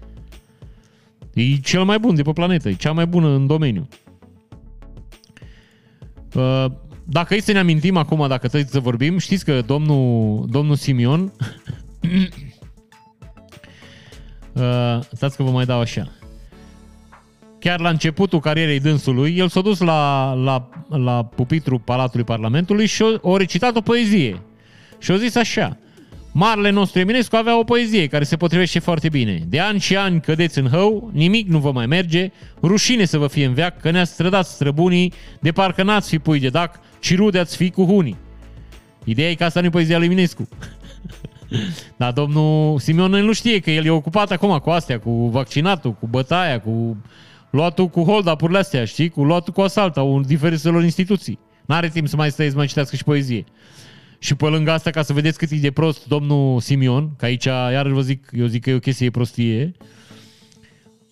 E 1.33 1.55
cel 1.55 1.83
mai 1.83 1.99
bun 1.99 2.15
de 2.15 2.21
pe 2.21 2.31
planetă, 2.31 2.69
e 2.69 2.73
cea 2.73 2.91
mai 2.91 3.07
bună 3.07 3.27
în 3.27 3.47
domeniu. 3.47 3.87
Uh, 6.35 6.65
dacă 7.03 7.33
îi 7.33 7.41
să 7.41 7.51
ne 7.51 7.59
amintim 7.59 7.97
acum, 7.97 8.17
dacă 8.27 8.47
trebuie 8.47 8.69
să 8.71 8.79
vorbim, 8.79 9.17
știți 9.17 9.45
că 9.45 9.61
domnul, 9.61 10.45
domnul 10.49 10.75
Simion 10.75 11.31
Uh, 14.53 14.99
stați 15.11 15.35
că 15.35 15.43
vă 15.43 15.49
mai 15.49 15.65
dau 15.65 15.79
așa. 15.79 16.11
Chiar 17.59 17.79
la 17.79 17.89
începutul 17.89 18.39
carierei 18.39 18.79
dânsului, 18.79 19.37
el 19.37 19.47
s-a 19.47 19.61
dus 19.61 19.79
la, 19.79 20.33
la, 20.33 20.69
la 20.89 21.23
pupitru 21.23 21.79
Palatului 21.79 22.25
Parlamentului 22.25 22.85
și 22.85 23.03
a 23.23 23.37
recitat 23.37 23.75
o 23.75 23.81
poezie. 23.81 24.41
Și 24.99 25.11
a 25.11 25.17
zis 25.17 25.35
așa. 25.35 25.77
Marele 26.31 26.69
nostru 26.69 26.99
Eminescu 26.99 27.35
avea 27.35 27.59
o 27.59 27.63
poezie 27.63 28.07
care 28.07 28.23
se 28.23 28.37
potrivește 28.37 28.79
foarte 28.79 29.09
bine. 29.09 29.43
De 29.47 29.59
ani 29.59 29.79
și 29.79 29.95
ani 29.95 30.21
cădeți 30.21 30.59
în 30.59 30.67
hău, 30.67 31.09
nimic 31.13 31.47
nu 31.47 31.59
vă 31.59 31.71
mai 31.71 31.85
merge, 31.85 32.31
rușine 32.61 33.05
să 33.05 33.17
vă 33.17 33.27
fie 33.27 33.45
în 33.45 33.53
veac, 33.53 33.79
că 33.79 33.91
ne-ați 33.91 34.11
strădat 34.11 34.45
străbunii, 34.45 35.13
de 35.39 35.51
parcă 35.51 35.83
n-ați 35.83 36.09
fi 36.09 36.19
pui 36.19 36.39
de 36.39 36.49
dac, 36.49 36.79
ci 36.99 37.15
rude 37.15 37.39
ați 37.39 37.55
fi 37.55 37.69
cu 37.69 37.85
hunii. 37.85 38.17
Ideea 39.03 39.29
e 39.29 39.35
că 39.35 39.43
asta 39.43 39.59
nu 39.59 39.65
e 39.65 39.69
poezia 39.69 39.97
lui 39.97 40.05
Eminescu. 40.05 40.47
Dar 41.97 42.11
domnul 42.11 42.79
Simeon 42.79 43.11
nu 43.11 43.33
știe 43.33 43.59
că 43.59 43.71
el 43.71 43.85
e 43.85 43.89
ocupat 43.89 44.31
acum 44.31 44.57
cu 44.57 44.69
astea, 44.69 44.99
cu 44.99 45.27
vaccinatul, 45.27 45.93
cu 45.93 46.07
bătaia, 46.07 46.59
cu 46.59 46.97
luatul 47.49 47.87
cu 47.87 48.03
hold-up-urile 48.03 48.57
astea, 48.57 48.85
știi? 48.85 49.09
Cu 49.09 49.23
luatul 49.23 49.53
cu 49.53 49.61
asalta, 49.61 50.01
un 50.01 50.21
diferitelor 50.21 50.83
instituții. 50.83 51.39
N-are 51.65 51.89
timp 51.89 52.07
să 52.07 52.15
mai 52.15 52.31
stai 52.31 52.49
să 52.49 52.55
mai 52.55 52.67
citească 52.67 52.95
și 52.95 53.03
poezie. 53.03 53.43
Și 54.19 54.35
pe 54.35 54.45
lângă 54.45 54.71
asta, 54.71 54.89
ca 54.89 55.01
să 55.01 55.13
vedeți 55.13 55.37
cât 55.37 55.51
e 55.51 55.55
de 55.55 55.71
prost 55.71 56.07
domnul 56.07 56.59
Simion, 56.59 57.09
că 57.17 57.25
aici, 57.25 57.45
iar 57.45 57.87
vă 57.87 58.01
zic, 58.01 58.29
eu 58.31 58.45
zic 58.45 58.63
că 58.63 58.69
e 58.69 58.73
o 58.73 58.79
chestie 58.79 59.05
de 59.05 59.11
prostie, 59.11 59.71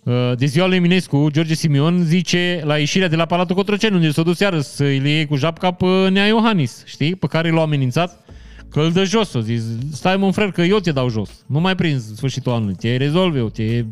uh, 0.04 0.32
de 0.38 0.46
ziua 0.46 0.68
lui 0.68 0.76
Eminescu, 0.76 1.30
George 1.32 1.54
Simion 1.54 2.04
zice 2.04 2.62
la 2.64 2.78
ieșirea 2.78 3.08
de 3.08 3.16
la 3.16 3.26
Palatul 3.26 3.56
Cotroceni, 3.56 3.96
unde 3.96 4.12
s-a 4.12 4.24
dus 4.24 4.40
iară 4.40 4.60
să 4.60 4.84
îi 4.84 5.02
iei 5.04 5.26
cu 5.26 5.36
japca 5.36 5.72
pe 5.72 6.10
Nea 6.10 6.28
Iohannis, 6.28 6.84
știi? 6.86 7.16
Pe 7.16 7.28
care 7.28 7.50
l-a 7.50 7.62
amenințat 7.62 8.29
Că 8.72 8.82
îl 8.82 8.91
dă 8.91 9.03
jos, 9.03 9.34
o 9.34 9.39
zis, 9.39 9.63
stai 9.91 10.17
mă 10.17 10.32
frate 10.32 10.51
că 10.51 10.61
eu 10.61 10.80
te 10.80 10.91
dau 10.91 11.09
jos. 11.09 11.30
Nu 11.45 11.59
mai 11.59 11.76
prins 11.76 12.15
sfârșitul 12.15 12.51
anului, 12.51 12.76
te 12.76 12.97
rezolv 12.97 13.36
eu, 13.36 13.49
te 13.49 13.86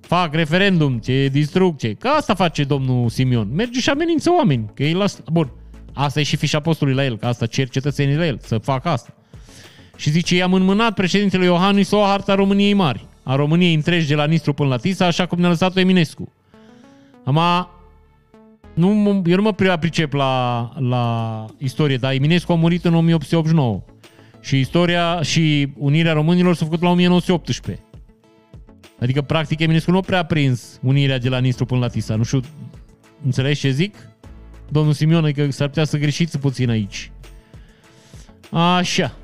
fac 0.00 0.34
referendum, 0.34 0.98
te 0.98 1.28
distrug, 1.28 1.76
ce. 1.76 1.92
Că 1.92 2.08
asta 2.08 2.34
face 2.34 2.64
domnul 2.64 3.08
Simion. 3.08 3.48
Merge 3.54 3.80
și 3.80 3.90
amenință 3.90 4.30
oameni, 4.30 4.70
că 4.74 4.82
el 4.82 5.00
asta... 5.00 5.22
Bun, 5.32 5.52
asta 5.92 6.20
e 6.20 6.22
și 6.22 6.36
fișa 6.36 6.60
postului 6.60 6.94
la 6.94 7.04
el, 7.04 7.16
că 7.16 7.26
asta 7.26 7.46
cer 7.46 7.68
cetățenii 7.68 8.16
la 8.16 8.26
el, 8.26 8.38
să 8.42 8.58
facă 8.58 8.88
asta. 8.88 9.14
Și 9.96 10.10
zice, 10.10 10.36
i-am 10.36 10.52
înmânat 10.52 10.94
președintele 10.94 11.44
Iohannis 11.44 11.90
o 11.90 12.02
harta 12.02 12.34
României 12.34 12.72
mari, 12.72 13.06
a 13.22 13.34
României 13.34 13.74
întregi 13.74 14.08
de 14.08 14.14
la 14.14 14.24
Nistru 14.24 14.52
până 14.52 14.68
la 14.68 14.76
Tisa, 14.76 15.06
așa 15.06 15.26
cum 15.26 15.38
ne-a 15.38 15.48
lăsat-o 15.48 15.80
Eminescu. 15.80 16.32
Ama 17.24 17.70
nu, 18.74 19.22
eu 19.26 19.36
nu 19.36 19.42
mă 19.42 19.52
prea 19.52 19.78
pricep 19.78 20.12
la, 20.12 20.72
la 20.78 21.46
istorie, 21.58 21.96
dar 21.96 22.12
Eminescu 22.12 22.52
a 22.52 22.54
murit 22.54 22.84
în 22.84 22.94
1889 22.94 23.82
și 24.40 24.58
istoria 24.58 25.22
și 25.22 25.72
unirea 25.76 26.12
românilor 26.12 26.54
s-a 26.54 26.64
făcut 26.64 26.82
la 26.82 26.88
1918. 26.88 27.84
Adică, 29.00 29.22
practic, 29.22 29.60
Eminescu 29.60 29.90
nu 29.90 29.96
a 29.96 30.00
prea 30.00 30.24
prins 30.24 30.78
unirea 30.82 31.18
de 31.18 31.28
la 31.28 31.38
Nistru 31.38 31.64
până 31.64 31.80
la 31.80 31.88
Tisa. 31.88 32.14
Nu 32.14 32.22
știu, 32.22 32.40
înțelegi 33.24 33.60
ce 33.60 33.70
zic? 33.70 33.94
Domnul 34.68 34.92
Simion, 34.92 35.32
că 35.32 35.50
s-ar 35.50 35.68
putea 35.68 35.84
să 35.84 35.96
greșiți 35.96 36.38
puțin 36.38 36.70
aici. 36.70 37.12
Așa. 38.50 39.16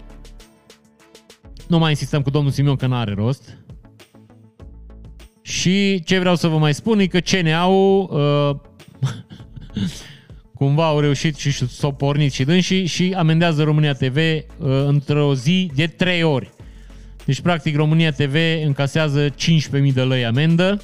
Nu 1.68 1.78
mai 1.78 1.90
insistăm 1.90 2.22
cu 2.22 2.30
domnul 2.30 2.52
Simion 2.52 2.76
că 2.76 2.86
n-are 2.86 3.14
rost. 3.14 3.58
Și 5.42 6.02
ce 6.04 6.18
vreau 6.18 6.36
să 6.36 6.48
vă 6.48 6.58
mai 6.58 6.74
spun 6.74 6.98
e 6.98 7.06
că 7.06 7.18
CNA-ul 7.20 8.08
uh, 8.10 8.56
cumva 10.54 10.86
au 10.86 11.00
reușit 11.00 11.36
și 11.36 11.68
s-au 11.68 11.92
pornit 11.92 12.32
și 12.32 12.44
dânsii 12.44 12.86
și 12.86 13.14
amendează 13.16 13.62
România 13.62 13.92
TV 13.92 14.16
uh, 14.16 14.42
într-o 14.86 15.34
zi 15.34 15.70
de 15.74 15.86
trei 15.86 16.22
ori. 16.22 16.50
Deci, 17.24 17.40
practic, 17.40 17.76
România 17.76 18.12
TV 18.12 18.34
încasează 18.64 19.28
15.000 19.28 19.34
de 19.92 20.02
lei 20.02 20.24
amendă. 20.24 20.82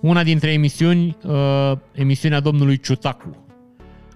Una 0.00 0.22
dintre 0.22 0.52
emisiuni, 0.52 1.16
uh, 1.24 1.72
emisiunea 1.92 2.40
domnului 2.40 2.78
Ciutacu, 2.78 3.46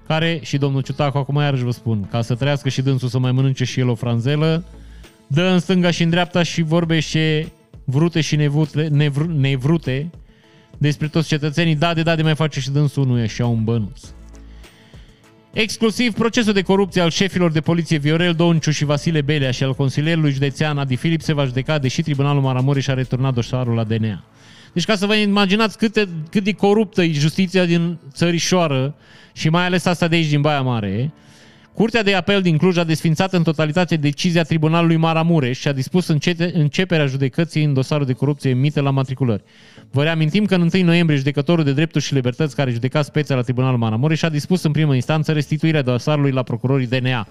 care 0.06 0.40
și 0.42 0.56
domnul 0.56 0.82
Ciutacu, 0.82 1.18
acum 1.18 1.36
iarăși 1.36 1.62
vă 1.62 1.70
spun, 1.70 2.08
ca 2.10 2.22
să 2.22 2.34
trăiască 2.34 2.68
și 2.68 2.82
dânsul 2.82 3.08
să 3.08 3.18
mai 3.18 3.32
mănânce 3.32 3.64
și 3.64 3.80
el 3.80 3.88
o 3.88 3.94
franzelă, 3.94 4.64
dă 5.26 5.42
în 5.42 5.58
stânga 5.58 5.90
și 5.90 6.02
în 6.02 6.10
dreapta 6.10 6.42
și 6.42 6.62
vorbește 6.62 7.52
vrute 7.84 8.20
și 8.20 8.36
nevrute, 8.36 8.88
nevr, 8.90 9.22
nevrute 9.22 10.10
despre 10.78 11.08
toți 11.08 11.28
cetățenii, 11.28 11.74
da 11.74 11.94
de 11.94 12.02
da 12.02 12.16
de 12.16 12.22
mai 12.22 12.34
face 12.34 12.60
și 12.60 12.70
dânsul 12.70 13.06
nu 13.06 13.18
e 13.18 13.22
așa 13.22 13.46
un 13.46 13.64
bănuț. 13.64 14.00
Exclusiv 15.52 16.12
procesul 16.12 16.52
de 16.52 16.62
corupție 16.62 17.00
al 17.00 17.10
șefilor 17.10 17.52
de 17.52 17.60
poliție 17.60 17.98
Viorel 17.98 18.32
Donciu 18.32 18.70
și 18.70 18.84
Vasile 18.84 19.20
Belea 19.20 19.50
și 19.50 19.64
al 19.64 19.74
consilierului 19.74 20.30
județean 20.30 20.78
Adi 20.78 20.96
Filip 20.96 21.20
se 21.20 21.32
va 21.32 21.44
judeca, 21.44 21.78
deși 21.78 22.02
Tribunalul 22.02 22.42
Maramureș 22.42 22.86
a 22.86 22.94
returnat 22.94 23.34
dosarul 23.34 23.74
la 23.74 23.84
DNA. 23.84 24.24
Deci 24.72 24.84
ca 24.84 24.96
să 24.96 25.06
vă 25.06 25.14
imaginați 25.14 25.78
cât, 25.78 26.08
cât 26.30 26.44
de 26.44 26.52
coruptă 26.52 27.02
e 27.02 27.12
justiția 27.12 27.64
din 27.64 27.98
țărișoară 28.12 28.94
și 29.32 29.48
mai 29.48 29.64
ales 29.66 29.84
asta 29.84 30.08
de 30.08 30.16
aici 30.16 30.28
din 30.28 30.40
Baia 30.40 30.60
Mare, 30.60 31.12
Curtea 31.74 32.02
de 32.02 32.14
apel 32.14 32.42
din 32.42 32.56
Cluj 32.56 32.76
a 32.76 32.84
desfințat 32.84 33.32
în 33.32 33.42
totalitate 33.42 33.96
decizia 33.96 34.42
Tribunalului 34.42 34.96
Maramureș 34.96 35.58
și 35.58 35.68
a 35.68 35.72
dispus 35.72 36.06
începerea 36.52 37.06
judecății 37.06 37.64
în 37.64 37.72
dosarul 37.72 38.06
de 38.06 38.12
corupție 38.12 38.50
emite 38.50 38.80
la 38.80 38.90
matriculări. 38.90 39.42
Vă 39.94 40.02
reamintim 40.02 40.44
că 40.44 40.54
în 40.54 40.68
1 40.74 40.84
noiembrie 40.84 41.18
judecătorul 41.18 41.64
de 41.64 41.72
drepturi 41.72 42.04
și 42.04 42.14
libertăți 42.14 42.54
care 42.54 42.70
judeca 42.70 43.02
speța 43.02 43.34
la 43.34 43.42
Tribunalul 43.42 43.78
Maramureș 43.78 44.22
a 44.22 44.28
dispus 44.28 44.62
în 44.62 44.72
primă 44.72 44.94
instanță 44.94 45.32
restituirea 45.32 45.82
dosarului 45.82 46.30
la 46.30 46.42
procurorii 46.42 46.86
DNA 46.86 47.26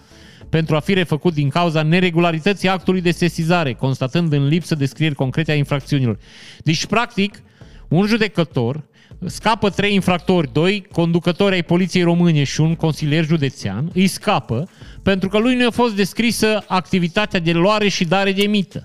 pentru 0.49 0.75
a 0.75 0.79
fi 0.79 0.93
refăcut 0.93 1.33
din 1.33 1.49
cauza 1.49 1.81
neregularității 1.81 2.67
actului 2.67 3.01
de 3.01 3.11
sesizare, 3.11 3.73
constatând 3.73 4.33
în 4.33 4.47
lipsă 4.47 4.75
descrieri 4.75 5.15
concrete 5.15 5.51
a 5.51 5.55
infracțiunilor. 5.55 6.17
Deci, 6.63 6.85
practic, 6.85 7.41
un 7.87 8.05
judecător 8.05 8.83
scapă 9.25 9.69
trei 9.69 9.93
infractori, 9.93 10.53
doi 10.53 10.85
conducători 10.91 11.53
ai 11.53 11.63
poliției 11.63 12.03
române 12.03 12.43
și 12.43 12.61
un 12.61 12.75
consilier 12.75 13.25
județean, 13.25 13.89
îi 13.93 14.07
scapă 14.07 14.69
pentru 15.01 15.29
că 15.29 15.37
lui 15.37 15.55
nu 15.55 15.67
a 15.67 15.71
fost 15.71 15.95
descrisă 15.95 16.63
activitatea 16.67 17.39
de 17.39 17.51
luare 17.51 17.87
și 17.87 18.05
dare 18.05 18.31
de 18.31 18.47
mită. 18.47 18.83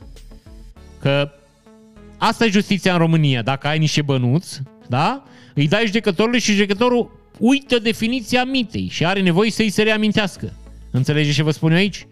Că 1.00 1.32
asta 2.18 2.44
e 2.44 2.50
justiția 2.50 2.92
în 2.92 2.98
România. 2.98 3.42
Dacă 3.42 3.66
ai 3.66 3.78
niște 3.78 4.02
bănuți, 4.02 4.62
da? 4.88 5.22
îi 5.54 5.68
dai 5.68 5.86
judecătorului 5.86 6.40
și 6.40 6.52
judecătorul 6.52 7.10
uită 7.38 7.78
definiția 7.78 8.44
mitei 8.44 8.88
și 8.90 9.06
are 9.06 9.20
nevoie 9.20 9.50
să-i 9.50 9.70
se 9.70 9.82
reamintească. 9.82 10.52
Înțelegeți 10.90 11.36
ce 11.36 11.42
vă 11.42 11.50
spun 11.50 11.70
eu 11.70 11.76
aici? 11.76 12.06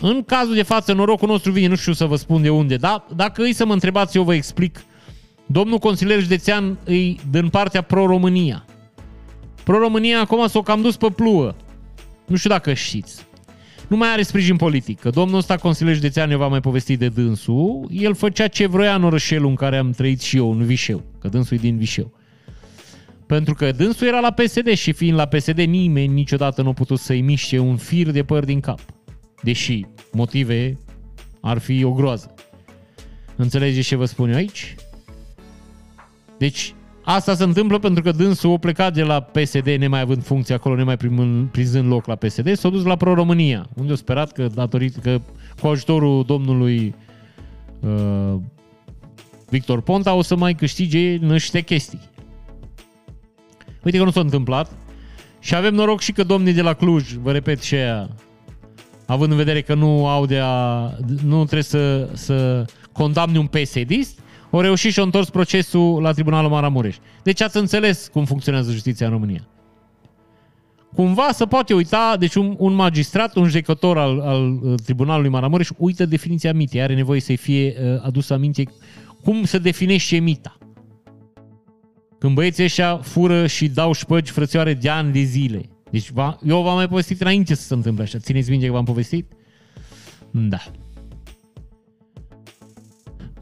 În 0.00 0.22
cazul 0.22 0.54
de 0.54 0.62
față, 0.62 0.92
norocul 0.92 1.28
nostru 1.28 1.52
vine, 1.52 1.66
nu 1.66 1.74
știu 1.74 1.92
să 1.92 2.04
vă 2.04 2.16
spun 2.16 2.42
de 2.42 2.50
unde, 2.50 2.76
dar 2.76 3.04
dacă 3.16 3.42
îi 3.42 3.52
să 3.52 3.66
mă 3.66 3.72
întrebați, 3.72 4.16
eu 4.16 4.22
vă 4.22 4.34
explic 4.34 4.84
Domnul 5.52 5.78
consilier 5.78 6.20
județean 6.20 6.78
îi 6.84 7.20
din 7.30 7.48
partea 7.48 7.82
Pro-România. 7.82 8.64
Pro-România 9.64 10.20
acum 10.20 10.48
s-o 10.48 10.62
cam 10.62 10.82
dus 10.82 10.96
pe 10.96 11.10
pluă. 11.10 11.54
Nu 12.26 12.36
știu 12.36 12.50
dacă 12.50 12.72
știți. 12.72 13.26
Nu 13.90 13.96
mai 13.96 14.08
are 14.08 14.22
sprijin 14.22 14.56
politic. 14.56 15.00
Că 15.00 15.10
domnul 15.10 15.38
ăsta, 15.38 15.56
consilier 15.56 15.94
județean, 15.94 16.28
ne 16.28 16.36
va 16.36 16.46
mai 16.46 16.60
povesti 16.60 16.96
de 16.96 17.08
dânsul. 17.08 17.88
El 17.92 18.14
făcea 18.14 18.48
ce 18.48 18.66
vroia 18.66 18.94
în 18.94 19.04
orășelul 19.04 19.48
în 19.48 19.54
care 19.54 19.76
am 19.76 19.90
trăit 19.90 20.20
și 20.20 20.36
eu, 20.36 20.50
în 20.50 20.64
Vișeu. 20.64 21.02
Că 21.20 21.28
dânsul 21.28 21.56
e 21.56 21.60
din 21.60 21.76
Vișeu. 21.76 22.12
Pentru 23.26 23.54
că 23.54 23.72
dânsul 23.72 24.06
era 24.06 24.20
la 24.20 24.30
PSD 24.30 24.74
și 24.74 24.92
fiind 24.92 25.16
la 25.16 25.26
PSD 25.26 25.58
nimeni 25.58 26.12
niciodată 26.12 26.62
nu 26.62 26.68
a 26.68 26.72
putut 26.72 26.98
să-i 26.98 27.20
miște 27.20 27.58
un 27.58 27.76
fir 27.76 28.10
de 28.10 28.22
păr 28.22 28.44
din 28.44 28.60
cap. 28.60 28.80
Deși 29.42 29.86
motive 30.12 30.78
ar 31.40 31.58
fi 31.58 31.84
o 31.84 31.92
groază. 31.92 32.34
Înțelegeți 33.36 33.88
ce 33.88 33.96
vă 33.96 34.04
spun 34.04 34.30
eu 34.30 34.36
aici? 34.36 34.74
Deci 36.38 36.74
asta 37.14 37.34
se 37.34 37.44
întâmplă 37.44 37.78
pentru 37.78 38.02
că 38.02 38.10
dânsul 38.10 38.52
a 38.52 38.58
plecat 38.58 38.94
de 38.94 39.02
la 39.02 39.20
PSD 39.20 39.66
nemai 39.68 40.00
având 40.00 40.24
funcție 40.24 40.54
acolo, 40.54 40.74
nemai 40.74 40.96
prizând 41.50 41.88
loc 41.88 42.06
la 42.06 42.14
PSD, 42.14 42.56
s-a 42.56 42.68
dus 42.68 42.84
la 42.84 42.96
Pro-România, 42.96 43.66
unde 43.74 43.92
a 43.92 43.96
sperat 43.96 44.32
că, 44.32 44.46
datorită, 44.54 44.98
că 44.98 45.20
cu 45.60 45.66
ajutorul 45.66 46.24
domnului 46.24 46.94
uh, 47.80 48.34
Victor 49.48 49.80
Ponta 49.80 50.14
o 50.14 50.22
să 50.22 50.36
mai 50.36 50.54
câștige 50.54 51.16
niște 51.16 51.60
chestii. 51.60 52.00
Uite 53.82 53.98
că 53.98 54.04
nu 54.04 54.10
s-a 54.10 54.20
întâmplat. 54.20 54.70
Și 55.38 55.54
avem 55.54 55.74
noroc 55.74 56.00
și 56.00 56.12
că 56.12 56.24
domnii 56.24 56.52
de 56.52 56.62
la 56.62 56.72
Cluj, 56.72 57.12
vă 57.12 57.32
repet 57.32 57.62
și 57.62 57.74
aia, 57.74 58.08
având 59.06 59.30
în 59.30 59.36
vedere 59.36 59.60
că 59.60 59.74
nu 59.74 60.06
au 60.06 60.26
de 60.26 60.38
a, 60.42 60.90
nu 61.24 61.36
trebuie 61.36 61.62
să, 61.62 62.08
să 62.12 62.64
condamne 62.92 63.38
un 63.38 63.46
PSD-ist, 63.46 64.18
au 64.50 64.60
reușit 64.60 64.92
și 64.92 64.98
au 64.98 65.04
întors 65.04 65.30
procesul 65.30 66.02
la 66.02 66.12
Tribunalul 66.12 66.50
Maramureș. 66.50 66.96
Deci 67.22 67.40
ați 67.40 67.56
înțeles 67.56 68.08
cum 68.12 68.24
funcționează 68.24 68.70
justiția 68.72 69.06
în 69.06 69.12
România. 69.12 69.48
Cumva 70.94 71.28
să 71.32 71.46
poate 71.46 71.74
uita, 71.74 72.16
deci 72.18 72.34
un, 72.34 72.54
un 72.58 72.74
magistrat, 72.74 73.36
un 73.36 73.44
judecător 73.46 73.98
al, 73.98 74.20
al 74.20 74.58
uh, 74.62 74.74
Tribunalului 74.84 75.30
Maramureș 75.30 75.68
uită 75.76 76.06
definiția 76.06 76.52
mitei, 76.52 76.82
are 76.82 76.94
nevoie 76.94 77.20
să-i 77.20 77.36
fie 77.36 77.74
uh, 77.80 78.02
adusă 78.02 78.34
aminte 78.34 78.62
cum 79.22 79.44
se 79.44 79.58
definește 79.58 80.18
mita. 80.18 80.58
Când 82.18 82.34
băieții 82.34 82.64
ăștia 82.64 82.96
fură 82.96 83.46
și 83.46 83.68
dau 83.68 83.92
șpăgi 83.92 84.30
frățioare 84.30 84.74
de 84.74 84.88
ani 84.88 85.12
de 85.12 85.20
zile. 85.20 85.68
Deci 85.90 86.10
va, 86.10 86.38
eu 86.44 86.62
v-am 86.62 86.74
mai 86.74 86.88
povestit 86.88 87.20
înainte 87.20 87.54
să 87.54 87.62
se 87.62 87.74
întâmple 87.74 88.02
așa. 88.02 88.18
Țineți 88.18 88.50
minte 88.50 88.66
că 88.66 88.72
v-am 88.72 88.84
povestit? 88.84 89.32
Da. 90.30 90.58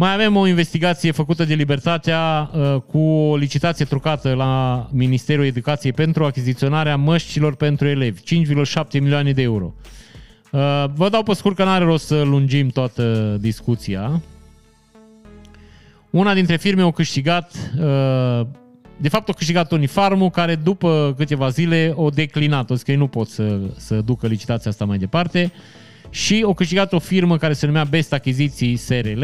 Mai 0.00 0.12
avem 0.12 0.36
o 0.36 0.46
investigație 0.46 1.10
făcută 1.10 1.44
de 1.44 1.54
Libertatea 1.54 2.50
uh, 2.52 2.76
cu 2.86 2.98
o 2.98 3.36
licitație 3.36 3.84
trucată 3.84 4.34
la 4.34 4.86
Ministerul 4.92 5.44
Educației 5.44 5.92
pentru 5.92 6.24
achiziționarea 6.24 6.96
măștilor 6.96 7.56
pentru 7.56 7.86
elevi. 7.86 8.20
5,7 8.20 8.84
milioane 8.92 9.32
de 9.32 9.42
euro. 9.42 9.74
Uh, 10.52 10.84
vă 10.94 11.08
dau 11.08 11.22
pe 11.22 11.34
scurt 11.34 11.56
că 11.56 11.64
n-are 11.64 11.84
rost 11.84 12.06
să 12.06 12.22
lungim 12.22 12.68
toată 12.68 13.36
discuția. 13.40 14.22
Una 16.10 16.34
dintre 16.34 16.56
firme 16.56 16.82
au 16.82 16.92
câștigat, 16.92 17.52
uh, 17.78 18.46
de 18.96 19.08
fapt 19.08 19.28
au 19.28 19.34
câștigat 19.34 19.72
Unifarmul, 19.72 20.30
care 20.30 20.54
după 20.54 21.14
câteva 21.16 21.48
zile 21.48 21.92
o 21.94 22.08
declinat, 22.08 22.70
o 22.70 22.74
zis 22.74 22.82
că 22.82 22.90
ei 22.90 22.96
nu 22.96 23.06
pot 23.06 23.28
să, 23.28 23.58
să 23.76 24.00
ducă 24.00 24.26
licitația 24.26 24.70
asta 24.70 24.84
mai 24.84 24.98
departe 24.98 25.52
și 26.10 26.42
au 26.44 26.54
câștigat 26.54 26.92
o 26.92 26.98
firmă 26.98 27.36
care 27.36 27.52
se 27.52 27.66
numea 27.66 27.84
Best 27.84 28.12
Achiziții 28.12 28.76
SRL. 28.76 29.22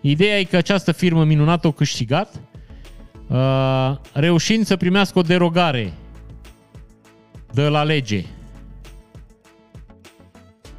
Ideea 0.00 0.38
e 0.38 0.44
că 0.44 0.56
această 0.56 0.92
firmă 0.92 1.24
minunată 1.24 1.66
o 1.66 1.72
câștigat, 1.72 2.40
uh, 3.28 3.96
reușind 4.12 4.66
să 4.66 4.76
primească 4.76 5.18
o 5.18 5.22
derogare 5.22 5.92
de 7.52 7.68
la 7.68 7.82
lege. 7.82 8.24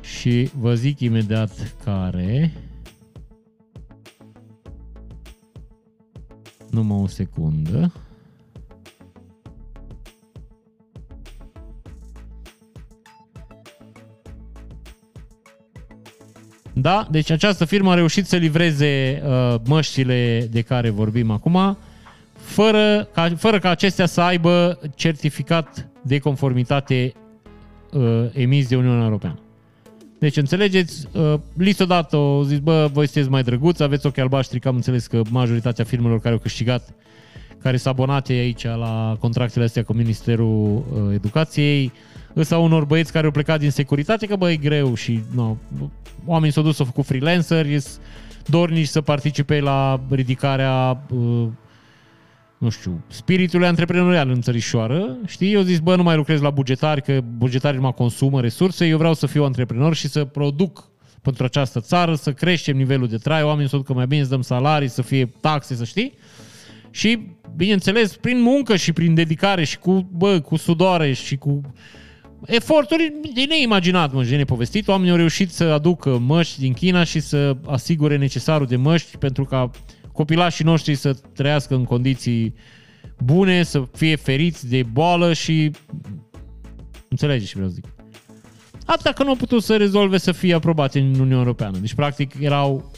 Și 0.01 0.49
vă 0.57 0.75
zic 0.75 0.99
imediat 0.99 1.75
care... 1.83 2.53
Numai 6.69 6.97
o 6.97 7.07
secundă. 7.07 7.93
Da, 16.81 17.07
deci 17.11 17.29
această 17.29 17.65
firmă 17.65 17.91
a 17.91 17.93
reușit 17.93 18.27
să 18.27 18.35
livreze 18.35 19.21
uh, 19.25 19.55
măștile 19.65 20.47
de 20.51 20.61
care 20.61 20.89
vorbim 20.89 21.31
acum, 21.31 21.77
fără 22.37 23.09
ca, 23.13 23.33
fără 23.37 23.59
ca 23.59 23.69
acestea 23.69 24.05
să 24.05 24.21
aibă 24.21 24.79
certificat 24.95 25.87
de 26.01 26.19
conformitate 26.19 27.13
uh, 27.91 28.25
emis 28.33 28.67
de 28.67 28.75
Uniunea 28.75 29.03
Europeană. 29.03 29.39
Deci, 30.19 30.37
înțelegeți, 30.37 31.07
uh, 31.11 31.33
li 31.57 31.71
s-a 31.71 31.85
dat, 31.85 32.13
o 32.13 32.43
zis, 32.43 32.59
bă, 32.59 32.89
voi 32.93 33.05
sunteți 33.05 33.31
mai 33.31 33.43
drăguți, 33.43 33.83
aveți 33.83 34.05
ochi 34.05 34.17
albaștri, 34.17 34.59
că 34.59 34.67
am 34.67 34.75
înțeles 34.75 35.07
că 35.07 35.21
majoritatea 35.29 35.85
firmelor 35.85 36.19
care 36.19 36.33
au 36.33 36.39
câștigat, 36.39 36.93
care 37.61 37.77
s-au 37.77 37.91
abonate 37.91 38.33
aici 38.33 38.63
la 38.63 39.17
contractele 39.19 39.65
astea 39.65 39.83
cu 39.83 39.93
Ministerul 39.93 40.75
uh, 40.75 41.13
Educației, 41.13 41.91
sau 42.35 42.63
unor 42.63 42.85
băieți 42.85 43.11
care 43.11 43.25
au 43.25 43.31
plecat 43.31 43.59
din 43.59 43.71
securitate, 43.71 44.25
că 44.25 44.35
bă, 44.35 44.51
e 44.51 44.55
greu 44.55 44.93
și 44.95 45.23
no, 45.35 45.55
oamenii 46.25 46.53
s-au 46.53 46.63
dus, 46.63 46.75
s-au 46.75 46.85
făcut 46.85 47.05
freelanceri, 47.05 47.83
dornici 48.45 48.87
să 48.87 49.01
participe 49.01 49.59
la 49.59 50.01
ridicarea 50.09 51.03
uh, 51.09 51.47
nu 52.59 52.69
știu, 52.69 53.03
spiritul 53.07 53.63
antreprenorial 53.63 54.29
în 54.29 54.41
țărișoară, 54.41 55.17
știi? 55.25 55.53
Eu 55.53 55.61
zis, 55.61 55.79
bă, 55.79 55.95
nu 55.95 56.03
mai 56.03 56.15
lucrez 56.15 56.41
la 56.41 56.49
bugetari, 56.49 57.01
că 57.01 57.21
bugetarii 57.37 57.79
mă 57.79 57.91
consumă 57.91 58.41
resurse, 58.41 58.87
eu 58.87 58.97
vreau 58.97 59.13
să 59.13 59.25
fiu 59.25 59.43
antreprenor 59.43 59.95
și 59.95 60.07
să 60.07 60.25
produc 60.25 60.89
pentru 61.21 61.43
această 61.43 61.79
țară, 61.79 62.15
să 62.15 62.33
creștem 62.33 62.77
nivelul 62.77 63.07
de 63.07 63.17
trai, 63.17 63.43
oamenii 63.43 63.69
să 63.69 63.75
ducă 63.75 63.93
mai 63.93 64.07
bine, 64.07 64.23
să 64.23 64.29
dăm 64.29 64.41
salarii, 64.41 64.87
să 64.87 65.01
fie 65.01 65.25
taxe, 65.41 65.75
să 65.75 65.83
știi? 65.83 66.13
Și, 66.91 67.19
bineînțeles, 67.55 68.15
prin 68.15 68.41
muncă 68.41 68.75
și 68.75 68.93
prin 68.93 69.13
dedicare 69.13 69.63
și 69.63 69.77
cu, 69.77 70.09
bă, 70.11 70.39
cu 70.39 70.55
sudoare 70.55 71.13
și 71.13 71.37
cu 71.37 71.61
eforturi 72.45 73.13
de 73.33 73.45
neimaginat, 73.49 74.13
mă, 74.13 74.23
de 74.23 74.35
nepovestit, 74.35 74.87
oamenii 74.87 75.11
au 75.11 75.17
reușit 75.17 75.51
să 75.51 75.63
aducă 75.63 76.17
măști 76.17 76.59
din 76.59 76.73
China 76.73 77.03
și 77.03 77.19
să 77.19 77.57
asigure 77.65 78.17
necesarul 78.17 78.67
de 78.67 78.75
măști 78.75 79.17
pentru 79.17 79.45
ca 79.45 79.71
copilașii 80.11 80.65
noștri 80.65 80.95
să 80.95 81.13
trăiască 81.33 81.75
în 81.75 81.83
condiții 81.83 82.53
bune, 83.23 83.63
să 83.63 83.87
fie 83.93 84.15
feriți 84.15 84.69
de 84.69 84.83
boală 84.83 85.33
și... 85.33 85.71
Înțelegeți 87.09 87.49
ce 87.49 87.55
vreau 87.55 87.69
să 87.69 87.75
zic. 87.75 87.85
Atâta 88.85 89.11
că 89.11 89.23
nu 89.23 89.29
au 89.29 89.35
putut 89.35 89.63
să 89.63 89.77
rezolve 89.77 90.17
să 90.17 90.31
fie 90.31 90.53
aprobați 90.53 90.97
în 90.97 91.05
Uniunea 91.05 91.37
Europeană. 91.37 91.77
Deci, 91.77 91.93
practic, 91.93 92.33
erau 92.39 92.88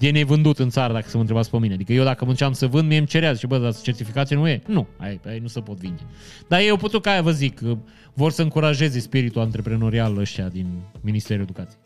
de 0.00 0.10
nevândut 0.10 0.58
în 0.58 0.70
țară, 0.70 0.92
dacă 0.92 1.08
să 1.08 1.14
mă 1.14 1.20
întrebați 1.20 1.50
pe 1.50 1.58
mine. 1.58 1.74
Adică 1.74 1.92
eu 1.92 2.04
dacă 2.04 2.24
munceam 2.24 2.52
să 2.52 2.66
vând, 2.66 2.88
mie 2.88 2.98
îmi 2.98 3.06
cerea, 3.06 3.34
și 3.34 3.46
bă, 3.46 3.58
dar 3.58 3.74
certificație 3.74 4.36
nu 4.36 4.48
e? 4.48 4.62
Nu, 4.66 4.86
ai, 4.96 5.20
ai 5.26 5.38
nu 5.38 5.46
se 5.46 5.60
pot 5.60 5.76
vinde. 5.76 6.02
Dar 6.48 6.60
ei 6.60 6.70
au 6.70 6.76
putut, 6.76 7.02
ca 7.02 7.10
aia 7.10 7.22
vă 7.22 7.30
zic, 7.30 7.60
vor 8.14 8.30
să 8.30 8.42
încurajeze 8.42 8.98
spiritul 9.00 9.42
antreprenorial 9.42 10.16
ăștia 10.16 10.48
din 10.48 10.66
Ministerul 11.00 11.42
Educației. 11.42 11.80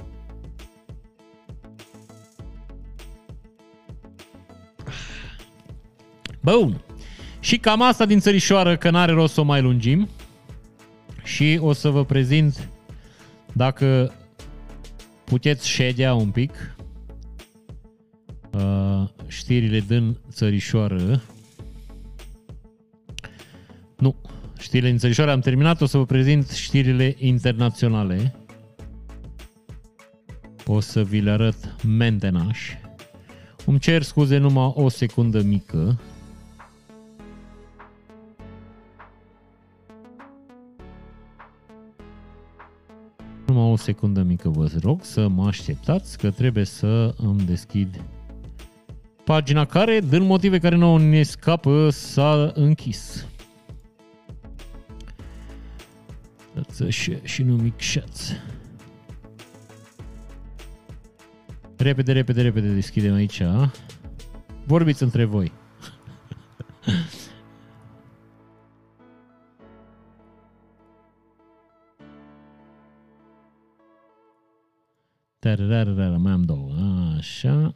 Bun. 6.41 6.81
Și 7.41 7.59
cam 7.59 7.83
asta 7.83 8.07
din 8.07 8.19
țărișoară, 8.19 8.77
că 8.77 8.91
n-are 8.91 9.13
rost 9.13 9.35
să 9.35 9.41
o 9.41 9.45
mai 9.45 9.63
lungim. 9.63 10.09
Și 11.25 11.59
o 11.61 11.73
să 11.73 11.89
vă 11.89 12.05
prezint, 12.05 12.69
dacă 13.53 14.15
puteți 15.25 15.69
ședea 15.69 16.15
un 16.15 16.31
pic, 16.31 16.74
uh, 18.57 19.09
știrile 19.27 19.81
din 19.81 20.19
țărișoară. 20.31 21.23
Nu, 23.97 24.15
știrile 24.59 24.89
din 24.89 24.99
țărișoară 24.99 25.31
am 25.31 25.41
terminat, 25.41 25.81
o 25.81 25.87
să 25.87 25.99
vă 25.99 26.07
prezint 26.07 26.51
știrile 26.51 27.15
internaționale. 27.19 28.35
O 30.67 30.81
să 30.81 31.05
vi 31.05 31.21
le 31.21 31.31
arăt 31.31 31.75
mentenaș. 31.87 32.71
Îmi 33.67 33.79
cer 33.79 34.03
scuze 34.03 34.37
numai 34.37 34.73
o 34.75 34.89
secundă 34.89 35.43
mică. 35.43 36.01
Numai 43.47 43.71
o 43.71 43.77
secundă 43.77 44.23
mică 44.23 44.49
vă 44.49 44.71
rog 44.83 45.05
să 45.05 45.29
mă 45.29 45.47
așteptați 45.47 46.19
că 46.19 46.31
trebuie 46.31 46.65
să 46.65 47.15
îmi 47.17 47.41
deschid 47.41 48.05
pagina 49.25 49.65
care, 49.65 50.01
din 50.01 50.23
motive 50.23 50.59
care 50.59 50.77
nu 50.77 50.97
ne 50.97 51.23
scapă, 51.23 51.91
s-a 51.91 52.53
închis. 52.55 53.27
Și, 56.89 57.19
și 57.23 57.43
nu 57.43 57.55
micșați. 57.55 58.33
Repede, 61.77 62.13
repede, 62.13 62.43
repede 62.43 62.69
deschidem 62.69 63.15
aici. 63.15 63.43
Vorbiți 64.65 65.03
între 65.03 65.25
voi. 65.25 65.53
Tararara, 75.39 76.17
mai 76.17 76.33
am 76.33 76.43
două. 76.43 76.73
Așa. 77.19 77.75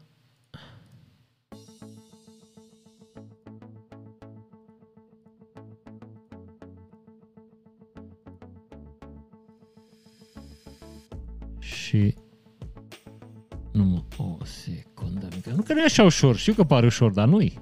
Și... 11.88 12.14
Nu 13.72 13.84
mă... 13.84 14.02
O 14.16 14.36
secundă 14.44 15.28
mică. 15.34 15.52
Nu 15.56 15.62
că 15.62 15.72
nu 15.72 15.80
e 15.80 15.84
așa 15.84 16.02
ușor. 16.02 16.36
Știu 16.36 16.52
că 16.52 16.64
pare 16.64 16.86
ușor, 16.86 17.10
dar 17.10 17.26
nu-i. 17.28 17.58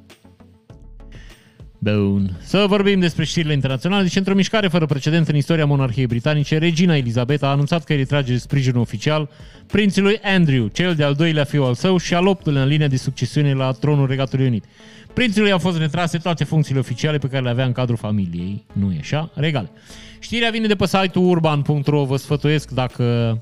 Bun. 1.79 2.39
Să 2.43 2.65
vorbim 2.69 3.01
despre 3.01 3.25
știrile 3.25 3.53
internaționale. 3.53 4.03
Deci, 4.03 4.17
într-o 4.17 4.35
mișcare 4.35 4.69
fără 4.69 4.87
precedent 4.87 5.29
în 5.29 5.37
istoria 5.37 5.67
monarhiei 5.67 6.07
britanice, 6.07 6.59
regina 6.59 6.97
Elizabeta 6.97 7.47
a 7.47 7.51
anunțat 7.51 7.85
că 7.85 7.93
îi 7.93 7.99
retrage 7.99 8.39
sprijinul 8.39 8.81
oficial 8.81 9.29
prințului 9.67 10.19
Andrew, 10.23 10.67
cel 10.67 10.95
de-al 10.95 11.15
doilea 11.15 11.45
fiu 11.45 11.65
al 11.65 11.75
său 11.75 11.97
și 11.97 12.15
al 12.15 12.27
optulea 12.27 12.63
în 12.63 12.69
linia 12.69 12.89
de 12.89 12.97
succesiune 12.97 13.53
la 13.53 13.73
tronul 13.73 14.07
Regatului 14.07 14.47
Unit. 14.47 14.65
Prințului 15.13 15.51
au 15.51 15.59
fost 15.59 15.79
retrase 15.79 16.19
toate 16.19 16.45
funcțiile 16.45 16.81
oficiale 16.81 17.19
pe 17.19 17.29
care 17.29 17.43
le 17.43 17.51
avea 17.51 17.65
în 17.65 17.73
cadrul 17.73 17.97
familiei. 17.97 18.65
Nu 18.73 18.93
e 18.93 18.99
așa? 19.01 19.31
Regale. 19.35 19.71
Știrea 20.19 20.51
vine 20.51 20.67
de 20.67 20.75
pe 20.75 20.87
site-ul 20.87 21.29
urban.ro. 21.29 22.05
Vă 22.05 22.17
sfătuiesc 22.17 22.71
dacă 22.71 23.39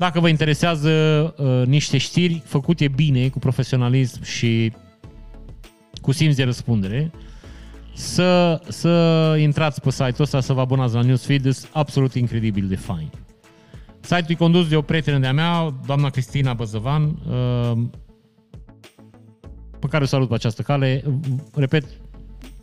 dacă 0.00 0.20
vă 0.20 0.28
interesează 0.28 0.90
uh, 1.36 1.66
niște 1.66 1.98
știri 1.98 2.42
făcute 2.44 2.88
bine, 2.88 3.28
cu 3.28 3.38
profesionalism 3.38 4.22
și 4.22 4.72
cu 6.00 6.12
simț 6.12 6.36
de 6.36 6.42
răspundere, 6.42 7.10
să, 7.94 8.60
să 8.68 9.36
intrați 9.40 9.80
pe 9.80 9.90
site-ul 9.90 10.14
ăsta, 10.20 10.40
să 10.40 10.52
vă 10.52 10.60
abonați 10.60 10.94
la 10.94 11.02
newsfeed, 11.02 11.46
e 11.46 11.50
absolut 11.72 12.14
incredibil 12.14 12.68
de 12.68 12.76
fain. 12.76 13.10
Site-ul 14.00 14.26
e 14.28 14.34
condus 14.34 14.68
de 14.68 14.76
o 14.76 14.82
prietenă 14.82 15.18
de-a 15.18 15.32
mea, 15.32 15.74
doamna 15.86 16.10
Cristina 16.10 16.52
Băzăvan, 16.52 17.02
uh, 17.02 17.82
pe 19.78 19.86
care 19.86 20.04
o 20.04 20.06
salut 20.06 20.28
pe 20.28 20.34
această 20.34 20.62
cale. 20.62 21.04
Repet, 21.54 21.84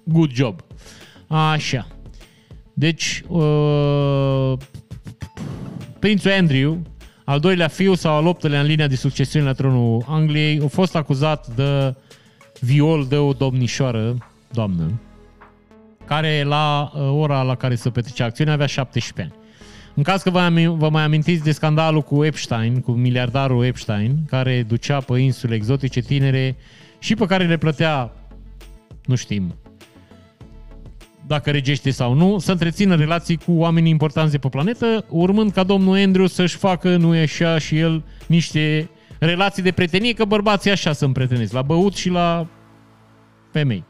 good 0.04 0.32
job. 0.32 0.62
Așa. 1.28 1.88
Deci, 2.74 3.24
uh, 3.28 4.54
prințul 6.00 6.32
Andrew, 6.32 6.82
al 7.30 7.40
doilea 7.40 7.68
fiu 7.68 7.94
sau 7.94 8.16
al 8.16 8.26
optelea 8.26 8.60
în 8.60 8.66
linia 8.66 8.88
de 8.88 8.96
succesiune 8.96 9.46
la 9.46 9.54
tronul 9.54 10.04
Angliei, 10.08 10.62
a 10.64 10.68
fost 10.68 10.96
acuzat 10.96 11.48
de 11.48 11.96
viol 12.60 13.06
de 13.06 13.18
o 13.18 13.34
domnișoară, 13.34 14.18
doamnă, 14.52 15.00
care 16.06 16.44
la 16.44 16.92
uh, 16.94 17.02
ora 17.02 17.42
la 17.42 17.56
care 17.56 17.76
se 17.76 17.90
petrecea 17.90 18.26
acțiunea 18.26 18.54
avea 18.54 18.66
17 18.66 19.22
ani. 19.22 19.44
În 19.96 20.04
caz 20.04 20.22
că 20.22 20.30
vă, 20.30 20.74
vă 20.78 20.90
mai 20.90 21.04
amintiți 21.04 21.44
de 21.44 21.52
scandalul 21.52 22.02
cu 22.02 22.24
Epstein, 22.24 22.82
cu 22.82 22.92
miliardarul 22.92 23.66
Epstein, 23.66 24.18
care 24.28 24.64
ducea 24.64 25.00
pe 25.00 25.20
insule 25.20 25.56
exotice 25.56 26.00
tinere 26.00 26.56
și 27.00 27.16
pe 27.16 27.26
care 27.26 27.46
le 27.46 27.58
plătea, 27.58 28.12
nu 29.06 29.16
știm, 29.16 29.56
dacă 31.28 31.52
regește 31.52 31.90
sau 31.90 32.14
nu, 32.14 32.40
să 32.40 32.52
întrețină 32.52 32.96
relații 32.96 33.38
cu 33.38 33.52
oamenii 33.52 33.92
importanți 33.92 34.32
de 34.32 34.38
pe 34.38 34.50
planetă, 34.50 35.06
urmând 35.10 35.52
ca 35.52 35.64
domnul 35.64 35.98
Andrew 35.98 36.26
să-și 36.26 36.56
facă, 36.56 36.98
nu 36.98 37.16
e 37.16 37.22
așa, 37.22 37.58
și 37.58 37.78
el 37.78 38.04
niște 38.28 38.90
relații 39.20 39.64
de 39.64 39.72
prietenie, 39.72 40.14
că 40.14 40.26
bărbații 40.26 40.72
așa 40.72 40.92
sunt 40.92 41.14
prietenezi, 41.14 41.54
la 41.54 41.62
băut 41.62 41.96
și 41.96 42.10
la 42.10 42.48
femei. 43.52 43.84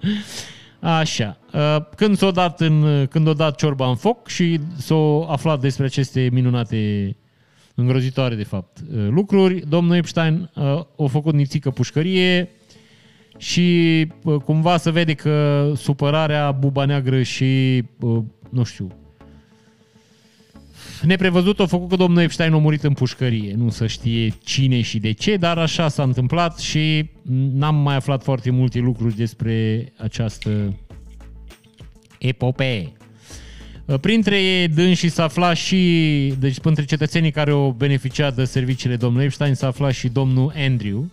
Așa. 0.80 1.38
Uh, 1.52 1.76
când 1.96 2.16
s-o 2.16 2.30
dat, 2.30 2.60
în, 2.60 3.06
când 3.06 3.26
o 3.26 3.32
dat 3.32 3.56
ciorba 3.56 3.88
în 3.88 3.96
foc 3.96 4.28
și 4.28 4.60
s-o 4.76 5.26
aflat 5.28 5.60
despre 5.60 5.84
aceste 5.84 6.28
minunate 6.32 7.16
îngrozitoare, 7.74 8.34
de 8.34 8.44
fapt, 8.44 8.78
uh, 8.78 9.06
lucruri, 9.10 9.62
domnul 9.68 9.96
Epstein 9.96 10.50
uh, 10.54 10.64
a 10.64 11.06
făcut 11.08 11.34
nițică 11.34 11.70
pușcărie 11.70 12.50
și 13.38 14.06
cumva 14.44 14.76
se 14.76 14.90
vede 14.90 15.14
că 15.14 15.68
supărarea, 15.76 16.52
buba 16.52 16.84
neagră 16.84 17.22
și, 17.22 17.82
nu 18.48 18.64
știu, 18.64 18.92
neprevăzut 21.02 21.60
a 21.60 21.66
făcut 21.66 21.88
că 21.88 21.96
domnul 21.96 22.22
Epstein 22.22 22.52
a 22.52 22.56
murit 22.56 22.82
în 22.82 22.92
pușcărie. 22.92 23.54
Nu 23.56 23.70
să 23.70 23.86
știe 23.86 24.34
cine 24.44 24.80
și 24.80 24.98
de 24.98 25.12
ce, 25.12 25.36
dar 25.36 25.58
așa 25.58 25.88
s-a 25.88 26.02
întâmplat 26.02 26.58
și 26.58 27.10
n-am 27.52 27.74
mai 27.74 27.94
aflat 27.94 28.22
foarte 28.22 28.50
multe 28.50 28.78
lucruri 28.78 29.16
despre 29.16 29.86
această 29.96 30.76
epopee. 32.18 32.92
Printre 34.00 34.66
dânsi 34.74 35.06
s-a 35.06 35.24
aflat 35.24 35.56
și, 35.56 36.34
deci 36.38 36.60
printre 36.60 36.84
cetățenii 36.84 37.30
care 37.30 37.50
au 37.50 37.74
beneficiat 37.78 38.34
de 38.34 38.44
serviciile 38.44 38.96
domnului 38.96 39.26
Epstein 39.26 39.54
s-a 39.54 39.66
aflat 39.66 39.92
și 39.92 40.08
domnul 40.08 40.52
Andrew. 40.56 41.06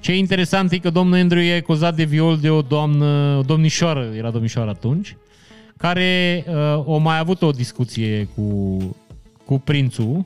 Ce 0.00 0.12
e 0.12 0.16
interesant 0.16 0.72
e 0.72 0.78
că 0.78 0.90
domnul 0.90 1.18
Andrew 1.18 1.42
e 1.42 1.56
acuzat 1.56 1.94
de 1.94 2.04
viol 2.04 2.38
de 2.38 2.50
o 2.50 2.62
doamnă, 2.62 3.36
o 3.38 3.42
domnișoară, 3.42 4.10
era 4.16 4.30
domnișoară 4.30 4.70
atunci, 4.70 5.16
care 5.76 6.44
uh, 6.48 6.82
o 6.84 6.98
mai 6.98 7.18
avut 7.18 7.42
o 7.42 7.50
discuție 7.50 8.28
cu, 8.34 8.76
cu 9.44 9.58
prințul. 9.58 10.24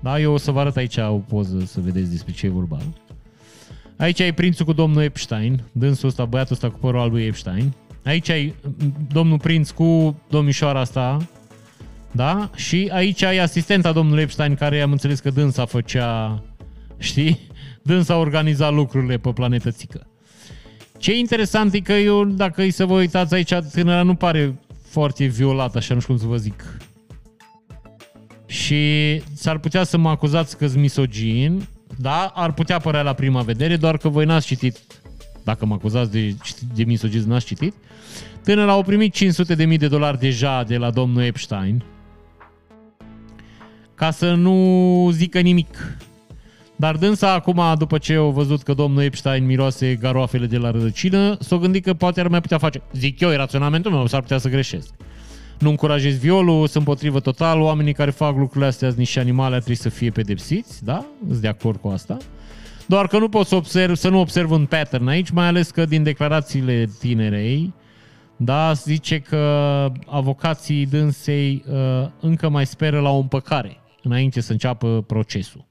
Da, 0.00 0.20
eu 0.20 0.32
o 0.32 0.36
să 0.36 0.50
vă 0.50 0.60
arăt 0.60 0.76
aici 0.76 0.96
o 0.96 1.20
poză 1.28 1.62
să 1.66 1.80
vedeți 1.80 2.10
despre 2.10 2.32
ce 2.32 2.46
e 2.46 2.50
vorba. 2.50 2.78
Aici 3.96 4.18
e 4.18 4.32
prințul 4.32 4.64
cu 4.64 4.72
domnul 4.72 5.02
Epstein, 5.02 5.62
dânsul 5.72 6.08
ăsta, 6.08 6.24
băiatul 6.24 6.52
ăsta 6.52 6.70
cu 6.70 6.78
părul 6.78 7.00
al 7.00 7.10
lui 7.10 7.24
Epstein. 7.24 7.72
Aici 8.04 8.28
e 8.28 8.54
domnul 9.12 9.38
prinț 9.38 9.70
cu 9.70 10.20
domnișoara 10.30 10.80
asta, 10.80 11.28
da? 12.10 12.50
Și 12.54 12.90
aici 12.92 13.20
e 13.20 13.40
asistenta 13.40 13.92
domnului 13.92 14.22
Epstein, 14.22 14.54
care 14.54 14.80
am 14.80 14.90
înțeles 14.90 15.20
că 15.20 15.30
dânsa 15.30 15.64
făcea, 15.64 16.42
știi? 16.98 17.47
Dânsa 17.88 18.16
organiza 18.16 18.70
lucrurile 18.70 19.16
pe 19.18 19.32
planetă 19.32 19.70
țică. 19.70 20.06
Ce 20.98 21.10
e 21.10 21.18
interesant 21.18 21.72
e 21.74 21.80
că 21.80 21.92
eu, 21.92 22.24
dacă 22.24 22.62
îi 22.62 22.70
să 22.70 22.86
vă 22.86 22.94
uitați 22.94 23.34
aici, 23.34 23.54
tânăra 23.72 24.02
nu 24.02 24.14
pare 24.14 24.58
foarte 24.88 25.24
violat, 25.24 25.76
așa 25.76 25.94
nu 25.94 26.00
știu 26.00 26.12
cum 26.12 26.22
să 26.22 26.28
vă 26.28 26.36
zic. 26.36 26.78
Și 28.46 29.22
s-ar 29.34 29.58
putea 29.58 29.84
să 29.84 29.96
mă 29.96 30.08
acuzați 30.08 30.56
că 30.56 30.66
sunt 30.66 30.80
misogin, 30.80 31.68
da, 31.98 32.32
ar 32.34 32.52
putea 32.52 32.78
părea 32.78 33.02
la 33.02 33.12
prima 33.12 33.42
vedere, 33.42 33.76
doar 33.76 33.96
că 33.96 34.08
voi 34.08 34.24
n-ați 34.24 34.46
citit, 34.46 34.78
dacă 35.44 35.66
mă 35.66 35.74
acuzați 35.74 36.10
de, 36.10 36.36
de 36.74 36.84
misogism, 36.84 37.28
n-ați 37.28 37.46
citit. 37.46 37.74
Tânăr 38.44 38.68
au 38.68 38.82
primit 38.82 39.14
500 39.14 39.54
de 39.54 39.64
mii 39.64 39.78
de 39.78 39.88
dolari 39.88 40.18
deja 40.18 40.62
de 40.62 40.76
la 40.76 40.90
domnul 40.90 41.22
Epstein, 41.22 41.84
ca 43.94 44.10
să 44.10 44.34
nu 44.34 45.08
zică 45.12 45.40
nimic. 45.40 45.96
Dar 46.80 46.96
dânsa 46.96 47.32
acum, 47.32 47.62
după 47.78 47.98
ce 47.98 48.14
au 48.14 48.30
văzut 48.30 48.62
că 48.62 48.74
domnul 48.74 49.02
Epstein 49.02 49.46
miroase 49.46 49.94
garoafele 49.94 50.46
de 50.46 50.56
la 50.56 50.70
rădăcină, 50.70 51.36
s-o 51.40 51.58
gândit 51.58 51.84
că 51.84 51.94
poate 51.94 52.20
ar 52.20 52.28
mai 52.28 52.40
putea 52.40 52.58
face. 52.58 52.82
Zic 52.92 53.20
eu, 53.20 53.30
e 53.30 53.36
raționamentul 53.36 53.90
meu, 53.90 54.06
s-ar 54.06 54.20
putea 54.20 54.38
să 54.38 54.48
greșesc. 54.48 54.94
Nu 55.58 55.68
încurajez 55.68 56.18
violul, 56.18 56.66
sunt 56.66 56.86
împotrivă 56.86 57.20
total, 57.20 57.60
oamenii 57.60 57.92
care 57.92 58.10
fac 58.10 58.36
lucrurile 58.36 58.66
astea, 58.66 58.92
niște 58.96 59.20
animale, 59.20 59.54
ar 59.54 59.60
trebui 59.60 59.80
să 59.80 59.88
fie 59.88 60.10
pedepsiți, 60.10 60.84
da? 60.84 61.04
Sunt 61.26 61.40
de 61.40 61.48
acord 61.48 61.80
cu 61.80 61.88
asta. 61.88 62.16
Doar 62.86 63.06
că 63.06 63.18
nu 63.18 63.28
pot 63.28 63.46
să, 63.46 63.54
observ, 63.54 63.94
să 63.94 64.08
nu 64.08 64.20
observ 64.20 64.50
un 64.50 64.66
pattern 64.66 65.08
aici, 65.08 65.30
mai 65.30 65.46
ales 65.46 65.70
că 65.70 65.84
din 65.84 66.02
declarațiile 66.02 66.88
tinerei, 66.98 67.74
da, 68.36 68.72
zice 68.72 69.18
că 69.18 69.86
avocații 70.06 70.86
dânsei 70.86 71.64
uh, 71.68 72.08
încă 72.20 72.48
mai 72.48 72.66
speră 72.66 73.00
la 73.00 73.10
o 73.10 73.18
împăcare 73.18 73.80
înainte 74.02 74.40
să 74.40 74.52
înceapă 74.52 75.04
procesul. 75.06 75.67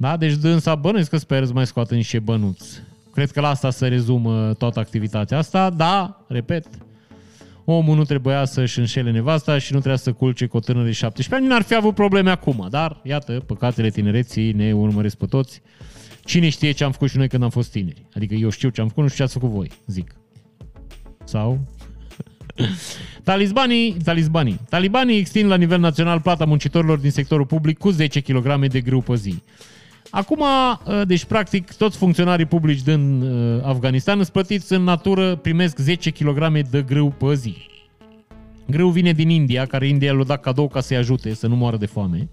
Da? 0.00 0.16
Deci 0.16 0.34
dânsa 0.34 0.74
bănuiesc 0.74 1.10
că 1.10 1.16
sper 1.16 1.44
să 1.44 1.52
mai 1.52 1.66
scoată 1.66 1.94
niște 1.94 2.18
bănuți. 2.18 2.82
Cred 3.12 3.30
că 3.30 3.40
la 3.40 3.48
asta 3.48 3.70
se 3.70 3.88
rezumă 3.88 4.54
toată 4.58 4.78
activitatea 4.78 5.38
asta. 5.38 5.70
Da, 5.70 6.24
repet, 6.28 6.66
omul 7.64 7.96
nu 7.96 8.04
trebuia 8.04 8.44
să-și 8.44 8.78
înșele 8.78 9.10
nevasta 9.10 9.58
și 9.58 9.72
nu 9.72 9.78
trebuia 9.78 10.00
să 10.00 10.12
culce 10.12 10.46
cu 10.46 10.56
o 10.56 10.60
tânără 10.60 10.84
de 10.84 10.92
17 10.92 11.34
ani. 11.34 11.46
N-ar 11.46 11.62
fi 11.62 11.74
avut 11.74 11.94
probleme 11.94 12.30
acum, 12.30 12.66
dar 12.70 13.00
iată, 13.02 13.32
păcatele 13.46 13.90
tinereții 13.90 14.52
ne 14.52 14.72
urmăresc 14.72 15.16
pe 15.16 15.26
toți. 15.26 15.62
Cine 16.24 16.48
știe 16.48 16.72
ce 16.72 16.84
am 16.84 16.92
făcut 16.92 17.10
și 17.10 17.16
noi 17.16 17.28
când 17.28 17.42
am 17.42 17.50
fost 17.50 17.70
tineri? 17.70 18.06
Adică 18.14 18.34
eu 18.34 18.50
știu 18.50 18.68
ce 18.68 18.80
am 18.80 18.88
făcut, 18.88 19.02
nu 19.02 19.08
știu 19.08 19.24
ce 19.24 19.30
ați 19.30 19.38
făcut 19.38 19.54
voi, 19.54 19.70
zic. 19.86 20.14
Sau? 21.24 21.58
Talisbanii, 23.24 23.96
talisbanii. 24.04 24.60
Talibanii 24.68 25.18
extind 25.18 25.48
la 25.48 25.56
nivel 25.56 25.80
național 25.80 26.20
plata 26.20 26.44
muncitorilor 26.44 26.98
din 26.98 27.10
sectorul 27.10 27.46
public 27.46 27.78
cu 27.78 27.90
10 27.90 28.20
kg 28.20 28.66
de 28.66 28.80
grâu 28.80 29.00
pe 29.00 29.14
zi. 29.14 29.42
Acum, 30.10 30.42
ă, 30.86 31.04
deci 31.04 31.24
practic 31.24 31.72
toți 31.72 31.96
funcționarii 31.96 32.44
publici 32.44 32.82
din 32.82 33.22
ă, 33.22 33.68
Afganistan 33.68 34.16
sunt 34.16 34.28
plătiți 34.28 34.72
în 34.72 34.82
natură, 34.82 35.36
primesc 35.36 35.78
10 35.78 36.10
kg 36.10 36.60
de 36.70 36.82
grâu 36.82 37.10
pe 37.10 37.34
zi. 37.34 37.56
Grâu 38.66 38.88
vine 38.88 39.12
din 39.12 39.28
India, 39.28 39.66
care 39.66 39.86
India 39.86 40.12
l-a 40.12 40.24
dat 40.24 40.40
cadou 40.40 40.68
ca 40.68 40.80
să-i 40.80 40.96
ajute 40.96 41.34
să 41.34 41.46
nu 41.46 41.56
moară 41.56 41.76
de 41.76 41.86
foame. 41.86 42.28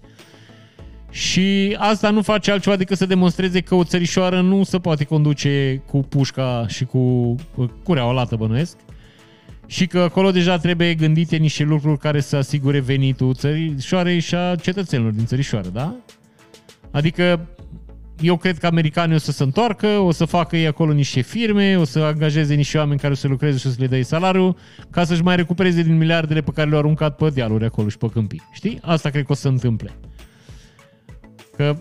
Și 1.10 1.76
asta 1.78 2.10
nu 2.10 2.22
face 2.22 2.50
altceva 2.50 2.76
decât 2.76 2.96
să 2.96 3.06
demonstreze 3.06 3.60
că 3.60 3.74
o 3.74 3.84
țărișoară 3.84 4.40
nu 4.40 4.62
se 4.62 4.78
poate 4.78 5.04
conduce 5.04 5.82
cu 5.86 5.98
pușca 5.98 6.64
și 6.68 6.84
cu 6.84 7.34
cureaua 7.82 8.12
lată 8.12 8.36
bănuiesc. 8.36 8.76
Și 9.66 9.86
că 9.86 9.98
acolo 9.98 10.30
deja 10.30 10.58
trebuie 10.58 10.94
gândite 10.94 11.36
niște 11.36 11.62
lucruri 11.62 11.98
care 11.98 12.20
să 12.20 12.36
asigure 12.36 12.80
venitul 12.80 13.34
țărișoarei 13.34 14.20
și 14.20 14.34
a 14.34 14.54
cetățenilor 14.54 15.12
din 15.12 15.26
țărișoară, 15.26 15.68
da? 15.68 15.94
Adică 16.90 17.48
eu 18.20 18.36
cred 18.36 18.58
că 18.58 18.66
americanii 18.66 19.14
o 19.14 19.18
să 19.18 19.32
se 19.32 19.42
întoarcă, 19.42 19.86
o 19.86 20.10
să 20.10 20.24
facă 20.24 20.56
ei 20.56 20.66
acolo 20.66 20.92
niște 20.92 21.20
firme, 21.20 21.76
o 21.78 21.84
să 21.84 21.98
angajeze 21.98 22.54
niște 22.54 22.78
oameni 22.78 23.00
care 23.00 23.12
o 23.12 23.16
să 23.16 23.28
lucreze 23.28 23.58
și 23.58 23.66
o 23.66 23.70
să 23.70 23.76
le 23.78 23.86
dea 23.86 24.02
salariu, 24.02 24.56
ca 24.90 25.04
să-și 25.04 25.22
mai 25.22 25.36
recupereze 25.36 25.82
din 25.82 25.96
miliardele 25.96 26.40
pe 26.40 26.50
care 26.50 26.68
le-au 26.68 26.80
aruncat 26.80 27.16
pe 27.16 27.28
dealuri 27.28 27.64
acolo 27.64 27.88
și 27.88 27.98
pe 27.98 28.08
câmpii. 28.08 28.42
Știi? 28.52 28.78
Asta 28.82 29.10
cred 29.10 29.24
că 29.24 29.32
o 29.32 29.34
să 29.34 29.40
se 29.40 29.48
întâmple. 29.48 29.96
Că 31.56 31.76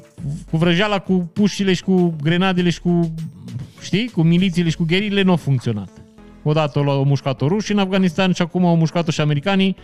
cu 0.51 0.57
vrăjeala, 0.57 0.99
cu 0.99 1.14
puștile 1.14 1.73
și 1.73 1.84
cu 1.84 2.15
grenadele 2.23 2.69
și 2.69 2.81
cu, 2.81 3.14
știi, 3.81 4.09
cu 4.09 4.22
milițiile 4.22 4.69
și 4.69 4.77
cu 4.77 4.85
gherile 4.88 5.22
nu 5.22 5.31
a 5.31 5.35
funcționat. 5.35 5.89
Odată 6.43 6.80
au 6.80 7.03
mușcat-o 7.03 7.47
rușii 7.47 7.73
în 7.73 7.80
Afganistan 7.80 8.31
și 8.31 8.41
acum 8.41 8.65
au 8.65 8.76
mușcat-o 8.76 9.11
și 9.11 9.22
americanii. 9.22 9.76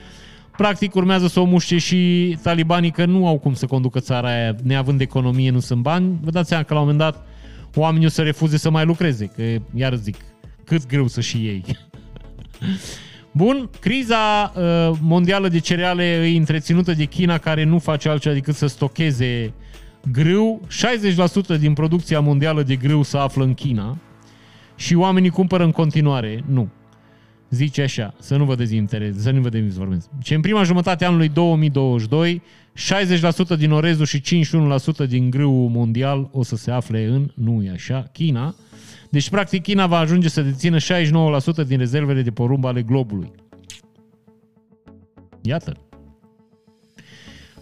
Practic 0.57 0.95
urmează 0.95 1.27
să 1.27 1.39
o 1.39 1.45
muște 1.45 1.77
și 1.77 2.37
talibanii 2.41 2.91
că 2.91 3.05
nu 3.05 3.27
au 3.27 3.39
cum 3.39 3.53
să 3.53 3.65
conducă 3.65 3.99
țara 3.99 4.27
aia, 4.27 4.55
neavând 4.63 5.01
economie, 5.01 5.49
nu 5.49 5.59
sunt 5.59 5.81
bani. 5.81 6.19
Vă 6.21 6.31
dați 6.31 6.47
seama 6.47 6.63
că 6.63 6.73
la 6.73 6.79
un 6.79 6.85
moment 6.85 7.03
dat 7.03 7.25
oamenii 7.75 8.05
o 8.05 8.09
să 8.09 8.21
refuze 8.21 8.57
să 8.57 8.69
mai 8.69 8.85
lucreze, 8.85 9.25
că 9.25 9.43
iar 9.73 9.95
zic, 9.95 10.15
cât 10.63 10.87
greu 10.87 11.07
să 11.07 11.21
și 11.21 11.37
ei. 11.37 11.63
Bun, 13.31 13.69
criza 13.79 14.53
uh, 14.55 14.97
mondială 15.01 15.47
de 15.47 15.59
cereale 15.59 16.03
e 16.03 16.37
întreținută 16.37 16.93
de 16.93 17.05
China 17.05 17.37
care 17.37 17.63
nu 17.63 17.79
face 17.79 18.09
altceva 18.09 18.35
decât 18.35 18.55
să 18.55 18.67
stocheze 18.67 19.53
grâu. 20.11 20.61
60% 21.55 21.59
din 21.59 21.73
producția 21.73 22.19
mondială 22.19 22.63
de 22.63 22.75
grâu 22.75 23.03
se 23.03 23.17
află 23.17 23.43
în 23.43 23.53
China 23.53 23.97
și 24.75 24.95
oamenii 24.95 25.29
cumpără 25.29 25.63
în 25.63 25.71
continuare. 25.71 26.43
Nu. 26.47 26.69
Zice 27.53 27.81
așa, 27.81 28.13
să 28.19 28.35
nu 28.35 28.45
vă 28.45 28.55
dezinteres, 28.55 29.21
să 29.21 29.31
nu 29.31 29.41
vă 29.41 29.49
dezinformez. 29.49 30.09
Ce 30.21 30.35
în 30.35 30.41
prima 30.41 30.63
jumătate 30.63 31.03
a 31.05 31.07
anului 31.07 31.29
2022, 31.29 32.41
60% 33.55 33.57
din 33.57 33.71
orezul 33.71 34.05
și 34.05 34.21
51% 35.05 35.07
din 35.07 35.29
grâu 35.29 35.67
mondial 35.67 36.29
o 36.31 36.43
să 36.43 36.55
se 36.55 36.71
afle 36.71 37.05
în, 37.05 37.31
nu 37.33 37.63
e 37.63 37.69
așa, 37.69 38.09
China. 38.11 38.55
Deci, 39.09 39.29
practic, 39.29 39.61
China 39.63 39.87
va 39.87 39.97
ajunge 39.97 40.29
să 40.29 40.41
dețină 40.41 40.77
69% 40.77 41.67
din 41.67 41.77
rezervele 41.77 42.21
de 42.21 42.31
porumb 42.31 42.65
ale 42.65 42.81
globului. 42.81 43.31
Iată. 45.41 45.77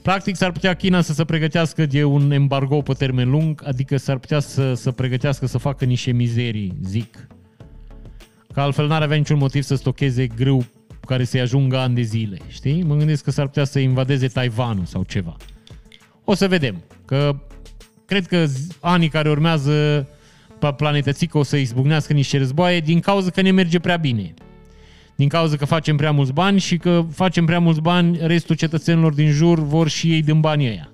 Practic, 0.02 0.36
s-ar 0.36 0.52
putea 0.52 0.74
China 0.74 1.02
să 1.02 1.14
se 1.14 1.26
pregătească 1.26 1.86
de 1.86 2.04
un 2.04 2.32
embargo 2.32 2.82
pe 2.82 2.94
termen 2.94 3.30
lung, 3.30 3.64
adică 3.66 3.98
s-ar 3.98 4.18
putea 4.18 4.40
să, 4.40 4.74
să 4.74 4.92
pregătească 4.92 5.46
să 5.46 5.58
facă 5.58 5.86
niște 5.86 6.12
mizerii, 6.12 6.74
zic. 6.84 7.28
Că 8.54 8.62
altfel 8.62 8.88
n-ar 8.88 9.02
avea 9.02 9.18
niciun 9.18 9.38
motiv 9.38 9.64
să 9.64 9.76
stocheze 9.76 10.28
grâu 10.28 10.66
care 11.06 11.24
să-i 11.24 11.40
ajungă 11.40 11.78
ani 11.78 11.96
de 11.96 12.02
zile, 12.02 12.38
știi? 12.48 12.84
Mă 12.84 12.96
gândesc 12.96 13.24
că 13.24 13.32
s-ar 13.32 13.46
putea 13.46 13.64
să 13.64 13.80
invadeze 13.80 14.28
Taiwanul 14.28 14.86
sau 14.86 15.04
ceva. 15.04 15.36
O 16.24 16.34
să 16.34 16.48
vedem, 16.48 16.84
că 17.06 17.40
cred 18.06 18.28
că 18.28 18.46
anii 18.80 19.10
care 19.10 19.30
urmează 19.30 20.08
pe 20.60 20.74
planetățică 20.78 21.38
o 21.38 21.44
să 21.44 21.58
izbucnească 21.58 22.14
niște 22.14 22.38
războaie 22.38 22.80
din 22.80 23.00
cauza 23.00 23.30
că 23.30 23.42
ne 23.42 23.52
merge 23.52 23.80
prea 23.80 23.98
bine. 23.98 24.34
Din 25.16 25.28
cauza 25.28 25.56
că 25.56 25.66
facem 25.66 25.96
prea 25.96 26.12
mulți 26.12 26.34
bani 26.34 26.60
și 26.60 26.78
că 26.78 27.06
facem 27.12 27.46
prea 27.46 27.60
mulți 27.60 27.82
bani, 27.82 28.18
restul 28.22 28.56
cetățenilor 28.56 29.14
din 29.14 29.32
jur 29.32 29.60
vor 29.60 29.90
și 29.90 30.14
ei 30.14 30.22
din 30.22 30.40
banii 30.40 30.68
ăia. 30.68 30.91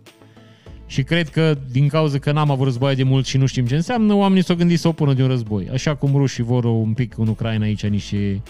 Și 0.88 1.03
cred 1.03 1.30
că 1.30 1.57
din 1.72 1.88
cauza 1.88 2.18
că 2.18 2.31
n-am 2.31 2.51
avut 2.51 2.65
războaie 2.65 2.95
de 2.95 3.03
mult 3.03 3.26
și 3.26 3.38
nu 3.38 3.45
știm 3.45 3.65
ce 3.65 3.76
înseamnă, 3.76 4.14
oamenii 4.14 4.43
s-au 4.43 4.55
gândit 4.55 4.80
să 4.80 4.88
opună 4.88 5.14
de 5.14 5.22
un 5.22 5.27
război. 5.27 5.69
Așa 5.73 5.95
cum 5.95 6.15
rușii 6.15 6.43
vor 6.43 6.64
un 6.64 6.93
pic 6.93 7.18
în 7.18 7.27
Ucraina 7.27 7.65
aici 7.65 7.85
niște 7.85 8.41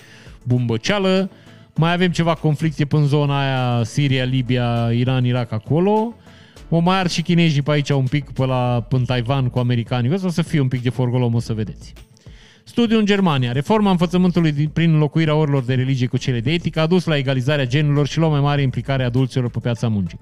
bumbăceală, 0.43 1.30
mai 1.76 1.93
avem 1.93 2.11
ceva 2.11 2.34
conflicte 2.34 2.85
până 2.85 3.01
în 3.01 3.07
zona 3.07 3.39
aia, 3.41 3.84
Siria, 3.84 4.23
Libia, 4.23 4.89
Iran, 4.93 5.26
Irak, 5.26 5.51
acolo. 5.51 6.14
O 6.69 6.80
mai 6.80 6.99
ard 6.99 7.09
și 7.09 7.22
chinezii 7.22 7.61
pe 7.61 7.72
aici 7.72 7.89
un 7.89 8.05
pic, 8.05 8.31
pe 8.31 8.45
la 8.45 8.85
până 8.89 9.03
Taiwan 9.05 9.49
cu 9.49 9.59
americanii. 9.59 10.14
O 10.23 10.30
să 10.30 10.41
fie 10.41 10.59
un 10.59 10.68
pic 10.68 10.81
de 10.81 10.89
forgolom, 10.89 11.34
o 11.34 11.39
să 11.39 11.53
vedeți. 11.53 11.93
Studiu 12.68 12.98
în 12.98 13.06
Germania. 13.06 13.52
Reforma 13.52 13.89
învățământului 13.89 14.69
prin 14.73 14.94
înlocuirea 14.94 15.35
orilor 15.35 15.64
de 15.64 15.73
religie 15.73 16.07
cu 16.07 16.18
cele 16.18 16.39
de 16.39 16.52
etică 16.52 16.80
a 16.80 16.88
dus 16.88 17.06
la 17.06 17.18
egalizarea 17.18 17.65
genurilor 17.68 18.07
și 18.07 18.19
la 18.19 18.26
o 18.26 18.30
mai 18.30 18.39
mare 18.39 18.61
implicare 18.61 19.03
a 19.03 19.06
adulților 19.06 19.49
pe 19.49 19.60
piața 19.60 19.88
muncii. 19.88 20.18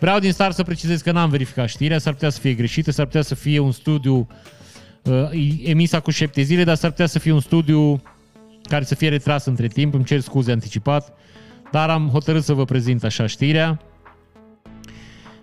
Vreau 0.00 0.18
din 0.18 0.32
start 0.32 0.54
să 0.54 0.62
precizez 0.62 1.00
că 1.00 1.12
n-am 1.12 1.30
verificat 1.30 1.68
știrea, 1.68 1.98
s-ar 1.98 2.12
putea 2.12 2.30
să 2.30 2.40
fie 2.40 2.52
greșită, 2.52 2.90
s-ar 2.90 3.04
putea 3.04 3.22
să 3.22 3.34
fie 3.34 3.58
un 3.58 3.72
studiu 3.72 4.26
uh, 5.02 5.58
emis 5.64 5.92
cu 6.02 6.10
șapte 6.10 6.42
zile, 6.42 6.64
dar 6.64 6.76
s-ar 6.76 6.90
putea 6.90 7.06
să 7.06 7.18
fie 7.18 7.32
un 7.32 7.40
studiu 7.40 8.02
care 8.62 8.84
să 8.84 8.94
fie 8.94 9.08
retras 9.08 9.44
între 9.44 9.66
timp, 9.66 9.94
îmi 9.94 10.04
cer 10.04 10.20
scuze 10.20 10.52
anticipat, 10.52 11.12
dar 11.70 11.90
am 11.90 12.08
hotărât 12.08 12.44
să 12.44 12.52
vă 12.52 12.64
prezint 12.64 13.04
așa 13.04 13.26
știrea. 13.26 13.80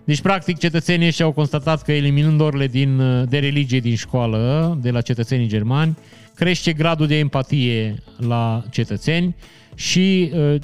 Deci, 0.04 0.22
practic, 0.22 0.58
cetățenii 0.58 1.08
ăștia 1.08 1.26
au 1.26 1.32
constatat 1.32 1.82
că 1.82 1.92
eliminând 1.92 2.42
orele 2.42 2.68
din, 2.68 3.02
de 3.30 3.40
religie 3.40 3.80
din 3.80 3.96
școală, 3.96 4.78
de 4.82 4.92
la 4.92 5.02
cetățenii 5.02 5.48
germani, 5.48 5.98
crește 6.36 6.74
gradul 6.74 7.08
de 7.08 7.18
empatie 7.18 8.04
la 8.18 8.64
cetățeni 8.72 9.36
și 9.76 10.32
uh, 10.34 10.56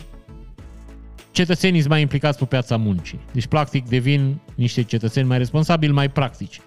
cetățenii 1.32 1.80
sunt 1.80 1.92
mai 1.92 2.02
implicați 2.02 2.38
pe 2.38 2.46
piața 2.46 2.78
muncii. 2.78 3.20
Deci, 3.32 3.46
practic, 3.46 3.88
devin 3.88 4.40
niște 4.56 4.84
cetățeni 4.84 5.28
mai 5.28 5.38
responsabili, 5.38 5.92
mai 5.92 6.10
practici. 6.10 6.60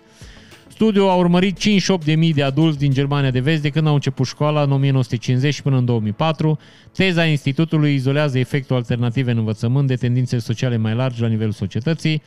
Studiul 0.68 1.08
a 1.08 1.14
urmărit 1.14 1.58
58.000 1.58 2.34
de 2.34 2.42
adulți 2.42 2.78
din 2.78 2.92
Germania 2.92 3.30
de 3.30 3.40
Vest 3.40 3.62
de 3.62 3.68
când 3.68 3.86
au 3.86 3.94
început 3.94 4.26
școala 4.26 4.62
în 4.62 4.72
1950 4.72 5.54
și 5.54 5.62
până 5.62 5.76
în 5.76 5.84
2004. 5.84 6.58
Teza 6.92 7.24
institutului 7.24 7.94
izolează 7.94 8.38
efectul 8.38 8.76
alternativ 8.76 9.26
în 9.26 9.36
învățământ 9.36 9.86
de 9.86 9.94
tendințe 9.94 10.38
sociale 10.38 10.76
mai 10.76 10.94
largi 10.94 11.20
la 11.20 11.26
nivelul 11.26 11.52
societății. 11.52 12.22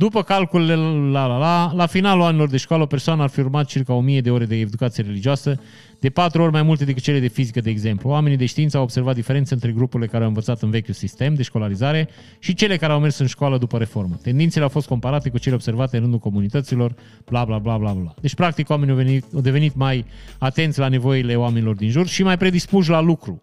După 0.00 0.22
calculele 0.22 1.10
la, 1.10 1.26
la, 1.26 1.38
la, 1.38 1.72
la 1.74 1.86
finalul 1.86 2.22
anilor 2.22 2.48
de 2.48 2.56
școală, 2.56 2.82
o 2.82 2.86
persoană 2.86 3.22
ar 3.22 3.28
fi 3.28 3.40
urmat 3.40 3.66
circa 3.66 3.92
1000 3.92 4.20
de 4.20 4.30
ore 4.30 4.44
de 4.44 4.56
educație 4.56 5.02
religioasă, 5.06 5.60
de 5.98 6.10
patru 6.10 6.42
ori 6.42 6.52
mai 6.52 6.62
multe 6.62 6.84
decât 6.84 7.02
cele 7.02 7.20
de 7.20 7.28
fizică, 7.28 7.60
de 7.60 7.70
exemplu. 7.70 8.10
Oamenii 8.10 8.36
de 8.36 8.46
știință 8.46 8.76
au 8.76 8.82
observat 8.82 9.14
diferențe 9.14 9.54
între 9.54 9.72
grupurile 9.72 10.08
care 10.08 10.22
au 10.22 10.28
învățat 10.28 10.62
în 10.62 10.70
vechiul 10.70 10.94
sistem 10.94 11.34
de 11.34 11.42
școlarizare 11.42 12.08
și 12.38 12.54
cele 12.54 12.76
care 12.76 12.92
au 12.92 13.00
mers 13.00 13.18
în 13.18 13.26
școală 13.26 13.58
după 13.58 13.78
reformă. 13.78 14.18
Tendințele 14.22 14.64
au 14.64 14.70
fost 14.70 14.88
comparate 14.88 15.28
cu 15.28 15.38
cele 15.38 15.54
observate 15.54 15.96
în 15.96 16.02
rândul 16.02 16.18
comunităților, 16.18 16.94
bla 17.28 17.44
bla 17.44 17.58
bla 17.58 17.76
bla 17.76 17.92
bla. 17.92 18.14
Deci, 18.20 18.34
practic, 18.34 18.70
oamenii 18.70 18.92
au, 18.92 18.98
venit, 18.98 19.24
au 19.34 19.40
devenit 19.40 19.74
mai 19.74 20.04
atenți 20.38 20.78
la 20.78 20.88
nevoile 20.88 21.34
oamenilor 21.34 21.74
din 21.74 21.90
jur 21.90 22.06
și 22.06 22.22
mai 22.22 22.36
predispuși 22.36 22.90
la 22.90 23.00
lucru. 23.00 23.42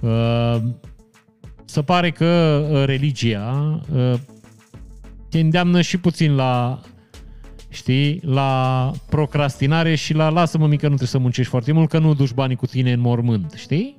Uh, 0.00 0.56
să 1.64 1.82
pare 1.82 2.10
că 2.10 2.24
uh, 2.70 2.84
religia 2.84 3.80
uh, 3.94 4.14
te 5.36 5.42
îndeamnă 5.42 5.80
și 5.80 5.98
puțin 5.98 6.34
la 6.34 6.80
știi, 7.68 8.20
la 8.24 8.90
procrastinare 9.08 9.94
și 9.94 10.14
la 10.14 10.28
lasă-mă 10.28 10.66
mică, 10.66 10.82
nu 10.82 10.88
trebuie 10.88 11.08
să 11.08 11.18
muncești 11.18 11.50
foarte 11.50 11.72
mult, 11.72 11.88
că 11.88 11.98
nu 11.98 12.14
duci 12.14 12.32
banii 12.32 12.56
cu 12.56 12.66
tine 12.66 12.92
în 12.92 13.00
mormânt, 13.00 13.52
știi? 13.56 13.96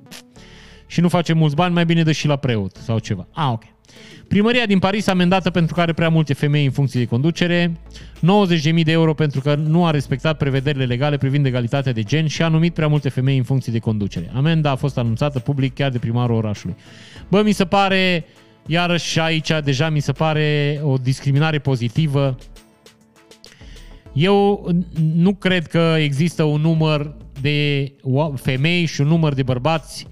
Și 0.86 1.00
nu 1.00 1.08
face 1.08 1.32
mulți 1.32 1.54
bani, 1.54 1.74
mai 1.74 1.84
bine 1.84 2.02
dă 2.02 2.12
și 2.12 2.26
la 2.26 2.36
preot 2.36 2.76
sau 2.76 2.98
ceva. 2.98 3.28
Ah, 3.32 3.48
ok. 3.52 3.62
Primăria 4.28 4.66
din 4.66 4.78
Paris 4.78 5.06
amendată 5.06 5.50
pentru 5.50 5.74
că 5.74 5.80
are 5.80 5.92
prea 5.92 6.08
multe 6.08 6.34
femei 6.34 6.64
în 6.64 6.70
funcție 6.70 7.00
de 7.00 7.06
conducere, 7.06 7.72
90.000 8.76 8.84
de 8.84 8.92
euro 8.92 9.14
pentru 9.14 9.40
că 9.40 9.54
nu 9.54 9.86
a 9.86 9.90
respectat 9.90 10.36
prevederile 10.36 10.84
legale 10.84 11.16
privind 11.16 11.46
egalitatea 11.46 11.92
de 11.92 12.02
gen 12.02 12.26
și 12.26 12.42
a 12.42 12.48
numit 12.48 12.74
prea 12.74 12.88
multe 12.88 13.08
femei 13.08 13.36
în 13.36 13.44
funcție 13.44 13.72
de 13.72 13.78
conducere. 13.78 14.30
Amenda 14.34 14.70
a 14.70 14.76
fost 14.76 14.98
anunțată 14.98 15.38
public 15.38 15.74
chiar 15.74 15.90
de 15.90 15.98
primarul 15.98 16.36
orașului. 16.36 16.76
Bă, 17.28 17.42
mi 17.42 17.52
se 17.52 17.64
pare, 17.64 18.24
iarăși 18.68 19.20
aici 19.20 19.50
deja 19.64 19.88
mi 19.88 20.00
se 20.00 20.12
pare 20.12 20.80
o 20.82 20.96
discriminare 20.96 21.58
pozitivă 21.58 22.36
eu 24.18 24.68
nu 25.14 25.34
cred 25.34 25.66
că 25.66 25.94
există 25.98 26.42
un 26.42 26.60
număr 26.60 27.14
de 27.40 27.92
femei 28.34 28.84
și 28.84 29.00
un 29.00 29.06
număr 29.06 29.34
de 29.34 29.42
bărbați 29.42 30.06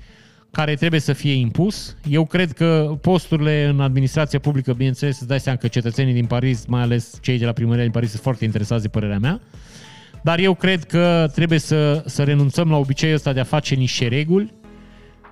care 0.51 0.75
trebuie 0.75 1.01
să 1.01 1.13
fie 1.13 1.33
impus. 1.33 1.97
Eu 2.09 2.25
cred 2.25 2.53
că 2.53 2.99
posturile 3.01 3.65
în 3.65 3.81
administrația 3.81 4.39
publică, 4.39 4.73
bineînțeles, 4.73 5.19
îți 5.19 5.29
dai 5.29 5.41
seama 5.41 5.59
că 5.59 5.69
cetățenii 5.69 6.15
din 6.15 6.27
Paris, 6.27 6.67
mai 6.67 6.83
ales 6.83 7.19
cei 7.21 7.39
de 7.39 7.45
la 7.45 7.53
primăria 7.53 7.83
din 7.83 7.93
Paris, 7.93 8.11
sunt 8.11 8.23
foarte 8.23 8.45
interesați 8.45 8.83
de 8.83 8.89
părerea 8.89 9.19
mea. 9.19 9.41
Dar 10.23 10.39
eu 10.39 10.55
cred 10.55 10.85
că 10.85 11.31
trebuie 11.35 11.59
să, 11.59 12.03
să 12.07 12.23
renunțăm 12.23 12.71
la 12.71 12.77
obiceiul 12.77 13.17
ăsta 13.17 13.33
de 13.33 13.41
a 13.41 13.45
face 13.45 13.75
niște 13.75 14.09
reguli, 14.09 14.53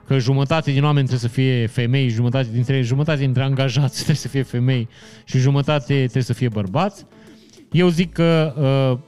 că 0.06 0.18
jumătate 0.18 0.70
din 0.70 0.84
oameni 0.84 1.06
trebuie 1.06 1.30
să 1.30 1.34
fie 1.34 1.66
femei, 1.66 2.08
jumătate 2.08 2.48
dintre, 2.52 2.82
jumătate 2.82 3.18
dintre 3.18 3.42
angajați 3.42 3.94
trebuie 4.02 4.16
să 4.16 4.28
fie 4.28 4.42
femei 4.42 4.88
și 5.24 5.38
jumătate 5.38 5.94
trebuie 5.94 6.22
să 6.22 6.32
fie 6.32 6.48
bărbați. 6.48 7.06
Eu 7.70 7.88
zic 7.88 8.12
că 8.12 8.54
uh, 8.56 8.98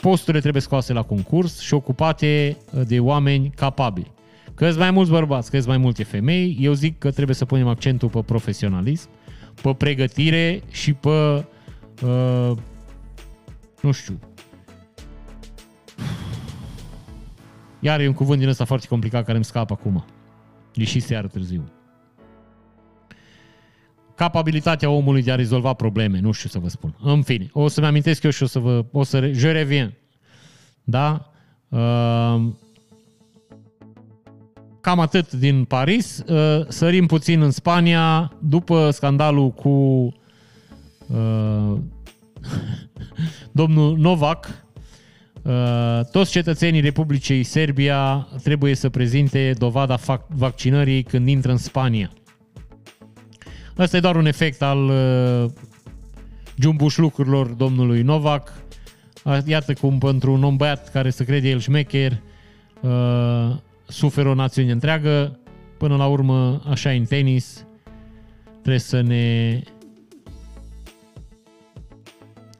posturile 0.00 0.40
trebuie 0.40 0.62
scoase 0.62 0.92
la 0.92 1.02
concurs 1.02 1.60
și 1.60 1.74
ocupate 1.74 2.56
uh, 2.72 2.82
de 2.86 3.00
oameni 3.00 3.52
capabili. 3.56 4.12
Că 4.54 4.74
mai 4.76 4.90
mulți 4.90 5.10
bărbați, 5.10 5.50
că 5.50 5.60
mai 5.66 5.76
multe 5.76 6.04
femei, 6.04 6.56
eu 6.60 6.72
zic 6.72 6.98
că 6.98 7.10
trebuie 7.10 7.36
să 7.36 7.44
punem 7.44 7.68
accentul 7.68 8.08
pe 8.08 8.20
profesionalism, 8.22 9.08
pe 9.62 9.74
pregătire 9.74 10.62
și 10.70 10.92
pe, 10.92 11.44
uh, 12.02 12.52
nu 13.80 13.90
știu, 13.92 14.18
iar 17.80 18.00
e 18.00 18.06
un 18.06 18.14
cuvânt 18.14 18.38
din 18.38 18.48
ăsta 18.48 18.64
foarte 18.64 18.86
complicat 18.86 19.24
care 19.24 19.36
îmi 19.36 19.44
scapă 19.44 19.72
acum. 19.72 20.04
E 20.74 20.84
și 20.84 21.00
seară 21.00 21.26
târziu 21.26 21.72
capabilitatea 24.20 24.90
omului 24.90 25.22
de 25.22 25.32
a 25.32 25.34
rezolva 25.34 25.72
probleme, 25.72 26.20
nu 26.20 26.32
știu 26.32 26.48
să 26.48 26.58
vă 26.58 26.68
spun. 26.68 26.96
În 27.02 27.22
fine, 27.22 27.48
o 27.52 27.68
să-mi 27.68 27.86
amintesc 27.86 28.22
eu 28.22 28.30
și 28.30 28.42
o 28.42 28.46
să 28.46 28.58
vă, 28.58 28.84
o 28.92 29.02
să, 29.02 29.30
je 29.32 29.50
revien. 29.50 29.94
Da? 30.84 31.30
Uh, 31.68 32.40
cam 34.80 35.00
atât 35.00 35.32
din 35.32 35.64
Paris. 35.64 36.22
Uh, 36.26 36.66
sărim 36.68 37.06
puțin 37.06 37.42
în 37.42 37.50
Spania, 37.50 38.32
după 38.38 38.90
scandalul 38.90 39.50
cu 39.50 39.68
uh, 39.68 40.12
domnul 43.60 43.98
Novak, 43.98 44.46
uh, 44.46 44.52
toți 46.10 46.30
cetățenii 46.30 46.80
Republicii 46.80 47.42
Serbia 47.42 48.28
trebuie 48.42 48.74
să 48.74 48.88
prezinte 48.88 49.54
dovada 49.58 49.98
fac- 49.98 50.26
vaccinării 50.28 51.02
când 51.02 51.28
intră 51.28 51.50
în 51.50 51.56
Spania. 51.56 52.10
Asta 53.76 53.96
e 53.96 54.00
doar 54.00 54.16
un 54.16 54.26
efect 54.26 54.62
al 54.62 54.78
uh, 54.78 55.50
jumbuș 56.58 56.96
lucrurilor 56.96 57.46
domnului 57.46 58.02
Novak. 58.02 58.52
Iată 59.44 59.72
cum 59.72 59.98
pentru 59.98 60.32
un 60.32 60.44
om 60.44 60.56
băiat 60.56 60.90
care 60.90 61.10
se 61.10 61.24
crede 61.24 61.48
el 61.48 61.58
șmecher 61.58 62.22
uh, 62.80 63.56
suferă 63.86 64.28
o 64.28 64.34
națiune 64.34 64.72
întreagă. 64.72 65.38
Până 65.78 65.96
la 65.96 66.06
urmă, 66.06 66.62
așa 66.68 66.90
în 66.90 67.04
tenis, 67.04 67.66
trebuie 68.50 68.78
să 68.78 69.00
ne 69.00 69.62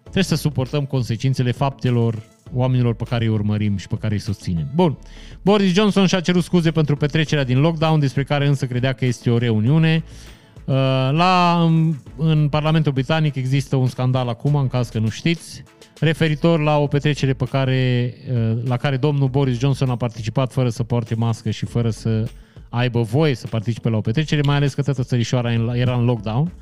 trebuie 0.01 0.25
să 0.25 0.35
suportăm 0.35 0.85
consecințele 0.85 1.51
faptelor 1.51 2.23
oamenilor 2.55 2.95
pe 2.95 3.05
care 3.09 3.25
îi 3.25 3.31
urmărim 3.31 3.77
și 3.77 3.89
pe 3.89 3.97
care 4.01 4.15
îi 4.15 4.21
susținem. 4.21 4.71
Bun. 4.75 4.99
Boris 5.43 5.73
Johnson 5.73 6.07
și-a 6.07 6.21
cerut 6.21 6.43
scuze 6.43 6.71
pentru 6.71 6.97
petrecerea 6.97 7.45
din 7.45 7.61
lockdown, 7.61 8.01
despre 8.01 8.23
care 8.25 8.47
însă 8.47 8.67
credea 8.67 8.93
că 8.93 9.05
este 9.05 9.31
o 9.31 9.39
reuniune. 9.39 10.05
Uh, 10.65 10.75
la, 11.11 11.69
în 12.17 12.49
Parlamentul 12.49 12.93
Britanic 12.93 13.35
există 13.35 13.77
un 13.77 13.87
scandal 13.87 14.29
acum, 14.29 14.55
în 14.55 14.69
caz 14.69 14.89
că 14.89 14.99
nu 14.99 15.09
știți, 15.09 15.63
referitor 16.01 16.61
la 16.61 16.79
o 16.79 16.87
petrecere 16.87 17.33
pe 17.33 17.45
care, 17.45 18.15
uh, 18.33 18.59
la 18.65 18.77
care 18.77 18.97
domnul 18.97 19.29
Boris 19.29 19.59
Johnson 19.59 19.91
a 19.91 19.97
participat 19.97 20.53
fără 20.53 20.69
să 20.69 20.83
poarte 20.83 21.15
mască 21.15 21.51
și 21.51 21.67
fără 21.67 21.91
să 21.91 22.29
aibă 22.69 23.01
voie 23.01 23.35
să 23.35 23.47
participe 23.47 23.89
la 23.89 23.97
o 23.97 24.01
petrecere, 24.01 24.41
mai 24.45 24.57
ales 24.57 24.75
că 24.75 24.83
toată 24.83 25.03
țărișoara 25.03 25.53
era 25.75 25.95
în 25.95 26.05
lockdown. 26.05 26.53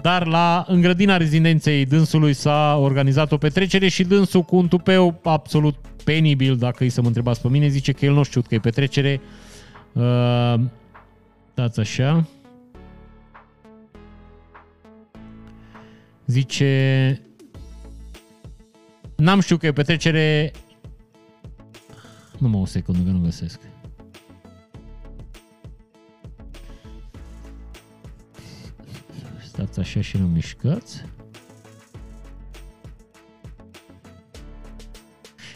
Dar 0.00 0.26
la 0.26 0.64
îngrădina 0.68 1.16
rezidenței 1.16 1.84
dânsului 1.84 2.32
s-a 2.32 2.76
organizat 2.76 3.32
o 3.32 3.36
petrecere 3.36 3.88
și 3.88 4.04
dânsul 4.04 4.42
cu 4.42 4.56
un 4.56 4.68
tupeu 4.68 5.20
absolut 5.22 5.74
penibil, 6.04 6.56
dacă 6.56 6.82
îi 6.82 6.90
să 6.90 7.00
mă 7.00 7.06
întrebați 7.06 7.40
pe 7.40 7.48
mine, 7.48 7.68
zice 7.68 7.92
că 7.92 8.04
el 8.04 8.12
nu 8.12 8.22
știu 8.22 8.40
că 8.40 8.54
e 8.54 8.58
petrecere. 8.58 9.20
Uh, 9.92 10.54
dați 11.54 11.80
așa. 11.80 12.26
Zice, 16.26 17.22
n-am 19.16 19.40
știut 19.40 19.60
că 19.60 19.66
e 19.66 19.72
petrecere... 19.72 20.52
Nu 22.38 22.48
mă 22.48 22.58
o 22.58 22.66
secundă 22.66 23.02
că 23.04 23.10
nu 23.10 23.20
găsesc. 23.24 23.60
Stați 29.58 29.80
așa 29.80 30.00
și 30.00 30.16
nu 30.16 30.26
mișcați. 30.26 31.04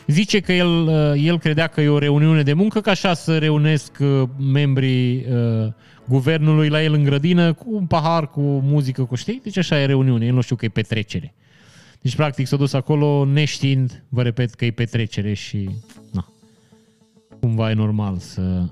Zice 0.06 0.40
că 0.40 0.52
el, 0.52 0.88
el 1.16 1.38
credea 1.38 1.66
că 1.66 1.80
e 1.80 1.88
o 1.88 1.98
reuniune 1.98 2.42
de 2.42 2.52
muncă, 2.52 2.80
că 2.80 2.90
așa 2.90 3.14
să 3.14 3.38
reunesc 3.38 3.96
uh, 4.00 4.28
membrii 4.38 5.26
uh, 5.26 5.72
guvernului 6.08 6.68
la 6.68 6.82
el 6.82 6.92
în 6.92 7.04
grădină 7.04 7.52
cu 7.52 7.64
un 7.68 7.86
pahar, 7.86 8.30
cu 8.30 8.40
muzică, 8.40 9.04
cu 9.04 9.14
știi? 9.14 9.40
Deci 9.42 9.56
așa 9.56 9.80
e 9.80 9.86
reuniune, 9.86 10.26
el 10.26 10.34
nu 10.34 10.40
știu 10.40 10.56
că 10.56 10.64
e 10.64 10.68
petrecere. 10.68 11.34
Deci 12.00 12.16
practic 12.16 12.46
s-a 12.46 12.56
dus 12.56 12.72
acolo 12.72 13.24
neștiind, 13.24 14.04
vă 14.08 14.22
repet, 14.22 14.54
că 14.54 14.64
e 14.64 14.70
petrecere 14.70 15.34
și 15.34 15.70
na, 16.12 16.28
cumva 17.40 17.70
e 17.70 17.74
normal 17.74 18.18
să... 18.18 18.68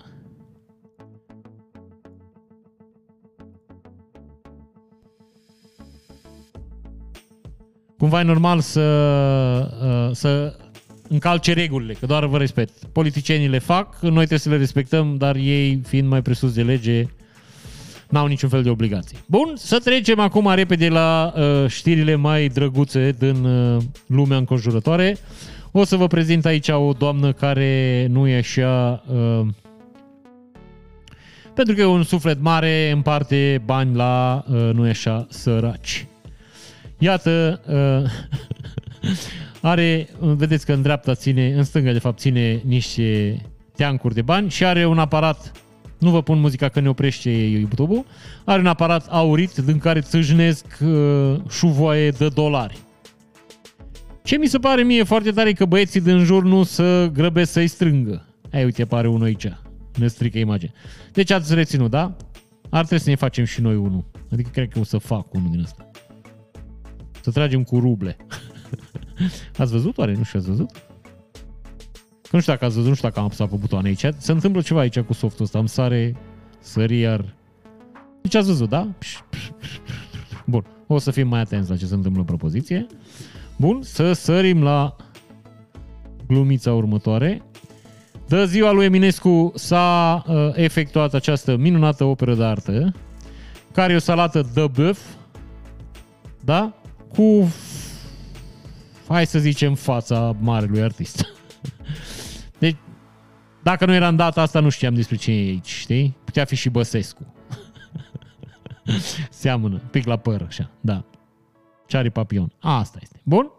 Cumva 8.00 8.20
e 8.20 8.22
normal 8.22 8.60
să, 8.60 8.80
uh, 9.82 10.16
să 10.16 10.56
încalce 11.08 11.52
regulile, 11.52 11.92
că 11.92 12.06
doar 12.06 12.26
vă 12.26 12.38
respect. 12.38 12.72
Politicienii 12.92 13.48
le 13.48 13.58
fac, 13.58 13.98
noi 14.00 14.12
trebuie 14.12 14.38
să 14.38 14.48
le 14.48 14.56
respectăm, 14.56 15.16
dar 15.16 15.36
ei, 15.36 15.80
fiind 15.86 16.08
mai 16.08 16.22
presus 16.22 16.52
de 16.52 16.62
lege, 16.62 17.04
n-au 18.08 18.26
niciun 18.26 18.48
fel 18.48 18.62
de 18.62 18.70
obligație. 18.70 19.18
Bun, 19.26 19.52
să 19.56 19.78
trecem 19.78 20.18
acum 20.18 20.54
repede 20.54 20.88
la 20.88 21.32
uh, 21.36 21.68
știrile 21.68 22.14
mai 22.14 22.48
drăguțe 22.48 23.14
din 23.18 23.44
uh, 23.44 23.82
lumea 24.06 24.36
înconjurătoare. 24.36 25.16
O 25.70 25.84
să 25.84 25.96
vă 25.96 26.06
prezint 26.06 26.44
aici 26.44 26.68
o 26.68 26.92
doamnă 26.92 27.32
care 27.32 28.06
nu 28.10 28.28
e 28.28 28.36
așa... 28.36 29.04
Uh, 29.08 29.46
pentru 31.54 31.74
că 31.74 31.80
e 31.80 31.84
un 31.84 32.02
suflet 32.02 32.40
mare, 32.40 32.90
împarte 32.90 33.62
bani 33.64 33.94
la 33.96 34.44
uh, 34.48 34.70
nu 34.72 34.86
e 34.86 34.90
așa 34.90 35.26
săraci. 35.28 36.09
Iată, 37.02 37.60
uh, 37.66 39.10
are, 39.72 40.08
vedeți 40.18 40.66
că 40.66 40.72
în 40.72 40.82
dreapta 40.82 41.14
ține, 41.14 41.52
în 41.52 41.64
stânga 41.64 41.92
de 41.92 41.98
fapt 41.98 42.18
ține 42.18 42.62
niște 42.64 43.40
teancuri 43.76 44.14
de 44.14 44.22
bani 44.22 44.50
și 44.50 44.64
are 44.64 44.86
un 44.86 44.98
aparat 44.98 45.52
nu 45.98 46.10
vă 46.10 46.22
pun 46.22 46.40
muzica 46.40 46.68
că 46.68 46.80
ne 46.80 46.88
oprește 46.88 47.30
YouTube-ul, 47.30 48.04
are 48.44 48.60
un 48.60 48.66
aparat 48.66 49.06
aurit 49.08 49.54
din 49.54 49.78
care 49.78 50.00
țâșnesc 50.00 50.64
uh, 50.82 51.36
șuvoaie 51.50 52.10
de 52.10 52.28
dolari. 52.28 52.78
Ce 54.22 54.36
mi 54.36 54.46
se 54.46 54.58
pare 54.58 54.82
mie 54.82 55.02
foarte 55.02 55.30
tare 55.30 55.52
că 55.52 55.64
băieții 55.64 56.00
din 56.00 56.24
jur 56.24 56.44
nu 56.44 56.62
să 56.62 57.10
grăbesc 57.12 57.52
să-i 57.52 57.66
strângă. 57.66 58.26
Ai, 58.52 58.64
uite, 58.64 58.82
apare 58.82 59.08
unul 59.08 59.24
aici. 59.24 59.52
Ne 59.98 60.06
strică 60.06 60.38
imaginea. 60.38 60.74
Deci 61.12 61.30
ați 61.30 61.54
reținut, 61.54 61.90
da? 61.90 62.16
Ar 62.70 62.84
trebui 62.84 63.04
să 63.04 63.10
ne 63.10 63.16
facem 63.16 63.44
și 63.44 63.60
noi 63.60 63.76
unul. 63.76 64.04
Adică 64.32 64.50
cred 64.52 64.68
că 64.68 64.78
o 64.78 64.84
să 64.84 64.98
fac 64.98 65.34
unul 65.34 65.50
din 65.50 65.60
ăsta. 65.60 65.89
Să 67.22 67.30
tragem 67.30 67.62
cu 67.62 67.78
ruble. 67.78 68.16
ați 69.58 69.72
văzut 69.72 69.98
oare? 69.98 70.14
Nu 70.14 70.22
știu, 70.22 70.38
ați 70.38 70.48
văzut? 70.48 70.70
Că 72.22 72.36
nu 72.36 72.40
știu 72.40 72.52
dacă 72.52 72.64
ați 72.64 72.74
văzut, 72.74 72.88
nu 72.88 72.94
știu 72.94 73.08
dacă 73.08 73.20
am 73.20 73.26
apăsat 73.26 73.48
pe 73.48 73.56
butoane 73.56 73.88
aici. 73.88 74.06
Se 74.18 74.32
întâmplă 74.32 74.60
ceva 74.60 74.80
aici 74.80 75.00
cu 75.00 75.12
softul 75.12 75.44
ăsta. 75.44 75.58
Îmi 75.58 75.68
sare, 75.68 76.16
sări 76.60 76.98
iar... 76.98 77.34
Deci 78.22 78.34
ați 78.34 78.46
văzut, 78.46 78.68
da? 78.68 78.88
Bun. 80.46 80.64
O 80.86 80.98
să 80.98 81.10
fim 81.10 81.28
mai 81.28 81.40
atenți 81.40 81.70
la 81.70 81.76
ce 81.76 81.86
se 81.86 81.94
întâmplă 81.94 82.20
în 82.20 82.26
propoziție. 82.26 82.86
Bun, 83.56 83.82
să 83.82 84.12
sărim 84.12 84.62
la 84.62 84.96
glumița 86.26 86.72
următoare. 86.72 87.42
De 88.28 88.46
ziua 88.46 88.70
lui 88.70 88.84
Eminescu 88.84 89.52
s-a 89.54 90.22
uh, 90.26 90.50
efectuat 90.54 91.14
această 91.14 91.56
minunată 91.56 92.04
operă 92.04 92.34
de 92.34 92.44
artă, 92.44 92.92
care 93.72 93.92
e 93.92 93.96
o 93.96 93.98
salată 93.98 94.50
de 94.54 94.66
băf, 94.74 94.98
da? 96.44 96.79
Cu, 97.14 97.52
hai 99.08 99.26
să 99.26 99.38
zicem, 99.38 99.74
fața 99.74 100.36
marelui 100.40 100.82
artist. 100.82 101.24
Deci, 102.58 102.76
dacă 103.62 103.86
nu 103.86 103.94
era 103.94 104.08
în 104.08 104.16
data 104.16 104.42
asta, 104.42 104.60
nu 104.60 104.68
știam 104.68 104.94
despre 104.94 105.16
ce 105.16 105.30
e 105.32 105.34
aici, 105.34 105.68
știi? 105.68 106.16
Putea 106.24 106.44
fi 106.44 106.56
și 106.56 106.68
Băsescu. 106.68 107.34
Seamănă, 109.30 109.80
pic 109.90 110.06
la 110.06 110.16
păr, 110.16 110.44
așa, 110.46 110.70
da. 110.80 111.04
Ceari 111.86 112.10
papion. 112.10 112.52
Asta 112.60 112.98
este. 113.02 113.20
Bun. 113.24 113.50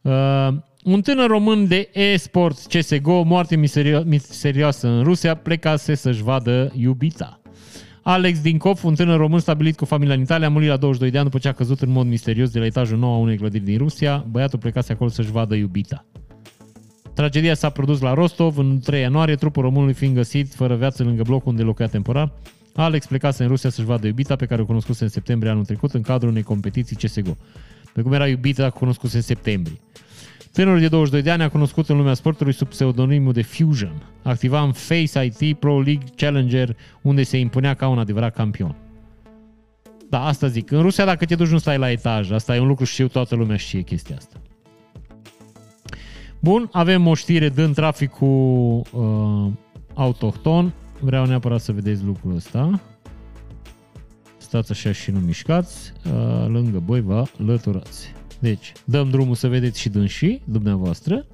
Uh, 0.00 0.48
un 0.84 1.02
tânăr 1.02 1.28
român 1.28 1.68
de 1.68 1.90
e-sport 1.92 2.58
CSGO, 2.66 3.22
moarte 3.22 3.56
miserio- 3.56 4.04
misterioasă 4.04 4.88
în 4.88 5.02
Rusia, 5.02 5.34
plecase 5.34 5.94
să-și 5.94 6.22
vadă 6.22 6.72
iubita. 6.76 7.41
Alex 8.04 8.40
Dinkov, 8.40 8.84
un 8.84 8.94
tânăr 8.94 9.18
român 9.18 9.40
stabilit 9.40 9.76
cu 9.76 9.84
familia 9.84 10.14
în 10.14 10.20
Italia, 10.20 10.46
a 10.46 10.50
murit 10.50 10.68
la 10.68 10.76
22 10.76 11.10
de 11.10 11.18
ani 11.18 11.26
după 11.26 11.38
ce 11.38 11.48
a 11.48 11.52
căzut 11.52 11.80
în 11.80 11.90
mod 11.90 12.06
misterios 12.06 12.50
de 12.50 12.58
la 12.58 12.64
etajul 12.64 12.98
nou 12.98 13.12
a 13.12 13.16
unei 13.16 13.36
clădiri 13.36 13.64
din 13.64 13.78
Rusia. 13.78 14.26
Băiatul 14.30 14.58
plecase 14.58 14.92
acolo 14.92 15.10
să-și 15.10 15.30
vadă 15.30 15.54
iubita. 15.54 16.04
Tragedia 17.14 17.54
s-a 17.54 17.70
produs 17.70 18.00
la 18.00 18.14
Rostov 18.14 18.58
în 18.58 18.80
3 18.80 19.00
ianuarie, 19.00 19.34
trupul 19.34 19.62
românului 19.62 19.94
fiind 19.94 20.14
găsit 20.14 20.54
fără 20.54 20.76
viață 20.76 21.02
lângă 21.02 21.22
blocul 21.22 21.50
unde 21.50 21.62
locuia 21.62 21.88
temporar. 21.88 22.32
Alex 22.74 23.06
plecase 23.06 23.42
în 23.42 23.48
Rusia 23.48 23.70
să-și 23.70 23.86
vadă 23.86 24.06
iubita 24.06 24.36
pe 24.36 24.46
care 24.46 24.62
o 24.62 24.64
cunoscuse 24.64 25.04
în 25.04 25.10
septembrie 25.10 25.50
anul 25.50 25.64
trecut 25.64 25.94
în 25.94 26.02
cadrul 26.02 26.30
unei 26.30 26.42
competiții 26.42 26.96
CSGO. 26.96 27.36
Pe 27.92 28.02
cum 28.02 28.12
era 28.12 28.28
iubita 28.28 28.70
cunoscuse 28.70 29.16
în 29.16 29.22
septembrie. 29.22 29.78
Tânărul 30.52 30.80
de 30.80 30.88
22 30.88 31.22
de 31.22 31.30
ani 31.30 31.42
a 31.42 31.48
cunoscut 31.48 31.88
în 31.88 31.96
lumea 31.96 32.14
sportului 32.14 32.52
sub 32.52 32.68
pseudonimul 32.68 33.32
de 33.32 33.42
Fusion. 33.42 34.02
Activa 34.22 34.62
în 34.62 34.72
Face 34.72 35.24
IT 35.24 35.58
Pro 35.58 35.80
League 35.80 36.04
Challenger, 36.16 36.76
unde 37.02 37.22
se 37.22 37.38
impunea 37.38 37.74
ca 37.74 37.88
un 37.88 37.98
adevărat 37.98 38.34
campion. 38.34 38.76
Da, 40.10 40.24
asta 40.24 40.46
zic. 40.46 40.70
În 40.70 40.82
Rusia, 40.82 41.04
dacă 41.04 41.24
te 41.24 41.34
duci, 41.34 41.48
nu 41.48 41.58
stai 41.58 41.78
la 41.78 41.90
etaj. 41.90 42.30
Asta 42.30 42.56
e 42.56 42.60
un 42.60 42.66
lucru 42.66 42.84
știu, 42.84 43.08
toată 43.08 43.34
lumea 43.34 43.56
știe 43.56 43.80
chestia 43.80 44.16
asta. 44.16 44.36
Bun, 46.40 46.68
avem 46.72 47.06
o 47.06 47.14
știre 47.14 47.48
din 47.48 47.72
traficul 47.72 48.82
uh, 48.92 49.52
autohton. 49.94 50.72
Vreau 51.00 51.26
neapărat 51.26 51.60
să 51.60 51.72
vedeți 51.72 52.04
lucrul 52.04 52.34
ăsta. 52.34 52.80
Stați 54.36 54.70
așa 54.70 54.92
și 54.92 55.10
nu 55.10 55.18
mișcați. 55.18 55.92
Uh, 56.04 56.46
lângă 56.48 56.82
voi 56.86 57.00
vă 57.00 57.24
lăturați. 57.36 58.21
Deci, 58.42 58.72
dăm 58.84 59.10
drumul 59.10 59.34
să 59.34 59.48
vedeți 59.48 59.80
și 59.80 59.88
dânsii, 59.88 60.42
dumneavoastră. 60.44 61.26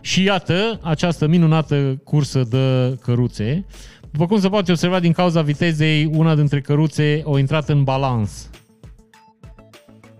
Și 0.00 0.22
iată 0.22 0.80
această 0.82 1.26
minunată 1.26 2.00
cursă 2.04 2.42
de 2.42 2.96
căruțe. 3.02 3.64
După 4.10 4.26
cum 4.26 4.40
se 4.40 4.48
poate 4.48 4.70
observa 4.70 5.00
din 5.00 5.12
cauza 5.12 5.42
vitezei, 5.42 6.04
una 6.04 6.34
dintre 6.34 6.60
căruțe 6.60 7.22
a 7.26 7.38
intrat 7.38 7.68
în 7.68 7.84
balans 7.84 8.50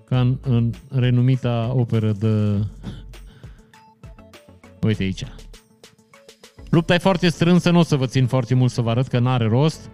ca 0.04 0.20
în, 0.20 0.38
în 0.42 0.72
renumita 0.90 1.72
operă 1.74 2.12
de... 2.12 2.64
Uite 4.80 5.02
aici. 5.02 5.24
Lupta 6.68 6.94
e 6.94 6.98
foarte 6.98 7.28
strânsă, 7.28 7.70
nu 7.70 7.78
o 7.78 7.82
să 7.82 7.96
vă 7.96 8.06
țin 8.06 8.26
foarte 8.26 8.54
mult 8.54 8.70
să 8.70 8.80
vă 8.80 8.90
arăt 8.90 9.06
că 9.06 9.18
n-are 9.18 9.46
rost. 9.46 9.90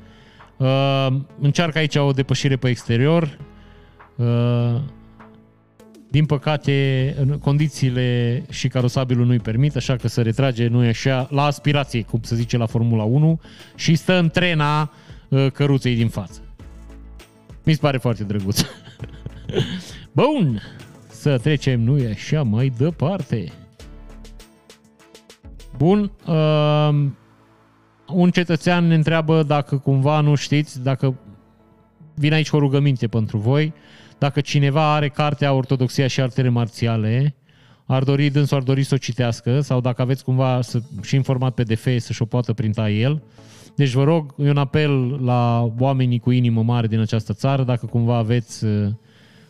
Uh, 0.56 1.08
încearcă 1.40 1.78
aici 1.78 1.96
o 1.96 2.10
depășire 2.10 2.56
pe 2.56 2.68
exterior. 2.68 3.38
Uh, 4.16 4.80
din 6.10 6.26
păcate, 6.26 7.14
în 7.18 7.38
condițiile 7.38 8.42
și 8.50 8.68
carosabilul 8.68 9.26
nu-i 9.26 9.38
permit, 9.38 9.76
așa 9.76 9.96
că 9.96 10.08
se 10.08 10.22
retrage, 10.22 10.68
nu 10.68 10.84
e 10.84 10.88
așa, 10.88 11.28
la 11.30 11.44
aspirație, 11.44 12.02
cum 12.02 12.20
se 12.22 12.34
zice 12.34 12.56
la 12.56 12.66
Formula 12.66 13.02
1, 13.02 13.40
și 13.74 13.94
stă 13.94 14.18
în 14.18 14.28
trena 14.28 14.92
uh, 15.28 15.46
căruței 15.52 15.94
din 15.94 16.08
față. 16.08 16.40
Mi 17.64 17.72
se 17.72 17.78
pare 17.80 17.98
foarte 17.98 18.24
drăguț. 18.24 18.60
Bun, 20.12 20.62
să 21.08 21.38
trecem, 21.38 21.80
nu 21.80 21.98
e 21.98 22.10
așa, 22.10 22.42
mai 22.42 22.72
departe. 22.78 23.52
Bun, 25.76 26.12
uh, 26.26 27.06
un 28.08 28.30
cetățean 28.30 28.86
ne 28.86 28.94
întreabă 28.94 29.42
dacă 29.42 29.76
cumva 29.76 30.20
nu 30.20 30.34
știți, 30.34 30.82
dacă 30.82 31.14
vine 32.14 32.34
aici 32.34 32.50
o 32.50 32.58
rugăminte 32.58 33.06
pentru 33.08 33.38
voi, 33.38 33.72
dacă 34.18 34.40
cineva 34.40 34.94
are 34.94 35.08
cartea 35.08 35.52
Ortodoxia 35.52 36.06
și 36.06 36.20
Artele 36.20 36.48
Marțiale, 36.48 37.34
ar 37.86 38.02
dori, 38.02 38.30
dânsul 38.30 38.56
ar 38.56 38.62
dori 38.62 38.82
să 38.82 38.94
o 38.94 38.98
citească 38.98 39.60
sau 39.60 39.80
dacă 39.80 40.02
aveți 40.02 40.24
cumva 40.24 40.60
să, 40.62 40.80
și 41.02 41.14
informat 41.14 41.54
pe 41.54 41.62
DF 41.62 41.86
să-și 41.98 42.22
o 42.22 42.24
poată 42.24 42.52
printa 42.52 42.90
el. 42.90 43.22
Deci 43.76 43.90
vă 43.90 44.04
rog, 44.04 44.34
e 44.38 44.50
un 44.50 44.56
apel 44.56 45.24
la 45.24 45.72
oamenii 45.78 46.18
cu 46.18 46.30
inimă 46.30 46.62
mare 46.62 46.86
din 46.86 47.00
această 47.00 47.32
țară, 47.32 47.62
dacă 47.62 47.86
cumva 47.86 48.16
aveți 48.16 48.64
uh, 48.64 48.88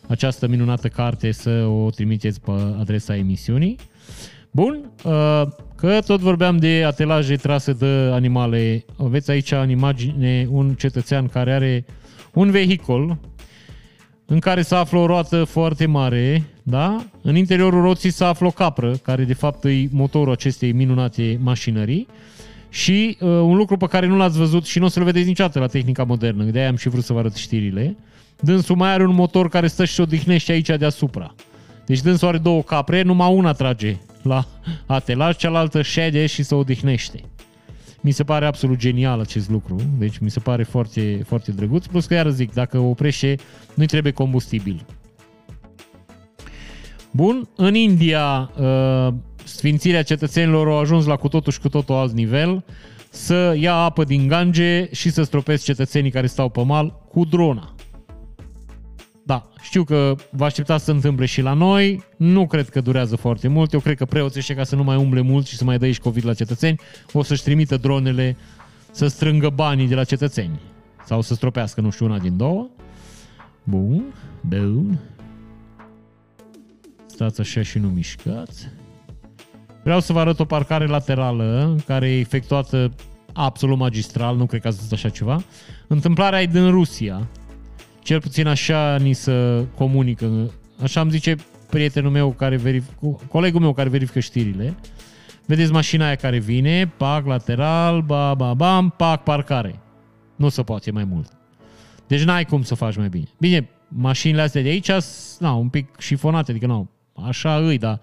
această 0.07 0.47
minunată 0.47 0.87
carte 0.87 1.31
să 1.31 1.65
o 1.65 1.89
trimiteți 1.89 2.41
pe 2.41 2.51
adresa 2.79 3.15
emisiunii. 3.15 3.75
Bun, 4.51 4.91
uh, 5.03 5.41
că 5.75 5.99
tot 6.05 6.19
vorbeam 6.19 6.57
de 6.57 6.83
atelaje 6.85 7.35
trase 7.35 7.73
de 7.73 8.09
animale. 8.11 8.85
Aveți 8.97 9.31
aici 9.31 9.51
în 9.51 9.69
imagine 9.69 10.47
un 10.49 10.73
cetățean 10.73 11.27
care 11.27 11.53
are 11.53 11.85
un 12.33 12.51
vehicul 12.51 13.17
în 14.29 14.39
care 14.39 14.61
se 14.61 14.75
află 14.75 14.99
o 14.99 15.05
roată 15.05 15.43
foarte 15.43 15.85
mare, 15.85 16.43
da? 16.63 17.05
În 17.21 17.35
interiorul 17.35 17.81
roții 17.81 18.11
se 18.11 18.23
află 18.23 18.47
o 18.47 18.51
capră, 18.51 18.91
care 18.91 19.23
de 19.23 19.33
fapt 19.33 19.63
e 19.63 19.87
motorul 19.91 20.33
acestei 20.33 20.71
minunate 20.71 21.39
mașinării. 21.41 22.07
Și 22.69 23.17
uh, 23.19 23.27
un 23.29 23.55
lucru 23.55 23.77
pe 23.77 23.85
care 23.87 24.07
nu 24.07 24.17
l-ați 24.17 24.37
văzut 24.37 24.65
și 24.65 24.79
nu 24.79 24.85
o 24.85 24.87
să-l 24.87 25.03
vedeți 25.03 25.27
niciodată 25.27 25.59
la 25.59 25.67
tehnica 25.67 26.03
modernă, 26.03 26.43
de 26.43 26.59
aia 26.59 26.67
am 26.69 26.75
și 26.75 26.89
vrut 26.89 27.03
să 27.03 27.13
vă 27.13 27.19
arăt 27.19 27.35
știrile, 27.35 27.97
dânsul 28.39 28.75
mai 28.75 28.91
are 28.93 29.05
un 29.05 29.15
motor 29.15 29.49
care 29.49 29.67
stă 29.67 29.85
și 29.85 29.93
se 29.93 30.01
odihnește 30.01 30.51
aici 30.51 30.69
deasupra. 30.77 31.35
Deci 31.85 32.01
dânsul 32.01 32.27
are 32.27 32.37
două 32.37 32.61
capre, 32.61 33.01
numai 33.01 33.33
una 33.33 33.51
trage 33.51 33.97
la 34.21 34.47
atelaj, 34.85 35.35
cealaltă 35.35 35.81
șede 35.81 36.25
și 36.25 36.43
se 36.43 36.55
odihnește. 36.55 37.21
Mi 38.01 38.11
se 38.11 38.23
pare 38.23 38.45
absolut 38.45 38.77
genial 38.77 39.19
acest 39.19 39.49
lucru, 39.49 39.75
deci 39.97 40.17
mi 40.17 40.29
se 40.29 40.39
pare 40.39 40.63
foarte, 40.63 41.21
foarte 41.25 41.51
drăguț, 41.51 41.85
plus 41.85 42.05
că 42.05 42.13
iar 42.13 42.29
zic, 42.29 42.53
dacă 42.53 42.77
oprește, 42.77 43.35
nu-i 43.73 43.85
trebuie 43.85 44.11
combustibil. 44.11 44.85
Bun, 47.11 47.49
în 47.55 47.75
India, 47.75 48.51
uh, 48.59 49.13
sfințirea 49.43 50.03
cetățenilor 50.03 50.67
au 50.67 50.77
ajuns 50.77 51.05
la 51.05 51.15
cu 51.15 51.27
totul 51.27 51.51
și 51.51 51.59
cu 51.59 51.69
totul 51.69 51.95
alt 51.95 52.13
nivel, 52.13 52.63
să 53.09 53.55
ia 53.59 53.73
apă 53.73 54.03
din 54.03 54.27
Gange 54.27 54.89
și 54.91 55.09
să 55.09 55.23
stropesc 55.23 55.63
cetățenii 55.63 56.11
care 56.11 56.27
stau 56.27 56.49
pe 56.49 56.63
mal 56.63 56.99
cu 57.09 57.25
drona. 57.25 57.75
Da, 59.27 59.47
știu 59.61 59.83
că 59.83 60.15
vă 60.29 60.45
așteptați 60.45 60.83
să 60.83 60.89
se 60.89 60.95
întâmple 60.95 61.25
și 61.25 61.41
la 61.41 61.53
noi, 61.53 62.03
nu 62.17 62.47
cred 62.47 62.69
că 62.69 62.81
durează 62.81 63.15
foarte 63.15 63.47
mult, 63.47 63.73
eu 63.73 63.79
cred 63.79 63.97
că 63.97 64.05
preoții 64.05 64.39
ăștia 64.39 64.55
ca 64.55 64.63
să 64.63 64.75
nu 64.75 64.83
mai 64.83 64.95
umble 64.95 65.21
mult 65.21 65.45
și 65.45 65.55
să 65.55 65.63
mai 65.63 65.77
dă 65.77 65.89
și 65.89 65.99
COVID 65.99 66.25
la 66.25 66.33
cetățeni, 66.33 66.79
o 67.13 67.23
să-și 67.23 67.43
trimită 67.43 67.77
dronele 67.77 68.37
să 68.91 69.07
strângă 69.07 69.49
banii 69.49 69.87
de 69.87 69.95
la 69.95 70.03
cetățeni 70.03 70.59
sau 71.05 71.21
să 71.21 71.33
stropească, 71.33 71.81
nu 71.81 71.89
știu, 71.89 72.05
una 72.05 72.17
din 72.17 72.37
două. 72.37 72.67
Bun, 73.63 74.03
bun. 74.41 74.99
Stați 77.05 77.41
așa 77.41 77.61
și 77.61 77.79
nu 77.79 77.87
mișcați. 77.87 78.67
Vreau 79.83 79.99
să 79.99 80.13
vă 80.13 80.19
arăt 80.19 80.39
o 80.39 80.45
parcare 80.45 80.85
laterală 80.85 81.75
care 81.85 82.09
e 82.09 82.19
efectuată 82.19 82.91
absolut 83.33 83.77
magistral, 83.77 84.35
nu 84.35 84.45
cred 84.45 84.61
că 84.61 84.67
ați 84.67 84.77
văzut 84.77 84.91
așa 84.91 85.09
ceva. 85.09 85.43
Întâmplarea 85.87 86.41
e 86.41 86.45
din 86.45 86.69
Rusia, 86.69 87.27
cel 88.07 88.21
puțin 88.21 88.47
așa 88.47 88.97
ni 88.97 89.13
se 89.13 89.65
comunică. 89.75 90.51
Așa 90.81 91.01
îmi 91.01 91.11
zice 91.11 91.35
prietenul 91.69 92.11
meu 92.11 92.31
care 92.31 92.55
verifică, 92.55 93.19
colegul 93.29 93.61
meu 93.61 93.73
care 93.73 93.89
verifică 93.89 94.19
știrile. 94.19 94.75
Vedeți 95.45 95.71
mașina 95.71 96.05
aia 96.05 96.15
care 96.15 96.37
vine, 96.39 96.93
pac, 96.97 97.25
lateral, 97.25 98.01
ba, 98.01 98.33
ba, 98.33 98.53
bam, 98.53 98.93
pac, 98.97 99.23
parcare. 99.23 99.79
Nu 100.35 100.49
se 100.49 100.63
poate 100.63 100.91
mai 100.91 101.03
mult. 101.03 101.31
Deci 102.07 102.23
n-ai 102.23 102.45
cum 102.45 102.63
să 102.63 102.75
faci 102.75 102.95
mai 102.95 103.09
bine. 103.09 103.27
Bine, 103.39 103.69
mașinile 103.87 104.41
astea 104.41 104.61
de 104.61 104.69
aici, 104.69 104.91
na, 105.39 105.53
un 105.53 105.69
pic 105.69 105.99
șifonate, 105.99 106.51
adică 106.51 106.65
nu, 106.65 106.89
așa 107.13 107.57
îi, 107.57 107.77
dar 107.77 107.99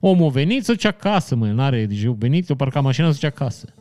omul 0.00 0.26
a 0.26 0.30
venit 0.30 0.64
să-ți 0.64 0.86
acasă, 0.86 1.34
mă, 1.34 1.46
n-are, 1.46 1.86
deci 1.86 2.02
eu 2.02 2.12
venit, 2.12 2.48
eu 2.48 2.56
parca 2.56 2.80
mașina 2.80 3.10
să-ți 3.10 3.26
acasă. 3.26 3.74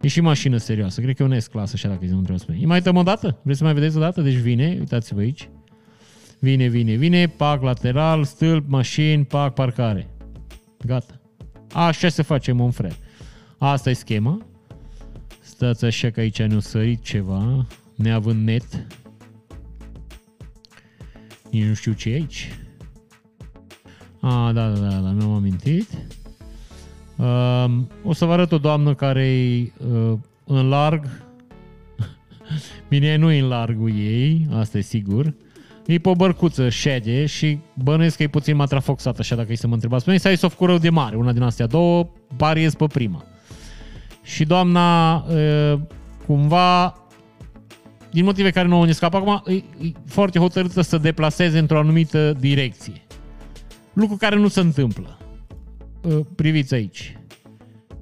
E 0.00 0.08
și 0.08 0.20
mașină 0.20 0.56
serioasă. 0.56 1.00
Cred 1.00 1.16
că 1.16 1.22
e 1.22 1.26
un 1.26 1.40
S-clasă, 1.40 1.72
așa 1.74 1.88
dacă 1.88 2.04
nu 2.04 2.10
trebuie 2.10 2.38
să 2.38 2.42
spune. 2.42 2.58
Îi 2.58 2.66
mai 2.66 2.76
uităm 2.76 2.96
o 2.96 3.02
dată? 3.02 3.40
Vreți 3.42 3.58
să 3.58 3.64
mai 3.64 3.74
vedeți 3.74 3.96
o 3.96 4.00
dată? 4.00 4.20
Deci 4.22 4.34
vine, 4.34 4.76
uitați-vă 4.78 5.20
aici. 5.20 5.48
Vine, 6.38 6.66
vine, 6.66 6.94
vine, 6.94 7.26
pac 7.26 7.62
lateral, 7.62 8.24
stâlp, 8.24 8.68
mașini, 8.68 9.24
pac, 9.24 9.54
parcare. 9.54 10.10
Gata. 10.86 11.20
Așa 11.72 12.08
se 12.08 12.22
face, 12.22 12.52
mon 12.52 12.70
frère. 12.70 12.96
Asta 13.58 13.90
e 13.90 13.92
schema. 13.92 14.46
Stați 15.40 15.84
așa 15.84 16.10
că 16.10 16.20
aici 16.20 16.42
ne-o 16.42 16.60
sărit 16.60 17.02
ceva, 17.02 17.66
neavând 17.94 18.44
net. 18.44 18.86
Nici 21.50 21.64
nu 21.64 21.74
știu 21.74 21.92
ce 21.92 22.10
e 22.10 22.14
aici. 22.14 22.58
A, 24.20 24.52
da, 24.52 24.70
da, 24.70 24.88
da, 24.88 24.98
da 24.98 25.10
mi-am 25.10 25.32
amintit. 25.32 25.88
Uh, 27.20 27.70
o 28.04 28.12
să 28.12 28.24
vă 28.24 28.32
arăt 28.32 28.52
o 28.52 28.58
doamnă 28.58 28.94
care 28.94 29.26
e 29.26 29.72
uh, 29.92 30.12
în 30.44 30.68
larg. 30.68 31.04
Bine, 32.88 33.16
nu 33.16 33.30
e 33.30 33.40
în 33.40 33.48
largul 33.48 33.90
ei, 33.90 34.46
asta 34.52 34.78
e 34.78 34.80
sigur. 34.80 35.34
E 35.86 35.98
pe 35.98 36.08
o 36.08 36.14
bărcuță, 36.14 36.68
șede 36.68 37.26
și 37.26 37.58
bănuiesc 37.74 38.16
că 38.16 38.22
e 38.22 38.28
puțin 38.28 38.56
matrafoxat, 38.56 39.18
așa 39.18 39.36
dacă 39.36 39.52
e 39.52 39.56
să 39.56 39.66
mă 39.66 39.74
întrebați. 39.74 40.02
Spune, 40.02 40.18
să 40.18 40.28
ai 40.28 40.36
soft 40.36 40.56
cu 40.56 40.76
de 40.76 40.90
mare, 40.90 41.16
una 41.16 41.32
din 41.32 41.42
astea 41.42 41.66
două, 41.66 42.08
pariez 42.36 42.74
pe 42.74 42.86
prima. 42.86 43.24
Și 44.22 44.44
doamna, 44.44 45.14
uh, 45.14 45.80
cumva, 46.26 46.94
din 48.10 48.24
motive 48.24 48.50
care 48.50 48.68
nu 48.68 48.76
au 48.76 48.90
scap 48.90 49.14
acum, 49.14 49.42
e, 49.46 49.52
e 49.54 49.92
foarte 50.06 50.38
hotărâtă 50.38 50.80
să 50.80 50.98
deplaseze 50.98 51.58
într-o 51.58 51.78
anumită 51.78 52.32
direcție. 52.38 53.02
Lucru 53.92 54.16
care 54.16 54.36
nu 54.36 54.48
se 54.48 54.60
întâmplă. 54.60 55.19
Uh, 56.02 56.20
priviți 56.34 56.74
aici. 56.74 57.18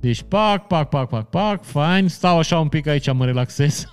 Deci 0.01 0.23
pac, 0.23 0.67
pac, 0.67 0.89
pac, 0.89 1.09
pac, 1.09 1.29
pac, 1.31 1.65
fain, 1.65 2.09
stau 2.09 2.39
așa 2.39 2.59
un 2.59 2.69
pic 2.69 2.87
aici, 2.87 3.13
mă 3.13 3.25
relaxez. 3.25 3.89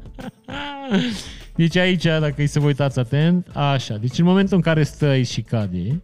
deci 1.56 1.76
aici, 1.76 2.02
dacă 2.02 2.34
îi 2.36 2.46
să 2.46 2.60
vă 2.60 2.66
uitați 2.66 2.98
atent, 2.98 3.48
așa. 3.54 3.96
Deci 3.96 4.18
în 4.18 4.24
momentul 4.24 4.56
în 4.56 4.62
care 4.62 4.82
stă 4.82 5.06
aici 5.06 5.26
și 5.26 5.42
cade, 5.42 6.02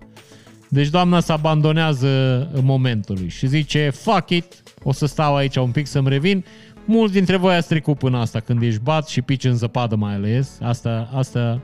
deci 0.68 0.88
doamna 0.88 1.20
se 1.20 1.32
abandonează 1.32 2.08
în 2.52 2.64
momentului 2.64 3.28
și 3.28 3.46
zice, 3.46 3.90
fuck 3.90 4.30
it, 4.30 4.62
o 4.82 4.92
să 4.92 5.06
stau 5.06 5.36
aici 5.36 5.56
un 5.56 5.70
pic 5.70 5.86
să-mi 5.86 6.08
revin. 6.08 6.44
Mulți 6.84 7.12
dintre 7.12 7.36
voi 7.36 7.54
ați 7.54 7.68
trecut 7.68 7.98
până 7.98 8.18
asta, 8.18 8.40
când 8.40 8.62
ești 8.62 8.80
bat 8.80 9.08
și 9.08 9.22
pici 9.22 9.44
în 9.44 9.56
zăpadă 9.56 9.96
mai 9.96 10.14
ales. 10.14 10.58
Asta, 10.62 11.10
asta 11.12 11.62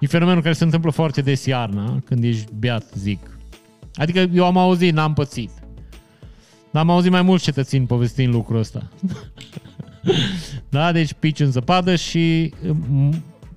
e 0.00 0.06
fenomenul 0.06 0.42
care 0.42 0.54
se 0.54 0.64
întâmplă 0.64 0.90
foarte 0.90 1.20
des 1.20 1.46
iarna, 1.46 1.98
când 2.04 2.24
ești 2.24 2.52
beat, 2.58 2.84
zic. 2.94 3.31
Adică 3.94 4.18
eu 4.18 4.44
am 4.44 4.56
auzit, 4.56 4.92
n-am 4.92 5.12
pățit. 5.12 5.50
Dar 6.70 6.82
am 6.82 6.90
auzit 6.90 7.10
mai 7.10 7.22
mulți 7.22 7.44
cetățeni 7.44 7.86
povestind 7.86 8.34
lucrul 8.34 8.58
ăsta. 8.58 8.88
da, 10.68 10.92
deci 10.92 11.12
pici 11.12 11.40
în 11.40 11.50
zăpadă 11.50 11.96
și 11.96 12.54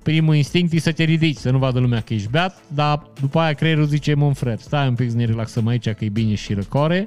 primul 0.02 0.34
instinct 0.34 0.72
e 0.72 0.78
să 0.78 0.92
te 0.92 1.04
ridici, 1.04 1.36
să 1.36 1.50
nu 1.50 1.58
vadă 1.58 1.78
lumea 1.78 2.00
că 2.00 2.14
ești 2.14 2.28
beat, 2.28 2.62
dar 2.74 3.02
după 3.20 3.38
aia 3.38 3.52
creierul 3.52 3.84
zice, 3.84 4.14
mă 4.14 4.34
fred, 4.34 4.58
stai 4.58 4.88
un 4.88 4.94
pic 4.94 5.10
să 5.10 5.16
ne 5.16 5.24
relaxăm 5.24 5.66
aici, 5.66 5.90
că 5.90 6.04
e 6.04 6.08
bine 6.08 6.34
și 6.34 6.54
răcore. 6.54 7.04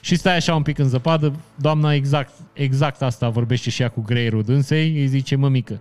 Și 0.00 0.16
stai 0.16 0.36
așa 0.36 0.54
un 0.54 0.62
pic 0.62 0.78
în 0.78 0.88
zăpadă, 0.88 1.40
doamna 1.56 1.94
exact, 1.94 2.32
exact 2.52 3.02
asta 3.02 3.28
vorbește 3.28 3.70
și 3.70 3.82
ea 3.82 3.88
cu 3.88 4.00
greierul 4.00 4.42
dânsei, 4.42 5.00
îi 5.00 5.06
zice, 5.06 5.36
mă 5.36 5.48
mică, 5.48 5.80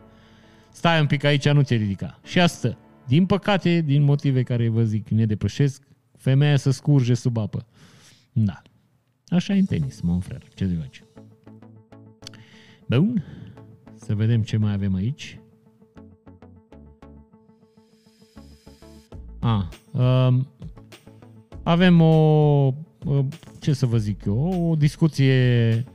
stai 0.72 1.00
un 1.00 1.06
pic 1.06 1.24
aici, 1.24 1.50
nu 1.50 1.64
te 1.64 1.76
ridica. 1.76 2.20
Și 2.26 2.40
asta, 2.40 2.78
din 3.08 3.26
păcate, 3.26 3.82
din 3.86 4.04
motive 4.04 4.44
care 4.44 4.70
vă 4.70 4.84
zic, 4.84 5.10
ne 5.10 5.26
depășesc, 5.26 5.82
femeia 6.24 6.58
să 6.58 6.72
scurge 6.72 7.14
sub 7.14 7.38
apă. 7.38 7.66
Da. 8.32 8.62
Așa 9.28 9.54
e 9.54 9.60
în 9.60 9.66
tenis, 9.66 10.02
mă 10.02 10.20
frère. 10.20 10.54
Ce 10.56 10.66
zic 10.66 10.82
aici? 10.82 11.04
Bun. 12.88 13.24
Să 13.96 14.16
vedem 14.16 14.44
ce 14.44 14.58
mai 14.58 14.74
avem 14.74 14.96
aici. 14.96 15.40
A, 19.40 19.70
um, 19.92 20.48
avem 21.64 22.02
o, 22.02 22.74
uh, 23.06 23.26
ce 23.60 23.74
să 23.74 23.86
vă 23.86 23.98
zic 23.98 24.26
eu, 24.26 24.70
o 24.70 24.76
discuție 24.76 25.86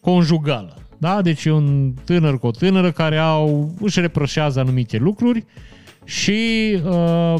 conjugală. 0.00 0.76
Da? 0.98 1.22
Deci 1.22 1.44
e 1.44 1.50
un 1.50 1.94
tânăr 2.04 2.38
cu 2.38 2.46
o 2.46 2.50
tânără 2.50 2.92
care 2.92 3.16
au, 3.16 3.74
își 3.80 4.00
reproșează 4.00 4.60
anumite 4.60 4.96
lucruri 4.96 5.44
și 6.08 6.78
uh, 6.84 7.34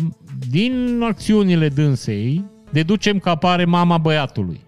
din 0.48 1.00
acțiunile 1.02 1.68
dânsei 1.68 2.44
deducem 2.70 3.18
că 3.18 3.28
apare 3.28 3.64
mama 3.64 3.98
băiatului. 3.98 4.60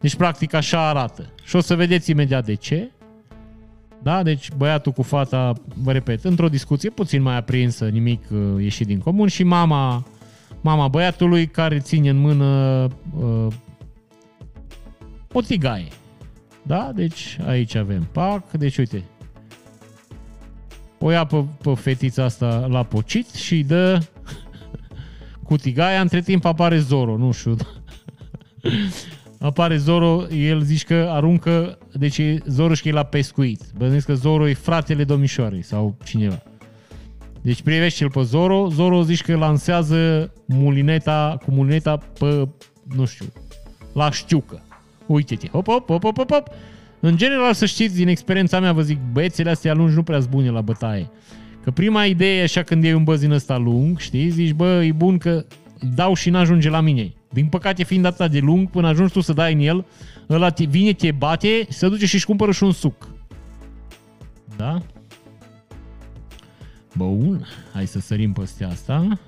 Deci 0.00 0.14
practic 0.14 0.54
așa 0.54 0.88
arată. 0.88 1.32
Și 1.44 1.56
o 1.56 1.60
să 1.60 1.74
vedeți 1.74 2.10
imediat 2.10 2.44
de 2.44 2.54
ce. 2.54 2.90
Da? 4.02 4.22
Deci 4.22 4.48
băiatul 4.56 4.92
cu 4.92 5.02
fata, 5.02 5.52
vă 5.82 5.92
repet, 5.92 6.24
într-o 6.24 6.48
discuție 6.48 6.90
puțin 6.90 7.22
mai 7.22 7.36
aprinsă, 7.36 7.88
nimic 7.88 8.22
uh, 8.30 8.62
ieșit 8.62 8.86
din 8.86 8.98
comun 8.98 9.28
și 9.28 9.42
mama, 9.42 10.06
mama 10.60 10.88
băiatului 10.88 11.46
care 11.46 11.78
ține 11.78 12.08
în 12.08 12.16
mână 12.16 12.88
uh, 13.18 13.46
o 15.32 15.40
tigaie. 15.40 15.88
Da? 16.62 16.90
Deci 16.94 17.38
aici 17.46 17.74
avem 17.74 18.08
pac. 18.12 18.50
Deci 18.50 18.76
uite. 18.76 19.02
O 21.04 21.10
ia 21.10 21.24
pe, 21.24 21.44
pe 21.62 21.74
fetița 21.74 22.24
asta 22.24 22.66
la 22.70 22.82
pocit 22.82 23.30
și 23.30 23.54
îi 23.54 23.64
dă 23.64 24.02
cu 25.46 25.56
tigaia. 25.56 26.00
Între 26.00 26.20
timp 26.20 26.44
apare 26.44 26.78
Zoro, 26.78 27.16
nu 27.16 27.32
știu. 27.32 27.56
apare 29.38 29.76
Zoro, 29.76 30.26
el 30.30 30.60
zice 30.60 30.84
că 30.84 31.08
aruncă, 31.10 31.78
deci 31.92 32.20
Zoro 32.46 32.74
și 32.74 32.90
la 32.90 33.02
pescuit. 33.02 33.60
Bănesc 33.76 34.06
că 34.06 34.14
Zoro 34.14 34.48
e 34.48 34.54
fratele 34.54 35.04
domnișoarei 35.04 35.62
sau 35.62 35.96
cineva. 36.04 36.42
Deci 37.40 37.62
privește-l 37.62 38.10
pe 38.10 38.22
Zoro, 38.22 38.68
Zoro 38.68 39.02
zice 39.02 39.22
că 39.22 39.36
lansează 39.36 40.32
mulineta, 40.46 41.38
cu 41.44 41.50
mulineta 41.50 41.96
pe, 42.18 42.48
nu 42.94 43.04
știu, 43.04 43.26
la 43.92 44.10
știucă. 44.10 44.62
Uite-te, 45.06 45.48
hop, 45.48 45.66
hop, 45.66 45.86
hop, 45.90 46.02
hop, 46.02 46.16
hop, 46.16 46.32
hop. 46.32 46.48
În 47.04 47.16
general, 47.16 47.54
să 47.54 47.66
știți, 47.66 47.94
din 47.94 48.08
experiența 48.08 48.60
mea, 48.60 48.72
vă 48.72 48.82
zic, 48.82 48.98
băiețele 49.12 49.50
astea 49.50 49.74
lungi 49.74 49.94
nu 49.94 50.02
prea 50.02 50.20
bune 50.30 50.50
la 50.50 50.60
bătaie. 50.60 51.10
Că 51.62 51.70
prima 51.70 52.04
idee 52.04 52.38
e 52.38 52.42
așa 52.42 52.62
când 52.62 52.84
e 52.84 52.94
un 52.94 53.04
băzin 53.04 53.30
ăsta 53.30 53.56
lung, 53.56 53.98
știi, 53.98 54.28
zici, 54.28 54.52
bă, 54.52 54.84
e 54.84 54.92
bun 54.92 55.18
că 55.18 55.44
dau 55.94 56.14
și 56.14 56.30
n-ajunge 56.30 56.68
la 56.68 56.80
mine. 56.80 57.12
Din 57.32 57.46
păcate, 57.46 57.84
fiind 57.84 58.04
atât 58.04 58.30
de 58.30 58.38
lung, 58.38 58.70
până 58.70 58.88
ajungi 58.88 59.12
tu 59.12 59.20
să 59.20 59.32
dai 59.32 59.52
în 59.52 59.60
el, 59.60 59.86
ăla 60.28 60.50
te, 60.50 60.64
vine, 60.64 60.92
te 60.92 61.10
bate, 61.10 61.66
se 61.68 61.88
duce 61.88 62.06
și 62.06 62.14
își 62.14 62.26
cumpără 62.26 62.52
și 62.52 62.62
un 62.62 62.72
suc. 62.72 63.08
Da? 64.56 64.82
Bun, 66.96 67.46
hai 67.72 67.86
să 67.86 68.00
sărim 68.00 68.32
peste 68.32 68.64
asta. 68.64 69.18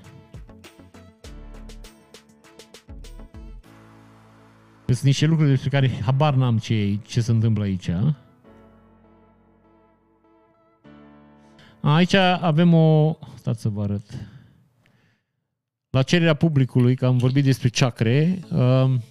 Sunt 4.85 5.01
niște 5.01 5.25
lucruri 5.25 5.49
despre 5.49 5.69
care 5.69 5.99
habar 6.01 6.33
n-am 6.33 6.57
ce, 6.57 6.99
ce 7.05 7.21
se 7.21 7.31
întâmplă 7.31 7.63
aici. 7.63 7.89
Aici 11.81 12.13
avem 12.41 12.73
o... 12.73 13.17
Stați 13.35 13.61
să 13.61 13.69
vă 13.69 13.81
arăt. 13.81 14.27
La 15.89 16.03
cererea 16.03 16.33
publicului, 16.33 16.95
că 16.95 17.05
am 17.05 17.17
vorbit 17.17 17.43
despre 17.43 17.69
chakre, 17.69 18.39
um, 18.51 19.01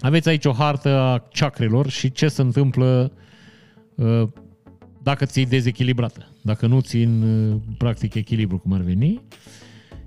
aveți 0.00 0.28
aici 0.28 0.44
o 0.44 0.52
hartă 0.52 0.88
a 0.88 1.18
chakrelor 1.18 1.88
și 1.88 2.12
ce 2.12 2.28
se 2.28 2.42
întâmplă 2.42 3.12
uh, 3.94 4.28
dacă 5.02 5.24
ți-e 5.24 5.44
dezechilibrată. 5.44 6.28
Dacă 6.42 6.66
nu 6.66 6.80
țin 6.80 7.22
uh, 7.22 7.60
practic 7.78 8.14
echilibru, 8.14 8.58
cum 8.58 8.72
ar 8.72 8.80
veni. 8.80 9.22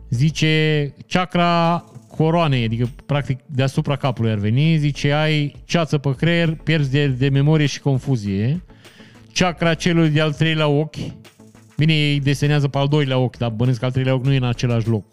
Zice, 0.10 0.94
chakra 1.08 1.84
coroanei, 2.18 2.64
adică 2.64 2.90
practic 3.06 3.40
deasupra 3.46 3.96
capului 3.96 4.32
ar 4.32 4.38
veni, 4.38 4.78
zice 4.78 5.12
ai 5.12 5.56
ceață 5.66 5.98
pe 5.98 6.16
creier, 6.16 6.56
pierzi 6.64 6.92
de, 6.92 7.08
de 7.08 7.30
memorie 7.30 7.66
și 7.66 7.80
confuzie. 7.80 8.64
Chakra 9.34 9.74
celui 9.74 10.10
de-al 10.10 10.34
treilea 10.34 10.68
ochi, 10.68 10.96
bine, 11.78 11.94
ei 11.94 12.20
desenează 12.20 12.68
pe 12.68 12.78
al 12.78 12.88
doilea 12.88 13.18
ochi, 13.18 13.38
dar 13.38 13.50
bănesc 13.50 13.80
că 13.80 13.86
al 13.86 13.92
treilea 13.92 14.14
ochi 14.14 14.26
nu 14.26 14.34
e 14.34 14.38
în 14.38 14.44
același 14.44 14.88
loc. 14.88 15.06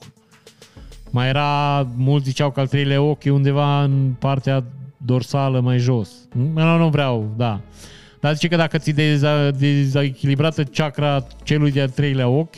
Mai 1.10 1.28
era, 1.28 1.82
mulți 1.96 2.26
ziceau 2.26 2.50
că 2.50 2.60
al 2.60 2.68
treilea 2.68 3.02
ochi 3.02 3.24
e 3.24 3.30
undeva 3.30 3.82
în 3.82 4.14
partea 4.18 4.64
dorsală 4.96 5.60
mai 5.60 5.78
jos. 5.78 6.10
Nu, 6.32 6.76
nu 6.76 6.88
vreau, 6.88 7.34
da. 7.36 7.60
Dar 8.20 8.34
zice 8.34 8.48
că 8.48 8.56
dacă 8.56 8.78
ți 8.78 8.92
dezechilibrată 9.58 10.64
chakra 10.64 11.26
celui 11.42 11.70
de-al 11.70 11.88
treilea 11.88 12.28
ochi, 12.28 12.56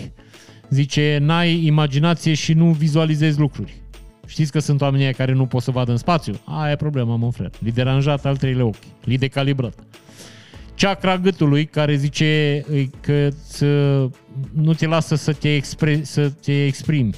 zice, 0.70 1.18
n-ai 1.20 1.64
imaginație 1.64 2.34
și 2.34 2.52
nu 2.52 2.70
vizualizezi 2.70 3.38
lucruri. 3.38 3.74
Știți 4.26 4.52
că 4.52 4.59
sunt 4.59 4.80
oamenii 4.80 5.14
care 5.14 5.32
nu 5.32 5.47
pot 5.47 5.62
să 5.62 5.70
vadă 5.70 5.90
în 5.90 5.97
spațiu? 5.97 6.40
Aia 6.44 6.72
e 6.72 6.76
problema, 6.76 7.16
mă 7.16 7.30
frate. 7.30 7.59
Li 7.60 7.72
deranjat 7.72 8.24
al 8.24 8.36
treilea 8.36 8.64
ochi. 8.64 8.84
Li 9.05 9.18
decalibrat. 9.18 9.74
Chakra 10.76 11.18
gâtului, 11.18 11.64
care 11.64 11.97
zice 11.97 12.64
că 13.01 13.28
nu 14.52 14.74
te 14.74 14.86
lasă 14.86 15.14
să 15.14 15.32
te, 15.32 15.55
expre, 15.55 16.01
să 16.02 16.30
te 16.30 16.64
exprimi. 16.64 17.14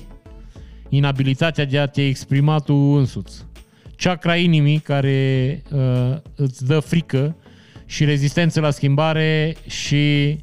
Inabilitatea 0.89 1.65
de 1.65 1.79
a 1.79 1.87
te 1.87 2.07
exprima 2.07 2.59
tu 2.59 2.75
însuți. 2.75 3.47
Chakra 3.97 4.37
inimii, 4.37 4.79
care 4.79 5.62
uh, 5.73 6.16
îți 6.35 6.66
dă 6.66 6.81
frică 6.81 7.37
și 7.87 8.05
rezistență 8.05 8.61
la 8.61 8.70
schimbare 8.70 9.57
și 9.66 10.37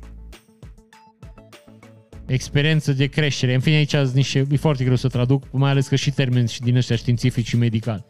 experiență 2.26 2.94
de 2.94 3.06
creștere. 3.06 3.54
În 3.54 3.60
fine, 3.60 3.76
aici 3.76 3.96
niște, 3.96 4.46
e 4.52 4.56
foarte 4.56 4.84
greu 4.84 4.96
să 4.96 5.08
traduc, 5.08 5.44
mai 5.52 5.70
ales 5.72 5.88
că 5.88 5.96
și 5.96 6.12
termeni 6.12 6.50
și 6.50 6.62
din 6.62 6.76
ăștia 6.76 6.96
științifici 6.96 7.48
și 7.48 7.58
medicali. 7.58 8.04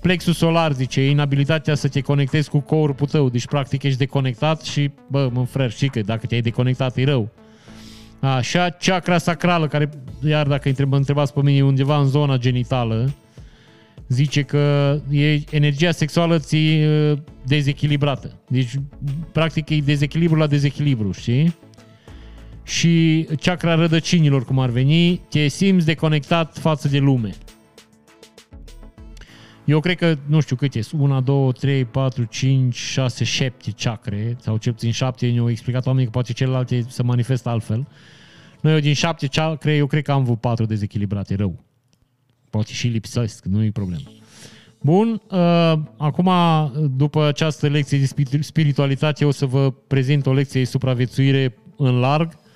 Plexul 0.00 0.32
solar, 0.32 0.72
zice, 0.72 1.06
inabilitatea 1.08 1.74
să 1.74 1.88
te 1.88 2.00
conectezi 2.00 2.50
cu 2.50 2.60
corpul 2.60 3.06
tău, 3.06 3.28
deci 3.28 3.46
practic 3.46 3.82
ești 3.82 3.98
deconectat 3.98 4.62
și, 4.62 4.90
bă, 5.10 5.30
mă 5.32 5.44
frăr, 5.44 5.70
știi 5.70 5.88
că 5.88 6.00
dacă 6.00 6.26
te-ai 6.26 6.40
deconectat 6.40 6.96
e 6.96 7.04
rău. 7.04 7.30
Așa, 8.20 8.70
chakra 8.70 9.18
sacrală, 9.18 9.66
care, 9.66 9.90
iar 10.24 10.46
dacă 10.46 10.72
mă 10.86 10.96
întrebați 10.96 11.32
pe 11.32 11.40
mine, 11.42 11.64
undeva 11.64 11.98
în 11.98 12.06
zona 12.06 12.36
genitală, 12.36 13.14
zice 14.08 14.42
că 14.42 14.96
e 15.10 15.40
energia 15.50 15.90
sexuală 15.90 16.38
ți 16.38 16.58
dezechilibrată. 17.46 18.40
Deci, 18.48 18.74
practic, 19.32 19.68
e 19.68 19.76
dezechilibru 19.84 20.38
la 20.38 20.46
dezechilibru, 20.46 21.12
știi? 21.12 21.54
Și 22.70 23.26
chakra 23.40 23.74
rădăcinilor, 23.74 24.44
cum 24.44 24.58
ar 24.58 24.70
veni, 24.70 25.20
te 25.28 25.48
simți 25.48 25.86
deconectat 25.86 26.58
față 26.58 26.88
de 26.88 26.98
lume. 26.98 27.30
Eu 29.64 29.80
cred 29.80 29.96
că, 29.96 30.16
nu 30.26 30.40
știu 30.40 30.56
cât 30.56 30.74
e, 30.74 30.80
1, 30.92 31.20
2, 31.20 31.52
3, 31.52 31.84
4, 31.84 32.24
5, 32.24 32.74
6, 32.74 33.24
7 33.24 33.70
chakre, 33.76 34.36
sau 34.40 34.56
cel 34.56 34.72
puțin 34.72 34.90
7, 34.90 35.30
ne-au 35.30 35.50
explicat 35.50 35.86
oamenii 35.86 36.06
că 36.06 36.12
poate 36.12 36.32
celelalte 36.32 36.84
se 36.88 37.02
manifestă 37.02 37.48
altfel. 37.48 37.88
Noi 38.60 38.72
eu 38.72 38.78
din 38.78 38.94
7 38.94 39.26
chakre, 39.26 39.74
eu 39.74 39.86
cred 39.86 40.02
că 40.02 40.12
am 40.12 40.22
vreo 40.22 40.34
4 40.34 40.64
dezechilibrate, 40.64 41.34
rău. 41.34 41.64
Poate 42.50 42.72
și 42.72 42.86
lipsesc, 42.86 43.44
nu 43.44 43.64
e 43.64 43.70
problemă. 43.70 44.02
Bun, 44.80 45.22
uh, 45.30 45.72
acum, 45.96 46.30
după 46.96 47.24
această 47.24 47.68
lecție 47.68 47.98
de 47.98 48.40
spiritualitate, 48.40 49.24
o 49.24 49.30
să 49.30 49.46
vă 49.46 49.70
prezint 49.70 50.26
o 50.26 50.32
lecție 50.32 50.60
de 50.60 50.66
supraviețuire 50.66 51.54
în 51.76 51.98
larg, 51.98 52.32
Uh, 52.32 52.48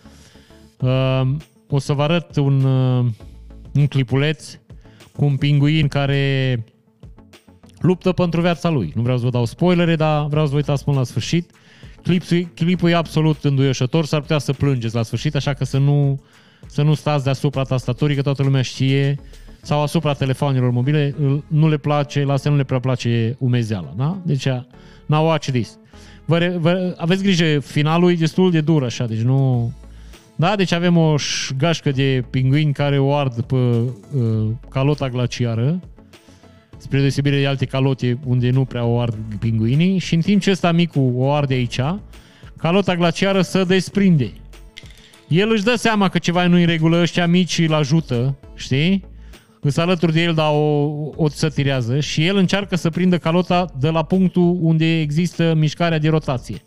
o 1.69 1.79
să 1.79 1.93
vă 1.93 2.03
arăt 2.03 2.37
un, 2.37 2.65
uh, 2.65 3.07
un 3.75 3.87
clipuleț 3.87 4.59
cu 5.17 5.25
un 5.25 5.37
pinguin 5.37 5.89
care 5.89 6.65
luptă 7.79 8.13
pentru 8.13 8.41
viața 8.41 8.69
lui. 8.69 8.93
Nu 8.95 9.03
vreau 9.03 9.19
să 9.19 9.25
vă 9.25 9.31
dau 9.31 9.45
spoilere, 9.45 9.97
dar 9.97 10.27
vreau 10.27 10.45
să 10.45 10.51
vă 10.51 10.57
uitați 10.57 10.85
până 10.85 10.97
la 10.97 11.05
sfârșit. 11.05 11.51
Clipul, 12.03 12.49
clipul 12.55 12.91
e 12.91 12.95
absolut 12.95 13.45
înduioșător, 13.45 14.05
s-ar 14.05 14.21
putea 14.21 14.39
să 14.39 14.53
plângeți 14.53 14.95
la 14.95 15.03
sfârșit, 15.03 15.35
așa 15.35 15.53
că 15.53 15.65
să 15.65 15.79
nu, 15.79 16.21
să 16.67 16.83
nu 16.83 16.95
stați 16.95 17.25
deasupra 17.25 17.63
tastaturii, 17.63 18.17
că 18.17 18.23
toată 18.23 18.43
lumea 18.43 18.63
știe, 18.63 19.19
sau 19.63 19.83
asupra 19.83 20.13
telefonelor 20.13 20.71
mobile, 20.71 21.15
nu 21.47 21.69
le 21.69 21.77
place, 21.77 22.25
la 22.25 22.33
astea 22.33 22.51
nu 22.51 22.57
le 22.57 22.65
prea 22.65 22.79
place 22.79 23.37
umezeala, 23.39 23.93
da? 23.97 24.19
Deci, 24.23 24.47
now 25.07 25.27
watch 25.27 25.51
this. 25.51 25.79
Vă, 26.25 26.57
vă, 26.59 26.95
aveți 26.97 27.23
grijă, 27.23 27.61
finalul 27.61 28.11
e 28.11 28.15
destul 28.15 28.51
de 28.51 28.61
dur 28.61 28.85
așa, 28.85 29.07
deci 29.07 29.21
nu, 29.21 29.73
da, 30.37 30.57
deci 30.57 30.73
avem 30.73 30.97
o 30.97 31.15
gașcă 31.59 31.91
de 31.91 32.25
pinguini 32.31 32.73
care 32.73 32.99
o 32.99 33.15
ard 33.15 33.41
pe 33.41 33.55
uh, 33.55 34.51
calota 34.69 35.09
glaciară, 35.09 35.81
spre 36.77 37.01
deosebire 37.01 37.39
de 37.41 37.47
alte 37.47 37.65
calote 37.65 38.19
unde 38.27 38.51
nu 38.51 38.65
prea 38.65 38.85
o 38.85 39.01
ard 39.01 39.17
pinguinii 39.39 39.99
și 39.99 40.15
în 40.15 40.21
timp 40.21 40.41
ce 40.41 40.51
ăsta 40.51 40.73
micu 40.73 41.13
o 41.17 41.33
arde 41.33 41.55
aici, 41.55 41.81
calota 42.57 42.97
glaciară 42.97 43.43
se 43.43 43.65
desprinde. 43.65 44.33
El 45.29 45.51
își 45.51 45.65
dă 45.65 45.75
seama 45.75 46.09
că 46.09 46.19
ceva 46.19 46.47
nu 46.47 46.57
în 46.57 46.67
regulă, 46.67 47.01
ăștia 47.01 47.27
mici 47.27 47.59
îl 47.59 47.75
ajută, 47.75 48.37
știi? 48.55 49.05
Îs 49.61 49.77
alături 49.77 50.13
de 50.13 50.23
el, 50.23 50.35
dar 50.35 50.51
o, 50.51 50.89
o 51.17 51.29
sătirează 51.29 52.01
și 52.01 52.27
el 52.27 52.37
încearcă 52.37 52.77
să 52.77 52.91
prindă 52.91 53.19
calota 53.19 53.67
de 53.79 53.89
la 53.89 54.03
punctul 54.03 54.57
unde 54.61 55.01
există 55.01 55.55
mișcarea 55.57 55.99
de 55.99 56.09
rotație. 56.09 56.63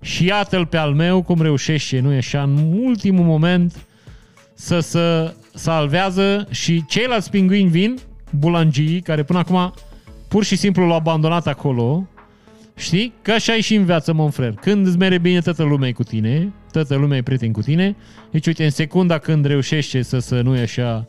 Și 0.00 0.24
iată-l 0.24 0.66
pe 0.66 0.76
al 0.76 0.92
meu 0.92 1.22
cum 1.22 1.42
reușește, 1.42 2.00
nu 2.00 2.12
e 2.12 2.16
așa, 2.16 2.42
în 2.42 2.78
ultimul 2.84 3.24
moment 3.24 3.86
să 4.54 4.80
se 4.80 5.34
salvează 5.54 6.46
și 6.50 6.84
ceilalți 6.88 7.30
pinguini 7.30 7.70
vin, 7.70 7.98
bulangii, 8.30 9.00
care 9.00 9.22
până 9.22 9.38
acum 9.38 9.74
pur 10.28 10.44
și 10.44 10.56
simplu 10.56 10.86
l-au 10.86 10.96
abandonat 10.96 11.46
acolo, 11.46 12.08
știi? 12.76 13.12
Că 13.22 13.32
așa 13.32 13.54
e 13.54 13.60
și 13.60 13.74
în 13.74 13.84
viață, 13.84 14.12
mon 14.12 14.30
frère. 14.30 14.54
Când 14.60 14.86
îți 14.86 14.96
mere 14.96 15.18
bine, 15.18 15.40
toată 15.40 15.62
lumea 15.62 15.88
e 15.88 15.92
cu 15.92 16.02
tine, 16.02 16.52
toată 16.72 16.94
lumea 16.94 17.18
e 17.18 17.22
prieten 17.22 17.52
cu 17.52 17.62
tine. 17.62 17.96
Deci, 18.30 18.46
uite, 18.46 18.64
în 18.64 18.70
secunda 18.70 19.18
când 19.18 19.44
reușește 19.44 20.02
să, 20.02 20.18
să 20.18 20.40
nu 20.40 20.56
e 20.56 20.60
așa, 20.60 21.06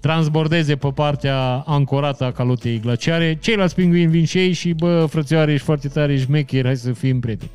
transbordeze 0.00 0.76
pe 0.76 0.88
partea 0.94 1.62
ancorată 1.66 2.24
a 2.24 2.32
calotei 2.32 2.80
glaciare, 2.80 3.38
ceilalți 3.40 3.74
pinguini 3.74 4.10
vin 4.10 4.24
și 4.24 4.38
ei 4.38 4.52
și, 4.52 4.72
bă, 4.72 5.06
frățioare, 5.10 5.52
ești 5.52 5.64
foarte 5.64 5.88
tare, 5.88 6.12
ești 6.12 6.30
mecher, 6.30 6.64
hai 6.64 6.76
să 6.76 6.92
fim 6.92 7.20
prieteni. 7.20 7.50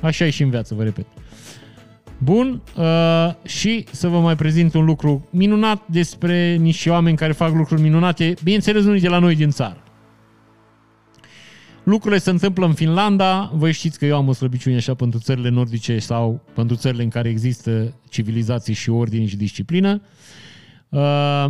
Așa 0.00 0.24
e 0.24 0.30
și 0.30 0.42
în 0.42 0.50
viață, 0.50 0.74
vă 0.74 0.82
repet. 0.82 1.06
Bun, 2.18 2.62
uh, 2.76 2.84
și 3.44 3.84
să 3.90 4.08
vă 4.08 4.20
mai 4.20 4.36
prezint 4.36 4.74
un 4.74 4.84
lucru 4.84 5.28
minunat 5.30 5.82
despre 5.86 6.56
niște 6.56 6.90
oameni 6.90 7.16
care 7.16 7.32
fac 7.32 7.54
lucruri 7.54 7.80
minunate, 7.80 8.34
bineînțeles 8.42 8.84
nu 8.84 8.98
de 8.98 9.08
la 9.08 9.18
noi 9.18 9.36
din 9.36 9.50
țară. 9.50 9.82
Lucrurile 11.82 12.20
se 12.20 12.30
întâmplă 12.30 12.66
în 12.66 12.74
Finlanda, 12.74 13.50
voi 13.54 13.72
știți 13.72 13.98
că 13.98 14.06
eu 14.06 14.16
am 14.16 14.28
o 14.28 14.32
slăbiciune 14.32 14.76
așa 14.76 14.94
pentru 14.94 15.18
țările 15.18 15.48
nordice 15.48 15.98
sau 15.98 16.40
pentru 16.54 16.76
țările 16.76 17.02
în 17.02 17.08
care 17.08 17.28
există 17.28 17.94
civilizații 18.08 18.74
și 18.74 18.90
ordine 18.90 19.26
și 19.26 19.36
disciplină. 19.36 20.02
Uh, 20.88 21.46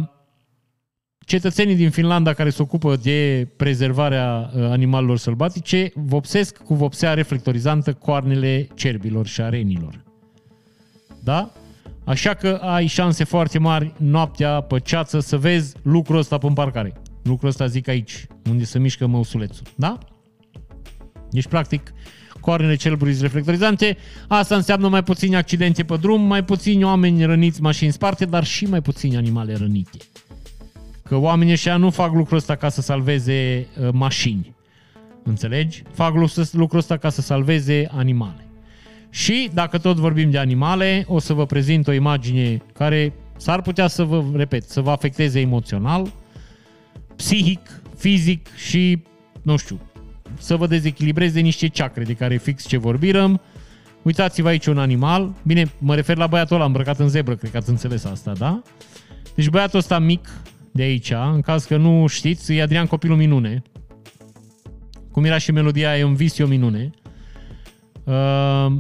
cetățenii 1.29 1.75
din 1.75 1.91
Finlanda 1.91 2.33
care 2.33 2.51
se 2.51 2.63
ocupă 2.63 2.97
de 2.97 3.49
prezervarea 3.57 4.51
uh, 4.55 4.63
animalelor 4.63 5.19
sălbatice 5.19 5.93
vopsesc 5.95 6.57
cu 6.57 6.75
vopsea 6.75 7.15
reflectorizantă 7.15 7.93
coarnele 7.93 8.69
cerbilor 8.75 9.27
și 9.27 9.41
a 9.41 9.49
renilor. 9.49 10.05
Da? 11.23 11.53
Așa 12.05 12.35
că 12.35 12.49
ai 12.63 12.87
șanse 12.87 13.25
foarte 13.25 13.59
mari 13.59 13.93
noaptea 13.97 14.61
pe 14.61 14.79
ceață 14.81 15.21
să 15.21 15.37
vezi 15.37 15.75
lucrul 15.83 16.19
ăsta 16.19 16.39
pe 16.39 16.49
parcare. 16.55 16.93
Lucrul 17.23 17.49
ăsta 17.49 17.67
zic 17.67 17.89
aici, 17.89 18.27
unde 18.51 18.65
se 18.65 18.79
mișcă 18.79 19.07
măusulețul. 19.07 19.67
Da? 19.77 19.99
Deci, 21.31 21.47
practic, 21.47 21.93
coarnele 22.41 22.75
celebrii 22.75 23.17
reflectorizante. 23.21 23.97
Asta 24.29 24.55
înseamnă 24.55 24.89
mai 24.89 25.03
puțini 25.03 25.37
accidente 25.37 25.85
pe 25.85 25.97
drum, 25.97 26.21
mai 26.21 26.45
puțini 26.45 26.85
oameni 26.85 27.25
răniți, 27.25 27.63
mașini 27.63 27.93
sparte, 27.93 28.25
dar 28.25 28.45
și 28.45 28.65
mai 28.65 28.81
puțini 28.81 29.17
animale 29.17 29.55
rănite. 29.55 29.99
Că 31.09 31.16
oamenii 31.16 31.52
ăștia 31.52 31.76
nu 31.76 31.90
fac 31.90 32.12
lucrul 32.12 32.36
ăsta 32.36 32.56
ca 32.56 32.68
să 32.68 32.80
salveze 32.80 33.66
uh, 33.80 33.89
mașini. 33.93 34.55
Înțelegi? 35.22 35.82
Fac 35.93 36.14
lucrul 36.52 36.78
ăsta 36.78 36.97
ca 36.97 37.09
să 37.09 37.20
salveze 37.20 37.89
animale. 37.90 38.47
Și 39.10 39.51
dacă 39.55 39.78
tot 39.78 39.97
vorbim 39.97 40.30
de 40.30 40.39
animale, 40.39 41.05
o 41.09 41.18
să 41.18 41.32
vă 41.32 41.47
prezint 41.47 41.86
o 41.86 41.93
imagine 41.93 42.62
care 42.72 43.12
s-ar 43.36 43.62
putea 43.62 43.86
să 43.86 44.02
vă, 44.02 44.24
repet, 44.35 44.68
să 44.68 44.80
vă 44.80 44.90
afecteze 44.90 45.40
emoțional, 45.40 46.12
psihic, 47.16 47.80
fizic 47.97 48.55
și, 48.56 49.02
nu 49.43 49.56
știu, 49.56 49.80
să 50.39 50.56
vă 50.56 50.66
dezechilibreze 50.66 51.40
niște 51.40 51.68
ceacre 51.68 52.02
de 52.05 52.12
care 52.12 52.36
fix 52.36 52.66
ce 52.66 52.76
vorbirăm. 52.76 53.40
Uitați-vă 54.02 54.48
aici 54.48 54.66
un 54.66 54.78
animal. 54.78 55.32
Bine, 55.43 55.70
mă 55.78 55.94
refer 55.94 56.16
la 56.16 56.26
băiatul 56.26 56.56
ăla 56.56 56.64
îmbrăcat 56.64 56.98
în 56.98 57.09
zebră, 57.09 57.35
cred 57.35 57.51
că 57.51 57.56
ați 57.56 57.70
înțeles 57.70 58.05
asta, 58.05 58.32
da? 58.32 58.62
Deci 59.35 59.48
băiatul 59.48 59.78
ăsta 59.78 59.98
mic 59.98 60.28
de 60.73 60.82
aici, 60.82 61.11
în 61.11 61.40
caz 61.40 61.65
că 61.65 61.77
nu 61.77 62.07
știți, 62.07 62.53
e 62.53 62.62
Adrian 62.62 62.86
Copilul 62.86 63.16
Minune. 63.16 63.62
Cum 65.12 65.24
era 65.24 65.39
și 65.39 65.53
melodia 65.53 65.99
e 65.99 66.05
un 66.05 66.15
vis, 66.15 66.39
e 66.39 66.43
o 66.43 66.47
minune. 66.47 66.90
Uh, 68.05 68.73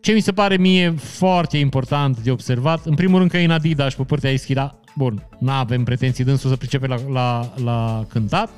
ce 0.00 0.12
mi 0.12 0.20
se 0.20 0.32
pare 0.32 0.56
mie 0.56 0.90
foarte 0.90 1.58
important 1.58 2.18
de 2.18 2.30
observat, 2.30 2.84
în 2.84 2.94
primul 2.94 3.18
rând 3.18 3.30
că 3.30 3.38
e 3.38 3.44
în 3.44 3.50
Adidas 3.50 3.94
pe 3.94 4.02
partea 4.02 4.30
ischida, 4.30 4.80
bun, 4.96 5.28
nu 5.38 5.50
avem 5.50 5.84
pretenții 5.84 6.24
dânsul 6.24 6.50
să 6.50 6.56
pricepe 6.56 6.86
la, 6.86 6.96
la, 7.08 7.52
la 7.64 8.06
cântat, 8.08 8.50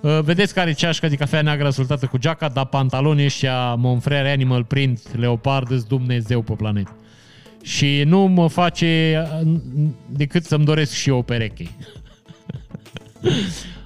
Uh, 0.00 0.18
vedeți 0.22 0.54
care 0.54 0.72
ceașcă 0.72 1.08
de 1.08 1.16
cafea 1.16 1.42
neagră 1.42 1.64
rezultată 1.64 2.06
cu 2.06 2.18
geaca, 2.18 2.48
dar 2.48 2.66
pantalonii 2.66 3.24
ăștia 3.24 3.74
Monfrere 3.74 4.30
Animal 4.30 4.64
Print 4.64 5.16
Leopard 5.16 5.70
îți 5.70 5.88
Dumnezeu 5.88 6.42
pe 6.42 6.52
planetă. 6.52 6.96
Și 7.68 8.02
nu 8.06 8.20
mă 8.20 8.48
face 8.48 9.22
uh, 9.42 9.52
decât 10.10 10.44
să-mi 10.44 10.64
doresc 10.64 10.92
și 10.92 11.08
eu 11.08 11.16
o 11.16 11.22
pereche. 11.22 11.68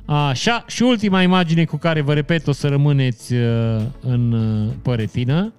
Așa, 0.04 0.64
și 0.68 0.82
ultima 0.82 1.22
imagine 1.22 1.64
cu 1.64 1.76
care 1.76 2.00
vă 2.00 2.14
repet 2.14 2.46
o 2.46 2.52
să 2.52 2.68
rămâneți 2.68 3.34
uh, 3.34 3.82
în 4.00 4.34
păretină 4.82 5.52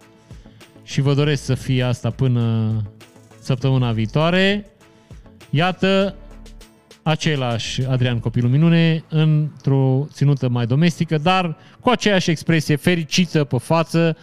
și 0.83 1.01
vă 1.01 1.13
doresc 1.13 1.43
să 1.43 1.53
fie 1.53 1.83
asta 1.83 2.09
până 2.09 2.73
săptămâna 3.39 3.91
viitoare. 3.91 4.65
Iată 5.49 6.15
același 7.01 7.85
Adrian 7.85 8.19
Copilul 8.19 8.49
Minune 8.49 9.03
într-o 9.09 10.07
ținută 10.11 10.49
mai 10.49 10.65
domestică, 10.65 11.17
dar 11.17 11.57
cu 11.79 11.89
aceeași 11.89 12.29
expresie 12.29 12.75
fericită 12.75 13.43
pe 13.43 13.57
față, 13.57 14.17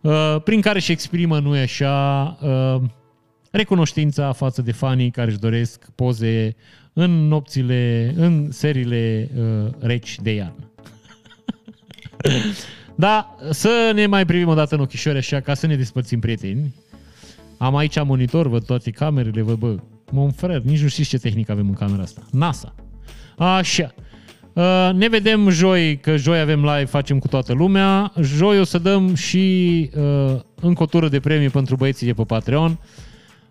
uh, 0.00 0.36
prin 0.44 0.60
care 0.60 0.78
își 0.78 0.92
exprimă, 0.92 1.38
nu 1.38 1.50
așa, 1.50 2.36
uh, 2.40 2.82
recunoștința 3.52 4.32
față 4.32 4.62
de 4.62 4.72
fanii 4.72 5.10
care 5.10 5.30
își 5.30 5.38
doresc 5.38 5.90
poze 5.94 6.56
în 6.92 7.10
nopțile, 7.10 8.12
în 8.16 8.50
seriile 8.50 9.30
uh, 9.36 9.70
reci 9.78 10.18
de 10.22 10.34
iarnă. 10.34 10.70
da, 12.94 13.36
să 13.50 13.92
ne 13.94 14.06
mai 14.06 14.26
privim 14.26 14.48
o 14.48 14.54
dată 14.54 14.74
în 14.74 14.80
ochișori 14.80 15.18
așa, 15.18 15.40
ca 15.40 15.54
să 15.54 15.66
ne 15.66 15.76
despărțim 15.76 16.20
prieteni. 16.20 16.74
Am 17.58 17.76
aici 17.76 18.02
monitor, 18.04 18.48
văd 18.48 18.64
toate 18.64 18.90
camerele, 18.90 19.42
văd, 19.42 19.58
bă, 19.58 19.76
Mon 20.10 20.30
frère, 20.30 20.62
nici 20.62 20.80
nu 20.80 20.88
știți 20.88 21.08
ce 21.08 21.18
tehnică 21.18 21.52
avem 21.52 21.68
în 21.68 21.74
camera 21.74 22.02
asta. 22.02 22.22
NASA. 22.30 22.74
Așa. 23.36 23.94
Uh, 24.52 24.90
ne 24.94 25.08
vedem 25.08 25.48
joi, 25.48 25.98
că 25.98 26.16
joi 26.16 26.40
avem 26.40 26.60
live, 26.60 26.84
facem 26.84 27.18
cu 27.18 27.28
toată 27.28 27.52
lumea. 27.52 28.12
Joi 28.20 28.60
o 28.60 28.64
să 28.64 28.78
dăm 28.78 29.14
și 29.14 29.90
uh, 29.96 30.40
încă 30.60 30.82
o 30.82 30.86
tură 30.86 31.08
de 31.08 31.20
premii 31.20 31.48
pentru 31.48 31.76
băieții 31.76 32.06
de 32.06 32.12
pe 32.12 32.24
Patreon. 32.24 32.78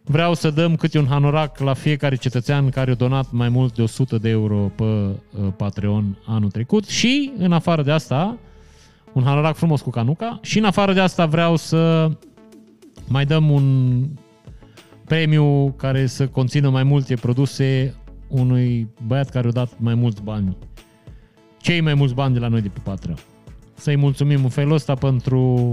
Vreau 0.04 0.34
să 0.34 0.50
dăm 0.50 0.76
câte 0.76 1.00
un 1.00 1.06
hanorac 1.06 1.60
la 1.60 1.74
fiecare 1.74 2.16
cetățean 2.16 2.70
care 2.70 2.92
a 2.92 2.96
donat 2.96 3.32
mai 3.32 3.50
mult 3.50 3.76
de 3.76 3.82
100 3.82 4.18
de 4.18 4.30
euro 4.30 4.72
pe 4.76 4.84
uh, 4.84 5.18
Patreon 5.58 6.18
anul 6.26 6.52
trecut 6.52 6.88
și, 6.88 7.32
în 7.38 7.52
afară 7.52 7.84
de 7.84 7.92
asta, 7.92 8.38
un 9.14 9.24
hanorac 9.24 9.56
frumos 9.56 9.82
cu 9.82 9.90
canuca 9.90 10.40
și, 10.42 10.58
în 10.58 10.66
afară 10.66 10.94
de 10.94 11.00
asta, 11.00 11.26
vreau 11.26 11.56
să 11.56 12.12
mai 13.08 13.26
dăm 13.26 13.50
un 13.50 14.06
premiu 15.06 15.74
care 15.78 16.06
să 16.06 16.28
conțină 16.28 16.70
mai 16.70 16.84
multe 16.84 17.16
produse 17.16 17.96
unui 18.28 18.90
băiat 19.08 19.30
care 19.30 19.48
a 19.48 19.52
dat 19.52 19.70
mai 19.80 19.96
mulți 19.96 20.22
bani. 20.22 20.58
Cei 21.58 21.82
mai 21.82 21.94
mulți 21.94 22.14
bani 22.14 22.34
de 22.34 22.40
la 22.40 22.48
noi 22.48 22.62
de 22.62 22.68
pe 22.68 22.80
Patreon. 22.84 23.18
Să-i 23.74 23.96
mulțumim 23.96 24.44
în 24.44 24.50
felul 24.50 24.74
ăsta 24.74 24.94
pentru, 24.94 25.68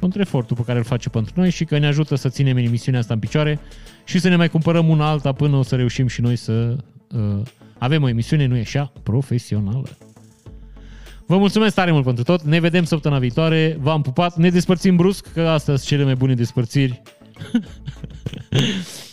pentru 0.00 0.20
efortul 0.20 0.56
pe 0.56 0.62
care 0.62 0.78
îl 0.78 0.84
face 0.84 1.08
pentru 1.08 1.32
noi 1.36 1.50
și 1.50 1.64
că 1.64 1.78
ne 1.78 1.86
ajută 1.86 2.14
să 2.14 2.28
ținem 2.28 2.56
emisiunea 2.56 3.00
asta 3.00 3.14
în 3.14 3.20
picioare 3.20 3.60
și 4.04 4.18
să 4.18 4.28
ne 4.28 4.36
mai 4.36 4.48
cumpărăm 4.48 4.88
una 4.88 5.08
alta 5.08 5.32
până 5.32 5.56
o 5.56 5.62
să 5.62 5.76
reușim 5.76 6.06
și 6.06 6.20
noi 6.20 6.36
să 6.36 6.76
uh, 7.12 7.42
avem 7.78 8.02
o 8.02 8.08
emisiune, 8.08 8.46
nu 8.46 8.56
e 8.56 8.60
așa, 8.60 8.92
profesională. 9.02 9.88
Vă 11.26 11.38
mulțumesc 11.38 11.74
tare 11.74 11.90
mult 11.90 12.04
pentru 12.04 12.24
tot, 12.24 12.42
ne 12.42 12.60
vedem 12.60 12.84
săptămâna 12.84 13.20
viitoare, 13.20 13.76
v-am 13.80 14.02
pupat, 14.02 14.36
ne 14.36 14.50
despărțim 14.50 14.96
brusc, 14.96 15.32
că 15.32 15.40
astea 15.40 15.76
sunt 15.76 15.88
cele 15.88 16.04
mai 16.04 16.14
bune 16.14 16.34
despărțiri 16.34 17.02